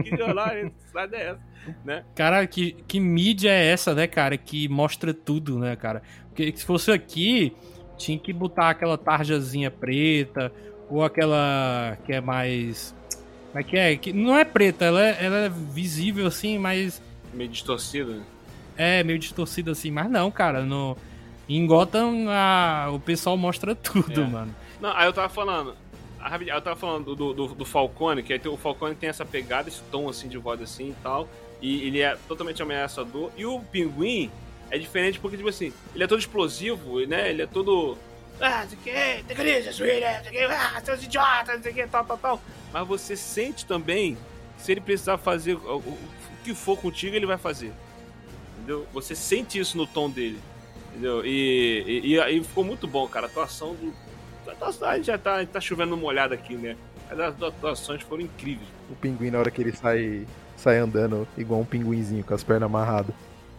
que 0.03 0.17
jornal 0.17 0.47
é 0.49 0.73
cidade 0.87 1.15
é 1.15 1.23
essa? 1.29 1.41
Né? 1.85 2.05
Cara, 2.15 2.47
que, 2.47 2.73
que 2.89 2.99
mídia 2.99 3.51
é 3.51 3.67
essa, 3.67 3.95
né, 3.95 4.07
cara? 4.07 4.39
Que 4.39 4.67
mostra 4.69 5.13
tudo, 5.13 5.59
né, 5.59 5.77
cara? 5.77 6.03
Porque 6.29 6.51
se 6.57 6.65
fosse 6.65 6.91
aqui, 6.91 7.55
tinha 7.99 8.19
que 8.19 8.33
botar 8.33 8.71
aquela 8.71 8.97
tarjazinha 8.97 9.71
preta, 9.71 10.51
ou 10.89 11.05
aquela 11.05 11.99
que 12.07 12.13
é 12.15 12.23
mais. 12.23 12.95
Como 13.53 13.61
é 13.61 13.63
que 13.63 13.77
é? 13.77 13.97
Que 13.97 14.13
não 14.13 14.37
é 14.37 14.45
preta, 14.45 14.87
ela 14.87 15.01
é, 15.07 15.25
ela 15.25 15.37
é 15.37 15.49
visível 15.49 16.27
assim, 16.27 16.59
mas 16.59 17.01
Meio 17.35 17.51
distorcido. 17.51 18.15
né? 18.15 18.23
é 18.77 19.03
meio 19.05 19.19
distorcida 19.19 19.71
assim. 19.73 19.91
Mas 19.91 20.11
não, 20.11 20.31
cara, 20.31 20.63
no. 20.63 20.97
Em 21.49 21.67
Gotham, 21.67 22.27
a- 22.31 22.89
o 22.93 22.99
pessoal 22.99 23.37
mostra 23.37 23.75
tudo, 23.77 24.23
É. 24.23 24.27
mano. 24.27 24.55
Não, 24.81 24.97
aí 24.97 25.07
eu 25.07 25.13
tava 25.13 25.29
falando. 25.29 25.77
Eu 26.47 26.61
tava 26.63 26.77
falando 26.77 27.15
do, 27.17 27.35
do, 27.35 27.49
do 27.49 27.65
Falcone, 27.65 28.23
que 28.23 28.33
aí 28.33 28.39
tem- 28.39 28.51
o 28.51 28.57
Falcone 28.57 28.95
tem 28.95 29.09
essa 29.11 29.25
pegada, 29.25 29.69
esse 29.69 29.83
tom 29.91 30.09
assim 30.09 30.29
de 30.29 30.39
voz 30.39 30.61
assim 30.63 30.91
e 30.91 30.95
tal. 31.03 31.29
E 31.61 31.87
ele 31.87 32.01
é 32.01 32.17
totalmente 32.29 32.63
ameaçador. 32.63 33.31
E 33.37 33.45
o 33.45 33.61
pinguim 33.61 34.31
é 34.71 34.79
diferente 34.79 35.19
porque, 35.21 35.37
tipo 35.37 35.49
assim, 35.49 35.73
ele 35.95 36.05
é 36.05 36.07
todo 36.07 36.19
explosivo, 36.21 37.01
né? 37.07 37.29
Ele 37.31 37.43
é 37.43 37.47
todo. 37.47 37.99
Ah, 38.41 38.63
não 38.63 38.69
sei 38.71 38.79
o 38.79 38.81
que, 38.83 39.25
tem 39.25 39.37
não 39.37 39.73
sei 39.73 39.99
o 39.99 40.31
que, 40.31 40.39
ah, 40.45 40.81
seus 40.85 41.05
idiotas, 41.05 41.57
não 41.57 41.63
sei 41.63 41.73
o 41.73 41.75
que, 41.75 41.87
tal, 41.89 42.05
tal, 42.05 42.17
tal. 42.19 42.41
Mas 42.73 42.87
você 42.87 43.17
sente 43.17 43.67
também 43.67 44.17
que 44.57 44.63
se 44.63 44.73
ele 44.73 44.81
precisar 44.81 45.19
fazer 45.19 45.55
o, 45.55 45.83
que 46.43 46.55
for 46.55 46.79
contigo, 46.79 47.15
ele 47.15 47.27
vai 47.27 47.39
fazer. 47.39 47.73
Entendeu? 48.57 48.87
Você 48.93 49.15
sente 49.15 49.59
isso 49.59 49.77
no 49.77 49.87
tom 49.87 50.11
dele. 50.11 50.39
Entendeu? 50.91 51.25
E, 51.25 51.85
e, 51.87 52.13
e 52.13 52.21
aí 52.21 52.43
ficou 52.43 52.65
muito 52.65 52.87
bom, 52.87 53.07
cara. 53.09 53.27
A 53.27 53.31
atuação 53.31 53.75
do. 53.75 53.93
A 54.85 55.01
já 55.01 55.17
tá, 55.17 55.45
tá 55.47 55.61
chovendo 55.61 55.97
molhado 55.97 56.35
aqui, 56.35 56.57
né? 56.57 56.77
Mas 57.09 57.21
as 57.21 57.43
atuações 57.43 58.03
foram 58.03 58.23
incríveis. 58.23 58.69
O 58.91 58.95
pinguim, 58.95 59.31
na 59.31 59.39
hora 59.39 59.51
que 59.51 59.61
ele 59.63 59.73
sai, 59.73 60.27
sai 60.57 60.79
andando 60.79 61.27
igual 61.39 61.61
um 61.61 61.65
pinguinzinho, 61.65 62.25
com 62.25 62.35
as 62.35 62.43
pernas 62.43 62.67
amarradas. 62.67 63.15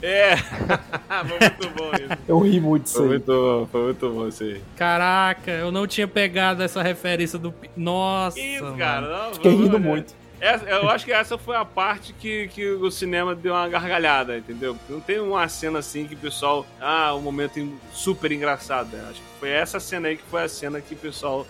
É! 0.06 0.36
foi 1.26 1.40
muito 1.40 1.70
bom 1.78 1.92
isso. 1.94 2.22
Eu 2.28 2.40
ri 2.40 2.60
muito 2.60 2.84
disso 2.84 2.96
Foi 2.98 3.04
aí. 3.06 3.10
muito 3.12 3.26
bom, 3.26 3.68
foi 3.72 3.84
muito 3.86 4.10
bom 4.10 4.28
isso 4.28 4.44
aí. 4.44 4.62
Caraca, 4.76 5.50
eu 5.52 5.72
não 5.72 5.88
tinha 5.88 6.08
pegado 6.08 6.62
essa 6.62 6.84
referência 6.84 7.40
do. 7.40 7.54
Nossa! 7.78 8.38
Isso, 8.40 8.64
mano. 8.66 8.78
cara. 8.78 9.08
Não, 9.28 9.34
Fiquei 9.36 9.52
rindo 9.52 9.78
olhar. 9.78 9.80
muito. 9.80 10.14
Essa- 10.42 10.66
eu 10.66 10.90
acho 10.90 11.06
que 11.06 11.14
essa 11.14 11.38
foi 11.38 11.56
a 11.56 11.64
parte 11.64 12.12
que, 12.12 12.50
que 12.50 12.70
o 12.70 12.92
cinema 12.92 13.34
deu 13.34 13.54
uma 13.54 13.70
gargalhada, 13.70 14.38
entendeu? 14.38 14.78
Não 14.90 15.00
tem 15.00 15.22
uma 15.22 15.48
cena 15.48 15.80
assim 15.80 16.06
que 16.06 16.16
o 16.16 16.18
pessoal. 16.18 16.66
Ah, 16.82 17.16
um 17.16 17.22
momento 17.22 17.66
super 17.94 18.30
engraçado. 18.30 18.90
né? 18.92 19.06
Acho 19.10 19.22
que 19.22 19.28
foi 19.40 19.50
essa 19.52 19.80
cena 19.80 20.10
aí 20.10 20.18
que 20.18 20.24
foi 20.24 20.44
a 20.44 20.50
cena 20.50 20.82
que 20.82 20.96
o 20.96 20.98
pessoal 20.98 21.48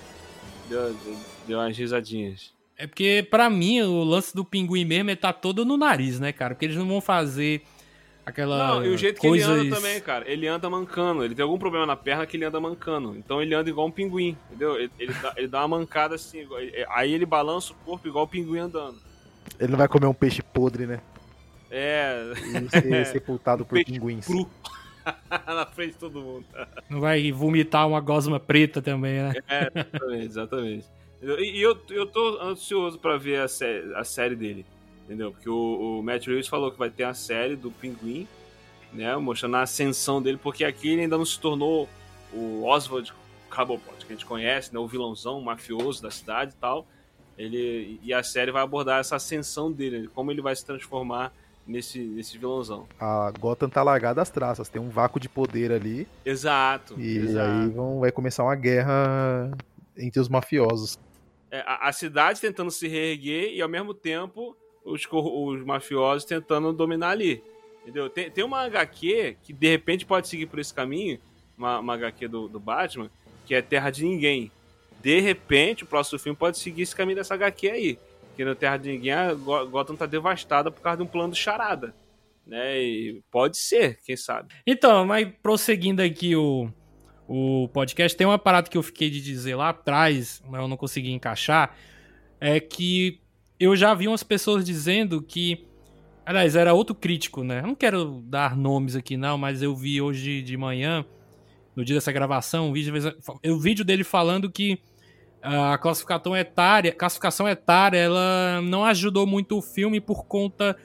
deu, 0.70 0.94
deu, 0.94 1.18
deu 1.48 1.58
umas 1.60 1.76
risadinhas. 1.76 2.54
É 2.78 2.86
porque, 2.86 3.26
pra 3.32 3.50
mim, 3.50 3.82
o 3.82 4.04
lance 4.04 4.36
do 4.36 4.46
pinguim 4.46 4.86
mesmo 4.86 5.10
é 5.10 5.16
tá 5.16 5.34
todo 5.34 5.66
no 5.66 5.76
nariz, 5.78 6.20
né, 6.20 6.32
cara? 6.32 6.54
Porque 6.54 6.66
eles 6.66 6.78
não 6.78 6.88
vão 6.88 7.02
fazer 7.02 7.62
aquela. 8.26 8.68
Não, 8.76 8.86
e 8.86 8.90
o 8.90 8.98
jeito 8.98 9.20
que 9.22 9.28
coisas... 9.28 9.48
ele 9.50 9.68
anda 9.68 9.76
também, 9.76 10.00
cara. 10.02 10.30
Ele 10.32 10.48
anda 10.48 10.70
mancando. 10.70 11.24
Ele 11.24 11.36
tem 11.36 11.44
algum 11.44 11.58
problema 11.58 11.86
na 11.86 11.96
perna 11.96 12.26
que 12.26 12.38
ele 12.38 12.46
anda 12.46 12.60
mancando. 12.60 13.16
Então 13.18 13.42
ele 13.42 13.54
anda 13.54 13.70
igual 13.70 13.88
um 13.88 13.92
pinguim, 13.92 14.38
entendeu? 14.50 14.78
Ele, 14.80 14.92
ele 15.00 15.14
dá, 15.14 15.34
ele 15.38 15.48
dá 15.48 15.60
uma 15.66 15.78
mancada 15.80 16.16
assim. 16.16 16.42
igual- 16.42 16.60
ele- 16.62 16.86
Aí 16.90 17.14
ele 17.14 17.26
balança 17.26 17.74
o 17.74 17.76
corpo 17.86 18.08
igual 18.08 18.26
o 18.26 18.28
pinguim 18.28 18.60
andando. 18.60 18.98
Ele 19.60 19.72
não 19.72 19.78
vai 19.78 19.88
comer 19.88 20.08
um 20.08 20.14
peixe 20.14 20.42
podre, 20.42 20.86
né? 20.86 21.00
É, 21.70 22.34
E 22.66 22.70
ser 22.70 23.06
sepultado 23.08 23.66
por 23.66 23.76
Peixe 23.76 23.92
pinguins. 23.92 24.26
cru. 24.26 24.48
na 25.46 25.66
frente 25.66 25.94
de 25.94 25.98
todo 25.98 26.22
mundo. 26.22 26.46
Não 26.90 27.02
vai 27.02 27.32
vomitar 27.32 27.88
uma 27.88 28.00
gosma 28.00 28.40
preta 28.40 28.82
também, 28.82 29.22
né? 29.22 29.34
É, 29.50 29.68
exatamente, 29.76 30.26
exatamente. 30.26 30.86
E, 31.22 31.58
e 31.58 31.62
eu, 31.62 31.78
eu 31.90 32.06
tô 32.06 32.40
ansioso 32.42 32.98
pra 33.00 33.18
ver 33.18 33.42
a, 33.42 33.48
sé 33.48 33.84
a 33.96 34.04
série 34.04 34.36
dele, 34.36 34.66
entendeu? 35.04 35.32
Porque 35.32 35.50
o, 35.50 36.00
o 36.00 36.04
Matt 36.04 36.28
Reeves 36.28 36.48
falou 36.48 36.72
que 36.72 36.80
vai 36.80 36.90
ter 36.90 37.04
a 37.04 37.14
série 37.14 37.56
do 37.56 37.72
Pinguim, 37.72 38.28
né? 38.92 39.16
Mostrando 39.18 39.58
a 39.58 39.62
ascensão 39.62 40.22
dele, 40.22 40.40
porque 40.42 40.64
aqui 40.64 40.90
ele 40.90 41.02
ainda 41.02 41.18
não 41.18 41.26
se 41.26 41.40
tornou 41.40 41.88
o 42.32 42.64
Oswald 42.66 43.14
Cobblepot, 43.50 44.06
que 44.06 44.14
a 44.14 44.16
gente 44.16 44.26
conhece, 44.26 44.74
né? 44.74 44.80
O 44.80 44.88
vilãozão, 44.88 45.40
o 45.40 45.44
mafioso 45.44 46.02
da 46.02 46.12
cidade 46.12 46.54
e 46.54 46.60
tal. 46.60 46.88
Ele, 47.38 48.00
e 48.04 48.14
a 48.14 48.22
série 48.22 48.52
vai 48.52 48.62
abordar 48.62 49.00
essa 49.00 49.16
ascensão 49.16 49.72
dele, 49.72 50.08
como 50.14 50.32
ele 50.32 50.42
vai 50.42 50.56
se 50.56 50.66
transformar 50.66 51.34
nesse, 51.66 52.00
nesse 52.00 52.38
vilãozão. 52.38 52.88
A 53.00 53.32
Gotham 53.40 53.70
tá 53.70 53.82
largada 53.82 54.22
às 54.22 54.30
traças, 54.30 54.70
tem 54.70 54.82
um 54.82 54.90
vácuo 54.90 55.20
de 55.20 55.28
poder 55.28 55.72
ali. 55.72 56.08
Exato. 56.24 57.00
E 57.00 57.18
exato. 57.18 57.50
aí 57.50 57.70
vão, 57.70 58.00
vai 58.00 58.12
começar 58.12 58.44
uma 58.44 58.56
guerra 58.56 59.52
entre 59.98 60.20
os 60.20 60.30
mafiosos. 60.30 61.00
É, 61.50 61.60
a, 61.62 61.90
a 61.90 61.92
cidade 61.92 62.40
tentando 62.40 62.70
se 62.70 62.88
reerguer 62.88 63.54
e 63.54 63.62
ao 63.62 63.70
mesmo 63.70 63.94
tempo 63.94 64.56
os, 64.86 65.08
os 65.12 65.66
mafiosos 65.66 66.26
tentando 66.26 66.74
dominar 66.74 67.10
ali. 67.12 67.44
Entendeu? 67.82 68.10
Tem, 68.10 68.32
tem 68.32 68.44
uma 68.44 68.62
HQ 68.62 69.38
que 69.44 69.52
de 69.54 69.68
repente 69.70 70.06
pode 70.06 70.28
seguir 70.28 70.46
por 70.46 70.60
esse 70.60 70.74
caminho, 70.74 71.20
uma, 71.58 71.80
uma 71.80 71.94
HQ 71.96 72.28
do, 72.28 72.48
do 72.48 72.60
Batman, 72.60 73.10
que 73.46 73.54
é 73.54 73.62
Terra 73.62 73.90
de 73.90 74.06
Ninguém. 74.06 74.52
De 75.02 75.20
repente, 75.20 75.84
o 75.84 75.88
próximo 75.88 76.18
filme 76.18 76.38
pode 76.38 76.58
seguir 76.58 76.84
esse 76.84 76.96
caminho 76.96 77.18
dessa 77.18 77.34
HQ 77.34 77.70
aí. 77.70 78.00
Que 78.38 78.46
no 78.46 78.56
Terra 78.56 78.78
de 78.78 78.90
Ninguém 78.90 79.12
a 79.12 79.34
Go- 79.34 79.68
Gotham 79.68 79.96
tá 79.96 80.06
devastada 80.06 80.72
por 80.72 80.82
causa 80.82 80.98
de 80.98 81.04
um 81.04 81.08
plano 81.08 81.34
de 81.34 81.40
charada. 81.40 81.94
Né? 82.48 82.82
E 82.82 83.22
pode 83.30 83.58
ser, 83.58 84.00
quem 84.04 84.16
sabe. 84.16 84.54
Então, 84.66 85.06
mas 85.06 85.28
prosseguindo 85.42 86.02
aqui 86.02 86.36
o, 86.36 86.70
o 87.28 87.70
podcast, 87.70 88.18
tem 88.18 88.26
uma 88.26 88.40
parada 88.40 88.70
que 88.70 88.78
eu 88.78 88.84
fiquei 88.84 89.10
de 89.10 89.22
dizer 89.22 89.56
lá 89.56 89.70
atrás, 89.70 90.42
mas 90.50 90.62
eu 90.62 90.68
não 90.68 90.78
consegui 90.78 91.12
encaixar, 91.12 91.76
é 92.40 92.60
que 92.60 93.20
eu 93.64 93.76
já 93.76 93.94
vi 93.94 94.08
umas 94.08 94.24
pessoas 94.24 94.66
dizendo 94.66 95.22
que, 95.22 95.66
aliás, 96.26 96.56
era 96.56 96.74
outro 96.74 96.94
crítico, 96.94 97.44
né? 97.44 97.60
Eu 97.60 97.68
não 97.68 97.76
quero 97.76 98.22
dar 98.26 98.56
nomes 98.58 98.96
aqui 98.96 99.16
não, 99.16 99.38
mas 99.38 99.62
eu 99.62 99.76
vi 99.76 100.02
hoje 100.02 100.42
de 100.42 100.58
manhã, 100.58 101.06
no 101.76 101.86
dia 101.86 101.96
dessa 101.96 102.12
gravação, 102.12 102.70
um 102.70 102.74
vídeo, 102.74 102.94
o 103.48 103.60
vídeo 103.60 103.86
dele 103.86 104.04
falando 104.04 104.52
que 104.52 104.80
a 105.42 105.78
classificação 105.78 106.36
etária, 106.36 106.92
classificação 106.94 107.48
etária, 107.48 107.98
ela 107.98 108.62
não 108.62 108.86
ajudou 108.86 109.28
muito 109.28 109.58
o 109.58 109.62
filme 109.62 110.00
por 110.00 110.26
conta 110.26 110.78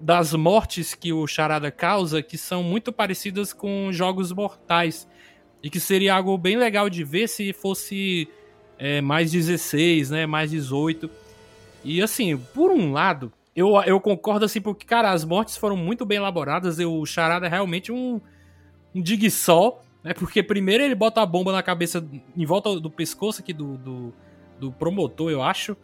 das 0.00 0.32
mortes 0.32 0.94
que 0.94 1.12
o 1.12 1.26
Charada 1.26 1.70
causa, 1.70 2.22
que 2.22 2.38
são 2.38 2.62
muito 2.62 2.92
parecidas 2.92 3.52
com 3.52 3.92
jogos 3.92 4.32
mortais. 4.32 5.08
E 5.62 5.68
que 5.68 5.80
seria 5.80 6.14
algo 6.14 6.38
bem 6.38 6.56
legal 6.56 6.88
de 6.88 7.02
ver 7.02 7.28
se 7.28 7.52
fosse 7.52 8.28
é, 8.78 9.00
mais 9.00 9.32
16, 9.32 10.10
né? 10.10 10.24
Mais 10.24 10.52
18. 10.52 11.10
E 11.84 12.02
assim, 12.02 12.36
por 12.36 12.70
um 12.70 12.92
lado, 12.92 13.32
eu, 13.54 13.74
eu 13.82 14.00
concordo 14.00 14.44
assim, 14.44 14.60
porque, 14.60 14.84
cara, 14.86 15.10
as 15.10 15.24
mortes 15.24 15.56
foram 15.56 15.76
muito 15.76 16.04
bem 16.04 16.18
elaboradas. 16.18 16.78
E 16.78 16.84
o 16.84 17.04
Charada 17.06 17.46
é 17.46 17.48
realmente 17.48 17.90
um, 17.92 18.20
um 18.94 19.00
dig 19.02 19.30
só, 19.30 19.80
né? 20.02 20.12
Porque 20.14 20.42
primeiro 20.42 20.82
ele 20.84 20.94
bota 20.94 21.20
a 21.22 21.26
bomba 21.26 21.52
na 21.52 21.62
cabeça, 21.62 22.04
em 22.36 22.44
volta 22.46 22.78
do 22.80 22.90
pescoço 22.90 23.40
aqui 23.40 23.52
do, 23.52 23.76
do, 23.78 24.14
do 24.58 24.72
promotor, 24.72 25.30
eu 25.30 25.42
acho. 25.42 25.76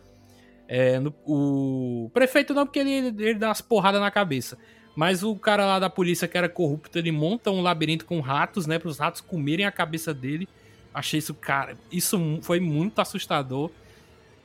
É, 0.67 0.99
no- 0.99 1.15
o 1.27 2.11
prefeito 2.13 2.55
não, 2.55 2.65
porque 2.67 2.79
ele, 2.79 2.91
ele 3.23 3.35
dá 3.35 3.49
umas 3.49 3.61
porradas 3.61 4.01
na 4.01 4.11
cabeça. 4.11 4.59
Mas 4.97 5.23
o 5.25 5.35
cara 5.35 5.67
lá 5.67 5.79
da 5.79 5.91
polícia 5.91 6.29
que 6.29 6.39
era 6.39 6.49
corrupto, 6.49 6.97
ele 6.99 7.11
monta 7.11 7.51
um 7.51 7.61
labirinto 7.61 8.07
com 8.07 8.21
ratos, 8.21 8.67
né? 8.67 8.79
Para 8.79 8.89
os 8.89 8.99
ratos 8.99 9.21
comerem 9.21 9.67
a 9.67 9.73
cabeça 9.73 10.15
dele. 10.15 10.49
Achei 10.93 11.19
isso, 11.19 11.35
cara, 11.35 11.77
isso 11.91 12.39
foi 12.43 12.61
muito 12.61 13.01
assustador. 13.01 13.71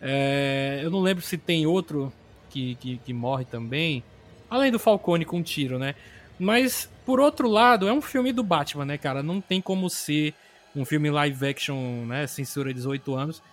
É, 0.02 0.80
eu 0.84 0.90
não 0.90 1.02
lembro 1.02 1.24
se 1.24 1.38
tem 1.38 1.66
outro 1.66 2.12
que, 2.50 2.76
que, 2.76 2.98
que 2.98 3.14
morre 3.14 3.46
também. 3.46 4.04
Além 4.50 4.72
do 4.72 4.80
Falcone 4.80 5.26
com 5.26 5.38
um 5.38 5.44
tiro, 5.44 5.78
né? 5.78 5.96
Mas, 6.40 6.90
por 7.06 7.20
outro 7.20 7.50
lado, 7.50 7.88
é 7.88 7.94
um 7.94 8.02
filme 8.02 8.32
do 8.32 8.44
Batman, 8.44 8.86
né, 8.86 8.98
cara? 8.98 9.22
Não 9.22 9.42
tem 9.42 9.62
como 9.62 9.90
ser 9.90 10.34
um 10.76 10.86
filme 10.86 11.10
live 11.10 11.46
action, 11.46 12.06
né? 12.06 12.26
Censura 12.28 12.74
18 12.74 13.16
anos. 13.16 13.44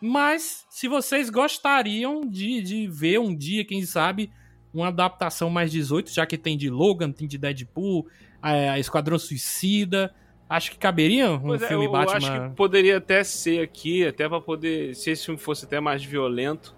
Mas, 0.00 0.66
se 0.68 0.88
vocês 0.88 1.30
gostariam 1.30 2.26
de, 2.26 2.60
de 2.60 2.86
ver 2.88 3.20
um 3.20 3.34
dia, 3.34 3.64
quem 3.64 3.84
sabe, 3.86 4.30
uma 4.74 4.88
adaptação 4.88 5.48
mais 5.48 5.70
18, 5.70 6.12
já 6.12 6.26
que 6.26 6.36
tem 6.36 6.56
de 6.56 6.68
Logan, 6.68 7.12
tem 7.12 7.28
de 7.28 7.38
Deadpool, 7.38 8.06
a, 8.42 8.50
a 8.72 8.78
Esquadrão 8.80 9.18
Suicida. 9.18 10.12
Acho 10.52 10.70
que 10.70 10.76
caberia 10.76 11.30
um 11.30 11.40
Pois 11.40 11.62
é, 11.62 11.68
filme 11.68 11.86
eu 11.86 11.90
Batman. 11.90 12.16
acho 12.16 12.50
que 12.50 12.56
poderia 12.56 12.98
até 12.98 13.24
ser 13.24 13.62
aqui, 13.62 14.06
até 14.06 14.28
pra 14.28 14.38
poder. 14.38 14.94
Se 14.94 15.10
esse 15.10 15.24
filme 15.24 15.40
fosse 15.40 15.64
até 15.64 15.80
mais 15.80 16.04
violento, 16.04 16.74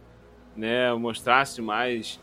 né? 0.56 0.94
Mostrasse 0.94 1.60
mais 1.60 2.20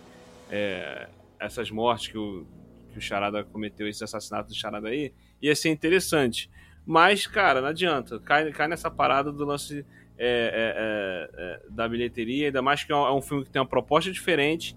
é, 0.49 1.09
essas 1.37 1.69
mortes 1.69 2.07
que 2.07 2.17
o, 2.17 2.45
que 2.93 2.99
o 2.99 3.01
Charada 3.01 3.43
cometeu, 3.43 3.85
esse 3.85 4.01
assassinato 4.01 4.47
do 4.47 4.55
Charada 4.55 4.87
aí, 4.87 5.13
ia 5.41 5.53
ser 5.53 5.67
interessante. 5.71 6.49
Mas, 6.85 7.27
cara, 7.27 7.59
não 7.59 7.67
adianta. 7.67 8.17
Cai, 8.21 8.49
cai 8.53 8.69
nessa 8.69 8.89
parada 8.89 9.29
do 9.29 9.43
lance 9.43 9.85
é, 10.17 10.25
é, 10.25 10.73
é, 10.77 11.29
é, 11.37 11.61
da 11.69 11.85
bilheteria, 11.85 12.45
ainda 12.45 12.61
mais 12.61 12.85
que 12.85 12.93
é 12.93 12.95
um, 12.95 13.05
é 13.05 13.13
um 13.13 13.21
filme 13.21 13.43
que 13.43 13.49
tem 13.49 13.61
uma 13.61 13.67
proposta 13.67 14.09
diferente, 14.09 14.73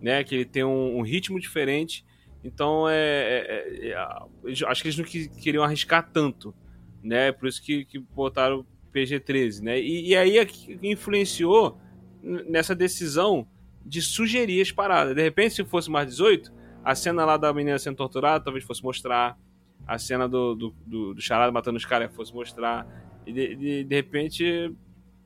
né? 0.00 0.22
Que 0.22 0.36
ele 0.36 0.44
tem 0.44 0.62
um, 0.62 0.98
um 0.98 1.02
ritmo 1.02 1.40
diferente. 1.40 2.04
Então, 2.44 2.88
é, 2.88 2.94
é- 2.94 3.88
é- 3.88 3.90
é- 3.90 4.66
acho 4.66 4.82
que 4.82 4.88
eles 4.88 4.98
não 4.98 5.04
queriam 5.04 5.62
arriscar 5.62 6.10
tanto, 6.12 6.54
né? 7.02 7.30
Por 7.32 7.48
isso 7.48 7.62
que, 7.62 7.84
que 7.84 7.98
botaram 7.98 8.66
PG-13, 8.92 9.62
né? 9.62 9.80
E, 9.80 10.08
e 10.08 10.16
aí 10.16 10.38
é 10.38 10.46
influenciou 10.82 11.78
nessa 12.22 12.74
decisão 12.74 13.46
de 13.84 14.00
sugerir 14.02 14.60
as 14.60 14.70
paradas. 14.70 15.14
De 15.14 15.22
repente, 15.22 15.54
se 15.54 15.64
fosse 15.64 15.90
mais 15.90 16.06
18, 16.08 16.52
a 16.84 16.94
cena 16.94 17.24
lá 17.24 17.36
da 17.36 17.52
menina 17.52 17.78
sendo 17.78 17.96
torturada 17.96 18.42
talvez 18.44 18.64
fosse 18.64 18.82
mostrar, 18.82 19.38
a 19.86 19.98
cena 19.98 20.28
do, 20.28 20.54
do, 20.54 20.74
do, 20.86 21.14
do 21.14 21.20
charada 21.20 21.50
matando 21.50 21.76
os 21.76 21.84
caras 21.84 22.14
fosse 22.14 22.32
mostrar, 22.32 22.86
e 23.26 23.32
de, 23.32 23.56
de, 23.56 23.84
de 23.84 23.94
repente, 23.94 24.72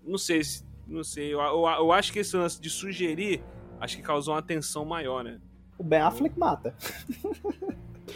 não 0.05 0.17
sei, 0.17 0.43
se- 0.45 0.65
não 0.87 1.05
sei, 1.05 1.35
eu, 1.35 1.41
eu, 1.41 1.67
eu 1.67 1.93
acho 1.93 2.13
que 2.13 2.19
esse 2.21 2.37
lance 2.37 2.61
de 2.61 2.71
sugerir, 2.71 3.43
acho 3.81 3.97
que 3.97 4.03
causou 4.03 4.35
uma 4.35 4.43
tensão 4.43 4.85
maior, 4.85 5.23
né? 5.25 5.39
O 5.78 5.85
Ben 5.85 6.01
Affleck 6.01 6.39
mata. 6.39 6.74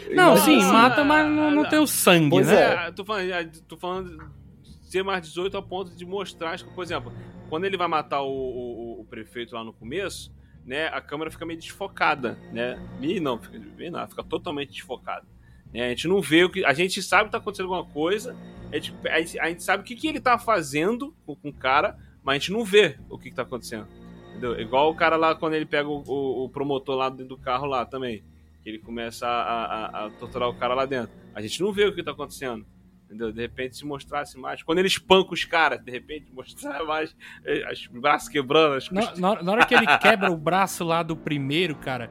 Não, 0.09 0.31
Não, 0.31 0.37
sim, 0.37 0.57
não, 0.57 0.71
mata, 0.73 0.97
não, 1.01 1.05
mas 1.05 1.27
não, 1.27 1.51
não 1.51 1.63
não. 1.63 1.69
tem 1.69 1.77
o 1.77 1.85
sangue, 1.85 2.29
Pois 2.29 2.47
né? 2.47 2.55
é. 2.85 2.87
É, 2.87 2.91
tô 2.91 3.03
falando, 3.03 3.29
é, 3.31 3.43
tô 3.67 3.77
falando 3.77 4.31
de 4.63 4.89
ser 4.89 5.03
mais 5.03 5.21
18 5.27 5.57
a 5.57 5.61
ponto 5.61 5.93
de 5.95 6.05
mostrar, 6.05 6.51
acho 6.51 6.63
que, 6.65 6.73
por 6.73 6.81
exemplo, 6.83 7.11
quando 7.49 7.65
ele 7.65 7.75
vai 7.77 7.87
matar 7.89 8.21
o, 8.21 8.29
o- 8.31 9.01
o 9.01 9.05
prefeito 9.05 9.53
lá 9.53 9.63
no 9.65 9.73
começo, 9.73 10.33
né, 10.65 10.87
a 10.87 11.01
câmera 11.01 11.29
fica 11.29 11.45
meio 11.45 11.59
desfocada, 11.59 12.37
né? 12.53 12.79
E 13.01 13.19
não, 13.19 13.37
fica, 13.37 13.59
não, 13.91 14.07
fica 14.07 14.23
totalmente 14.23 14.71
desfocada. 14.71 15.25
Né? 15.73 15.85
A 15.87 15.89
gente 15.89 16.07
não 16.07 16.21
vê 16.21 16.45
o 16.45 16.49
que. 16.49 16.63
A 16.65 16.73
gente 16.73 17.01
sabe 17.03 17.25
que 17.25 17.31
tá 17.31 17.37
acontecendo 17.37 17.71
alguma 17.73 17.85
coisa, 17.93 18.35
a 18.71 18.75
gente, 18.75 18.93
a 19.07 19.19
gente- 19.19 19.39
a 19.39 19.49
gente 19.49 19.61
sabe 19.63 19.83
o 19.83 19.85
que, 19.85 19.95
que 19.95 20.07
ele 20.07 20.21
tá 20.21 20.37
fazendo 20.39 21.13
com, 21.25 21.35
com 21.35 21.49
o 21.49 21.53
cara, 21.53 21.97
mas 22.23 22.35
a 22.35 22.39
gente 22.39 22.51
não 22.53 22.63
vê 22.63 22.97
o 23.09 23.17
que, 23.17 23.29
que 23.29 23.35
tá 23.35 23.41
acontecendo. 23.43 23.87
Entendeu? 24.31 24.59
Igual 24.59 24.89
o 24.89 24.95
cara 24.95 25.15
lá, 25.15 25.35
quando 25.35 25.53
ele 25.53 25.65
pega 25.65 25.87
o, 25.87 26.03
o- 26.05 26.45
o 26.45 26.49
promotor 26.49 26.95
lá 26.95 27.09
dentro 27.09 27.27
do 27.27 27.37
carro 27.37 27.65
lá 27.65 27.85
também. 27.85 28.23
Que 28.63 28.69
ele 28.69 28.79
começa 28.79 29.27
a, 29.27 29.65
a- 29.65 30.05
a 30.05 30.09
torturar 30.11 30.49
o 30.49 30.53
cara 30.53 30.73
lá 30.73 30.85
dentro. 30.85 31.11
A 31.35 31.41
gente 31.41 31.61
não 31.61 31.71
vê 31.73 31.85
o 31.85 31.93
que 31.95 32.03
tá 32.03 32.11
acontecendo. 32.11 32.65
Entendeu? 33.05 33.31
De 33.33 33.41
repente, 33.41 33.75
se 33.75 33.85
mostrasse 33.85 34.37
mais. 34.39 34.63
Quando 34.63 34.77
ele 34.79 34.87
espanca 34.87 35.33
os 35.33 35.43
caras, 35.43 35.83
de 35.83 35.91
repente, 35.91 36.27
mostrar 36.33 36.83
mais 36.85 37.13
eh, 37.45 37.69
os 37.71 37.87
braços 37.87 38.29
quebrando, 38.29 38.75
as 38.75 38.89
Na, 38.89 39.01
costas. 39.01 39.19
na- 39.19 39.43
na 39.43 39.51
hora 39.51 39.65
que 39.65 39.73
ele 39.75 39.85
quebra 39.97 40.31
o 40.31 40.37
braço 40.37 40.83
lá 40.85 41.03
do 41.03 41.15
primeiro, 41.17 41.75
cara, 41.75 42.09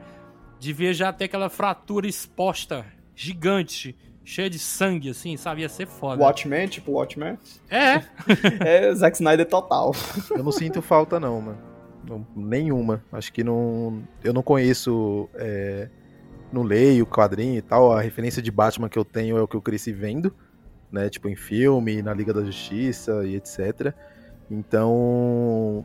devia 0.59 0.93
já 0.93 1.11
ter 1.13 1.25
aquela 1.25 1.49
fratura 1.49 2.07
exposta 2.07 2.85
gigante, 3.15 3.97
cheia 4.25 4.51
de 4.51 4.59
sangue, 4.59 5.09
assim, 5.11 5.37
sabe? 5.37 5.63
Ia 5.63 5.69
ser 5.71 5.87
foda. 5.87 6.23
Watchmen, 6.23 6.67
tipo 6.69 6.93
Watchmen. 6.93 7.39
É, 7.71 8.03
É 8.89 8.95
Zack 8.95 9.17
Snyder 9.17 9.47
total. 9.47 9.93
Eu 10.31 10.43
não 10.45 10.53
sinto 10.53 10.83
falta, 10.83 11.19
não, 11.21 11.41
mano. 11.41 11.70
Não- 12.09 12.27
nenhuma. 12.35 13.03
Acho 13.13 13.33
que 13.33 13.45
não. 13.45 14.03
Eu 14.25 14.33
não 14.33 14.43
conheço. 14.43 15.29
é, 15.35 15.89
não 16.53 16.63
leio 16.63 17.07
quadrinho 17.07 17.59
e 17.59 17.63
tal. 17.63 17.93
A 17.93 18.01
referência 18.01 18.43
de 18.43 18.51
Batman 18.51 18.89
que 18.89 18.99
eu 18.99 19.05
tenho 19.05 19.37
é 19.37 19.43
o 19.43 19.47
que 19.49 19.55
eu 19.57 19.63
cresci 19.63 19.93
vendo, 19.93 20.35
né? 20.91 21.09
Tipo, 21.09 21.29
em 21.29 21.37
filme, 21.37 22.03
na 22.03 22.13
Liga 22.15 22.33
da 22.33 22.43
Justiça 22.45 23.25
e 23.25 23.37
etc. 23.37 23.95
Então. 24.51 25.85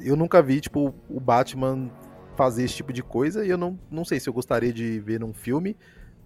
Eu 0.00 0.16
nunca 0.16 0.42
vi, 0.42 0.60
tipo, 0.60 0.92
o 1.08 1.20
Batman 1.20 1.88
fazer 2.36 2.64
esse 2.64 2.74
tipo 2.74 2.92
de 2.92 3.00
coisa 3.02 3.46
e 3.46 3.48
eu 3.48 3.56
não, 3.56 3.78
não 3.88 4.04
sei 4.04 4.18
se 4.18 4.28
eu 4.28 4.32
gostaria 4.32 4.72
de 4.72 4.98
ver 4.98 5.20
num 5.20 5.32
filme 5.32 5.76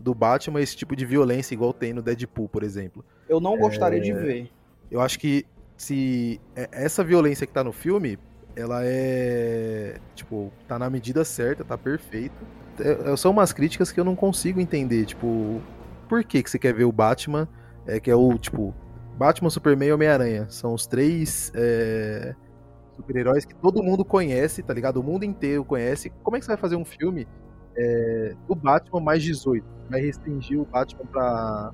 do 0.01 0.15
Batman 0.15 0.61
esse 0.63 0.75
tipo 0.75 0.97
de 0.97 1.05
violência 1.05 1.53
igual 1.55 1.73
tem 1.75 1.93
no 1.93 2.01
Deadpool, 2.01 2.49
por 2.49 2.63
exemplo. 2.63 3.05
Eu 3.29 3.41
não 3.41 3.59
gostaria 3.59 3.99
É. 3.99 4.03
de 4.03 4.13
ver. 4.15 4.51
Eu 4.91 5.03
acho 5.03 5.19
que 5.19 5.45
se 5.77 6.41
é- 6.57 6.69
essa 6.73 7.05
violência 7.05 7.47
que 7.47 7.53
tá 7.53 7.63
no 7.63 7.73
filme, 7.73 8.19
ela 8.59 8.81
é. 8.85 9.99
Tipo, 10.15 10.53
tá 10.67 10.79
na 10.79 10.91
medida 10.91 11.25
certa, 11.25 11.65
tá 11.65 11.79
perfeito. 11.79 12.35
É- 12.81 13.13
é- 13.13 13.17
são 13.17 13.31
umas 13.31 13.53
críticas 13.53 13.93
que 13.93 14.01
eu 14.01 14.05
não 14.05 14.17
consigo 14.17 14.61
entender. 14.61 15.05
Tipo, 15.07 15.61
por 16.09 16.25
que, 16.25 16.43
que 16.43 16.51
você 16.51 16.59
quer 16.59 16.75
ver 16.75 16.85
o 16.85 16.93
Batman? 16.93 17.49
É 17.87 18.01
que 18.01 18.11
é 18.11 18.15
o, 18.15 18.37
tipo, 18.39 18.75
Batman, 19.17 19.51
Superman 19.51 19.89
e 19.89 19.93
Homem-Aranha. 19.93 20.47
São 20.51 20.75
os 20.75 20.87
três 20.87 21.53
é, 21.55 22.35
super-heróis 22.97 23.45
que 23.45 23.55
todo 23.55 23.83
mundo 23.83 24.05
conhece, 24.05 24.63
tá 24.63 24.75
ligado? 24.75 24.99
O 24.99 25.03
mundo 25.03 25.25
inteiro 25.25 25.65
conhece. 25.65 26.11
Como 26.23 26.37
é 26.37 26.41
que 26.41 26.45
você 26.47 26.53
vai 26.53 26.61
fazer 26.61 26.77
um 26.77 26.85
filme 26.85 27.27
é, 27.77 28.35
do 28.47 28.55
Batman 28.55 29.01
mais 29.01 29.23
18? 29.23 29.65
Vai 29.89 30.01
restringir 30.01 30.61
o 30.61 30.65
Batman 30.65 31.07
pra, 31.07 31.73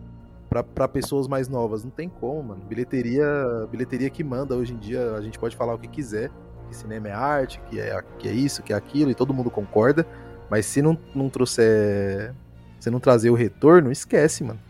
pra, 0.49 0.63
pra 0.63 0.89
pessoas 0.89 1.27
mais 1.27 1.49
novas. 1.49 1.83
Não 1.83 1.91
tem 1.91 2.09
como, 2.09 2.43
mano. 2.43 2.63
Bilheteria, 2.67 3.27
bilheteria 3.71 4.11
que 4.11 4.23
manda 4.23 4.55
hoje 4.55 4.75
em 4.75 4.79
dia, 4.79 5.13
a 5.15 5.21
gente 5.21 5.39
pode 5.39 5.57
falar 5.57 5.75
o 5.75 5.79
que 5.79 5.89
quiser. 5.89 6.31
Que 6.69 6.77
cinema 6.77 7.09
é 7.09 7.13
arte, 7.13 7.61
que 7.71 7.79
é, 7.79 8.03
que 8.19 8.29
é 8.29 8.33
isso, 8.33 8.63
que 8.63 8.73
é 8.73 8.77
aquilo, 8.77 9.11
e 9.11 9.15
todo 9.15 9.33
mundo 9.35 9.51
concorda. 9.51 10.07
Mas 10.51 10.67
se 10.67 10.83
não, 10.83 10.99
não 11.15 11.29
trouxer. 11.29 12.33
Se 12.81 12.91
não 12.91 13.01
trazer 13.01 13.31
o 13.31 13.35
retorno, 13.35 13.91
esquece, 13.91 14.45
mano. 14.45 14.61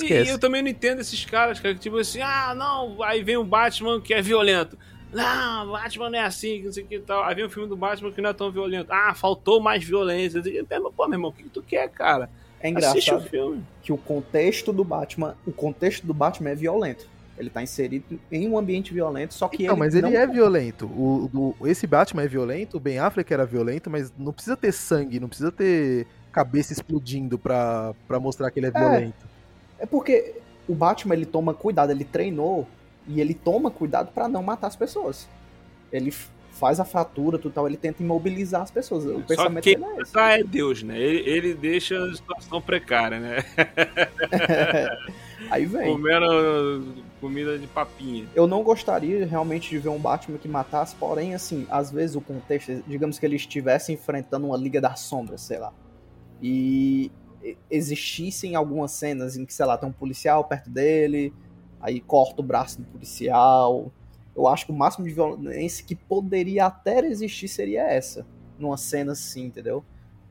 E 0.00 0.04
Esquece. 0.04 0.30
eu 0.30 0.38
também 0.38 0.62
não 0.62 0.68
entendo 0.68 1.00
esses 1.00 1.24
caras, 1.24 1.60
cara, 1.60 1.74
que 1.74 1.80
tipo 1.80 1.98
assim, 1.98 2.20
ah, 2.22 2.54
não, 2.54 3.02
aí 3.02 3.22
vem 3.22 3.36
um 3.36 3.44
Batman 3.44 4.00
que 4.00 4.14
é 4.14 4.22
violento. 4.22 4.76
Não, 5.12 5.68
o 5.68 5.72
Batman 5.72 6.08
não 6.08 6.18
é 6.18 6.22
assim, 6.24 6.58
que 6.58 6.64
não 6.64 6.72
sei 6.72 6.82
o 6.82 6.86
que 6.86 6.94
e 6.96 7.00
tal. 7.00 7.22
Aí 7.24 7.34
vem 7.34 7.44
um 7.44 7.50
filme 7.50 7.68
do 7.68 7.76
Batman 7.76 8.10
que 8.10 8.20
não 8.22 8.30
é 8.30 8.32
tão 8.32 8.50
violento. 8.50 8.90
Ah, 8.90 9.12
faltou 9.14 9.60
mais 9.60 9.84
violência. 9.84 10.42
Pô, 10.96 11.06
meu 11.06 11.16
irmão, 11.16 11.30
o 11.30 11.32
que 11.32 11.42
que 11.42 11.50
tu 11.50 11.62
quer, 11.62 11.88
cara? 11.90 12.30
É 12.60 12.68
Assiste 12.68 13.10
o 13.10 13.14
engraçado 13.16 13.28
filme. 13.28 13.62
que 13.82 13.92
o 13.92 13.98
contexto 13.98 14.72
do 14.72 14.84
Batman, 14.84 15.36
o 15.46 15.52
contexto 15.52 16.06
do 16.06 16.14
Batman 16.14 16.50
é 16.50 16.54
violento. 16.54 17.06
Ele 17.42 17.50
tá 17.50 17.62
inserido 17.62 18.18
em 18.30 18.48
um 18.48 18.56
ambiente 18.56 18.94
violento, 18.94 19.34
só 19.34 19.48
que 19.48 19.64
Não, 19.64 19.74
ele 19.74 19.80
mas 19.80 19.94
ele 19.94 20.08
não 20.08 20.16
é 20.16 20.26
violento. 20.26 20.86
O, 20.86 21.54
o- 21.60 21.66
esse 21.68 21.86
Batman 21.86 22.22
é 22.22 22.28
violento, 22.28 22.76
o 22.76 22.80
Ben 22.80 22.98
Affleck 22.98 23.32
era 23.32 23.44
violento, 23.44 23.90
mas 23.90 24.12
não 24.16 24.32
precisa 24.32 24.56
ter 24.56 24.72
sangue, 24.72 25.20
não 25.20 25.28
precisa 25.28 25.52
ter 25.52 26.06
cabeça 26.32 26.72
explodindo 26.72 27.38
pra, 27.38 27.94
pra 28.08 28.18
mostrar 28.18 28.50
que 28.50 28.58
ele 28.60 28.66
é 28.66 28.70
violento. 28.70 29.26
É 29.78 29.84
porque 29.86 30.34
o 30.68 30.74
Batman 30.74 31.14
ele 31.14 31.26
toma 31.26 31.52
cuidado, 31.52 31.90
ele 31.90 32.04
treinou 32.04 32.66
e 33.06 33.20
ele 33.20 33.34
toma 33.34 33.70
cuidado 33.70 34.12
pra 34.12 34.28
não 34.28 34.42
matar 34.42 34.68
as 34.68 34.76
pessoas. 34.76 35.28
Ele 35.92 36.12
faz 36.52 36.78
a 36.78 36.84
fratura, 36.84 37.38
tudo 37.38 37.52
tal, 37.52 37.66
ele 37.66 37.76
tenta 37.76 38.02
imobilizar 38.02 38.62
as 38.62 38.70
pessoas. 38.70 39.04
O 39.04 39.14
Só 39.20 39.26
pensamento 39.26 39.64
que 39.64 39.74
dele 39.74 39.86
é 39.98 40.02
esse. 40.02 40.18
é 40.18 40.44
Deus, 40.44 40.82
né? 40.82 40.98
Ele, 40.98 41.28
ele 41.28 41.54
deixa 41.54 41.98
a 42.04 42.14
situação 42.14 42.62
precária, 42.62 43.18
né? 43.18 43.36
Aí 45.50 45.66
vem. 45.66 45.92
Comendo 45.92 46.94
comida 47.22 47.56
de 47.56 47.68
papinha. 47.68 48.26
Eu 48.34 48.48
não 48.48 48.64
gostaria 48.64 49.24
realmente 49.24 49.70
de 49.70 49.78
ver 49.78 49.88
um 49.88 49.98
Batman 49.98 50.36
que 50.38 50.48
matasse, 50.48 50.96
porém, 50.96 51.34
assim, 51.34 51.66
às 51.70 51.90
vezes 51.90 52.16
o 52.16 52.20
contexto, 52.20 52.82
digamos 52.86 53.16
que 53.18 53.24
ele 53.24 53.36
estivesse 53.36 53.92
enfrentando 53.92 54.48
uma 54.48 54.56
Liga 54.56 54.80
das 54.80 54.98
Sombras, 55.00 55.40
sei 55.42 55.58
lá, 55.58 55.72
e 56.42 57.10
existissem 57.70 58.56
algumas 58.56 58.90
cenas 58.90 59.36
em 59.36 59.46
que, 59.46 59.54
sei 59.54 59.64
lá, 59.66 59.78
tem 59.78 59.88
um 59.88 59.92
policial 59.92 60.44
perto 60.44 60.68
dele, 60.68 61.32
aí 61.80 62.00
corta 62.00 62.40
o 62.40 62.44
braço 62.44 62.80
do 62.80 62.86
policial. 62.86 63.92
Eu 64.34 64.48
acho 64.48 64.66
que 64.66 64.72
o 64.72 64.74
máximo 64.74 65.06
de 65.06 65.14
violência 65.14 65.84
que 65.84 65.94
poderia 65.94 66.66
até 66.66 66.98
existir 67.06 67.48
seria 67.48 67.82
essa, 67.82 68.26
numa 68.58 68.76
cena 68.76 69.12
assim, 69.12 69.44
entendeu? 69.46 69.84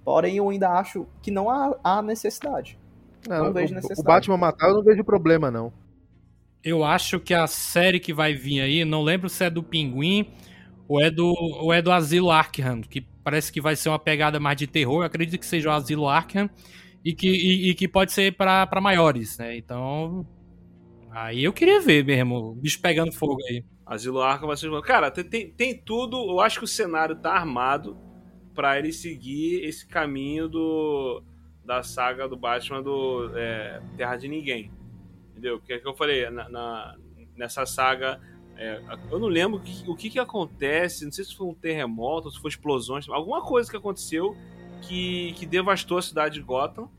Porém, 0.04 0.38
eu 0.38 0.50
ainda 0.50 0.70
acho 0.72 1.06
que 1.22 1.32
não 1.32 1.50
há, 1.50 1.78
há 1.84 2.02
necessidade. 2.02 2.78
Não 3.28 3.54
vejo 3.54 3.74
o- 3.74 3.76
necessidade. 3.76 4.02
O 4.02 4.04
Batman 4.04 4.38
matar, 4.38 4.70
eu 4.70 4.76
não 4.76 4.84
vejo 4.84 5.04
problema, 5.04 5.52
não. 5.52 5.72
Eu 6.64 6.84
acho 6.84 7.20
que 7.20 7.34
a 7.34 7.48
série 7.48 8.00
que 8.00 8.14
vai 8.14 8.34
vir 8.34 8.62
aí, 8.62 8.86
não 8.86 9.02
lembro 9.02 9.30
se 9.30 9.44
é 9.44 9.50
do 9.50 9.64
Pinguim 9.64 10.28
ou 10.88 11.02
é 11.02 11.10
do, 11.10 11.26
ou 11.26 11.74
é 11.74 11.82
do 11.82 11.92
Asilo 11.92 12.30
Arkham, 12.30 12.82
que 12.82 13.02
parece 13.24 13.52
que 13.52 13.62
vai 13.62 13.76
ser 13.76 13.90
uma 13.90 14.00
pegada 14.00 14.40
mais 14.40 14.58
de 14.58 14.68
terror. 14.68 15.02
Eu 15.02 15.08
acredito 15.08 15.40
que 15.40 15.46
seja 15.46 15.70
o 15.70 15.72
Asilo 15.72 16.08
Arkham 16.08 16.50
e 17.04 17.14
que, 17.14 17.30
e, 17.30 17.70
e 17.70 17.74
que 17.74 17.88
pode 17.88 18.12
ser 18.12 18.36
pra 18.36 18.68
maiores, 18.82 19.38
né? 19.38 19.58
Então. 19.58 20.26
Aí 21.10 21.44
eu 21.44 21.52
queria 21.52 21.82
ver 21.82 22.06
mesmo, 22.06 22.36
o 22.36 22.56
bicho 22.56 22.80
pegando 22.80 23.12
fogo 23.12 23.42
aí. 23.50 23.66
Asilo 23.86 24.22
Arkham 24.22 24.48
vai 24.48 24.56
ser... 24.56 24.70
Cara, 24.84 25.12
tem, 25.12 25.50
tem, 25.50 25.78
tudo... 25.78 26.18
Eu 26.32 26.40
acho 26.40 26.60
que 26.60 26.66
o 26.66 26.68
cenário 26.68 27.16
tá 27.18 27.34
armado 27.34 27.98
pra 28.54 28.80
ele 28.80 28.94
seguir 28.94 29.64
esse 29.66 29.86
caminho 29.86 30.48
do 30.48 31.24
da 31.66 31.84
saga 31.84 32.28
do 32.28 32.36
Batman 32.36 32.82
do 32.82 33.32
é, 33.36 33.82
Terra 33.96 34.18
de 34.18 34.28
Ninguém. 34.28 34.72
Entendeu? 35.32 35.60
Que 35.60 35.74
é 35.74 35.80
que 35.80 35.88
eu 35.88 35.94
falei, 35.94 36.30
na, 36.30 36.48
na- 36.50 36.96
nessa 37.36 37.66
saga... 37.66 38.20
é, 38.58 38.82
eu 39.10 39.18
não 39.20 39.28
lembro 39.28 39.58
o 39.60 39.62
que, 39.62 39.90
o 39.90 39.96
que 39.96 40.10
que 40.10 40.20
acontece, 40.20 41.06
não 41.06 41.12
sei 41.12 41.26
se 41.26 41.36
foi 41.36 41.48
um 41.48 41.54
terremoto, 41.54 42.30
se 42.30 42.40
foi 42.40 42.50
explosões, 42.50 43.08
alguma 43.10 43.42
coisa 43.42 43.70
que 43.70 43.78
aconteceu 43.78 44.36
que, 44.82 45.34
que 45.34 45.46
devastou 45.46 45.98
a 45.98 46.02
cidade 46.02 46.36
de 46.36 46.42
Gotham, 46.42 46.90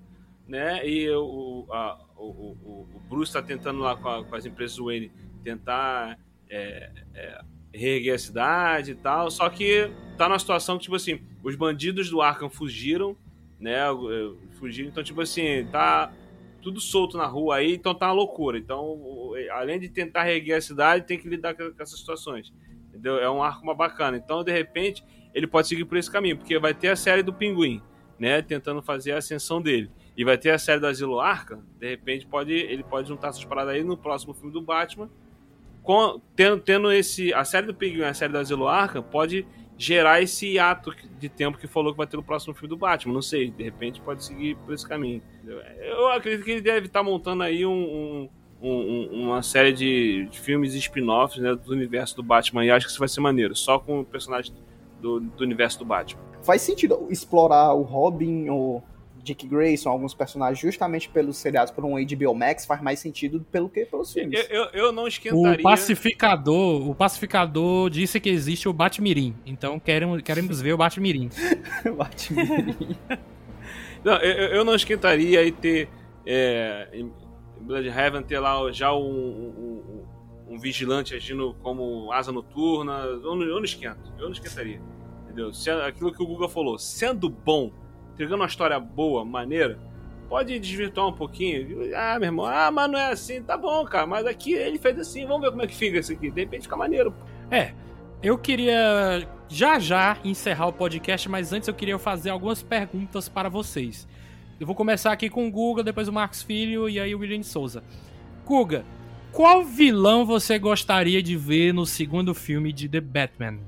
né? 0.47 0.87
E 0.87 1.09
o, 1.11 1.67
a- 1.71 1.99
o, 2.17 2.25
o, 2.25 2.89
o 2.95 3.01
Bruce 3.09 3.31
está 3.31 3.43
tentando 3.43 3.81
lá 3.81 3.97
com, 3.97 4.09
a- 4.09 4.25
com 4.25 4.35
as 4.35 4.45
empresas 4.47 4.77
Wayne 4.79 5.11
tentar 5.45 6.19
é, 6.49 6.91
é, 7.15 7.41
reerguer 7.75 8.15
a 8.15 8.19
cidade 8.19 8.93
e 8.93 8.95
tal. 8.95 9.31
Só 9.31 9.49
que 9.49 9.91
tá 10.17 10.29
numa 10.29 10.39
situação 10.39 10.77
que, 10.79 10.85
tipo 10.85 10.97
assim, 10.97 11.21
os 11.43 11.55
bandidos 11.57 12.09
do 12.11 12.21
Arkham 12.23 12.49
fugiram, 12.51 13.17
né? 13.59 13.79
Fugiram, 14.59 14.89
então, 14.89 15.03
tipo 15.03 15.21
assim, 15.21 15.67
tá 15.73 16.13
tudo 16.63 16.81
solto 16.81 17.19
na 17.19 17.27
rua 17.27 17.57
aí, 17.57 17.75
então 17.75 17.95
tá 17.95 18.07
uma 18.07 18.13
loucura. 18.13 18.57
Então, 18.57 19.33
além 19.51 19.81
de 19.81 19.89
tentar 19.89 20.23
reerguer 20.23 20.57
a 20.57 20.61
cidade, 20.61 21.07
tem 21.07 21.19
que 21.19 21.29
lidar 21.29 21.55
com, 21.55 21.73
essas 21.79 21.99
situações. 21.99 22.53
Entendeu? 22.89 23.19
É 23.19 23.29
um 23.29 23.43
arco 23.43 23.75
bacana. 23.75 24.17
Então, 24.17 24.45
de 24.45 24.53
repente, 24.53 25.05
ele 25.35 25.47
pode 25.47 25.67
seguir 25.67 25.85
por 25.85 25.99
esse 25.99 26.11
caminho, 26.11 26.39
porque 26.39 26.59
vai 26.59 26.73
ter 26.73 26.89
a 26.89 26.97
série 26.97 27.23
do 27.23 27.33
Pinguim, 27.33 27.83
né? 28.19 28.41
Tentando 28.41 28.81
fazer 28.81 29.13
a 29.13 29.19
ascensão 29.19 29.61
dele. 29.61 29.91
E 30.17 30.25
vai 30.25 30.39
ter 30.39 30.51
a 30.51 30.59
série 30.59 30.79
do 30.79 30.87
Asilo 30.87 31.21
Arkham, 31.21 31.63
de 31.79 31.89
repente 31.89 32.27
pode, 32.27 32.53
ele 32.53 32.85
pode 32.85 33.09
juntar 33.09 33.29
essas 33.29 33.45
paradas 33.45 33.75
aí 33.75 33.83
no 33.83 33.97
próximo 33.97 34.33
filme 34.33 34.53
do 34.53 34.61
Batman. 34.61 35.11
Com, 35.83 36.21
tendo, 36.37 36.61
tendo 36.61 36.93
esse. 36.93 37.35
A 37.35 37.45
série 37.45 37.67
do 37.67 37.75
Pinguim 37.75 38.03
a 38.03 38.15
série 38.15 38.33
do 38.33 38.39
Asilo 38.39 38.69
Arkham 38.69 39.03
pode 39.03 39.45
gerar 39.83 40.23
esse 40.23 40.59
ato 40.61 40.95
de 41.19 41.29
tempo 41.29 41.59
que 41.59 41.67
falou 41.67 41.91
que 41.93 41.99
vai 41.99 42.07
ter 42.07 42.17
no 42.17 42.23
próximo 42.23 42.55
filme 42.55 42.69
do 42.69 42.77
Batman. 42.77 43.13
Não 43.15 43.23
sei, 43.23 43.51
de 43.51 43.65
repente 43.65 44.01
pode 44.01 44.25
seguir 44.25 44.55
por 44.59 44.73
esse 44.73 44.87
caminho. 44.87 45.21
Eu 45.81 46.09
acredito 46.11 46.45
que 46.45 46.53
ele 46.53 46.61
deve 46.61 46.87
estar 46.87 47.03
montando 47.03 47.43
aí 47.43 47.67
um, 47.67 47.73
um- 47.73 48.29
um- 48.69 49.09
uma 49.25 49.43
série 49.43 49.73
de, 49.73 50.29
de 50.31 50.39
filmes 50.39 50.73
spin-offs 50.75 51.43
né, 51.43 51.55
do 51.57 51.73
universo 51.73 52.15
do 52.15 52.23
Batman. 52.23 52.65
E 52.65 52.71
acho 52.71 52.87
que 52.87 52.93
isso 52.93 53.01
vai 53.01 53.09
ser 53.09 53.21
maneiro, 53.21 53.57
só 53.57 53.77
com 53.79 54.01
o 54.01 54.05
personagem 54.05 54.55
do, 55.01 55.19
do 55.19 55.43
universo 55.43 55.81
do 55.81 55.85
Batman. 55.85 56.23
Faz 56.45 56.63
sentido 56.63 57.07
explorar 57.11 57.73
o 57.75 57.83
Robin, 57.83 58.49
o 58.51 58.81
Dick 59.23 59.47
Grayson, 59.47 59.89
alguns 59.89 60.15
personagens, 60.15 60.59
justamente 60.59 61.09
pelos 61.09 61.37
seriados 61.37 61.71
por 61.73 61.85
um 61.85 61.93
HBO 61.95 62.35
Max, 62.35 62.67
faz 62.67 62.83
mais 62.83 62.99
sentido 62.99 63.41
pelo 63.53 63.69
que 63.69 63.85
pelos 63.87 64.15
Eu, 64.17 64.23
filmes. 64.23 64.47
eu, 64.51 64.65
eu 64.73 64.93
não 64.93 65.05
O 65.05 65.09
esquentaria. 65.09 65.63
pacificador, 65.63 66.89
o 66.91 66.95
pacificador 66.95 67.89
disse 67.89 68.19
que 68.19 68.29
existe 68.29 68.69
o 68.69 68.73
Batmirim. 68.73 69.35
Então 69.47 69.79
queremos, 69.79 70.21
queremos 70.23 70.61
ver 70.61 70.73
o 70.73 70.77
Batmirim. 70.77 71.29
Batman. 71.97 72.43
Não, 74.05 74.15
eu, 74.17 74.33
eu- 74.33 74.49
eu 74.57 74.65
não 74.65 74.75
esquentaria 74.75 75.45
e 75.45 75.53
ter. 75.53 75.89
É, 76.27 76.89
Bloodhaven 77.61 78.23
ter 78.25 78.41
lá 78.41 78.71
já 78.73 78.93
um, 78.93 78.99
um- 79.01 80.05
um- 80.49 80.55
um 80.55 80.59
vigilante 80.59 81.15
agindo 81.15 81.55
como 81.63 82.11
asa 82.13 82.33
noturna. 82.33 82.95
Eu 83.05 83.21
não, 83.37 83.43
eu 83.43 83.55
não 83.57 83.65
esquento. 83.65 84.13
Eu 84.19 84.25
não 84.25 84.33
esquentaria. 84.33 84.81
Entendeu? 85.25 85.53
Se, 85.53 85.71
aquilo 85.71 86.13
que 86.13 86.21
o 86.21 86.27
Guga 86.27 86.49
falou, 86.49 86.79
sendo 86.81 87.31
bom, 87.31 87.71
entregando 88.23 88.43
uma 88.43 88.47
história 88.47 88.79
boa, 88.79 89.25
maneira, 89.25 89.79
pode 90.29 90.59
desvirtuar 90.59 91.09
um 91.09 91.13
pouquinho. 91.13 91.91
Ah, 91.97 92.19
meu 92.19 92.29
irmão, 92.29 92.47
ah, 92.47 92.71
mas 92.71 92.91
não 92.91 92.99
é 92.99 93.11
assim. 93.11 93.43
Tá 93.43 93.57
bom, 93.57 93.85
cara, 93.85 94.07
mas 94.07 94.27
aqui 94.27 94.53
ele 94.53 94.79
fez 94.79 94.99
assim. 94.99 95.27
Vamos 95.27 95.43
ver 95.43 95.51
como 95.51 95.63
é 95.63 95.67
que 95.67 95.75
fica 95.75 95.99
isso 95.99 96.13
aqui. 96.13 96.31
De 96.31 96.41
repente 96.41 96.63
fica 96.63 96.77
maneiro. 96.77 97.13
É, 97.51 97.73
eu 98.23 98.39
queria 98.39 99.27
já 99.49 99.79
já 99.79 100.17
encerrar 100.25 100.69
o 100.69 100.73
podcast, 100.73 101.29
mas 101.29 101.53
antes 101.53 101.69
eu 101.69 101.75
queria 101.75 101.99
fazer 101.99 102.31
algumas 102.31 102.63
perguntas 102.63 103.29
para 103.29 103.49
vocês. 103.49 104.07
Eu 104.61 104.67
vou 104.67 104.77
começar 104.77 105.11
aqui 105.11 105.29
com 105.29 105.47
o 105.47 105.51
Guga, 105.51 105.83
depois 105.83 106.07
o 106.07 106.13
Marcos 106.13 106.43
Filho 106.43 106.89
e 106.89 107.01
aí 107.01 107.15
o 107.15 107.19
William 107.19 107.41
de 107.41 107.47
Souza. 107.47 107.83
Guga, 108.47 108.85
qual 109.33 109.65
vilão 109.65 110.25
você 110.25 110.59
gostaria 110.59 111.21
de 111.23 111.37
ver 111.37 111.75
no 111.75 111.85
segundo 111.85 112.33
filme 112.33 112.73
de 112.73 112.89
The 112.89 113.01
Batman? 113.01 113.59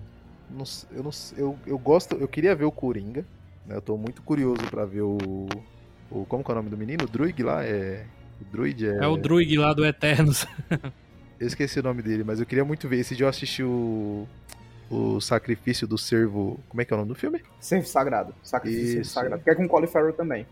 eu, 0.94 1.02
não 1.02 1.10
eu, 1.36 1.59
eu 1.66 1.78
gosto, 1.78 2.14
eu 2.14 2.28
queria 2.28 2.55
ver 2.55 2.64
o 2.64 2.70
Coringa? 2.70 3.26
Eu 3.69 3.81
tô 3.81 3.97
muito 3.97 4.23
curioso 4.23 4.62
pra 4.70 4.85
ver 4.85 5.03
o, 5.03 5.16
o 6.11 6.24
como 6.27 6.45
que 6.45 6.51
é 6.51 6.53
o 6.53 6.57
nome 6.57 6.70
do 6.70 6.77
menino? 6.77 7.05
O 7.05 7.09
Druig 7.09 7.43
lá 7.43 7.65
é 7.65 8.05
o 8.41 8.45
Druid 8.45 8.86
é, 8.86 8.97
É 8.99 9.07
o 9.07 9.16
Druig 9.16 9.57
lá 9.57 9.73
do 9.73 9.85
Eternos. 9.85 10.47
Eu 11.41 11.49
esqueci 11.49 11.81
o 11.81 11.82
nome 11.82 12.01
dele, 12.01 12.23
mas 12.24 12.39
eu 12.39 12.47
queria 12.47 12.65
muito 12.65 12.89
ver. 12.89 13.01
Esse 13.01 13.15
dia 13.16 13.24
eu 13.27 13.28
assisti 13.28 13.62
o 13.62 14.27
o 14.91 15.20
sacrifício 15.20 15.86
do 15.86 15.97
servo, 15.99 16.61
como 16.69 16.81
é 16.81 16.85
que 16.85 16.93
é 16.93 16.97
o 16.97 16.99
nome 16.99 17.09
do 17.09 17.15
filme? 17.15 17.43
Servo 17.59 17.86
sagrado. 17.86 18.35
Sacrifício 18.43 19.01
Isso. 19.01 19.12
sagrado. 19.12 19.43
Que 19.43 19.51
é 19.51 19.55
com 19.55 19.66
Colin 19.66 19.86
Farrell 19.86 20.12
também. 20.12 20.47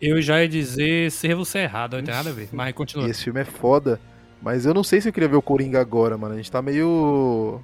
Eu 0.00 0.20
já 0.20 0.40
ia 0.42 0.48
dizer 0.48 1.10
servo 1.10 1.44
cerrado, 1.44 1.96
não 1.96 2.04
tem 2.04 2.14
nada 2.14 2.30
a 2.30 2.32
ver. 2.32 2.48
Mas 2.52 2.70
E 2.70 2.72
continua. 2.72 3.08
esse 3.08 3.24
filme 3.24 3.40
é 3.40 3.44
foda, 3.44 4.00
mas 4.42 4.66
eu 4.66 4.74
não 4.74 4.84
sei 4.84 5.00
se 5.00 5.08
eu 5.08 5.12
queria 5.12 5.28
ver 5.28 5.36
o 5.36 5.42
Coringa 5.42 5.80
agora, 5.80 6.16
mano. 6.16 6.34
A 6.34 6.36
gente 6.36 6.50
tá 6.50 6.60
meio 6.60 7.60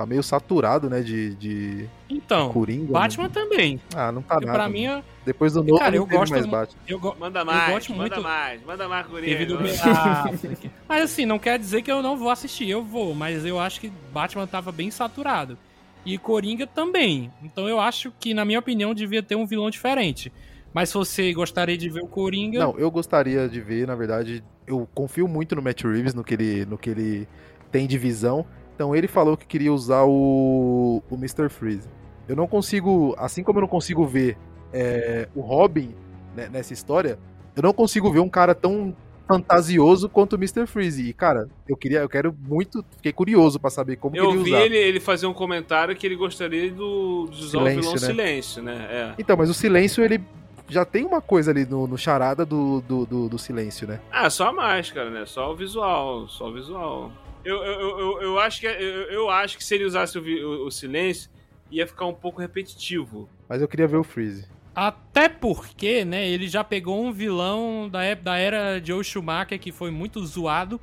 tá 0.00 0.06
meio 0.06 0.22
saturado, 0.22 0.88
né, 0.88 1.00
de, 1.02 1.34
de 1.34 1.86
Então, 2.08 2.50
Coringa. 2.52 2.92
Batman 2.92 3.24
mano. 3.24 3.34
também. 3.34 3.80
Ah, 3.94 4.10
não 4.10 4.22
tá 4.22 4.34
Porque 4.34 4.46
nada. 4.46 4.58
pra 4.58 4.64
mano. 4.68 4.74
mim, 4.74 4.84
eu- 4.86 5.02
Depois 5.26 5.52
do 5.52 5.62
novo, 5.62 5.78
Cara, 5.78 5.94
eu 5.96 6.06
gosto 6.06 6.32
mais 6.32 6.46
Batman. 6.46 6.80
eu, 6.88 6.98
go- 6.98 7.16
Manda 7.20 7.40
eu 7.40 7.44
mais, 7.44 7.72
gosto 7.74 7.92
manda 7.92 8.02
muito. 8.16 8.22
mais, 8.22 8.64
manda 8.64 8.88
mais, 8.88 9.06
do 9.06 9.12
Coringa. 9.12 9.56
Affleck. 9.84 10.70
Mas 10.88 11.02
assim, 11.02 11.26
não 11.26 11.38
quer 11.38 11.58
dizer 11.58 11.82
que 11.82 11.90
eu 11.92 12.02
não 12.02 12.16
vou 12.16 12.30
assistir, 12.30 12.68
eu 12.68 12.82
vou, 12.82 13.14
mas 13.14 13.44
eu 13.44 13.60
acho 13.60 13.80
que 13.80 13.92
Batman 14.12 14.46
tava 14.46 14.72
bem 14.72 14.90
saturado. 14.90 15.56
E 16.04 16.16
Coringa 16.16 16.66
também. 16.66 17.30
Então 17.42 17.68
eu 17.68 17.78
acho 17.78 18.10
que, 18.18 18.32
na 18.32 18.44
minha 18.44 18.58
opinião, 18.58 18.94
devia 18.94 19.22
ter 19.22 19.36
um 19.36 19.46
vilão 19.46 19.68
diferente. 19.68 20.32
Mas 20.72 20.88
se 20.88 20.94
você 20.94 21.32
gostaria 21.34 21.76
de 21.76 21.90
ver 21.90 22.00
o 22.02 22.06
Coringa. 22.06 22.58
Não, 22.60 22.78
eu 22.78 22.90
gostaria 22.90 23.48
de 23.48 23.60
ver, 23.60 23.86
na 23.86 23.94
verdade, 23.94 24.42
eu 24.66 24.88
confio 24.94 25.28
muito 25.28 25.54
no 25.54 25.60
Matt 25.60 25.82
Reeves, 25.82 26.14
no 26.14 26.24
que 26.24 26.32
ele, 26.34 26.64
no 26.64 26.78
que 26.78 26.88
ele 26.90 27.28
tem 27.70 27.86
de 27.86 27.98
visão. 27.98 28.46
Então 28.80 28.96
ele 28.96 29.06
falou 29.06 29.36
que 29.36 29.44
queria 29.44 29.70
usar 29.70 30.04
o, 30.04 31.02
o 31.10 31.14
Mr. 31.14 31.50
Freeze. 31.50 31.86
Eu 32.26 32.34
não 32.34 32.46
consigo, 32.46 33.14
assim 33.18 33.42
como 33.44 33.58
eu 33.58 33.60
não 33.60 33.68
consigo 33.68 34.06
ver 34.06 34.38
é, 34.72 35.28
o 35.34 35.42
Robin 35.42 35.94
né, 36.34 36.48
nessa 36.50 36.72
história, 36.72 37.18
eu 37.54 37.62
não 37.62 37.74
consigo 37.74 38.10
ver 38.10 38.20
um 38.20 38.28
cara 38.30 38.54
tão 38.54 38.96
fantasioso 39.28 40.08
quanto 40.08 40.32
o 40.32 40.36
Mr. 40.36 40.66
Freeze. 40.66 41.10
E, 41.10 41.12
cara, 41.12 41.46
eu 41.68 41.76
queria, 41.76 41.98
eu 41.98 42.08
quero 42.08 42.34
muito, 42.48 42.82
fiquei 42.96 43.12
curioso 43.12 43.60
pra 43.60 43.68
saber 43.68 43.96
como 43.96 44.14
que 44.14 44.18
Eu 44.18 44.30
ele 44.30 44.38
ia 44.38 44.44
vi 44.44 44.50
usar. 44.50 44.62
ele, 44.62 44.78
ele 44.78 44.98
fazer 44.98 45.26
um 45.26 45.34
comentário 45.34 45.94
que 45.94 46.06
ele 46.06 46.16
gostaria 46.16 46.72
do, 46.72 47.28
de 47.30 47.44
usar 47.44 47.58
Silêncio, 47.58 47.80
o 47.80 47.82
vilão 47.82 47.92
né? 47.92 47.98
silêncio, 47.98 48.62
né? 48.62 48.86
É. 48.90 49.14
Então, 49.18 49.36
mas 49.36 49.50
o 49.50 49.54
silêncio, 49.54 50.02
ele 50.02 50.22
já 50.70 50.86
tem 50.86 51.04
uma 51.04 51.20
coisa 51.20 51.50
ali 51.50 51.66
no, 51.66 51.86
no 51.86 51.98
charada 51.98 52.46
do, 52.46 52.80
do, 52.80 53.04
do, 53.04 53.28
do 53.28 53.38
silêncio, 53.38 53.86
né? 53.86 54.00
Ah, 54.10 54.30
só 54.30 54.48
a 54.48 54.52
máscara, 54.52 55.10
né? 55.10 55.26
Só 55.26 55.52
o 55.52 55.54
visual, 55.56 56.28
só 56.28 56.48
o 56.48 56.54
visual. 56.54 57.12
Eu, 57.44 57.56
eu, 57.62 58.22
eu, 58.22 58.38
acho 58.38 58.60
que 58.60 58.66
eu, 58.66 58.72
eu 58.72 59.30
acho 59.30 59.56
que 59.56 59.64
se 59.64 59.74
ele 59.74 59.84
usasse 59.84 60.18
o, 60.18 60.22
o- 60.22 60.66
o 60.66 60.70
silêncio, 60.70 61.30
ia 61.70 61.86
ficar 61.86 62.06
um 62.06 62.14
pouco 62.14 62.40
repetitivo. 62.40 63.28
Mas 63.48 63.62
eu 63.62 63.68
queria 63.68 63.86
ver 63.86 63.96
o 63.96 64.04
Freeze. 64.04 64.46
Até 64.74 65.28
porque, 65.28 66.04
né, 66.04 66.28
ele 66.28 66.46
já 66.48 66.62
pegou 66.62 67.02
um 67.04 67.12
vilão 67.12 67.88
da, 67.88 68.14
da 68.14 68.36
era 68.36 68.80
Joe 68.84 69.02
Schumacher 69.02 69.58
que 69.58 69.72
foi 69.72 69.90
muito 69.90 70.24
zoado 70.24 70.80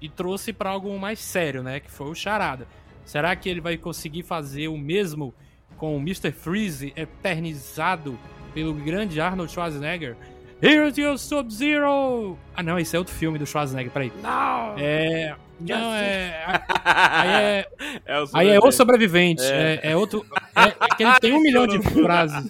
e 0.00 0.08
trouxe 0.08 0.52
pra 0.52 0.70
algo 0.70 0.96
mais 0.98 1.18
sério, 1.18 1.62
né, 1.62 1.80
que 1.80 1.90
foi 1.90 2.08
o 2.08 2.14
Charada. 2.14 2.66
Será 3.04 3.34
que 3.36 3.48
ele 3.48 3.60
vai 3.60 3.76
conseguir 3.76 4.22
fazer 4.22 4.68
o 4.68 4.78
mesmo 4.78 5.34
com 5.76 5.96
o 5.96 6.00
Mr. 6.00 6.30
Freeze 6.32 6.92
eternizado 6.96 8.18
pelo 8.54 8.72
grande 8.74 9.20
Arnold 9.20 9.50
Schwarzenegger? 9.52 10.16
Here's 10.60 10.98
your 10.98 11.16
Sub-Zero! 11.18 12.36
Ah, 12.54 12.62
não, 12.62 12.78
esse 12.78 12.94
é 12.96 12.98
outro 12.98 13.14
filme 13.14 13.38
do 13.38 13.46
Schwarzenegger, 13.46 13.92
peraí. 13.92 14.12
Não! 14.22 14.74
É. 14.76 15.34
Não, 15.60 15.94
é. 15.94 16.62
Aí 16.84 17.28
é, 17.28 17.68
é 18.06 18.20
o 18.20 18.28
aí 18.34 18.48
é 18.48 18.58
o 18.58 18.70
sobrevivente. 18.72 19.42
sobrevivente. 19.42 19.42
É, 19.44 19.80
é 19.92 19.96
outro. 19.96 20.24
É, 20.56 20.62
é 20.62 20.88
que 20.96 21.02
ele 21.04 21.20
tem 21.20 21.32
um 21.32 21.40
milhão 21.42 21.66
de 21.66 21.80
frases. 21.82 22.48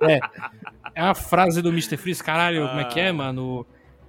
É. 0.00 0.20
É 0.94 1.00
a 1.02 1.14
frase 1.14 1.62
do 1.62 1.68
Mr. 1.70 1.96
Freeze, 1.96 2.22
caralho, 2.22 2.66
como 2.68 2.80
é 2.80 2.84
que 2.84 2.98
é, 2.98 3.12
mano? 3.12 3.64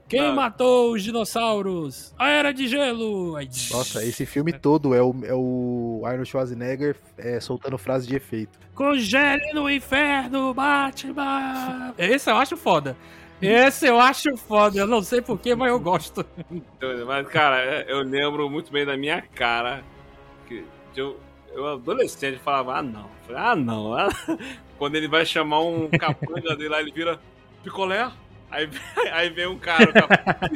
Quem 0.08 0.22
Ah. 0.22 0.32
matou 0.32 0.94
os 0.94 1.04
dinossauros? 1.04 2.16
A 2.18 2.30
era 2.30 2.52
de 2.52 2.68
gelo! 2.68 3.36
Aí, 3.36 3.48
Nossa, 3.72 4.04
esse 4.04 4.26
filme 4.26 4.52
todo 4.52 4.96
é 4.96 5.02
o, 5.04 5.16
é 5.24 5.34
o 5.36 6.02
Arnold 6.04 6.28
Schwarzenegger 6.28 6.96
é, 7.16 7.40
soltando 7.40 7.78
frase 7.78 8.08
de 8.08 8.16
efeito. 8.16 8.58
Congele 8.74 9.54
no 9.54 9.70
inferno, 9.70 10.52
Batman! 10.52 11.94
Esse 12.00 12.32
eu 12.32 12.38
acho 12.38 12.58
foda. 12.58 12.98
Esse 13.42 13.88
eu 13.88 14.00
acho 14.00 14.36
foda. 14.36 14.78
Eu 14.78 14.88
não 14.88 15.02
sei 15.02 15.22
porquê, 15.22 15.56
mas 15.56 15.70
eu 15.70 15.80
gosto. 15.80 16.26
Mas, 17.08 17.28
cara, 17.28 17.84
eu 17.88 18.02
lembro 18.02 18.50
muito 18.50 18.72
bem 18.72 18.86
da 18.86 18.98
minha 18.98 19.22
cara. 19.22 19.84
Que 20.48 20.66
eu, 20.96 21.18
eu 21.54 21.68
adolescente, 21.68 22.40
falava, 22.40 22.78
ah, 22.78 22.84
não. 22.84 23.10
Falei, 23.26 23.42
ah, 23.42 23.56
não. 23.56 23.92
Quando 24.78 24.96
ele 24.96 25.08
vai 25.08 25.26
chamar 25.26 25.62
um 25.62 25.90
capanga 25.90 26.56
dele 26.56 26.70
lá, 26.70 26.82
ele 26.82 26.92
vira 26.92 27.20
picolé. 27.64 28.12
Aí, 28.52 28.70
aí 29.12 29.30
vem 29.30 29.48
um 29.48 29.58
cara, 29.58 29.90
o 29.90 29.94
capanga. 29.94 30.50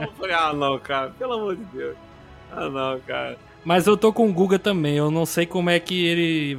Eu 0.00 0.12
falei, 0.12 0.34
ah, 0.34 0.52
não, 0.52 0.78
cara, 0.78 1.10
pelo 1.10 1.32
amor 1.34 1.56
de 1.56 1.64
Deus. 1.64 1.96
Ah, 2.52 2.68
não, 2.68 3.00
cara. 3.00 3.38
Mas 3.64 3.86
eu 3.86 3.96
tô 3.96 4.12
com 4.12 4.28
o 4.28 4.32
Guga 4.32 4.58
também. 4.58 4.96
Eu 4.96 5.10
não 5.10 5.26
sei 5.26 5.46
como 5.46 5.70
é 5.70 5.78
que 5.78 6.06
ele. 6.06 6.58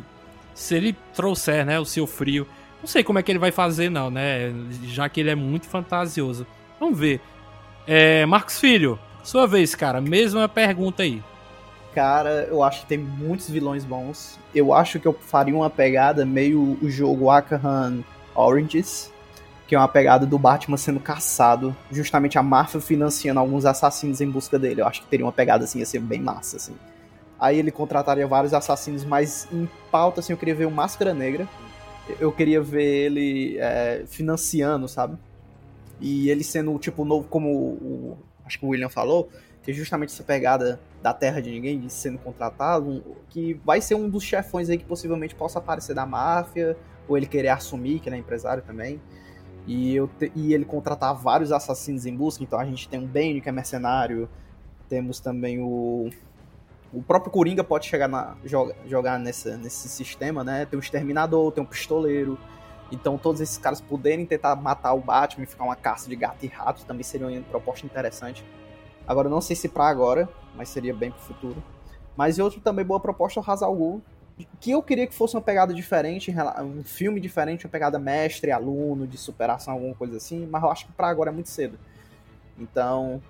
Se 0.54 0.76
ele 0.76 0.96
trouxer, 1.14 1.66
né, 1.66 1.80
o 1.80 1.86
seu 1.86 2.06
frio. 2.06 2.48
Não 2.82 2.88
sei 2.88 3.04
como 3.04 3.20
é 3.20 3.24
que 3.24 3.32
ele 3.32 3.40
vai 3.40 3.52
fazer, 3.52 3.90
não, 3.90 4.10
né? 4.10 4.52
Já 4.84 5.08
que 5.08 5.20
ele 5.20 5.30
é 5.30 5.36
muito 5.36 5.68
fantasioso. 5.68 6.46
Vamos 6.80 6.98
ver. 6.98 7.22
É, 7.86 8.26
Marcos 8.26 8.60
Filho, 8.60 9.00
sua 9.24 9.46
vez, 9.46 9.76
cara. 9.76 10.02
Mesma 10.02 10.50
pergunta 10.50 11.04
aí. 11.04 11.22
Cara, 11.94 12.48
eu 12.50 12.64
acho 12.64 12.82
que 12.82 12.88
tem 12.88 12.98
muitos 12.98 13.50
vilões 13.50 13.86
bons. 13.86 14.40
Eu 14.56 14.74
acho 14.74 15.00
que 15.00 15.08
eu 15.08 15.14
faria 15.14 15.54
uma 15.56 15.70
pegada 15.70 16.26
meio 16.26 16.78
o 16.82 16.90
jogo 16.90 17.30
Arkham 17.30 18.04
Oranges, 18.34 19.12
que 19.68 19.76
é 19.76 19.78
uma 19.78 19.88
pegada 19.88 20.26
do 20.26 20.40
Batman 20.40 20.78
sendo 20.78 21.00
caçado, 21.00 21.76
justamente 21.92 22.38
a 22.38 22.44
máfia 22.44 22.80
financiando 22.80 23.40
alguns 23.40 23.66
assassinos 23.66 24.22
em 24.22 24.30
busca 24.30 24.58
dele. 24.58 24.82
Eu 24.82 24.88
acho 24.88 25.02
que 25.02 25.08
teria 25.08 25.26
uma 25.26 25.32
pegada 25.32 25.66
assim, 25.66 25.80
ia 25.80 25.86
ser 25.86 26.00
bem 26.00 26.22
massa, 26.22 26.58
assim. 26.58 26.74
Aí 27.40 27.58
ele 27.60 27.72
contrataria 27.72 28.26
vários 28.28 28.54
assassinos, 28.54 29.04
mas 29.04 29.48
em 29.52 29.70
pauta, 29.92 30.20
assim, 30.20 30.34
eu 30.34 30.38
queria 30.38 30.56
ver 30.56 30.66
o 30.66 30.72
Máscara 30.72 31.14
Negra. 31.14 31.48
Eu 32.20 32.32
queria 32.32 32.62
ver 32.62 32.84
ele 32.84 33.58
é, 33.60 34.04
financiando, 34.08 34.88
sabe? 34.88 35.18
E 36.00 36.30
ele 36.30 36.44
sendo, 36.44 36.78
tipo, 36.80 37.06
novo, 37.06 37.28
como 37.28 37.50
o, 37.50 38.18
acho 38.46 38.58
que 38.60 38.66
o 38.66 38.70
William 38.70 38.90
falou, 38.90 39.30
que 39.62 39.72
é 39.72 39.74
justamente 39.74 40.10
essa 40.10 40.24
pegada 40.24 40.80
da 41.02 41.14
terra 41.14 41.40
de 41.42 41.52
ninguém, 41.52 41.80
de 41.80 41.92
sendo 41.92 42.18
contratado, 42.18 43.04
que 43.30 43.54
vai 43.64 43.80
ser 43.82 43.96
um 43.96 44.10
dos 44.10 44.24
chefões 44.24 44.70
aí 44.70 44.78
que 44.78 44.86
possivelmente 44.86 45.36
possa 45.36 45.60
aparecer 45.60 45.94
da 45.94 46.06
máfia, 46.06 46.76
ou 47.08 47.18
ele 47.18 47.28
querer 47.28 47.50
assumir, 47.50 48.00
que 48.00 48.10
ele 48.10 48.16
é 48.16 48.20
empresário 48.20 48.64
também. 48.64 49.00
E, 49.68 49.96
eu 49.96 50.08
te- 50.08 50.32
e 50.36 50.54
ele 50.54 50.66
contratar 50.66 51.14
vários 51.14 51.52
assassinos 51.52 52.06
em 52.08 52.16
busca, 52.16 52.44
então 52.44 52.60
a 52.60 52.66
gente 52.66 52.90
tem 52.90 53.00
um 53.00 53.06
Bane, 53.06 53.42
que 53.42 53.50
é 53.50 53.52
mercenário, 53.52 54.28
temos 54.90 55.20
também 55.20 55.60
o. 55.60 56.10
O 56.94 57.02
próprio 57.02 57.32
Coringa 57.32 57.64
pode 57.64 57.88
chegar 57.88 58.08
na, 58.08 58.36
joga- 58.44 58.76
jogar 58.86 59.18
nessa, 59.18 59.56
nesse 59.58 59.88
sistema, 59.88 60.44
né? 60.44 60.66
Tem 60.66 60.78
o 60.78 60.82
Exterminador, 60.82 61.52
tem 61.52 61.64
o 61.64 61.68
Pistoleiro. 61.68 62.38
Então 62.92 63.18
todos 63.18 63.40
esses 63.40 63.58
caras 63.58 63.80
poderem 63.80 64.26
tentar 64.26 64.56
matar 64.58 64.94
o 64.94 65.00
Batman 65.00 65.46
e 65.46 65.48
ficar 65.48 65.64
uma 65.64 65.76
caça 65.76 66.10
de 66.10 66.16
gato 66.16 66.44
e 66.44 66.48
rato 66.48 66.84
também 66.86 67.04
seria 67.04 67.28
uma 67.28 67.42
proposta 67.44 67.86
interessante. 67.86 68.44
Agora 69.08 69.30
não 69.30 69.40
sei 69.40 69.56
se 69.56 69.70
pra 69.70 69.88
agora, 69.88 70.28
mas 70.56 70.68
seria 70.70 70.94
bem 70.94 71.12
pro 71.12 71.22
futuro. 71.22 71.64
Mas 72.18 72.38
e 72.38 72.42
outro 72.42 72.60
também 72.60 72.84
boa 72.84 73.00
proposta 73.00 73.40
é 73.40 73.44
o 73.44 73.50
Hazal 73.50 73.74
Ghul, 73.74 74.02
que 74.60 74.72
eu 74.72 74.84
queria 74.84 75.08
que 75.08 75.14
fosse 75.14 75.36
uma 75.36 75.42
pegada 75.42 75.74
diferente, 75.74 76.34
um 76.62 76.84
filme 76.84 77.22
diferente, 77.22 77.66
uma 77.66 77.72
pegada 77.72 77.98
mestre, 77.98 78.52
aluno, 78.52 79.08
de 79.08 79.18
superação, 79.18 79.74
alguma 79.76 79.96
coisa 79.96 80.18
assim, 80.18 80.46
mas 80.46 80.62
eu 80.62 80.70
acho 80.70 80.86
que 80.86 80.92
pra 80.92 81.08
agora 81.08 81.30
é 81.30 81.34
muito 81.34 81.50
cedo. 81.50 81.80
Então, 82.58 83.22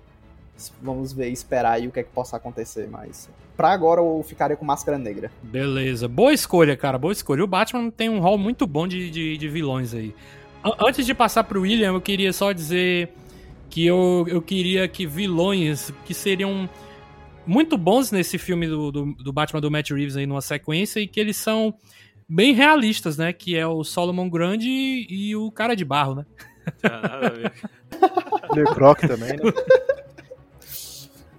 vamos 0.82 1.14
ver, 1.14 1.30
esperar 1.30 1.74
aí 1.74 1.88
o 1.88 1.92
que 1.92 2.00
é 2.00 2.04
que 2.04 2.10
possa 2.12 2.36
acontecer, 2.38 2.88
mas 2.90 3.30
pra 3.56 3.70
agora 3.72 4.02
eu 4.02 4.24
ficaria 4.28 4.58
com 4.58 4.66
Máscara 4.66 4.98
Negra. 4.98 5.32
Beleza. 5.42 6.08
Boa 6.08 6.34
escolha, 6.34 6.76
cara. 6.76 6.98
Boa 6.98 7.14
escolha. 7.14 7.44
O 7.44 7.48
Batman 7.48 7.90
tem 7.90 8.10
um 8.10 8.20
rol 8.20 8.38
muito 8.38 8.66
bom 8.68 8.88
de, 8.88 9.10
de, 9.10 9.38
de 9.38 9.48
vilões 9.48 9.94
aí. 9.94 10.14
An- 10.64 10.76
Antes 10.88 11.06
de 11.06 11.14
passar 11.14 11.44
pro 11.44 11.62
William, 11.62 11.94
eu 11.94 12.02
queria 12.02 12.34
só 12.34 12.52
dizer 12.52 13.10
que 13.70 13.86
eu, 13.86 14.26
eu 14.28 14.42
queria 14.42 14.88
que 14.88 15.06
vilões 15.08 15.94
que 16.06 16.14
seriam 16.14 16.70
muito 17.46 17.78
bons 17.78 18.12
nesse 18.12 18.38
filme 18.38 18.68
do, 18.68 18.92
do, 18.92 19.06
do 19.14 19.32
Batman 19.34 19.62
do 19.62 19.72
Matt 19.72 19.90
Reeves 19.92 20.16
aí 20.18 20.26
numa 20.26 20.42
sequência 20.42 21.00
e 21.00 21.08
que 21.08 21.20
eles 21.20 21.38
são 21.38 21.74
bem 22.28 22.54
realistas, 22.54 23.18
né? 23.18 23.32
Que 23.34 23.56
é 23.58 23.66
o 23.66 23.84
Solomon 23.84 24.30
Grande 24.30 24.68
e, 24.70 25.08
e 25.30 25.36
o 25.36 25.52
cara 25.52 25.76
de 25.76 25.86
barro, 25.86 26.16
né? 26.16 26.26
Tinha 26.80 27.00
nada 27.02 27.28
a 27.28 27.30
ver. 27.30 27.52
Killer 28.50 28.74
Croc 28.74 29.00
também, 29.02 29.30
né? 29.30 29.38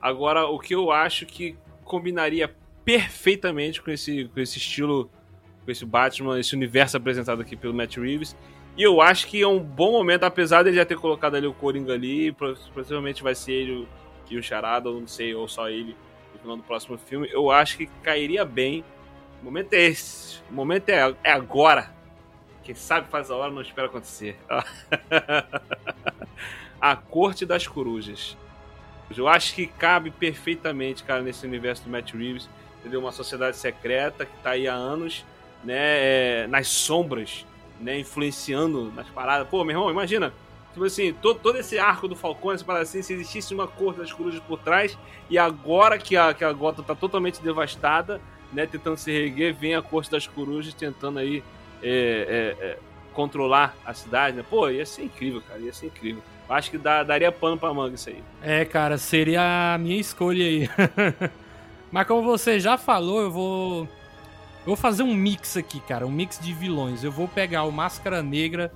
Agora, 0.02 0.46
o 0.46 0.58
que 0.58 0.74
eu 0.74 0.90
acho 0.90 1.24
que 1.24 1.56
combinaria 1.84 2.54
perfeitamente 2.84 3.80
com 3.80 3.90
esse, 3.90 4.24
com 4.24 4.40
esse 4.40 4.58
estilo, 4.58 5.08
com 5.64 5.70
esse 5.70 5.86
Batman, 5.86 6.38
esse 6.38 6.54
universo 6.54 6.96
apresentado 6.96 7.40
aqui 7.40 7.56
pelo 7.56 7.72
Matt 7.72 7.96
Reeves. 7.96 8.36
E 8.76 8.82
eu 8.82 9.00
acho 9.00 9.28
que 9.28 9.40
é 9.40 9.46
um 9.46 9.60
bom 9.60 9.92
momento, 9.92 10.24
apesar 10.24 10.62
dele 10.62 10.76
já 10.76 10.84
ter 10.84 10.96
colocado 10.96 11.36
ali 11.36 11.46
o 11.46 11.54
Coringa 11.54 11.92
ali, 11.92 12.32
possivelmente 12.32 13.22
vai 13.22 13.34
ser 13.34 13.52
ele 13.52 13.88
e 14.32 14.38
o 14.38 14.42
Charada, 14.42 14.88
ou 14.88 14.98
não 14.98 15.06
sei, 15.06 15.34
ou 15.34 15.46
só 15.46 15.68
ele 15.68 15.94
no 16.32 16.40
final 16.40 16.56
do 16.56 16.62
próximo 16.62 16.96
filme. 16.96 17.28
Eu 17.30 17.50
acho 17.50 17.76
que 17.76 17.86
cairia 18.02 18.46
bem 18.46 18.82
O 19.42 19.44
momento 19.44 19.74
é 19.74 19.82
esse. 19.82 20.40
O 20.50 20.54
momento 20.54 20.88
é, 20.88 21.14
é 21.22 21.32
agora. 21.32 21.92
Quem 22.64 22.74
sabe 22.74 23.08
faz 23.08 23.30
a 23.30 23.36
hora, 23.36 23.52
não 23.52 23.60
espera 23.60 23.88
acontecer. 23.88 24.38
a 26.80 26.96
Corte 26.96 27.44
das 27.44 27.66
Corujas. 27.66 28.38
Eu 29.18 29.28
acho 29.28 29.54
que 29.54 29.66
cabe 29.66 30.10
perfeitamente, 30.10 31.02
cara, 31.04 31.22
nesse 31.22 31.46
universo 31.46 31.84
do 31.84 31.90
Matt 31.90 32.12
Reeves. 32.12 32.48
Entendeu? 32.80 33.00
Uma 33.00 33.12
sociedade 33.12 33.56
secreta 33.56 34.26
que 34.26 34.36
tá 34.42 34.50
aí 34.50 34.66
há 34.66 34.74
anos, 34.74 35.24
né? 35.62 35.76
é, 35.76 36.46
nas 36.48 36.66
sombras, 36.66 37.46
né? 37.80 37.98
Influenciando 37.98 38.90
nas 38.92 39.08
paradas. 39.08 39.46
Pô, 39.48 39.62
meu 39.64 39.76
irmão, 39.76 39.90
imagina. 39.90 40.32
Tipo 40.72 40.84
assim, 40.86 41.12
todo, 41.12 41.38
todo 41.38 41.58
esse 41.58 41.78
arco 41.78 42.08
do 42.08 42.16
Falcone, 42.16 42.54
essa 42.54 42.64
parada 42.64 42.82
assim, 42.82 43.02
se 43.02 43.12
existisse 43.12 43.54
uma 43.54 43.68
corte 43.68 43.98
das 44.00 44.12
corujas 44.12 44.40
por 44.40 44.58
trás, 44.58 44.98
e 45.28 45.38
agora 45.38 45.98
que 45.98 46.16
a, 46.16 46.32
que 46.32 46.44
a 46.44 46.52
Gotham 46.52 46.82
tá 46.82 46.94
totalmente 46.94 47.42
devastada, 47.42 48.20
né? 48.52 48.66
Tentando 48.66 48.96
se 48.96 49.12
reerguer, 49.12 49.54
vem 49.54 49.74
a 49.74 49.82
corte 49.82 50.10
das 50.10 50.26
corujas 50.26 50.74
tentando 50.74 51.18
aí 51.18 51.42
é, 51.82 52.56
é, 52.60 52.64
é, 52.64 52.78
controlar 53.12 53.76
a 53.84 53.92
cidade, 53.94 54.36
né? 54.36 54.44
Pô, 54.48 54.68
ia 54.68 54.86
ser 54.86 55.04
incrível, 55.04 55.42
cara, 55.46 55.60
ia 55.60 55.72
ser 55.72 55.86
incrível. 55.86 56.22
Acho 56.52 56.70
que 56.70 56.78
dá, 56.78 57.02
daria 57.02 57.32
pano 57.32 57.56
pra 57.56 57.72
manga 57.72 57.94
isso 57.94 58.10
aí. 58.10 58.22
É, 58.42 58.64
cara, 58.64 58.98
seria 58.98 59.74
a 59.74 59.78
minha 59.78 59.98
escolha 59.98 60.44
aí. 60.44 60.68
Mas 61.90 62.06
como 62.06 62.22
você 62.22 62.60
já 62.60 62.76
falou, 62.76 63.20
eu 63.22 63.30
vou. 63.30 63.82
Eu 64.60 64.66
vou 64.66 64.76
fazer 64.76 65.02
um 65.02 65.14
mix 65.14 65.56
aqui, 65.56 65.80
cara. 65.80 66.06
Um 66.06 66.10
mix 66.10 66.38
de 66.38 66.52
vilões. 66.52 67.02
Eu 67.02 67.10
vou 67.10 67.26
pegar 67.26 67.64
o 67.64 67.72
Máscara 67.72 68.22
Negra 68.22 68.72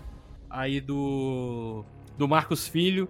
aí 0.48 0.81
do. 0.81 1.85
Do 2.16 2.27
Marcos 2.27 2.66
Filho. 2.66 3.09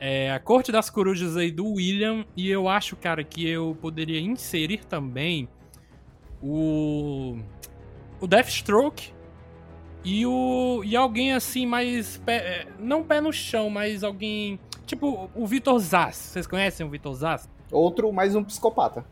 É, 0.00 0.32
a 0.32 0.40
Corte 0.40 0.72
das 0.72 0.90
Corujas 0.90 1.36
aí 1.36 1.50
do 1.50 1.74
William. 1.74 2.24
E 2.36 2.50
eu 2.50 2.68
acho, 2.68 2.96
cara, 2.96 3.22
que 3.22 3.48
eu 3.48 3.76
poderia 3.80 4.20
inserir 4.20 4.84
também 4.84 5.48
o. 6.42 7.38
O 8.20 8.26
Deathstroke. 8.26 9.12
E 10.04 10.26
o. 10.26 10.82
E 10.84 10.96
alguém 10.96 11.32
assim, 11.32 11.66
mais. 11.66 12.18
Pé, 12.18 12.66
não 12.78 13.02
pé 13.02 13.20
no 13.20 13.32
chão, 13.32 13.70
mas 13.70 14.02
alguém. 14.02 14.58
Tipo, 14.86 15.30
o 15.34 15.46
Vitor 15.46 15.78
Zaz. 15.78 16.16
Vocês 16.16 16.46
conhecem 16.46 16.84
o 16.84 16.90
Vitor 16.90 17.14
Zaz? 17.14 17.48
Outro, 17.70 18.12
mais 18.12 18.34
um 18.34 18.42
psicopata. 18.42 19.04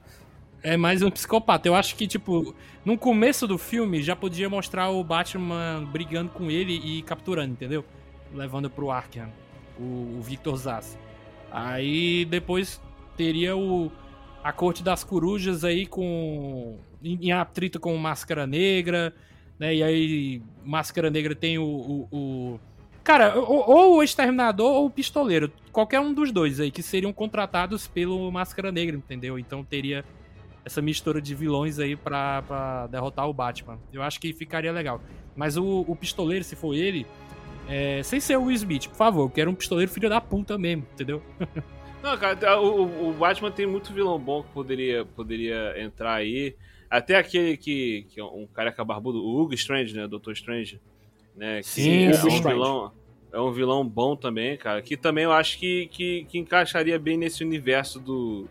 É 0.62 0.76
mais 0.76 1.00
um 1.00 1.10
psicopata. 1.10 1.66
Eu 1.68 1.74
acho 1.74 1.96
que, 1.96 2.06
tipo, 2.06 2.54
no 2.84 2.98
começo 2.98 3.46
do 3.46 3.56
filme 3.56 4.02
já 4.02 4.14
podia 4.14 4.48
mostrar 4.50 4.90
o 4.90 5.02
Batman 5.02 5.88
brigando 5.90 6.30
com 6.30 6.50
ele 6.50 6.74
e 6.74 7.02
capturando, 7.02 7.52
entendeu? 7.52 7.84
Levando 8.34 8.68
pro 8.68 8.90
Arkham, 8.90 9.32
o, 9.78 10.18
o 10.18 10.20
Victor 10.20 10.56
Zaz. 10.56 10.98
Aí 11.50 12.24
depois 12.26 12.80
teria 13.16 13.56
o 13.56 13.90
a 14.42 14.52
Corte 14.52 14.82
das 14.82 15.04
Corujas 15.04 15.64
aí 15.64 15.86
com. 15.86 16.78
em, 17.02 17.28
em 17.28 17.32
atrito 17.32 17.78
com 17.78 17.96
Máscara 17.96 18.46
Negra, 18.46 19.14
né? 19.60 19.74
E 19.74 19.82
aí 19.82 20.42
Máscara 20.64 21.10
Negra 21.10 21.34
tem 21.34 21.58
o. 21.58 21.64
o, 21.64 22.08
o... 22.10 22.60
Cara, 23.04 23.38
ou, 23.38 23.68
ou 23.68 23.96
o 23.98 24.02
Exterminador 24.02 24.72
ou 24.72 24.86
o 24.86 24.90
Pistoleiro. 24.90 25.52
Qualquer 25.70 26.00
um 26.00 26.12
dos 26.12 26.32
dois 26.32 26.58
aí, 26.58 26.70
que 26.70 26.82
seriam 26.82 27.12
contratados 27.12 27.86
pelo 27.86 28.30
Máscara 28.32 28.72
Negra, 28.72 28.96
entendeu? 28.96 29.38
Então 29.38 29.62
teria 29.62 30.04
essa 30.64 30.80
mistura 30.80 31.20
de 31.20 31.34
vilões 31.34 31.78
aí 31.78 31.94
pra, 31.94 32.88
derrotar 32.90 33.28
o 33.28 33.32
Batman. 33.32 33.78
Eu 33.92 34.02
acho 34.02 34.18
que 34.18 34.32
ficaria 34.32 34.72
legal. 34.72 35.00
Mas 35.36 35.56
o, 35.56 35.84
o 35.86 35.94
pistoleiro, 35.94 36.44
se 36.44 36.56
for 36.56 36.74
ele, 36.74 37.06
é, 37.68 38.02
sem 38.02 38.20
ser 38.20 38.36
o 38.36 38.44
Will 38.44 38.56
Smith, 38.56 38.88
por 38.88 38.96
favor, 38.96 39.22
eu 39.22 39.30
quero 39.30 39.50
um 39.50 39.54
pistoleiro 39.54 39.90
filho 39.90 40.08
da 40.08 40.20
puta 40.20 40.58
mesmo, 40.58 40.86
entendeu? 40.92 41.22
Não, 42.02 42.16
cara, 42.16 42.60
o, 42.60 43.10
o 43.10 43.12
Batman 43.12 43.50
tem 43.50 43.66
muito 43.66 43.92
vilão 43.92 44.18
bom 44.18 44.42
que 44.42 44.50
poderia, 44.50 45.04
poderia 45.04 45.74
entrar 45.82 46.14
aí. 46.14 46.56
Até 46.90 47.16
aquele 47.16 47.56
que, 47.56 48.06
que 48.10 48.20
é 48.20 48.24
um 48.24 48.46
careca 48.52 48.84
barbudo, 48.84 49.22
o 49.24 49.40
Hugo 49.40 49.54
Strange, 49.54 49.94
né? 49.94 50.08
Doutor 50.08 50.32
Strange. 50.32 50.80
Né, 51.36 51.60
que 51.60 51.68
Sim, 51.68 52.04
é 52.06 52.08
um 52.08 52.12
Strange. 52.12 52.42
vilão. 52.42 52.92
É 53.32 53.40
um 53.40 53.52
vilão 53.52 53.86
bom 53.86 54.16
também, 54.16 54.56
cara. 54.56 54.82
Que 54.82 54.96
também 54.96 55.22
eu 55.24 55.32
acho 55.32 55.56
que, 55.58 55.86
que, 55.86 56.24
que 56.28 56.36
encaixaria 56.38 56.98
bem 56.98 57.16
nesse 57.16 57.44
universo 57.44 58.00
do, 58.00 58.48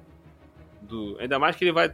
do. 0.82 1.18
Ainda 1.20 1.38
mais 1.38 1.56
que 1.58 1.66
ele 1.66 1.74
vai. 1.74 1.94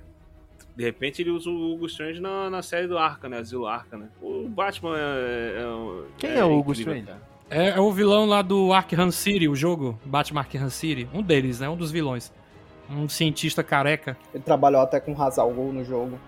De 0.75 0.83
repente 0.83 1.21
ele 1.21 1.31
usa 1.31 1.49
o 1.49 1.73
Hugo 1.73 1.87
Strange 1.87 2.21
na, 2.21 2.49
na 2.49 2.61
série 2.61 2.85
do 2.85 2.97
Arca, 2.97 3.27
né? 3.27 3.39
Asilo 3.39 3.65
Arca, 3.65 3.97
né? 3.97 4.09
O 4.21 4.47
Batman 4.47 4.95
é. 4.97 5.61
é 5.63 5.67
um- 5.67 6.05
Quem 6.17 6.29
é 6.31 6.45
o 6.45 6.51
Hugo 6.59 6.71
incrível, 6.73 6.95
Strange? 6.97 7.05
cara. 7.07 7.35
É, 7.49 7.69
é 7.69 7.79
o 7.79 7.91
vilão 7.91 8.25
lá 8.25 8.41
do 8.41 8.71
Arkham 8.73 9.09
City, 9.11 9.47
o 9.47 9.55
jogo, 9.55 9.99
Batman 10.05 10.41
Arkham 10.41 10.69
City. 10.69 11.07
Um 11.13 11.21
deles, 11.23 11.59
né? 11.59 11.67
Um 11.69 11.77
dos 11.77 11.91
vilões. 11.91 12.31
Um 12.89 13.09
cientista 13.09 13.63
careca. 13.63 14.15
Ele 14.33 14.43
trabalhou 14.43 14.81
até 14.81 14.99
com 14.99 15.19
Hazal 15.19 15.51
Gol 15.51 15.73
no 15.73 15.83
jogo. 15.83 16.19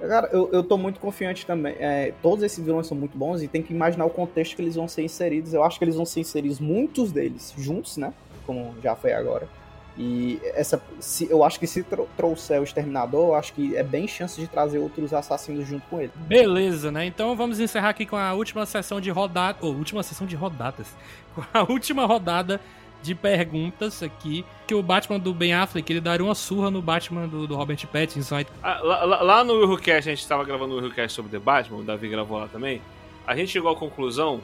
Cara, 0.00 0.28
eu, 0.32 0.50
eu 0.52 0.62
tô 0.62 0.76
muito 0.76 1.00
confiante 1.00 1.46
também. 1.46 1.74
É, 1.78 2.12
todos 2.22 2.44
esses 2.44 2.62
vilões 2.62 2.86
são 2.86 2.96
muito 2.96 3.16
bons 3.16 3.42
e 3.42 3.48
tem 3.48 3.62
que 3.62 3.72
imaginar 3.72 4.04
o 4.04 4.10
contexto 4.10 4.54
que 4.56 4.62
eles 4.62 4.74
vão 4.74 4.86
ser 4.88 5.02
inseridos. 5.02 5.54
Eu 5.54 5.62
acho 5.62 5.78
que 5.78 5.84
eles 5.84 5.96
vão 5.96 6.04
ser 6.04 6.20
inseridos, 6.20 6.60
muitos 6.60 7.10
deles, 7.12 7.54
juntos, 7.56 7.96
né? 7.96 8.12
Como 8.46 8.74
já 8.82 8.94
foi 8.94 9.12
agora. 9.12 9.48
E 9.96 10.40
essa, 10.54 10.82
se, 10.98 11.30
eu 11.30 11.44
acho 11.44 11.58
que 11.60 11.68
se 11.68 11.82
tro- 11.84 12.08
trouxer 12.16 12.60
o 12.60 12.64
Exterminador, 12.64 13.28
eu 13.28 13.34
acho 13.36 13.52
que 13.52 13.76
é 13.76 13.82
bem 13.82 14.08
chance 14.08 14.40
de 14.40 14.48
trazer 14.48 14.78
outros 14.78 15.14
assassinos 15.14 15.66
junto 15.68 15.86
com 15.88 16.00
ele. 16.00 16.10
Beleza, 16.16 16.90
né? 16.90 17.06
Então 17.06 17.36
vamos 17.36 17.60
encerrar 17.60 17.90
aqui 17.90 18.04
com 18.04 18.16
a 18.16 18.32
última 18.34 18.66
sessão 18.66 19.00
de 19.00 19.10
rodada. 19.10 19.58
Ou, 19.60 19.72
última 19.72 20.02
sessão 20.02 20.26
de 20.26 20.34
rodadas. 20.34 20.88
Com 21.34 21.42
a 21.52 21.62
última 21.64 22.06
rodada 22.06 22.60
de 23.04 23.14
perguntas 23.14 24.02
aqui. 24.02 24.44
Que 24.66 24.74
o 24.74 24.82
Batman 24.82 25.18
do 25.18 25.32
Ben 25.34 25.52
Affleck, 25.54 25.92
ele 25.92 26.00
daria 26.00 26.24
uma 26.24 26.34
surra 26.34 26.70
no 26.70 26.80
Batman 26.80 27.28
do, 27.28 27.46
do 27.46 27.54
Robert 27.54 27.86
Pattinson. 27.86 28.44
Ah, 28.62 28.80
lá, 28.82 29.04
lá- 29.22 29.44
no 29.44 29.54
Willcast, 29.54 30.08
a 30.08 30.12
gente 30.14 30.22
estava 30.22 30.42
gravando 30.44 30.74
o 30.74 30.78
Willcast 30.78 31.14
sobre 31.14 31.30
The 31.30 31.38
Batman, 31.38 31.78
o 31.78 31.82
Davi 31.84 32.08
gravou 32.08 32.38
lá 32.38 32.48
também. 32.48 32.80
A 33.26 33.36
gente 33.36 33.50
chegou 33.52 33.70
à 33.70 33.76
conclusão 33.76 34.40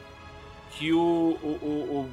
que 0.71 0.93
o, 0.93 0.99
o, 1.41 1.47
o- 1.61 1.99
o 2.01 2.09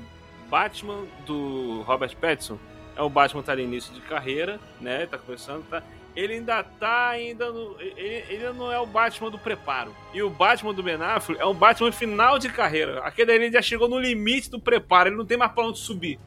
Batman 0.48 1.04
do 1.26 1.82
Robert 1.82 2.16
Pattinson 2.16 2.58
é 2.96 3.02
o 3.02 3.08
Batman 3.10 3.42
tá 3.42 3.54
no 3.54 3.60
início 3.62 3.92
de 3.94 4.00
carreira, 4.00 4.58
né? 4.80 5.06
Tá 5.06 5.18
começando, 5.18 5.64
tá. 5.68 5.82
Ele 6.16 6.32
ainda 6.34 6.64
tá 6.64 7.10
ainda 7.10 7.52
no. 7.52 7.76
Ele, 7.80 8.24
ele 8.28 8.52
não 8.54 8.72
é 8.72 8.80
o 8.80 8.86
Batman 8.86 9.30
do 9.30 9.38
preparo. 9.38 9.94
E 10.12 10.20
o 10.20 10.28
Batman 10.28 10.74
do 10.74 10.82
Ben 10.82 10.94
Affleck 10.96 11.40
é 11.40 11.46
um 11.46 11.54
Batman 11.54 11.92
final 11.92 12.38
de 12.40 12.48
carreira. 12.48 13.00
Aquele 13.04 13.30
ali 13.30 13.52
já 13.52 13.62
chegou 13.62 13.86
no 13.88 14.00
limite 14.00 14.50
do 14.50 14.58
preparo, 14.58 15.10
ele 15.10 15.16
não 15.16 15.24
tem 15.26 15.36
mais 15.36 15.52
pra 15.52 15.64
onde 15.64 15.78
subir. 15.78 16.18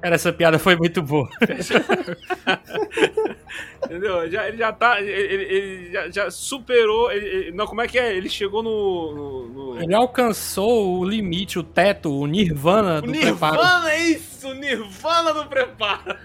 Cara, 0.00 0.14
essa 0.14 0.32
piada 0.32 0.58
foi 0.58 0.76
muito 0.76 1.02
boa. 1.02 1.28
Entendeu? 3.84 4.30
Já, 4.30 4.48
ele 4.48 4.56
já 4.56 4.72
tá. 4.72 5.00
Ele, 5.00 5.10
ele- 5.10 5.92
já, 5.92 6.10
já 6.10 6.30
superou. 6.30 7.10
ele- 7.10 7.26
ele- 7.26 7.50
não, 7.52 7.66
como 7.66 7.80
é 7.80 7.88
que 7.88 7.98
é? 7.98 8.14
Ele 8.16 8.28
chegou 8.28 8.62
no. 8.62 9.14
no- 9.14 9.48
no- 9.74 9.82
Ele 9.82 9.94
alcançou 9.94 10.98
o 11.00 11.04
limite, 11.04 11.58
o 11.58 11.62
teto, 11.62 12.10
o 12.12 12.26
Nirvana 12.26 12.98
O 12.98 13.02
do 13.02 13.12
preparo. 13.12 13.56
Nirvana, 13.56 13.92
é 13.92 13.98
isso! 14.10 14.48
o 14.48 14.54
Nirvana 14.54 15.34
do 15.34 15.46
preparo! 15.46 16.16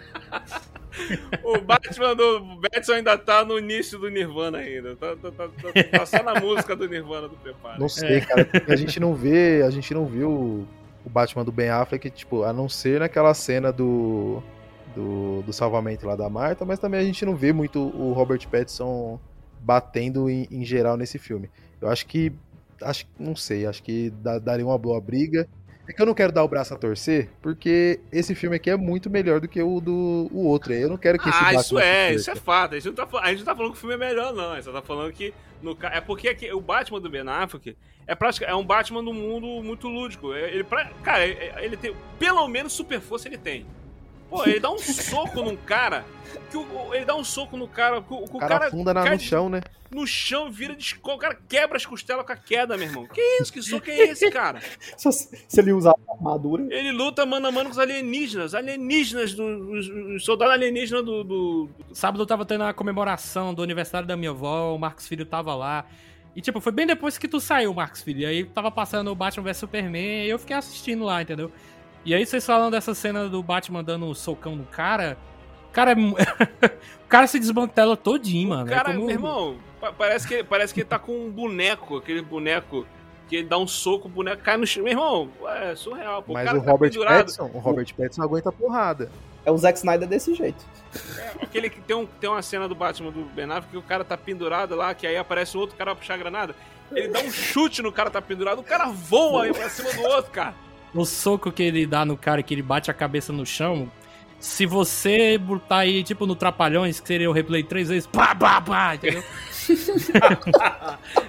o 1.43 1.57
Batman 1.59 2.15
do 2.15 2.39
Batson 2.61 2.93
ainda 2.93 3.17
tá 3.17 3.43
no 3.43 3.57
início 3.57 3.97
do 3.99 4.09
Nirvana 4.09 4.59
ainda. 4.59 4.95
Tá, 4.95 5.15
tá- 5.15 5.31
tá- 5.31 5.47
tá- 5.47 5.83
tá 5.99 6.05
só 6.05 6.23
na 6.23 6.39
música 6.39 6.75
do 6.75 6.87
Nirvana 6.87 7.27
do 7.27 7.35
preparo. 7.35 7.79
Não 7.79 7.89
sei, 7.89 8.21
cara. 8.21 8.45
porque 8.45 8.71
A 8.71 8.75
gente 8.75 8.99
não 8.99 9.13
vê, 9.15 9.63
a 9.65 9.69
gente 9.71 9.93
não 9.93 10.05
viu 10.05 10.67
o- 11.05 11.09
Batman 11.09 11.43
do 11.45 11.51
Ben 11.51 11.69
Affleck, 11.69 12.09
tipo, 12.09 12.43
a 12.43 12.51
não 12.53 12.67
ser 12.69 12.99
naquela 12.99 13.33
cena 13.33 13.71
do, 13.71 14.41
do, 14.95 15.41
do 15.43 15.53
salvamento 15.53 16.05
lá 16.07 16.15
da 16.15 16.29
Marta, 16.29 16.65
mas 16.65 16.79
também 16.79 16.99
a 16.99 17.03
gente 17.03 17.25
não 17.25 17.35
vê 17.35 17.51
muito 17.53 17.79
o 17.79 18.13
Robert 18.13 18.47
Pattinson 18.49 19.19
batendo 19.61 20.29
em, 20.29 20.47
em 20.51 20.63
geral 20.63 20.95
nesse 20.97 21.17
filme. 21.17 21.49
Eu 21.81 21.89
acho 21.89 22.05
que, 22.05 22.31
acho, 22.81 23.05
não 23.19 23.35
sei, 23.35 23.65
acho 23.65 23.81
que 23.83 24.09
dá- 24.21 24.39
daria 24.39 24.65
uma 24.65 24.77
boa 24.77 24.99
briga. 25.01 25.47
É 25.87 25.93
que 25.93 26.01
eu 26.01 26.05
não 26.07 26.15
quero 26.15 26.31
dar 26.31 26.43
o 26.43 26.47
braço 26.47 26.73
a 26.73 26.77
torcer, 26.77 27.29
porque 27.43 27.99
esse 28.11 28.33
filme 28.33 28.55
aqui 28.55 28.71
é 28.71 28.75
muito 28.75 29.07
melhor 29.07 29.39
do 29.39 29.47
que 29.47 29.61
o 29.61 29.79
do 29.79 30.27
o 30.31 30.47
outro. 30.47 30.73
Eu 30.73 30.89
não 30.89 30.97
quero 30.97 31.19
que 31.19 31.29
esse 31.29 31.37
Ah, 31.39 31.53
isso 31.53 31.77
é, 31.77 32.13
isso 32.15 32.31
é 32.31 32.35
fato. 32.35 32.73
A 32.73 32.79
gente, 32.79 32.87
não 32.87 33.05
tá, 33.05 33.19
a 33.19 33.29
gente 33.29 33.39
não 33.39 33.45
tá 33.45 33.55
falando 33.55 33.71
que 33.71 33.77
o 33.77 33.81
filme 33.81 33.93
é 33.93 33.97
melhor, 33.99 34.33
não. 34.33 34.51
A 34.51 34.55
gente 34.55 34.63
só 34.65 34.71
tá 34.71 34.81
falando 34.81 35.13
que. 35.13 35.31
No, 35.61 35.77
é 35.81 36.01
porque 36.01 36.27
aqui, 36.29 36.51
o 36.51 36.61
Batman 36.61 37.01
do 37.01 37.09
Ben 37.09 37.27
Affleck 37.27 37.75
é, 38.07 38.13
pratica, 38.13 38.45
é 38.45 38.53
um 38.53 38.63
Batman 38.65 39.03
do 39.03 39.13
mundo 39.13 39.47
muito 39.63 39.87
lúdico. 39.87 40.33
É- 40.33 40.49
Ele, 40.53 40.63
cara, 41.03 41.25
é- 41.25 41.31
é- 41.55 41.65
ele 41.65 41.75
tem. 41.77 41.95
Pelo 42.19 42.47
menos 42.47 42.73
super 42.73 42.99
força 42.99 43.27
ele 43.27 43.37
tem. 43.37 43.65
Pô, 44.35 44.49
ele 44.49 44.59
dá 44.59 44.69
um 44.71 44.77
soco 44.77 45.41
num 45.41 45.55
cara. 45.57 46.05
Que 46.51 46.57
o- 46.57 46.93
ele 46.93 47.05
dá 47.05 47.15
um 47.15 47.23
soco 47.23 47.55
no 47.57 47.67
cara. 47.67 48.01
Que 48.01 48.13
o, 48.13 48.23
que 48.23 48.35
O 48.35 48.39
cara, 48.39 48.47
cara 48.59 48.67
afunda 48.67 48.93
na- 48.93 49.03
cai 49.03 49.13
no 49.15 49.19
chão, 49.19 49.49
né? 49.49 49.61
no 49.91 50.05
chão, 50.05 50.51
vira 50.51 50.75
de. 50.75 50.95
O 51.01 51.17
cara 51.17 51.37
quebra 51.47 51.77
as 51.77 51.85
costelas 51.85 52.25
com 52.25 52.31
a 52.33 52.35
queda, 52.35 52.75
meu 52.75 52.87
irmão. 52.87 53.07
Que 53.07 53.21
isso? 53.41 53.53
Que 53.53 53.61
soco 53.61 53.89
é 53.89 53.97
esse, 54.09 54.29
cara? 54.29 54.59
Se, 54.97 55.11
se 55.47 55.59
ele 55.61 55.71
usar 55.71 55.93
armadura. 56.09 56.65
Ele 56.69 56.91
luta 56.91 57.25
mano 57.25 57.47
a 57.47 57.51
mano 57.51 57.69
com 57.69 57.73
os 57.73 57.79
alienígenas. 57.79 58.53
Alienígenas, 58.53 59.33
do, 59.33 59.43
os, 59.71 59.87
os 59.87 60.25
soldados 60.25 60.53
alienígenas 60.53 61.05
do, 61.05 61.23
do, 61.23 61.69
Sábado 61.93 62.21
eu 62.23 62.27
tava 62.27 62.43
tendo 62.45 62.63
a 62.65 62.73
comemoração 62.73 63.53
do 63.53 63.63
aniversário 63.63 64.07
da 64.07 64.17
minha 64.17 64.31
avó, 64.31 64.75
o 64.75 64.77
Marcos 64.77 65.07
Filho 65.07 65.25
tava 65.25 65.55
lá. 65.55 65.85
E, 66.35 66.41
tipo, 66.41 66.59
foi 66.59 66.73
bem 66.73 66.85
depois 66.85 67.17
que 67.17 67.29
tu 67.29 67.39
saiu, 67.39 67.73
Marcos 67.73 68.01
Filho. 68.01 68.19
E 68.21 68.25
aí 68.25 68.43
tava 68.43 68.69
passando 68.69 69.09
o 69.09 69.15
Batman 69.15 69.43
vs 69.43 69.57
Superman 69.57 70.25
e 70.25 70.29
eu 70.29 70.37
fiquei 70.37 70.55
assistindo 70.57 71.05
lá, 71.05 71.21
entendeu? 71.21 71.49
E 72.05 72.13
aí 72.13 72.25
vocês 72.25 72.45
falando 72.45 72.71
dessa 72.73 72.93
cena 72.93 73.27
do 73.27 73.41
Batman 73.41 73.83
dando 73.83 74.05
um 74.05 74.13
socão 74.13 74.55
no 74.55 74.65
cara. 74.65 75.17
cara 75.71 75.91
é. 75.91 75.95
o 77.03 77.07
cara 77.07 77.25
se 77.27 77.39
desmantela 77.39 77.97
todinho, 77.97 78.49
mano. 78.49 78.69
É 78.69 78.73
Cara, 78.75 78.93
como- 78.93 79.05
meu 79.07 79.09
irmão, 79.15 79.57
pa- 79.81 79.91
parece 79.91 80.27
que, 80.27 80.43
parece 80.43 80.73
que 80.73 80.81
ele 80.81 80.87
tá 80.89 80.99
com 80.99 81.11
um 81.25 81.31
boneco, 81.31 81.97
aquele 81.97 82.21
boneco 82.21 82.85
que 83.27 83.37
ele 83.37 83.47
dá 83.47 83.57
um 83.57 83.65
soco, 83.67 84.07
o 84.07 84.11
boneco 84.11 84.43
cai 84.43 84.55
no 84.55 84.67
chão. 84.67 84.83
Meu 84.83 84.91
irmão, 84.93 85.29
é 85.47 85.75
surreal. 85.75 86.21
Pô, 86.21 86.33
Mas 86.33 86.45
cara 86.45 86.59
o 86.59 86.63
tá 86.63 86.71
Robert 86.71 86.91
pendurado. 86.91 87.17
Pattinson, 87.17 87.51
o 87.53 87.59
Robert 87.59 87.95
Pattinson 87.97 88.21
aguenta 88.21 88.51
porrada. 88.51 89.09
É 89.43 89.51
o 89.51 89.57
Zack 89.57 89.77
Snyder 89.77 90.07
desse 90.07 90.33
jeito. 90.35 90.63
Aquele 91.41 91.69
que 91.69 91.79
tem, 91.81 91.95
um, 91.95 92.05
tem 92.05 92.29
uma 92.29 92.41
cena 92.41 92.67
do 92.67 92.73
Batman 92.75 93.11
do 93.11 93.25
Ben 93.25 93.45
Affleck 93.45 93.67
que 93.69 93.77
o 93.77 93.81
cara 93.81 94.03
tá 94.03 94.15
pendurado 94.17 94.75
lá, 94.75 94.93
que 94.93 95.05
aí 95.07 95.17
aparece 95.17 95.57
o 95.57 95.59
outro 95.59 95.75
cara 95.75 95.91
pra 95.91 95.99
puxar 95.99 96.15
a 96.15 96.17
granada. 96.17 96.55
Ele 96.91 97.07
dá 97.07 97.19
um 97.19 97.31
chute 97.31 97.81
no 97.81 97.91
cara 97.91 98.09
tá 98.11 98.21
pendurado, 98.21 98.59
o 98.59 98.63
cara 98.63 98.85
voa 98.87 99.45
aí 99.45 99.53
pra 99.53 99.69
cima 99.69 99.91
do 99.91 100.01
outro, 100.03 100.31
cara. 100.31 100.53
O 100.95 101.05
soco 101.05 101.51
que 101.51 101.61
ele 101.61 101.85
dá 101.85 102.05
no 102.05 102.15
cara, 102.17 102.41
que 102.41 102.53
ele 102.53 102.61
bate 102.61 102.89
a 102.89 102.93
cabeça 102.93 103.33
no 103.33 103.45
chão. 103.45 103.91
Se 104.39 104.65
você 104.65 105.37
botar 105.37 105.79
aí, 105.79 106.03
tipo, 106.03 106.25
no 106.25 106.35
Trapalhões, 106.35 106.99
que 106.99 107.07
seria 107.07 107.29
o 107.29 107.33
replay 107.33 107.63
três 107.63 107.89
vezes, 107.89 108.07
pá, 108.07 108.33
pá, 108.35 108.61
pá, 108.61 108.95
entendeu? 108.95 109.23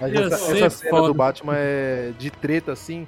Essa, 0.01 0.57
essa 0.57 0.71
cena 0.71 0.91
foda. 0.91 1.09
do 1.09 1.15
Batman 1.15 1.55
é 1.57 2.13
de 2.19 2.31
treta, 2.31 2.73
assim, 2.73 3.07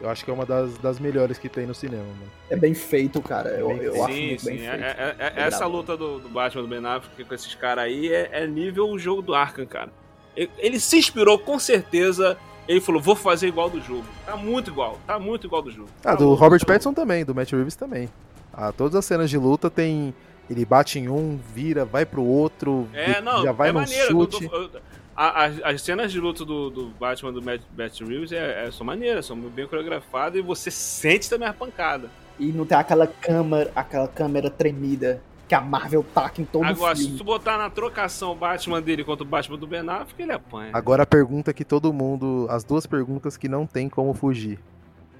eu 0.00 0.08
acho 0.08 0.24
que 0.24 0.30
é 0.30 0.34
uma 0.34 0.46
das, 0.46 0.76
das 0.78 0.98
melhores 0.98 1.38
que 1.38 1.48
tem 1.48 1.66
no 1.66 1.74
cinema, 1.74 2.02
mano. 2.04 2.30
É 2.50 2.56
bem 2.56 2.74
feito, 2.74 3.20
cara. 3.20 3.50
Eu, 3.50 3.68
bem 3.68 3.76
eu 3.78 3.92
feito. 3.92 4.04
acho 4.04 4.14
sim, 4.14 4.26
muito 4.28 4.44
bem 4.44 4.58
sim. 4.58 4.64
feito. 4.64 4.82
É- 4.82 4.86
é- 4.86 5.16
é- 5.26 5.30
Bem 5.30 5.44
essa 5.44 5.58
bravo. 5.58 5.76
luta 5.76 5.96
do, 5.96 6.18
do 6.18 6.28
Batman 6.28 6.62
do 6.62 6.68
Ben 6.68 6.84
Affleck 6.86 7.24
com 7.24 7.34
esses 7.34 7.54
caras 7.54 7.84
aí 7.84 8.12
é, 8.12 8.30
é 8.32 8.46
nível 8.46 8.88
o 8.88 8.98
jogo 8.98 9.22
do 9.22 9.34
Arkham, 9.34 9.66
cara. 9.66 9.90
Ele, 10.34 10.50
ele 10.58 10.80
se 10.80 10.96
inspirou, 10.98 11.38
com 11.38 11.58
certeza. 11.58 12.38
Ele 12.68 12.80
falou, 12.80 13.00
vou 13.02 13.16
fazer 13.16 13.48
igual 13.48 13.68
do 13.68 13.80
jogo. 13.80 14.04
Tá 14.24 14.36
muito 14.36 14.70
igual, 14.70 14.98
tá 15.06 15.18
muito 15.18 15.46
igual 15.46 15.62
do 15.62 15.70
jogo. 15.70 15.88
Ah, 16.00 16.10
Tá 16.10 16.14
do 16.14 16.26
muito, 16.28 16.38
Robert 16.40 16.64
Pattinson 16.64 16.94
também, 16.94 17.24
do 17.24 17.34
Matt 17.34 17.50
Reeves 17.52 17.74
também. 17.76 18.08
Ah, 18.52 18.70
todas 18.72 18.94
as 18.94 19.04
cenas 19.04 19.28
de 19.30 19.36
luta 19.38 19.68
tem. 19.70 20.14
Ele 20.50 20.64
bate 20.64 20.98
em 20.98 21.08
um, 21.08 21.38
vira, 21.54 21.84
vai 21.84 22.04
pro 22.04 22.22
outro, 22.22 22.86
É, 22.92 23.20
não, 23.20 23.42
já 23.42 23.52
vai 23.52 23.70
é 23.70 23.72
num 23.72 23.80
maneiro. 23.80 24.06
chute. 24.08 24.44
eu 24.44 24.50
tô- 24.50 24.56
eu- 24.76 24.80
a- 25.16 25.44
as, 25.44 25.60
as 25.62 25.82
cenas 25.82 26.10
de 26.12 26.20
luta 26.20 26.44
do, 26.44 26.68
do 26.70 26.86
Batman 26.98 27.32
do 27.32 27.40
Matt, 27.42 27.60
Matt 27.76 28.00
Reeves 28.00 28.32
é, 28.32 28.66
é- 28.66 28.70
são 28.70 28.84
maneiras, 28.84 29.24
são 29.26 29.36
bem 29.36 29.66
coreografadas 29.66 30.38
e 30.38 30.42
você 30.42 30.70
sente 30.70 31.28
também 31.30 31.48
a 31.48 31.52
pancada. 31.52 32.10
E 32.38 32.46
não 32.46 32.64
tem 32.66 32.76
aquela 32.76 33.06
câmera, 33.06 33.70
aquela 33.74 34.08
câmera 34.08 34.50
tremida 34.50 35.22
que 35.52 35.56
a 35.56 35.60
Marvel 35.60 36.02
taca 36.14 36.40
em 36.40 36.46
todo 36.46 36.64
Agora, 36.64 36.94
o 36.94 36.96
se 36.96 37.02
filme. 37.02 37.18
tu 37.18 37.24
botar 37.24 37.58
na 37.58 37.68
trocação 37.68 38.32
o 38.32 38.34
Batman 38.34 38.80
dele 38.80 39.04
contra 39.04 39.22
o 39.22 39.28
Batman 39.28 39.58
do 39.58 39.66
Ben 39.66 39.86
Affleck, 39.86 40.22
ele 40.22 40.32
apanha. 40.32 40.70
Agora 40.72 41.02
a 41.02 41.06
pergunta 41.06 41.52
que 41.52 41.62
todo 41.62 41.92
mundo. 41.92 42.46
As 42.48 42.64
duas 42.64 42.86
perguntas 42.86 43.36
que 43.36 43.50
não 43.50 43.66
tem 43.66 43.86
como 43.86 44.14
fugir. 44.14 44.58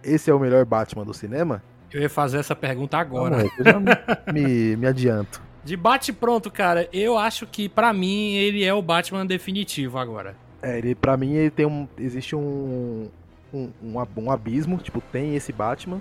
Esse 0.03 0.31
é 0.31 0.35
o 0.35 0.39
melhor 0.39 0.65
Batman 0.65 1.05
do 1.05 1.13
cinema? 1.13 1.63
Eu 1.93 2.01
ia 2.01 2.09
fazer 2.09 2.39
essa 2.39 2.57
pergunta 2.57 2.97
agora. 2.97 3.37
Não, 3.37 3.51
eu 3.59 3.65
já 3.65 3.79
me, 4.33 4.75
me 4.75 4.87
adianto. 4.87 5.43
De 5.63 5.77
bate 5.77 6.15
pronto, 6.15 6.51
cara, 6.51 6.89
eu 6.95 7.19
acho 7.19 7.47
que 7.47 7.69
pra 7.69 7.93
mim 7.93 8.33
ele 8.33 8.65
é 8.65 8.73
o 8.73 8.81
Batman 8.81 9.27
definitivo 9.27 9.99
agora. 9.99 10.35
É, 10.63 10.79
ele, 10.79 10.95
pra 10.95 11.15
mim, 11.15 11.35
ele 11.35 11.51
tem 11.51 11.67
um. 11.67 11.87
Existe 11.99 12.35
um. 12.35 13.11
Um, 13.53 13.71
um, 13.85 14.07
um 14.17 14.31
abismo, 14.31 14.79
tipo, 14.79 15.03
tem 15.13 15.37
esse 15.37 15.53
Batman. 15.53 16.01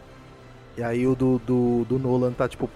E 0.78 0.82
aí 0.82 1.06
o 1.06 1.16
do, 1.16 1.38
do, 1.40 1.84
do 1.84 2.00
Nolan 2.00 2.32
tá, 2.32 2.48
tipo, 2.48 2.70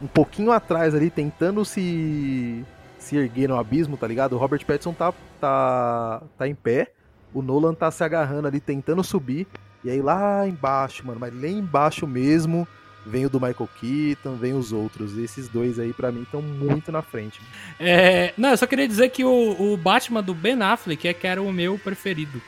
um 0.00 0.06
pouquinho 0.06 0.50
atrás 0.50 0.94
ali, 0.94 1.10
tentando 1.10 1.64
se. 1.64 2.64
se 2.98 3.16
erguer 3.16 3.48
no 3.48 3.58
abismo, 3.58 3.96
tá 3.96 4.06
ligado? 4.06 4.34
O 4.34 4.38
Robert 4.38 4.64
Pattinson 4.64 4.92
tá, 4.92 5.12
tá, 5.40 6.22
tá 6.38 6.48
em 6.48 6.54
pé. 6.54 6.92
O 7.32 7.42
Nolan 7.42 7.74
tá 7.74 7.90
se 7.90 8.02
agarrando 8.02 8.48
ali, 8.48 8.60
tentando 8.60 9.04
subir. 9.04 9.46
E 9.84 9.90
aí 9.90 10.02
lá 10.02 10.46
embaixo, 10.46 11.06
mano, 11.06 11.20
mas 11.20 11.32
lá 11.32 11.48
embaixo 11.48 12.06
mesmo, 12.06 12.68
vem 13.06 13.24
o 13.24 13.30
do 13.30 13.40
Michael 13.40 13.68
Keaton, 13.80 14.34
vem 14.36 14.52
os 14.52 14.72
outros. 14.72 15.16
Esses 15.16 15.48
dois 15.48 15.78
aí, 15.78 15.92
pra 15.92 16.12
mim, 16.12 16.22
estão 16.22 16.42
muito 16.42 16.92
na 16.92 17.02
frente. 17.02 17.40
É, 17.78 18.34
não, 18.36 18.50
eu 18.50 18.56
só 18.56 18.66
queria 18.66 18.86
dizer 18.86 19.08
que 19.10 19.24
o, 19.24 19.72
o 19.72 19.76
Batman 19.76 20.22
do 20.22 20.34
Ben 20.34 20.60
Affleck 20.60 21.08
é 21.08 21.14
que 21.14 21.26
era 21.26 21.40
o 21.40 21.52
meu 21.52 21.78
preferido. 21.78 22.42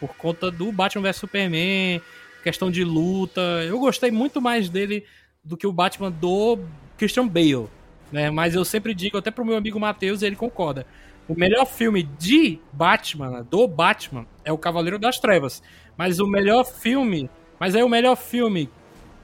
Por 0.00 0.14
conta 0.14 0.50
do 0.50 0.70
Batman 0.70 1.02
vs 1.02 1.16
Superman, 1.16 2.00
questão 2.42 2.70
de 2.70 2.84
luta. 2.84 3.40
Eu 3.66 3.78
gostei 3.78 4.10
muito 4.10 4.40
mais 4.40 4.70
dele 4.70 5.04
do 5.44 5.56
que 5.56 5.66
o 5.66 5.72
Batman 5.72 6.10
do 6.10 6.58
Christian 6.98 7.26
Bale. 7.26 7.68
Né? 8.12 8.30
Mas 8.30 8.54
eu 8.54 8.64
sempre 8.64 8.92
digo, 8.92 9.16
até 9.16 9.30
pro 9.30 9.44
meu 9.44 9.56
amigo 9.56 9.80
Matheus, 9.80 10.20
e 10.20 10.26
ele 10.26 10.36
concorda. 10.36 10.86
O 11.26 11.34
melhor 11.34 11.66
filme 11.66 12.02
de 12.02 12.58
Batman, 12.72 13.46
do 13.50 13.66
Batman, 13.66 14.26
é 14.44 14.52
o 14.52 14.58
Cavaleiro 14.58 14.98
das 14.98 15.18
Trevas. 15.18 15.62
Mas 15.96 16.18
o 16.18 16.26
melhor 16.26 16.64
filme. 16.64 17.30
Mas 17.60 17.74
é 17.74 17.84
o 17.84 17.88
melhor 17.88 18.16
filme 18.16 18.68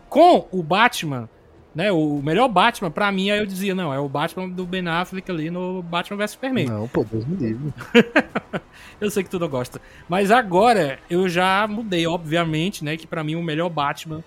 com 0.09 0.47
o 0.51 0.63
Batman 0.63 1.29
né, 1.75 1.91
o 1.91 2.23
melhor 2.23 2.49
Batman, 2.49 2.91
pra 2.91 3.11
mim, 3.11 3.31
aí 3.31 3.41
eu 3.41 3.47
dizia, 3.47 3.75
não, 3.75 3.93
é 3.93 3.99
o 3.99 4.09
Batman 4.09 4.49
do 4.49 4.65
Ben 4.65 4.87
Affleck 4.87 5.29
ali 5.31 5.51
no 5.51 5.83
Batman 5.83 6.19
vs 6.19 6.31
Superman. 6.31 6.67
Não, 6.67 6.87
pô, 6.87 7.05
Deus 7.05 7.27
me 7.27 7.37
livre. 7.37 7.75
Eu 9.01 9.11
sei 9.11 9.25
que 9.25 9.31
tu 9.31 9.39
não 9.41 9.49
gosta. 9.49 9.81
Mas 10.09 10.31
agora 10.31 10.99
eu 11.11 11.29
já 11.29 11.67
mudei, 11.67 12.07
obviamente, 12.07 12.85
né, 12.85 12.97
que 12.97 13.07
pra 13.07 13.25
mim 13.25 13.35
o 13.35 13.43
melhor 13.43 13.69
Batman 13.69 14.23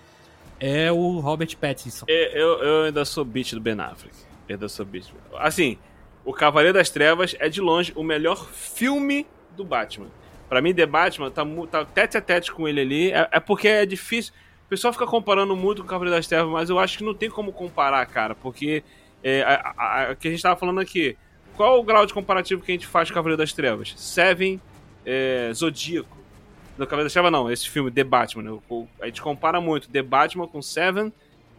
é 0.60 0.90
o 0.92 1.18
Robert 1.20 1.56
Pattinson. 1.56 2.06
É, 2.08 2.40
Eu, 2.40 2.58
eu 2.62 2.84
ainda 2.84 3.04
sou 3.04 3.24
beat 3.24 3.52
do 3.54 3.60
Ben 3.60 3.78
Affleck. 3.80 4.14
Eu 4.48 4.54
ainda 4.54 4.68
sou 4.68 4.84
beat. 4.86 5.06
Assim, 5.38 5.78
o 6.24 6.32
Cavaleiro 6.32 6.76
das 6.76 6.90
Trevas 6.90 7.34
é 7.38 7.48
de 7.48 7.60
longe 7.60 7.92
o 7.94 8.02
melhor 8.02 8.46
filme 8.50 9.26
do 9.56 9.64
Batman. 9.64 10.08
Pra 10.48 10.62
mim, 10.62 10.74
The 10.74 10.86
Batman 10.86 11.30
tá, 11.30 11.44
tá 11.70 11.84
tete 11.84 12.16
a 12.16 12.20
tete 12.20 12.50
com 12.52 12.66
ele 12.66 12.80
ali. 12.80 13.12
É, 13.12 13.28
é 13.32 13.40
porque 13.40 13.68
é 13.68 13.84
difícil. 13.86 14.32
O 14.64 14.68
pessoal 14.68 14.92
fica 14.92 15.06
comparando 15.06 15.54
muito 15.56 15.82
com 15.82 15.86
o 15.86 15.90
Cavaleiro 15.90 16.16
das 16.16 16.26
Trevas, 16.26 16.50
mas 16.50 16.70
eu 16.70 16.78
acho 16.78 16.98
que 16.98 17.04
não 17.04 17.14
tem 17.14 17.30
como 17.30 17.52
comparar, 17.52 18.04
cara. 18.06 18.34
Porque 18.34 18.82
é, 19.22 19.42
a, 19.42 19.74
a- 19.76 20.02
a- 20.10 20.14
que 20.14 20.28
a 20.28 20.30
gente 20.30 20.42
tava 20.42 20.58
falando 20.58 20.80
aqui. 20.80 21.16
Qual 21.56 21.78
o 21.80 21.82
grau 21.82 22.06
de 22.06 22.14
comparativo 22.14 22.62
que 22.62 22.70
a 22.70 22.74
gente 22.74 22.86
faz 22.86 23.08
com 23.08 23.12
o 23.12 23.14
Cavaleiro 23.14 23.38
das 23.42 23.52
Trevas? 23.52 23.92
Seven, 23.96 24.60
é, 25.04 25.50
Zodíaco. 25.54 26.17
No 26.78 26.86
Cavaleiro 26.86 27.06
das 27.06 27.12
Trevas, 27.12 27.32
não. 27.32 27.50
Esse 27.50 27.68
filme, 27.68 27.90
The 27.90 28.04
Batman. 28.04 28.42
né? 28.52 28.58
A 29.02 29.06
gente 29.06 29.20
compara 29.20 29.60
muito 29.60 29.88
The 29.88 30.02
Batman 30.02 30.46
com 30.46 30.62
Seven 30.62 31.12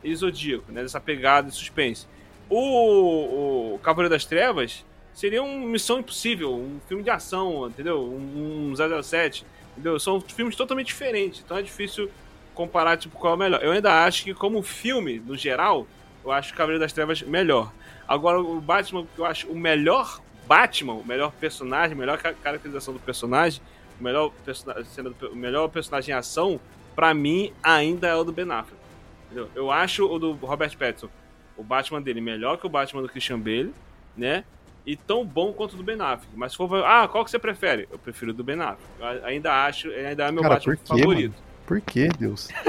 e 0.04 0.16
Zodíaco, 0.16 0.72
né? 0.72 0.82
Dessa 0.82 1.00
pegada 1.00 1.50
de 1.50 1.56
suspense. 1.56 2.08
O, 2.50 3.74
o 3.76 3.80
Cavaleiro 3.80 4.10
das 4.14 4.26
Trevas 4.26 4.84
seria 5.14 5.44
uma 5.44 5.68
missão 5.68 6.00
impossível, 6.00 6.54
um 6.56 6.80
filme 6.88 7.04
de 7.04 7.10
ação, 7.10 7.68
entendeu? 7.68 8.02
Um, 8.02 8.72
um 8.72 9.02
007, 9.04 9.46
entendeu? 9.74 10.00
São 10.00 10.20
filmes 10.22 10.56
totalmente 10.56 10.88
diferentes, 10.88 11.41
então 11.46 11.58
é 11.58 11.62
difícil 11.62 12.10
comparar, 12.56 12.98
tipo, 12.98 13.18
qual 13.20 13.34
é 13.34 13.36
o 13.36 13.40
melhor. 13.40 13.62
Eu 13.64 13.72
ainda 13.72 14.04
acho 14.06 14.24
que, 14.24 14.34
como 14.34 14.62
filme, 14.64 15.20
no 15.20 15.36
geral, 15.36 15.86
eu 16.24 16.32
acho 16.32 16.54
o 16.54 16.56
Cavaleiro 16.56 16.80
das 16.80 16.94
Trevas 16.94 17.22
melhor. 17.22 17.72
Agora, 18.08 18.40
o 18.40 18.60
Batman, 18.62 19.06
que 19.14 19.20
eu 19.20 19.26
acho 19.26 19.48
o 19.48 19.56
melhor 19.56 20.20
Batman, 20.48 20.94
o 20.94 21.06
melhor 21.06 21.32
personagem, 21.34 21.94
a 21.94 22.00
melhor 22.00 22.18
ca- 22.18 22.34
caracterização 22.34 22.94
do 22.94 23.00
personagem, 23.00 23.62
o 24.00 24.04
melhor, 24.04 24.32
persona- 24.46 24.84
cena 24.86 25.10
do- 25.10 25.30
o 25.30 25.36
melhor 25.36 25.68
personagem 25.70 26.14
em 26.14 26.18
ação, 26.18 26.60
pra 26.96 27.14
mim, 27.14 27.52
ainda 27.64 28.08
é 28.08 28.16
o 28.16 28.24
do 28.24 28.32
Ben 28.32 28.50
Affleck. 28.52 28.80
Entendeu? 29.26 29.50
Eu 29.56 29.72
acho 29.72 30.06
o 30.06 30.18
do 30.20 30.32
Robert 30.34 30.76
Pattinson, 30.78 31.10
o 31.58 31.64
Batman 31.64 32.02
dele 32.02 32.22
melhor 32.22 32.58
que 32.58 32.66
o 32.66 32.70
Batman 32.70 33.02
do 33.02 33.10
Christian 33.10 33.40
Bale, 33.40 33.74
né? 34.18 34.44
E 34.86 34.96
tão 34.96 35.24
bom 35.26 35.54
quanto 35.54 35.74
o 35.74 35.78
do 35.78 35.84
Ben 35.84 36.00
Affleck. 36.02 36.28
Mas 36.36 36.52
se 36.54 36.58
for 36.58 36.84
ah, 36.84 37.08
qual 37.08 37.24
que 37.24 37.30
você 37.32 37.38
prefere? 37.38 37.88
Eu 37.92 38.00
prefiro 38.00 38.32
o 38.32 38.34
do 38.34 38.44
Ben 38.44 38.60
Affleck. 38.60 38.82
Eu 39.00 39.26
ainda 39.26 39.66
acho, 39.66 39.90
ainda 39.92 40.26
é 40.28 40.32
meu 40.32 40.42
Cara, 40.42 40.56
Batman 40.56 40.76
por 40.76 40.84
quê, 40.96 41.02
favorito. 41.02 41.36
Por 41.68 41.82
que, 41.82 42.08
Deus? 42.10 42.48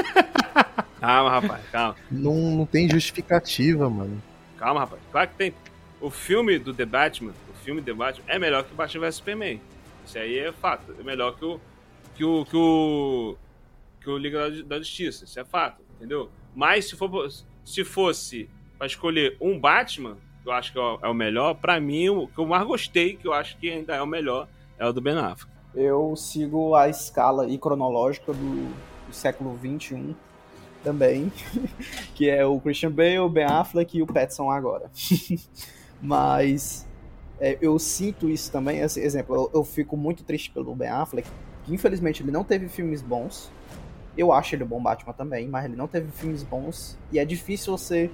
Calma, 1.00 1.30
rapaz, 1.30 1.62
calma. 1.72 1.96
Não, 2.10 2.34
não 2.34 2.66
tem 2.66 2.88
justificativa, 2.90 3.88
mano. 3.88 4.22
Calma, 4.58 4.80
rapaz. 4.80 5.00
Claro 5.10 5.28
que 5.30 5.34
tem. 5.36 5.54
O 6.00 6.10
filme 6.10 6.58
do 6.58 6.74
The 6.74 6.84
Batman, 6.84 7.32
o 7.50 7.64
filme 7.64 7.80
The 7.80 7.92
Batman, 7.94 8.24
é 8.28 8.38
melhor 8.38 8.64
que 8.64 8.72
o 8.72 8.74
Batman 8.76 9.00
vs 9.06 9.14
Superman. 9.16 9.60
Isso 10.10 10.18
aí 10.18 10.38
é 10.38 10.52
fato. 10.52 10.92
É 10.98 11.02
melhor 11.04 11.36
que 11.36 11.44
o. 11.44 11.60
que 12.16 12.24
o. 12.24 12.44
que 12.44 12.56
o. 12.56 13.36
que 14.00 14.10
o 14.10 14.18
Liga 14.18 14.50
da- 14.64 14.78
Justiça. 14.78 15.24
Isso 15.24 15.38
é 15.38 15.44
fato, 15.44 15.80
entendeu? 15.96 16.28
Mas 16.54 16.86
se, 16.88 16.96
for, 16.96 17.30
se 17.64 17.84
fosse 17.84 18.50
pra 18.76 18.86
escolher 18.88 19.36
um 19.40 19.58
Batman, 19.58 20.16
que 20.42 20.48
eu 20.48 20.52
acho 20.52 20.72
que 20.72 20.78
é 20.78 20.82
o, 20.82 20.98
é 21.00 21.14
melhor, 21.14 21.54
pra 21.54 21.78
mim, 21.78 22.08
o 22.08 22.26
que 22.26 22.38
eu 22.38 22.46
mais 22.46 22.66
gostei, 22.66 23.16
que 23.16 23.28
eu 23.28 23.32
acho 23.32 23.56
que 23.58 23.70
ainda 23.70 23.94
é 23.94 24.02
o 24.02 24.06
melhor, 24.06 24.48
é 24.78 24.84
o 24.86 24.92
do 24.92 25.00
Ben 25.00 25.16
Affleck. 25.16 25.48
Eu 25.74 26.16
sigo 26.16 26.74
a 26.74 26.88
escala 26.88 27.46
e 27.48 27.56
cronológica 27.56 28.32
do, 28.32 28.74
do 29.06 29.12
século 29.12 29.56
XXI 29.58 30.16
também, 30.82 31.30
que 32.16 32.28
é 32.28 32.44
o 32.44 32.58
Christian 32.58 32.90
Bale, 32.90 33.20
o 33.20 33.28
Ben 33.28 33.44
Affleck 33.44 33.96
e 33.96 34.02
o 34.02 34.06
Pattinson 34.08 34.50
agora. 34.50 34.90
Mas 36.02 36.88
é, 37.40 37.56
eu 37.60 37.78
sinto 37.78 38.28
isso 38.28 38.52
também. 38.52 38.82
Assim, 38.82 39.00
exemplo, 39.00 39.34
eu, 39.34 39.50
eu, 39.54 39.64
fico 39.64 39.96
muito 39.96 40.22
triste 40.22 40.50
pelo 40.50 40.74
Ben 40.74 40.88
Affleck, 40.88 41.28
que 41.64 41.74
infelizmente 41.74 42.22
ele 42.22 42.30
não 42.30 42.44
teve 42.44 42.68
filmes 42.68 43.00
bons. 43.00 43.50
Eu 44.16 44.32
acho 44.32 44.54
ele 44.54 44.64
bom 44.64 44.82
Batman 44.82 45.14
também, 45.14 45.48
mas 45.48 45.64
ele 45.64 45.76
não 45.76 45.88
teve 45.88 46.10
filmes 46.12 46.42
bons. 46.42 46.98
E 47.10 47.18
é 47.18 47.24
difícil 47.24 47.76
você 47.76 48.10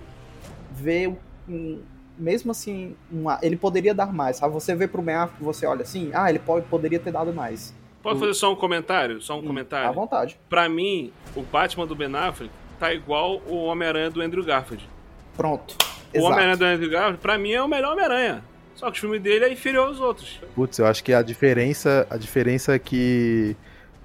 ver, 0.70 1.16
um, 1.48 1.80
mesmo 2.16 2.52
assim, 2.52 2.94
uma, 3.10 3.38
ele 3.42 3.56
poderia 3.56 3.92
dar 3.92 4.12
mais. 4.12 4.36
Sabe? 4.36 4.54
Você 4.54 4.74
vê 4.76 4.86
pro 4.86 5.02
Ben 5.02 5.16
Affleck, 5.16 5.42
você 5.42 5.66
olha 5.66 5.82
assim, 5.82 6.10
ah, 6.14 6.30
ele 6.30 6.38
pode, 6.38 6.66
poderia 6.66 7.00
ter 7.00 7.10
dado 7.10 7.32
mais. 7.32 7.74
Pode 8.02 8.20
fazer 8.20 8.34
só 8.34 8.52
um 8.52 8.56
comentário? 8.56 9.20
Só 9.20 9.34
um 9.34 9.40
hum, 9.40 9.46
comentário? 9.48 9.88
À 9.88 9.92
vontade. 9.92 10.38
Pra 10.48 10.68
mim, 10.68 11.12
o 11.34 11.42
Batman 11.42 11.88
do 11.88 11.96
Ben 11.96 12.14
Affleck 12.14 12.52
tá 12.78 12.94
igual 12.94 13.42
o 13.48 13.64
Homem-Aranha 13.64 14.10
do 14.10 14.20
Andrew 14.20 14.44
Garfield. 14.44 14.88
Pronto. 15.36 15.76
O 16.14 16.22
Homem-Aranha 16.22 16.56
do 16.56 16.64
Andrew 16.64 16.90
Garfield, 16.90 17.18
pra 17.18 17.36
mim, 17.36 17.50
é 17.50 17.60
o 17.60 17.66
melhor 17.66 17.94
Homem-Aranha. 17.94 18.44
Só 18.76 18.90
que 18.90 18.98
o 18.98 19.00
filme 19.00 19.18
dele 19.18 19.46
é 19.46 19.52
inferior 19.52 19.88
aos 19.88 20.00
outros. 20.00 20.38
Putz, 20.54 20.78
eu 20.78 20.86
acho 20.86 21.02
que 21.02 21.12
a 21.12 21.22
diferença, 21.22 22.06
a 22.10 22.16
diferença 22.16 22.74
é 22.74 22.78
que 22.78 23.56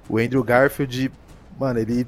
o 0.10 0.18
Andrew 0.18 0.44
Garfield, 0.44 1.12
mano, 1.60 1.80
ele 1.80 2.08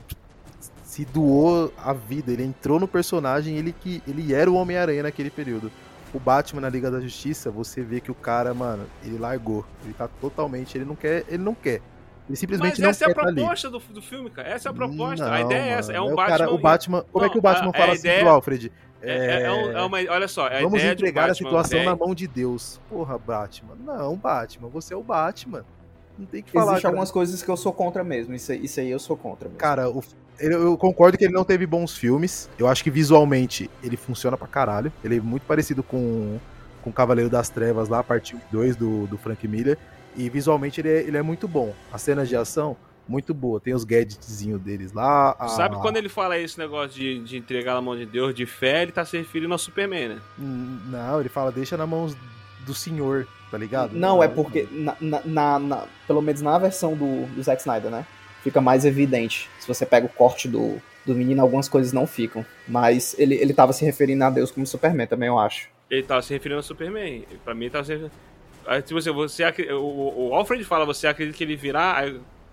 se 0.83 1.03
doou 1.05 1.73
a 1.77 1.91
vida, 1.91 2.31
ele 2.31 2.43
entrou 2.43 2.79
no 2.79 2.87
personagem, 2.87 3.57
ele 3.57 3.73
que 3.73 4.01
ele 4.07 4.33
era 4.33 4.49
o 4.49 4.55
Homem-Aranha 4.55 5.03
naquele 5.03 5.29
período. 5.29 5.71
O 6.13 6.19
Batman 6.19 6.61
na 6.61 6.69
Liga 6.69 6.89
da 6.89 7.01
Justiça, 7.01 7.49
você 7.51 7.81
vê 7.81 7.99
que 7.99 8.11
o 8.11 8.15
cara, 8.15 8.53
mano, 8.53 8.85
ele 9.03 9.17
largou. 9.17 9.65
Ele 9.83 9.93
tá 9.93 10.07
totalmente, 10.07 10.77
ele 10.77 10.85
não 10.85 10.95
quer, 10.95 11.25
ele 11.27 11.43
não 11.43 11.55
quer. 11.55 11.81
Ele 12.29 12.37
simplesmente 12.37 12.73
Mas 12.73 12.79
não 12.79 12.89
essa 12.89 13.05
é 13.05 13.11
a 13.11 13.13
tá 13.13 13.21
proposta 13.21 13.69
do, 13.69 13.79
do, 13.79 14.01
filme, 14.01 14.29
cara. 14.29 14.47
Essa 14.47 14.69
é 14.69 14.71
a 14.71 14.73
proposta. 14.73 15.25
Não, 15.25 15.33
a 15.33 15.41
ideia 15.41 15.61
mano. 15.61 15.73
é 15.73 15.79
essa. 15.79 15.93
É 15.93 15.99
um 15.99 16.09
é 16.09 16.13
o 16.13 16.15
Batman. 16.15 16.37
Cara, 16.37 16.53
o 16.53 16.57
Batman 16.57 16.97
não, 16.99 17.05
como 17.11 17.25
é 17.25 17.29
que 17.29 17.37
o 17.37 17.41
Batman 17.41 17.69
a, 17.69 17.73
fala 17.73 17.85
a 17.85 17.91
assim 17.91 17.99
ideia... 17.99 18.19
pro 18.19 18.27
é 18.27 18.31
Alfred? 18.31 18.71
É, 19.03 19.41
é, 19.41 19.43
é, 19.43 19.51
um, 19.51 19.71
é, 19.71 19.81
uma, 19.81 19.97
olha 19.97 20.27
só, 20.29 20.47
é 20.47 20.59
a 20.59 20.63
vamos 20.63 20.81
entregar 20.81 21.29
a 21.29 21.35
situação 21.35 21.79
né? 21.79 21.85
na 21.85 21.95
mão 21.95 22.15
de 22.15 22.25
Deus. 22.25 22.79
Porra, 22.89 23.17
Batman. 23.17 23.75
Não, 23.85 24.15
Batman, 24.15 24.69
você 24.69 24.93
é 24.93 24.97
o 24.97 25.03
Batman. 25.03 25.65
Não 26.17 26.25
tem 26.25 26.41
que 26.41 26.51
falar. 26.51 26.73
Existem 26.73 26.87
algumas 26.87 27.11
coisas 27.11 27.43
que 27.43 27.49
eu 27.49 27.57
sou 27.57 27.73
contra 27.73 28.03
mesmo. 28.03 28.33
Isso, 28.33 28.53
isso 28.53 28.79
aí 28.79 28.89
eu 28.89 28.99
sou 28.99 29.17
contra. 29.17 29.49
Mesmo. 29.49 29.59
Cara, 29.59 29.89
o, 29.89 30.01
eu 30.39 30.77
concordo 30.77 31.17
que 31.17 31.25
ele 31.25 31.33
não 31.33 31.43
teve 31.43 31.65
bons 31.65 31.97
filmes. 31.97 32.49
Eu 32.57 32.67
acho 32.67 32.83
que 32.83 32.89
visualmente 32.89 33.69
ele 33.83 33.97
funciona 33.97 34.37
pra 34.37 34.47
caralho. 34.47 34.91
Ele 35.03 35.17
é 35.17 35.21
muito 35.21 35.43
parecido 35.45 35.83
com, 35.83 36.39
com 36.81 36.91
Cavaleiro 36.91 37.29
das 37.29 37.49
Trevas 37.49 37.89
lá, 37.89 37.99
a 37.99 38.03
parte 38.03 38.37
2 38.51 38.75
do, 38.75 39.07
do 39.07 39.17
Frank 39.17 39.45
Miller. 39.47 39.77
E 40.15 40.29
visualmente 40.29 40.79
ele 40.79 40.89
é, 40.89 40.99
ele 41.01 41.17
é 41.17 41.21
muito 41.21 41.47
bom. 41.47 41.73
As 41.91 42.01
cenas 42.01 42.29
de 42.29 42.35
ação 42.35 42.77
muito 43.07 43.33
boa. 43.33 43.59
Tem 43.59 43.73
os 43.73 43.83
gadgetzinhos 43.83 44.61
deles 44.61 44.93
lá. 44.93 45.35
A... 45.37 45.47
Sabe 45.49 45.77
quando 45.77 45.97
ele 45.97 46.09
fala 46.09 46.37
esse 46.37 46.57
negócio 46.57 46.99
de, 46.99 47.19
de 47.19 47.37
entregar 47.37 47.73
na 47.73 47.81
mão 47.81 47.95
de 47.95 48.05
Deus, 48.05 48.33
de 48.33 48.45
fé, 48.45 48.83
ele 48.83 48.91
tá 48.91 49.03
se 49.05 49.17
referindo 49.17 49.53
ao 49.53 49.59
Superman, 49.59 50.09
né? 50.09 50.21
Não, 50.37 51.19
ele 51.19 51.29
fala, 51.29 51.51
deixa 51.51 51.77
na 51.77 51.85
mão 51.85 52.13
do 52.65 52.73
Senhor, 52.73 53.27
tá 53.51 53.57
ligado? 53.57 53.93
Não, 53.93 54.23
é 54.23 54.27
porque, 54.27 54.67
na, 54.71 54.95
na, 55.25 55.59
na, 55.59 55.87
pelo 56.07 56.21
menos 56.21 56.41
na 56.41 56.57
versão 56.57 56.95
do, 56.95 57.25
do 57.27 57.43
Zack 57.43 57.61
Snyder, 57.61 57.91
né? 57.91 58.05
Fica 58.41 58.59
mais 58.59 58.85
evidente. 58.85 59.49
Se 59.59 59.67
você 59.67 59.85
pega 59.85 60.05
o 60.05 60.09
corte 60.09 60.47
do, 60.47 60.81
do 61.05 61.13
menino, 61.13 61.41
algumas 61.41 61.69
coisas 61.69 61.93
não 61.93 62.07
ficam. 62.07 62.45
Mas 62.67 63.15
ele, 63.17 63.35
ele 63.35 63.53
tava 63.53 63.73
se 63.73 63.85
referindo 63.85 64.23
a 64.23 64.29
Deus 64.29 64.51
como 64.51 64.65
Superman 64.65 65.07
também, 65.07 65.27
eu 65.27 65.39
acho. 65.39 65.69
Ele 65.89 66.03
tava 66.03 66.21
se 66.21 66.33
referindo 66.33 66.57
ao 66.57 66.63
Superman. 66.63 67.25
Pra 67.43 67.53
mim, 67.53 67.65
ele 67.65 67.71
tava 67.71 67.85
se 67.85 67.91
referindo. 67.91 68.15
Aí, 68.65 68.81
tipo 68.81 68.97
assim, 68.97 69.11
você, 69.11 69.51
você, 69.51 69.73
o, 69.73 70.29
o 70.29 70.33
Alfred 70.33 70.63
fala, 70.63 70.85
você 70.85 71.07
acredita 71.07 71.37
que 71.37 71.43
ele 71.43 71.55
virá? 71.55 71.97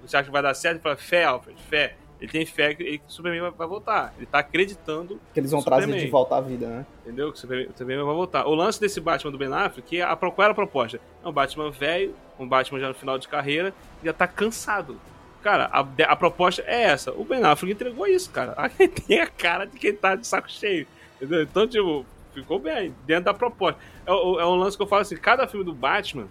Você 0.03 0.17
acha 0.17 0.27
que 0.27 0.33
vai 0.33 0.43
dar 0.43 0.55
certo? 0.55 0.77
Ele 0.77 0.83
fala, 0.83 0.97
fé, 0.97 1.25
Alfred, 1.25 1.61
fé. 1.69 1.97
Ele 2.21 2.31
tem 2.31 2.45
fé 2.45 2.75
que, 2.75 2.83
ele, 2.83 3.03
o 3.09 3.11
Superman 3.11 3.51
vai, 3.57 3.67
voltar. 3.67 4.13
Ele 4.19 4.27
tá 4.27 4.41
acreditando. 4.41 5.19
Que 5.33 5.41
eles 5.41 5.51
vão 5.51 5.63
trazer 5.63 5.83
Superman. 5.83 6.05
de 6.05 6.11
volta 6.11 6.37
à 6.37 6.41
vida, 6.41 6.67
né? 6.67 6.87
Entendeu? 7.03 7.33
Que 7.33 7.39
o 7.39 7.41
Superman, 7.41 8.05
vai 8.05 8.15
voltar. 8.15 8.47
O 8.47 8.55
lance 8.55 8.79
desse 8.79 9.01
Batman 9.01 9.33
do 9.33 9.39
Ben 9.39 9.53
Affleck, 9.53 9.89
que 9.89 9.97
é 9.99 10.03
a, 10.03 10.15
qual 10.15 10.35
era 10.39 10.51
a 10.51 10.55
proposta? 10.55 11.01
É 11.25 11.29
um 11.29 11.33
Batman 11.33 11.71
velho, 11.71 12.15
um 12.39 12.47
Batman 12.47 12.79
já 12.79 12.89
no 12.89 12.95
final 12.95 13.19
de 13.19 13.27
carreira, 13.27 13.73
já 14.05 14.13
tá 14.13 14.27
cansado. 14.27 15.01
Cara, 15.43 15.71
a, 15.73 15.81
a 15.81 16.17
proposta 16.17 16.63
é 16.67 16.83
essa. 16.83 17.11
O 17.13 17.25
Ben 17.25 17.43
Affleck 17.43 17.73
entregou 17.73 18.07
isso, 18.07 18.31
cara. 18.31 18.53
Aí 18.59 18.87
tem 18.87 19.21
a 19.21 19.27
cara 19.27 19.65
de 19.65 19.79
quem 19.79 19.95
tá 19.95 20.15
de 20.15 20.27
saco 20.27 20.51
cheio. 20.51 20.87
Entendeu? 21.17 21.43
Então, 21.43 21.67
tipo, 21.67 22.05
ficou 22.35 22.59
bem 22.59 22.95
dentro 23.07 23.25
da 23.25 23.35
proposta. 23.35 23.81
É, 24.07 24.11
é 24.11 24.15
um 24.45 24.57
lance 24.57 24.77
que 24.77 24.83
eu 24.83 24.87
falo 24.87 25.03
assim: 25.03 25.17
cada 25.17 25.49
filme 25.49 25.65
do 25.65 25.73
Batman 25.73 26.27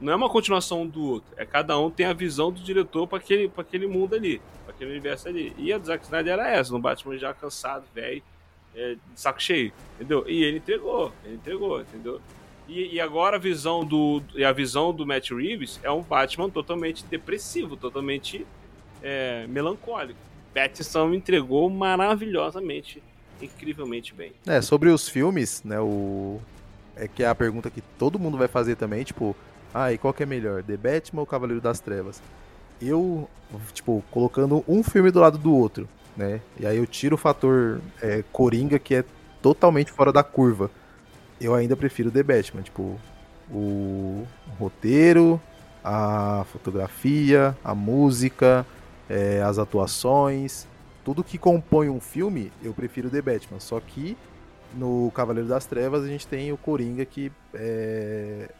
não 0.00 0.12
é 0.12 0.16
uma 0.16 0.28
continuação 0.28 0.86
do 0.86 1.02
outro. 1.02 1.30
É 1.36 1.44
cada 1.44 1.78
um 1.78 1.90
tem 1.90 2.06
a 2.06 2.12
visão 2.12 2.52
do 2.52 2.60
diretor 2.60 3.06
para 3.06 3.18
aquele, 3.18 3.50
aquele 3.56 3.86
mundo 3.86 4.14
ali, 4.14 4.40
para 4.64 4.74
aquele 4.74 4.90
universo 4.90 5.28
ali. 5.28 5.52
E 5.58 5.72
a 5.72 5.78
do 5.78 5.86
Zack 5.86 6.04
Snyder 6.04 6.34
era 6.34 6.50
essa, 6.50 6.72
no 6.72 6.78
Batman 6.78 7.18
já 7.18 7.34
cansado, 7.34 7.84
velho, 7.94 8.22
é, 8.74 8.94
de 8.94 9.00
saco 9.20 9.42
cheio, 9.42 9.72
entendeu? 9.96 10.24
E 10.28 10.44
ele 10.44 10.58
entregou, 10.58 11.12
ele 11.24 11.34
entregou, 11.34 11.80
entendeu? 11.80 12.20
E, 12.68 12.94
e, 12.94 13.00
agora 13.00 13.36
a 13.36 13.40
visão 13.40 13.82
do 13.82 14.22
e 14.34 14.44
a 14.44 14.52
visão 14.52 14.92
do 14.92 15.06
Matt 15.06 15.30
Reeves 15.30 15.80
é 15.82 15.90
um 15.90 16.02
Batman 16.02 16.50
totalmente 16.50 17.02
depressivo, 17.06 17.78
totalmente 17.78 18.46
é, 19.02 19.46
melancólico. 19.48 20.20
Pattinson 20.52 21.14
entregou 21.14 21.70
maravilhosamente, 21.70 23.02
incrivelmente 23.40 24.12
bem. 24.12 24.32
É 24.46 24.60
sobre 24.60 24.90
os 24.90 25.08
filmes, 25.08 25.62
né? 25.64 25.80
O 25.80 26.40
é 26.94 27.06
que 27.06 27.22
é 27.22 27.28
a 27.28 27.34
pergunta 27.34 27.70
que 27.70 27.80
todo 27.96 28.18
mundo 28.18 28.36
vai 28.36 28.48
fazer 28.48 28.76
também, 28.76 29.04
tipo, 29.04 29.34
ah, 29.72 29.92
e 29.92 29.98
qual 29.98 30.14
que 30.14 30.22
é 30.22 30.26
melhor, 30.26 30.62
The 30.62 30.76
Batman 30.76 31.20
ou 31.20 31.26
Cavaleiro 31.26 31.60
das 31.60 31.80
Trevas? 31.80 32.22
Eu, 32.80 33.28
tipo, 33.72 34.02
colocando 34.10 34.64
um 34.66 34.82
filme 34.82 35.10
do 35.10 35.20
lado 35.20 35.36
do 35.36 35.54
outro, 35.54 35.88
né? 36.16 36.40
E 36.58 36.66
aí 36.66 36.76
eu 36.76 36.86
tiro 36.86 37.14
o 37.14 37.18
fator 37.18 37.80
é, 38.00 38.24
Coringa, 38.32 38.78
que 38.78 38.94
é 38.94 39.04
totalmente 39.42 39.92
fora 39.92 40.12
da 40.12 40.22
curva. 40.22 40.70
Eu 41.40 41.54
ainda 41.54 41.76
prefiro 41.76 42.10
The 42.10 42.22
Batman, 42.22 42.62
tipo, 42.62 42.98
o, 43.50 44.26
roteiro, 44.58 45.40
a 45.84 46.44
fotografia, 46.52 47.56
a 47.62 47.74
música, 47.74 48.66
é, 49.08 49.42
as 49.42 49.58
atuações, 49.58 50.66
tudo 51.04 51.24
que 51.24 51.38
compõe 51.38 51.88
um 51.88 52.00
filme, 52.00 52.52
eu 52.62 52.74
prefiro 52.74 53.08
The 53.08 53.22
Batman. 53.22 53.60
Só 53.60 53.80
que 53.80 54.16
no 54.74 55.10
Cavaleiro 55.14 55.48
das 55.48 55.64
Trevas 55.64 56.04
a 56.04 56.08
gente 56.08 56.26
tem 56.26 56.52
o 56.52 56.56
Coringa 56.56 57.04
que 57.04 57.32
é, 57.54 58.50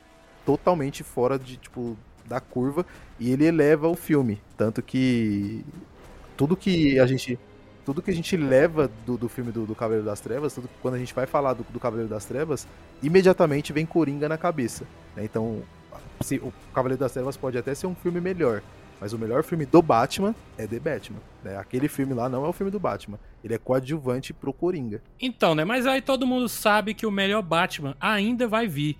totalmente 0.49 1.05
fora 1.05 1.39
de, 1.39 1.59
tipo, 1.59 1.95
da 2.27 2.41
curva 2.41 2.87
e 3.21 3.31
ele 3.31 3.45
eleva 3.45 3.87
o 3.87 3.95
filme. 3.95 4.41
Tanto 4.57 4.81
que 4.81 5.63
tudo 6.39 6.57
que 6.57 6.99
a 6.99 7.07
gente. 7.07 7.39
Tudo 7.85 8.03
que 8.03 8.11
a 8.11 8.15
gente 8.15 8.37
leva 8.37 8.91
do, 9.07 9.17
do 9.17 9.29
filme 9.31 9.51
do, 9.51 9.65
do 9.65 9.75
Cavaleiro 9.75 10.05
das 10.05 10.21
Trevas, 10.21 10.55
tudo, 10.55 10.69
quando 10.83 10.95
a 10.95 10.99
gente 10.99 11.15
vai 11.15 11.25
falar 11.25 11.55
do, 11.55 11.65
do 11.71 11.81
Cavaleiro 11.81 12.09
das 12.09 12.27
Trevas, 12.27 12.67
imediatamente 13.03 13.73
vem 13.73 13.87
Coringa 13.87 14.29
na 14.29 14.37
cabeça. 14.37 14.85
Né? 15.17 15.25
Então, 15.25 15.63
se, 16.21 16.37
o 16.37 16.53
Cavaleiro 16.75 17.01
das 17.01 17.13
Trevas 17.13 17.35
pode 17.35 17.57
até 17.57 17.75
ser 17.75 17.87
um 17.87 17.95
filme 17.95 18.21
melhor, 18.21 18.63
mas 19.01 19.15
o 19.15 19.19
melhor 19.19 19.43
filme 19.43 19.65
do 19.65 19.81
Batman 19.81 20.35
é 20.59 20.67
The 20.67 20.79
Batman. 20.79 21.21
Né? 21.43 21.57
Aquele 21.57 21.89
filme 21.89 22.13
lá 22.13 22.29
não 22.29 22.45
é 22.45 22.49
o 22.49 22.53
filme 22.53 22.71
do 22.71 22.79
Batman. 22.79 23.19
Ele 23.43 23.55
é 23.55 23.59
coadjuvante 23.59 24.35
pro 24.35 24.53
Coringa. 24.53 25.01
Então, 25.19 25.55
né? 25.55 25.65
Mas 25.65 25.87
aí 25.87 26.03
todo 26.03 26.27
mundo 26.27 26.47
sabe 26.47 26.93
que 26.93 27.07
o 27.07 27.11
melhor 27.11 27.41
Batman 27.41 27.97
ainda 27.99 28.47
vai 28.47 28.67
vir 28.67 28.99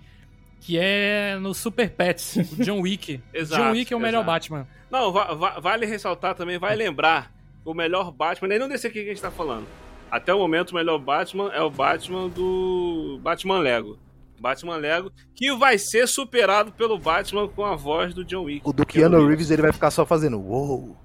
que 0.59 0.77
é 0.77 1.37
no 1.39 1.53
Super 1.53 1.89
Pets, 1.89 2.35
o 2.35 2.63
John 2.63 2.81
Wick. 2.81 3.21
exato, 3.33 3.63
John 3.63 3.71
Wick 3.71 3.93
é 3.93 3.95
o 3.95 3.99
melhor 3.99 4.19
exato. 4.19 4.31
Batman. 4.31 4.67
Não, 4.89 5.11
va 5.11 5.33
va 5.33 5.59
vale 5.59 5.85
ressaltar 5.85 6.35
também, 6.35 6.57
vale 6.57 6.75
lembrar 6.75 7.31
o 7.63 7.73
melhor 7.73 8.11
Batman, 8.11 8.47
nem 8.47 8.59
não 8.59 8.67
desse 8.67 8.87
aqui 8.87 9.03
que 9.03 9.09
a 9.09 9.13
gente 9.13 9.21
tá 9.21 9.31
falando. 9.31 9.67
Até 10.09 10.33
o 10.33 10.39
momento, 10.39 10.71
o 10.71 10.75
melhor 10.75 10.97
Batman 10.97 11.51
é 11.53 11.61
o 11.61 11.69
Batman 11.69 12.29
do 12.29 13.19
Batman 13.21 13.59
Lego. 13.59 13.97
Batman 14.39 14.77
Lego, 14.77 15.11
que 15.35 15.53
vai 15.55 15.77
ser 15.77 16.07
superado 16.07 16.71
pelo 16.71 16.97
Batman 16.97 17.47
com 17.47 17.63
a 17.63 17.75
voz 17.75 18.13
do 18.13 18.23
John 18.23 18.43
Wick. 18.43 18.61
O 18.67 18.73
do 18.73 18.85
Keanu 18.85 19.17
Reeves, 19.17 19.29
Reeves 19.29 19.51
ele 19.51 19.61
vai 19.61 19.71
ficar 19.71 19.91
só 19.91 20.05
fazendo 20.05 20.39
uou. 20.39 20.95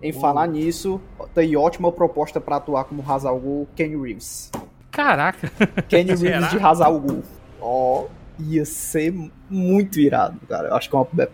Em 0.00 0.12
uou. 0.12 0.20
falar 0.20 0.46
nisso, 0.46 1.00
tem 1.34 1.56
ótima 1.56 1.90
proposta 1.90 2.40
para 2.40 2.56
atuar 2.56 2.84
como 2.84 3.04
Hazalgu, 3.06 3.68
Ken 3.74 4.00
Reeves. 4.00 4.50
Caraca! 4.90 5.50
Ken 5.88 6.04
Reeves 6.06 6.20
Será? 6.20 6.48
de 6.48 6.58
Hazalgu. 6.58 7.22
Ó. 7.60 8.02
Oh 8.02 8.25
ia 8.38 8.64
ser 8.64 9.12
muito 9.48 9.98
irado, 10.00 10.38
cara. 10.48 10.68
Eu 10.68 10.76
acho 10.76 10.88
que 10.88 10.96
é 10.96 10.98
uma, 10.98 11.08
é 11.22 11.28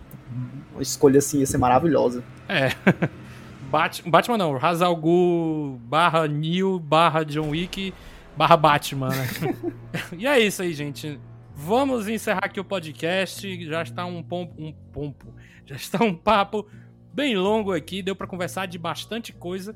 uma 0.72 0.82
escolha 0.82 1.18
assim 1.18 1.40
ia 1.40 1.46
ser 1.46 1.58
maravilhosa. 1.58 2.22
É. 2.48 2.68
Bat 3.70 4.02
Batman 4.06 4.36
não, 4.36 4.56
Hazal 4.56 4.94
Ghul 4.94 5.80
barra 5.84 6.28
Neil 6.28 6.78
barra 6.78 7.24
John 7.24 7.50
Wick 7.50 7.94
barra 8.36 8.56
Batman, 8.56 9.08
né? 9.08 9.26
e 10.18 10.26
é 10.26 10.38
isso 10.38 10.62
aí, 10.62 10.74
gente. 10.74 11.18
Vamos 11.54 12.08
encerrar 12.08 12.44
aqui 12.44 12.60
o 12.60 12.64
podcast. 12.64 13.64
Já 13.64 13.82
está 13.82 14.04
um 14.04 14.22
pompo, 14.22 14.54
um 14.58 14.72
pompo. 14.92 15.34
Já 15.64 15.76
está 15.76 16.04
um 16.04 16.14
papo 16.14 16.66
bem 17.12 17.36
longo 17.36 17.72
aqui, 17.72 18.02
deu 18.02 18.16
para 18.16 18.26
conversar 18.26 18.66
de 18.66 18.78
bastante 18.78 19.32
coisa. 19.32 19.74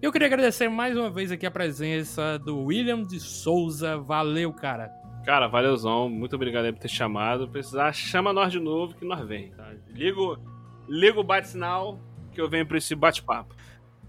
Eu 0.00 0.10
queria 0.10 0.26
agradecer 0.26 0.68
mais 0.68 0.96
uma 0.96 1.10
vez 1.10 1.30
aqui 1.30 1.46
a 1.46 1.50
presença 1.50 2.38
do 2.38 2.64
William 2.64 3.02
de 3.02 3.20
Souza. 3.20 3.96
Valeu, 3.98 4.52
cara. 4.52 4.90
Cara, 5.24 5.46
valeuzão. 5.46 6.08
Muito 6.08 6.34
obrigado 6.34 6.64
aí 6.64 6.72
por 6.72 6.80
ter 6.80 6.88
chamado. 6.88 7.48
Precisar, 7.48 7.92
chama 7.92 8.32
nós 8.32 8.50
de 8.50 8.58
novo 8.58 8.94
que 8.94 9.04
nós 9.04 9.26
vem. 9.26 9.50
Tá? 9.50 9.72
Ligo, 9.88 10.38
ligo 10.88 11.20
o 11.20 11.24
bate-sinal 11.24 11.98
que 12.32 12.40
eu 12.40 12.48
venho 12.48 12.66
pra 12.66 12.78
esse 12.78 12.94
bate-papo. 12.94 13.54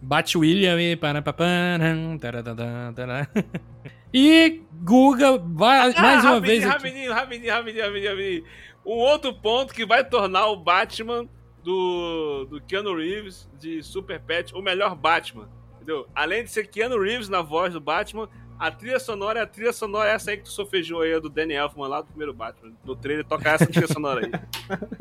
Bate 0.01 0.37
William 0.37 0.81
e 0.81 0.95
parapapanam. 0.95 2.17
Né? 2.17 3.27
E 4.15 4.61
Guga, 4.83 5.39
vai, 5.39 5.91
ah, 5.91 6.01
mais 6.01 6.23
uma 6.23 6.39
vez. 6.39 6.63
Aqui. 6.63 6.71
Rapidinho, 6.71 7.11
rapidinho, 7.11 7.51
rapidinho, 7.51 7.83
rapidinho. 7.83 8.43
Um 8.85 8.97
outro 8.97 9.33
ponto 9.33 9.73
que 9.73 9.87
vai 9.87 10.03
tornar 10.03 10.49
o 10.49 10.55
Batman 10.55 11.27
do, 11.63 12.45
do 12.45 12.61
Keanu 12.61 12.95
Reeves 12.95 13.49
de 13.59 13.81
Super 13.81 14.19
Pet 14.19 14.53
o 14.53 14.61
melhor 14.61 14.95
Batman. 14.95 15.49
Entendeu? 15.75 16.07
Além 16.13 16.43
de 16.43 16.51
ser 16.51 16.67
Keanu 16.67 17.01
Reeves 17.01 17.27
na 17.27 17.41
voz 17.41 17.73
do 17.73 17.79
Batman, 17.79 18.29
a 18.59 18.71
trilha 18.71 18.99
sonora 18.99 19.39
é 19.39 19.43
a 19.43 19.47
trilha 19.47 19.73
sonora 19.73 20.09
é 20.09 20.13
essa 20.13 20.31
aí 20.31 20.37
que 20.37 20.43
tu 20.43 20.51
sofejou 20.51 21.01
aí, 21.01 21.19
do 21.19 21.29
Danny 21.29 21.53
Elfman 21.53 21.87
lá 21.87 22.01
do 22.01 22.07
primeiro 22.07 22.33
Batman. 22.33 22.73
No 22.85 22.95
trailer 22.95 23.25
toca 23.25 23.49
essa 23.49 23.65
trilha 23.65 23.87
sonora 23.87 24.25
aí. 24.25 24.31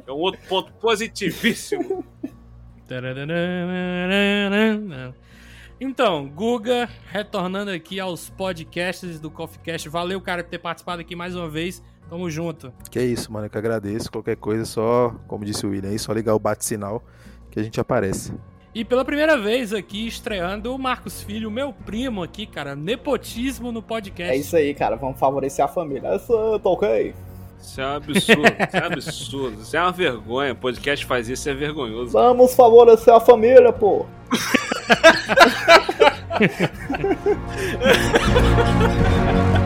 É 0.06 0.12
um 0.12 0.16
outro 0.16 0.40
ponto 0.48 0.72
positivíssimo. 0.74 2.04
Então, 5.80 6.28
Guga, 6.28 6.88
retornando 7.10 7.70
aqui 7.70 7.98
aos 7.98 8.30
podcasts 8.30 9.18
do 9.18 9.30
Coffee 9.30 9.60
Cast. 9.60 9.88
Valeu, 9.88 10.20
cara, 10.20 10.44
por 10.44 10.50
ter 10.50 10.58
participado 10.58 11.00
aqui 11.00 11.16
mais 11.16 11.34
uma 11.34 11.48
vez. 11.48 11.82
Tamo 12.08 12.30
junto. 12.30 12.72
Que 12.90 12.98
é 12.98 13.04
isso, 13.04 13.32
mano, 13.32 13.48
que 13.48 13.56
agradeço. 13.58 14.12
Qualquer 14.12 14.36
coisa, 14.36 14.64
só, 14.64 15.10
como 15.26 15.44
disse 15.44 15.66
o 15.66 15.70
William 15.70 15.90
aí, 15.90 15.98
só 15.98 16.12
ligar 16.12 16.34
o 16.34 16.38
bate-sinal 16.38 17.02
que 17.50 17.58
a 17.58 17.62
gente 17.62 17.80
aparece. 17.80 18.32
E 18.74 18.84
pela 18.86 19.04
primeira 19.04 19.36
vez 19.36 19.72
aqui, 19.74 20.06
estreando 20.06 20.74
o 20.74 20.78
Marcos 20.78 21.22
Filho, 21.22 21.50
meu 21.50 21.74
primo 21.74 22.22
aqui, 22.22 22.46
cara. 22.46 22.74
Nepotismo 22.74 23.70
no 23.70 23.82
podcast. 23.82 24.32
É 24.32 24.36
isso 24.36 24.56
aí, 24.56 24.72
cara. 24.72 24.96
Vamos 24.96 25.18
favorecer 25.18 25.62
a 25.62 25.68
família. 25.68 26.08
Essa, 26.08 26.32
tá 26.58 26.70
ok? 26.70 27.14
Isso 27.60 27.80
é 27.80 27.86
um 27.86 27.96
absurdo, 27.96 28.42
isso 28.42 28.76
é 28.76 28.80
um 28.80 28.86
absurdo. 28.86 29.62
Isso 29.62 29.76
é 29.76 29.80
uma 29.80 29.92
vergonha. 29.92 30.52
O 30.52 30.56
podcast 30.56 31.04
faz 31.04 31.28
isso, 31.28 31.48
é 31.50 31.54
vergonhoso. 31.54 32.12
Vamos 32.12 32.54
favorecer 32.54 33.12
a 33.14 33.20
família, 33.20 33.72
pô. 33.72 34.06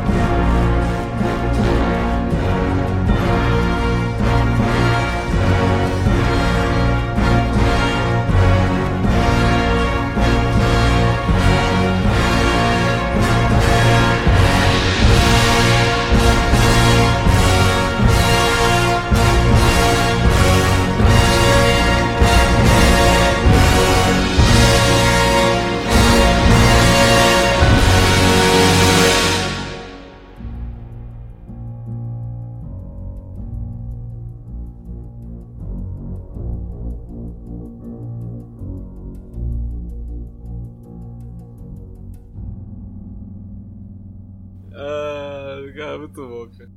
Cara, 45.97 45.98
muito 45.98 46.28
bom, 46.28 46.51
cara. 46.51 46.70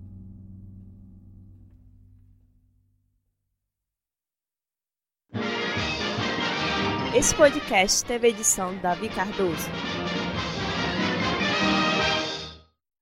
Esse 7.16 7.36
podcast 7.36 8.06
teve 8.06 8.30
edição 8.30 8.78
Davi 8.78 9.10
Cardoso. 9.10 9.68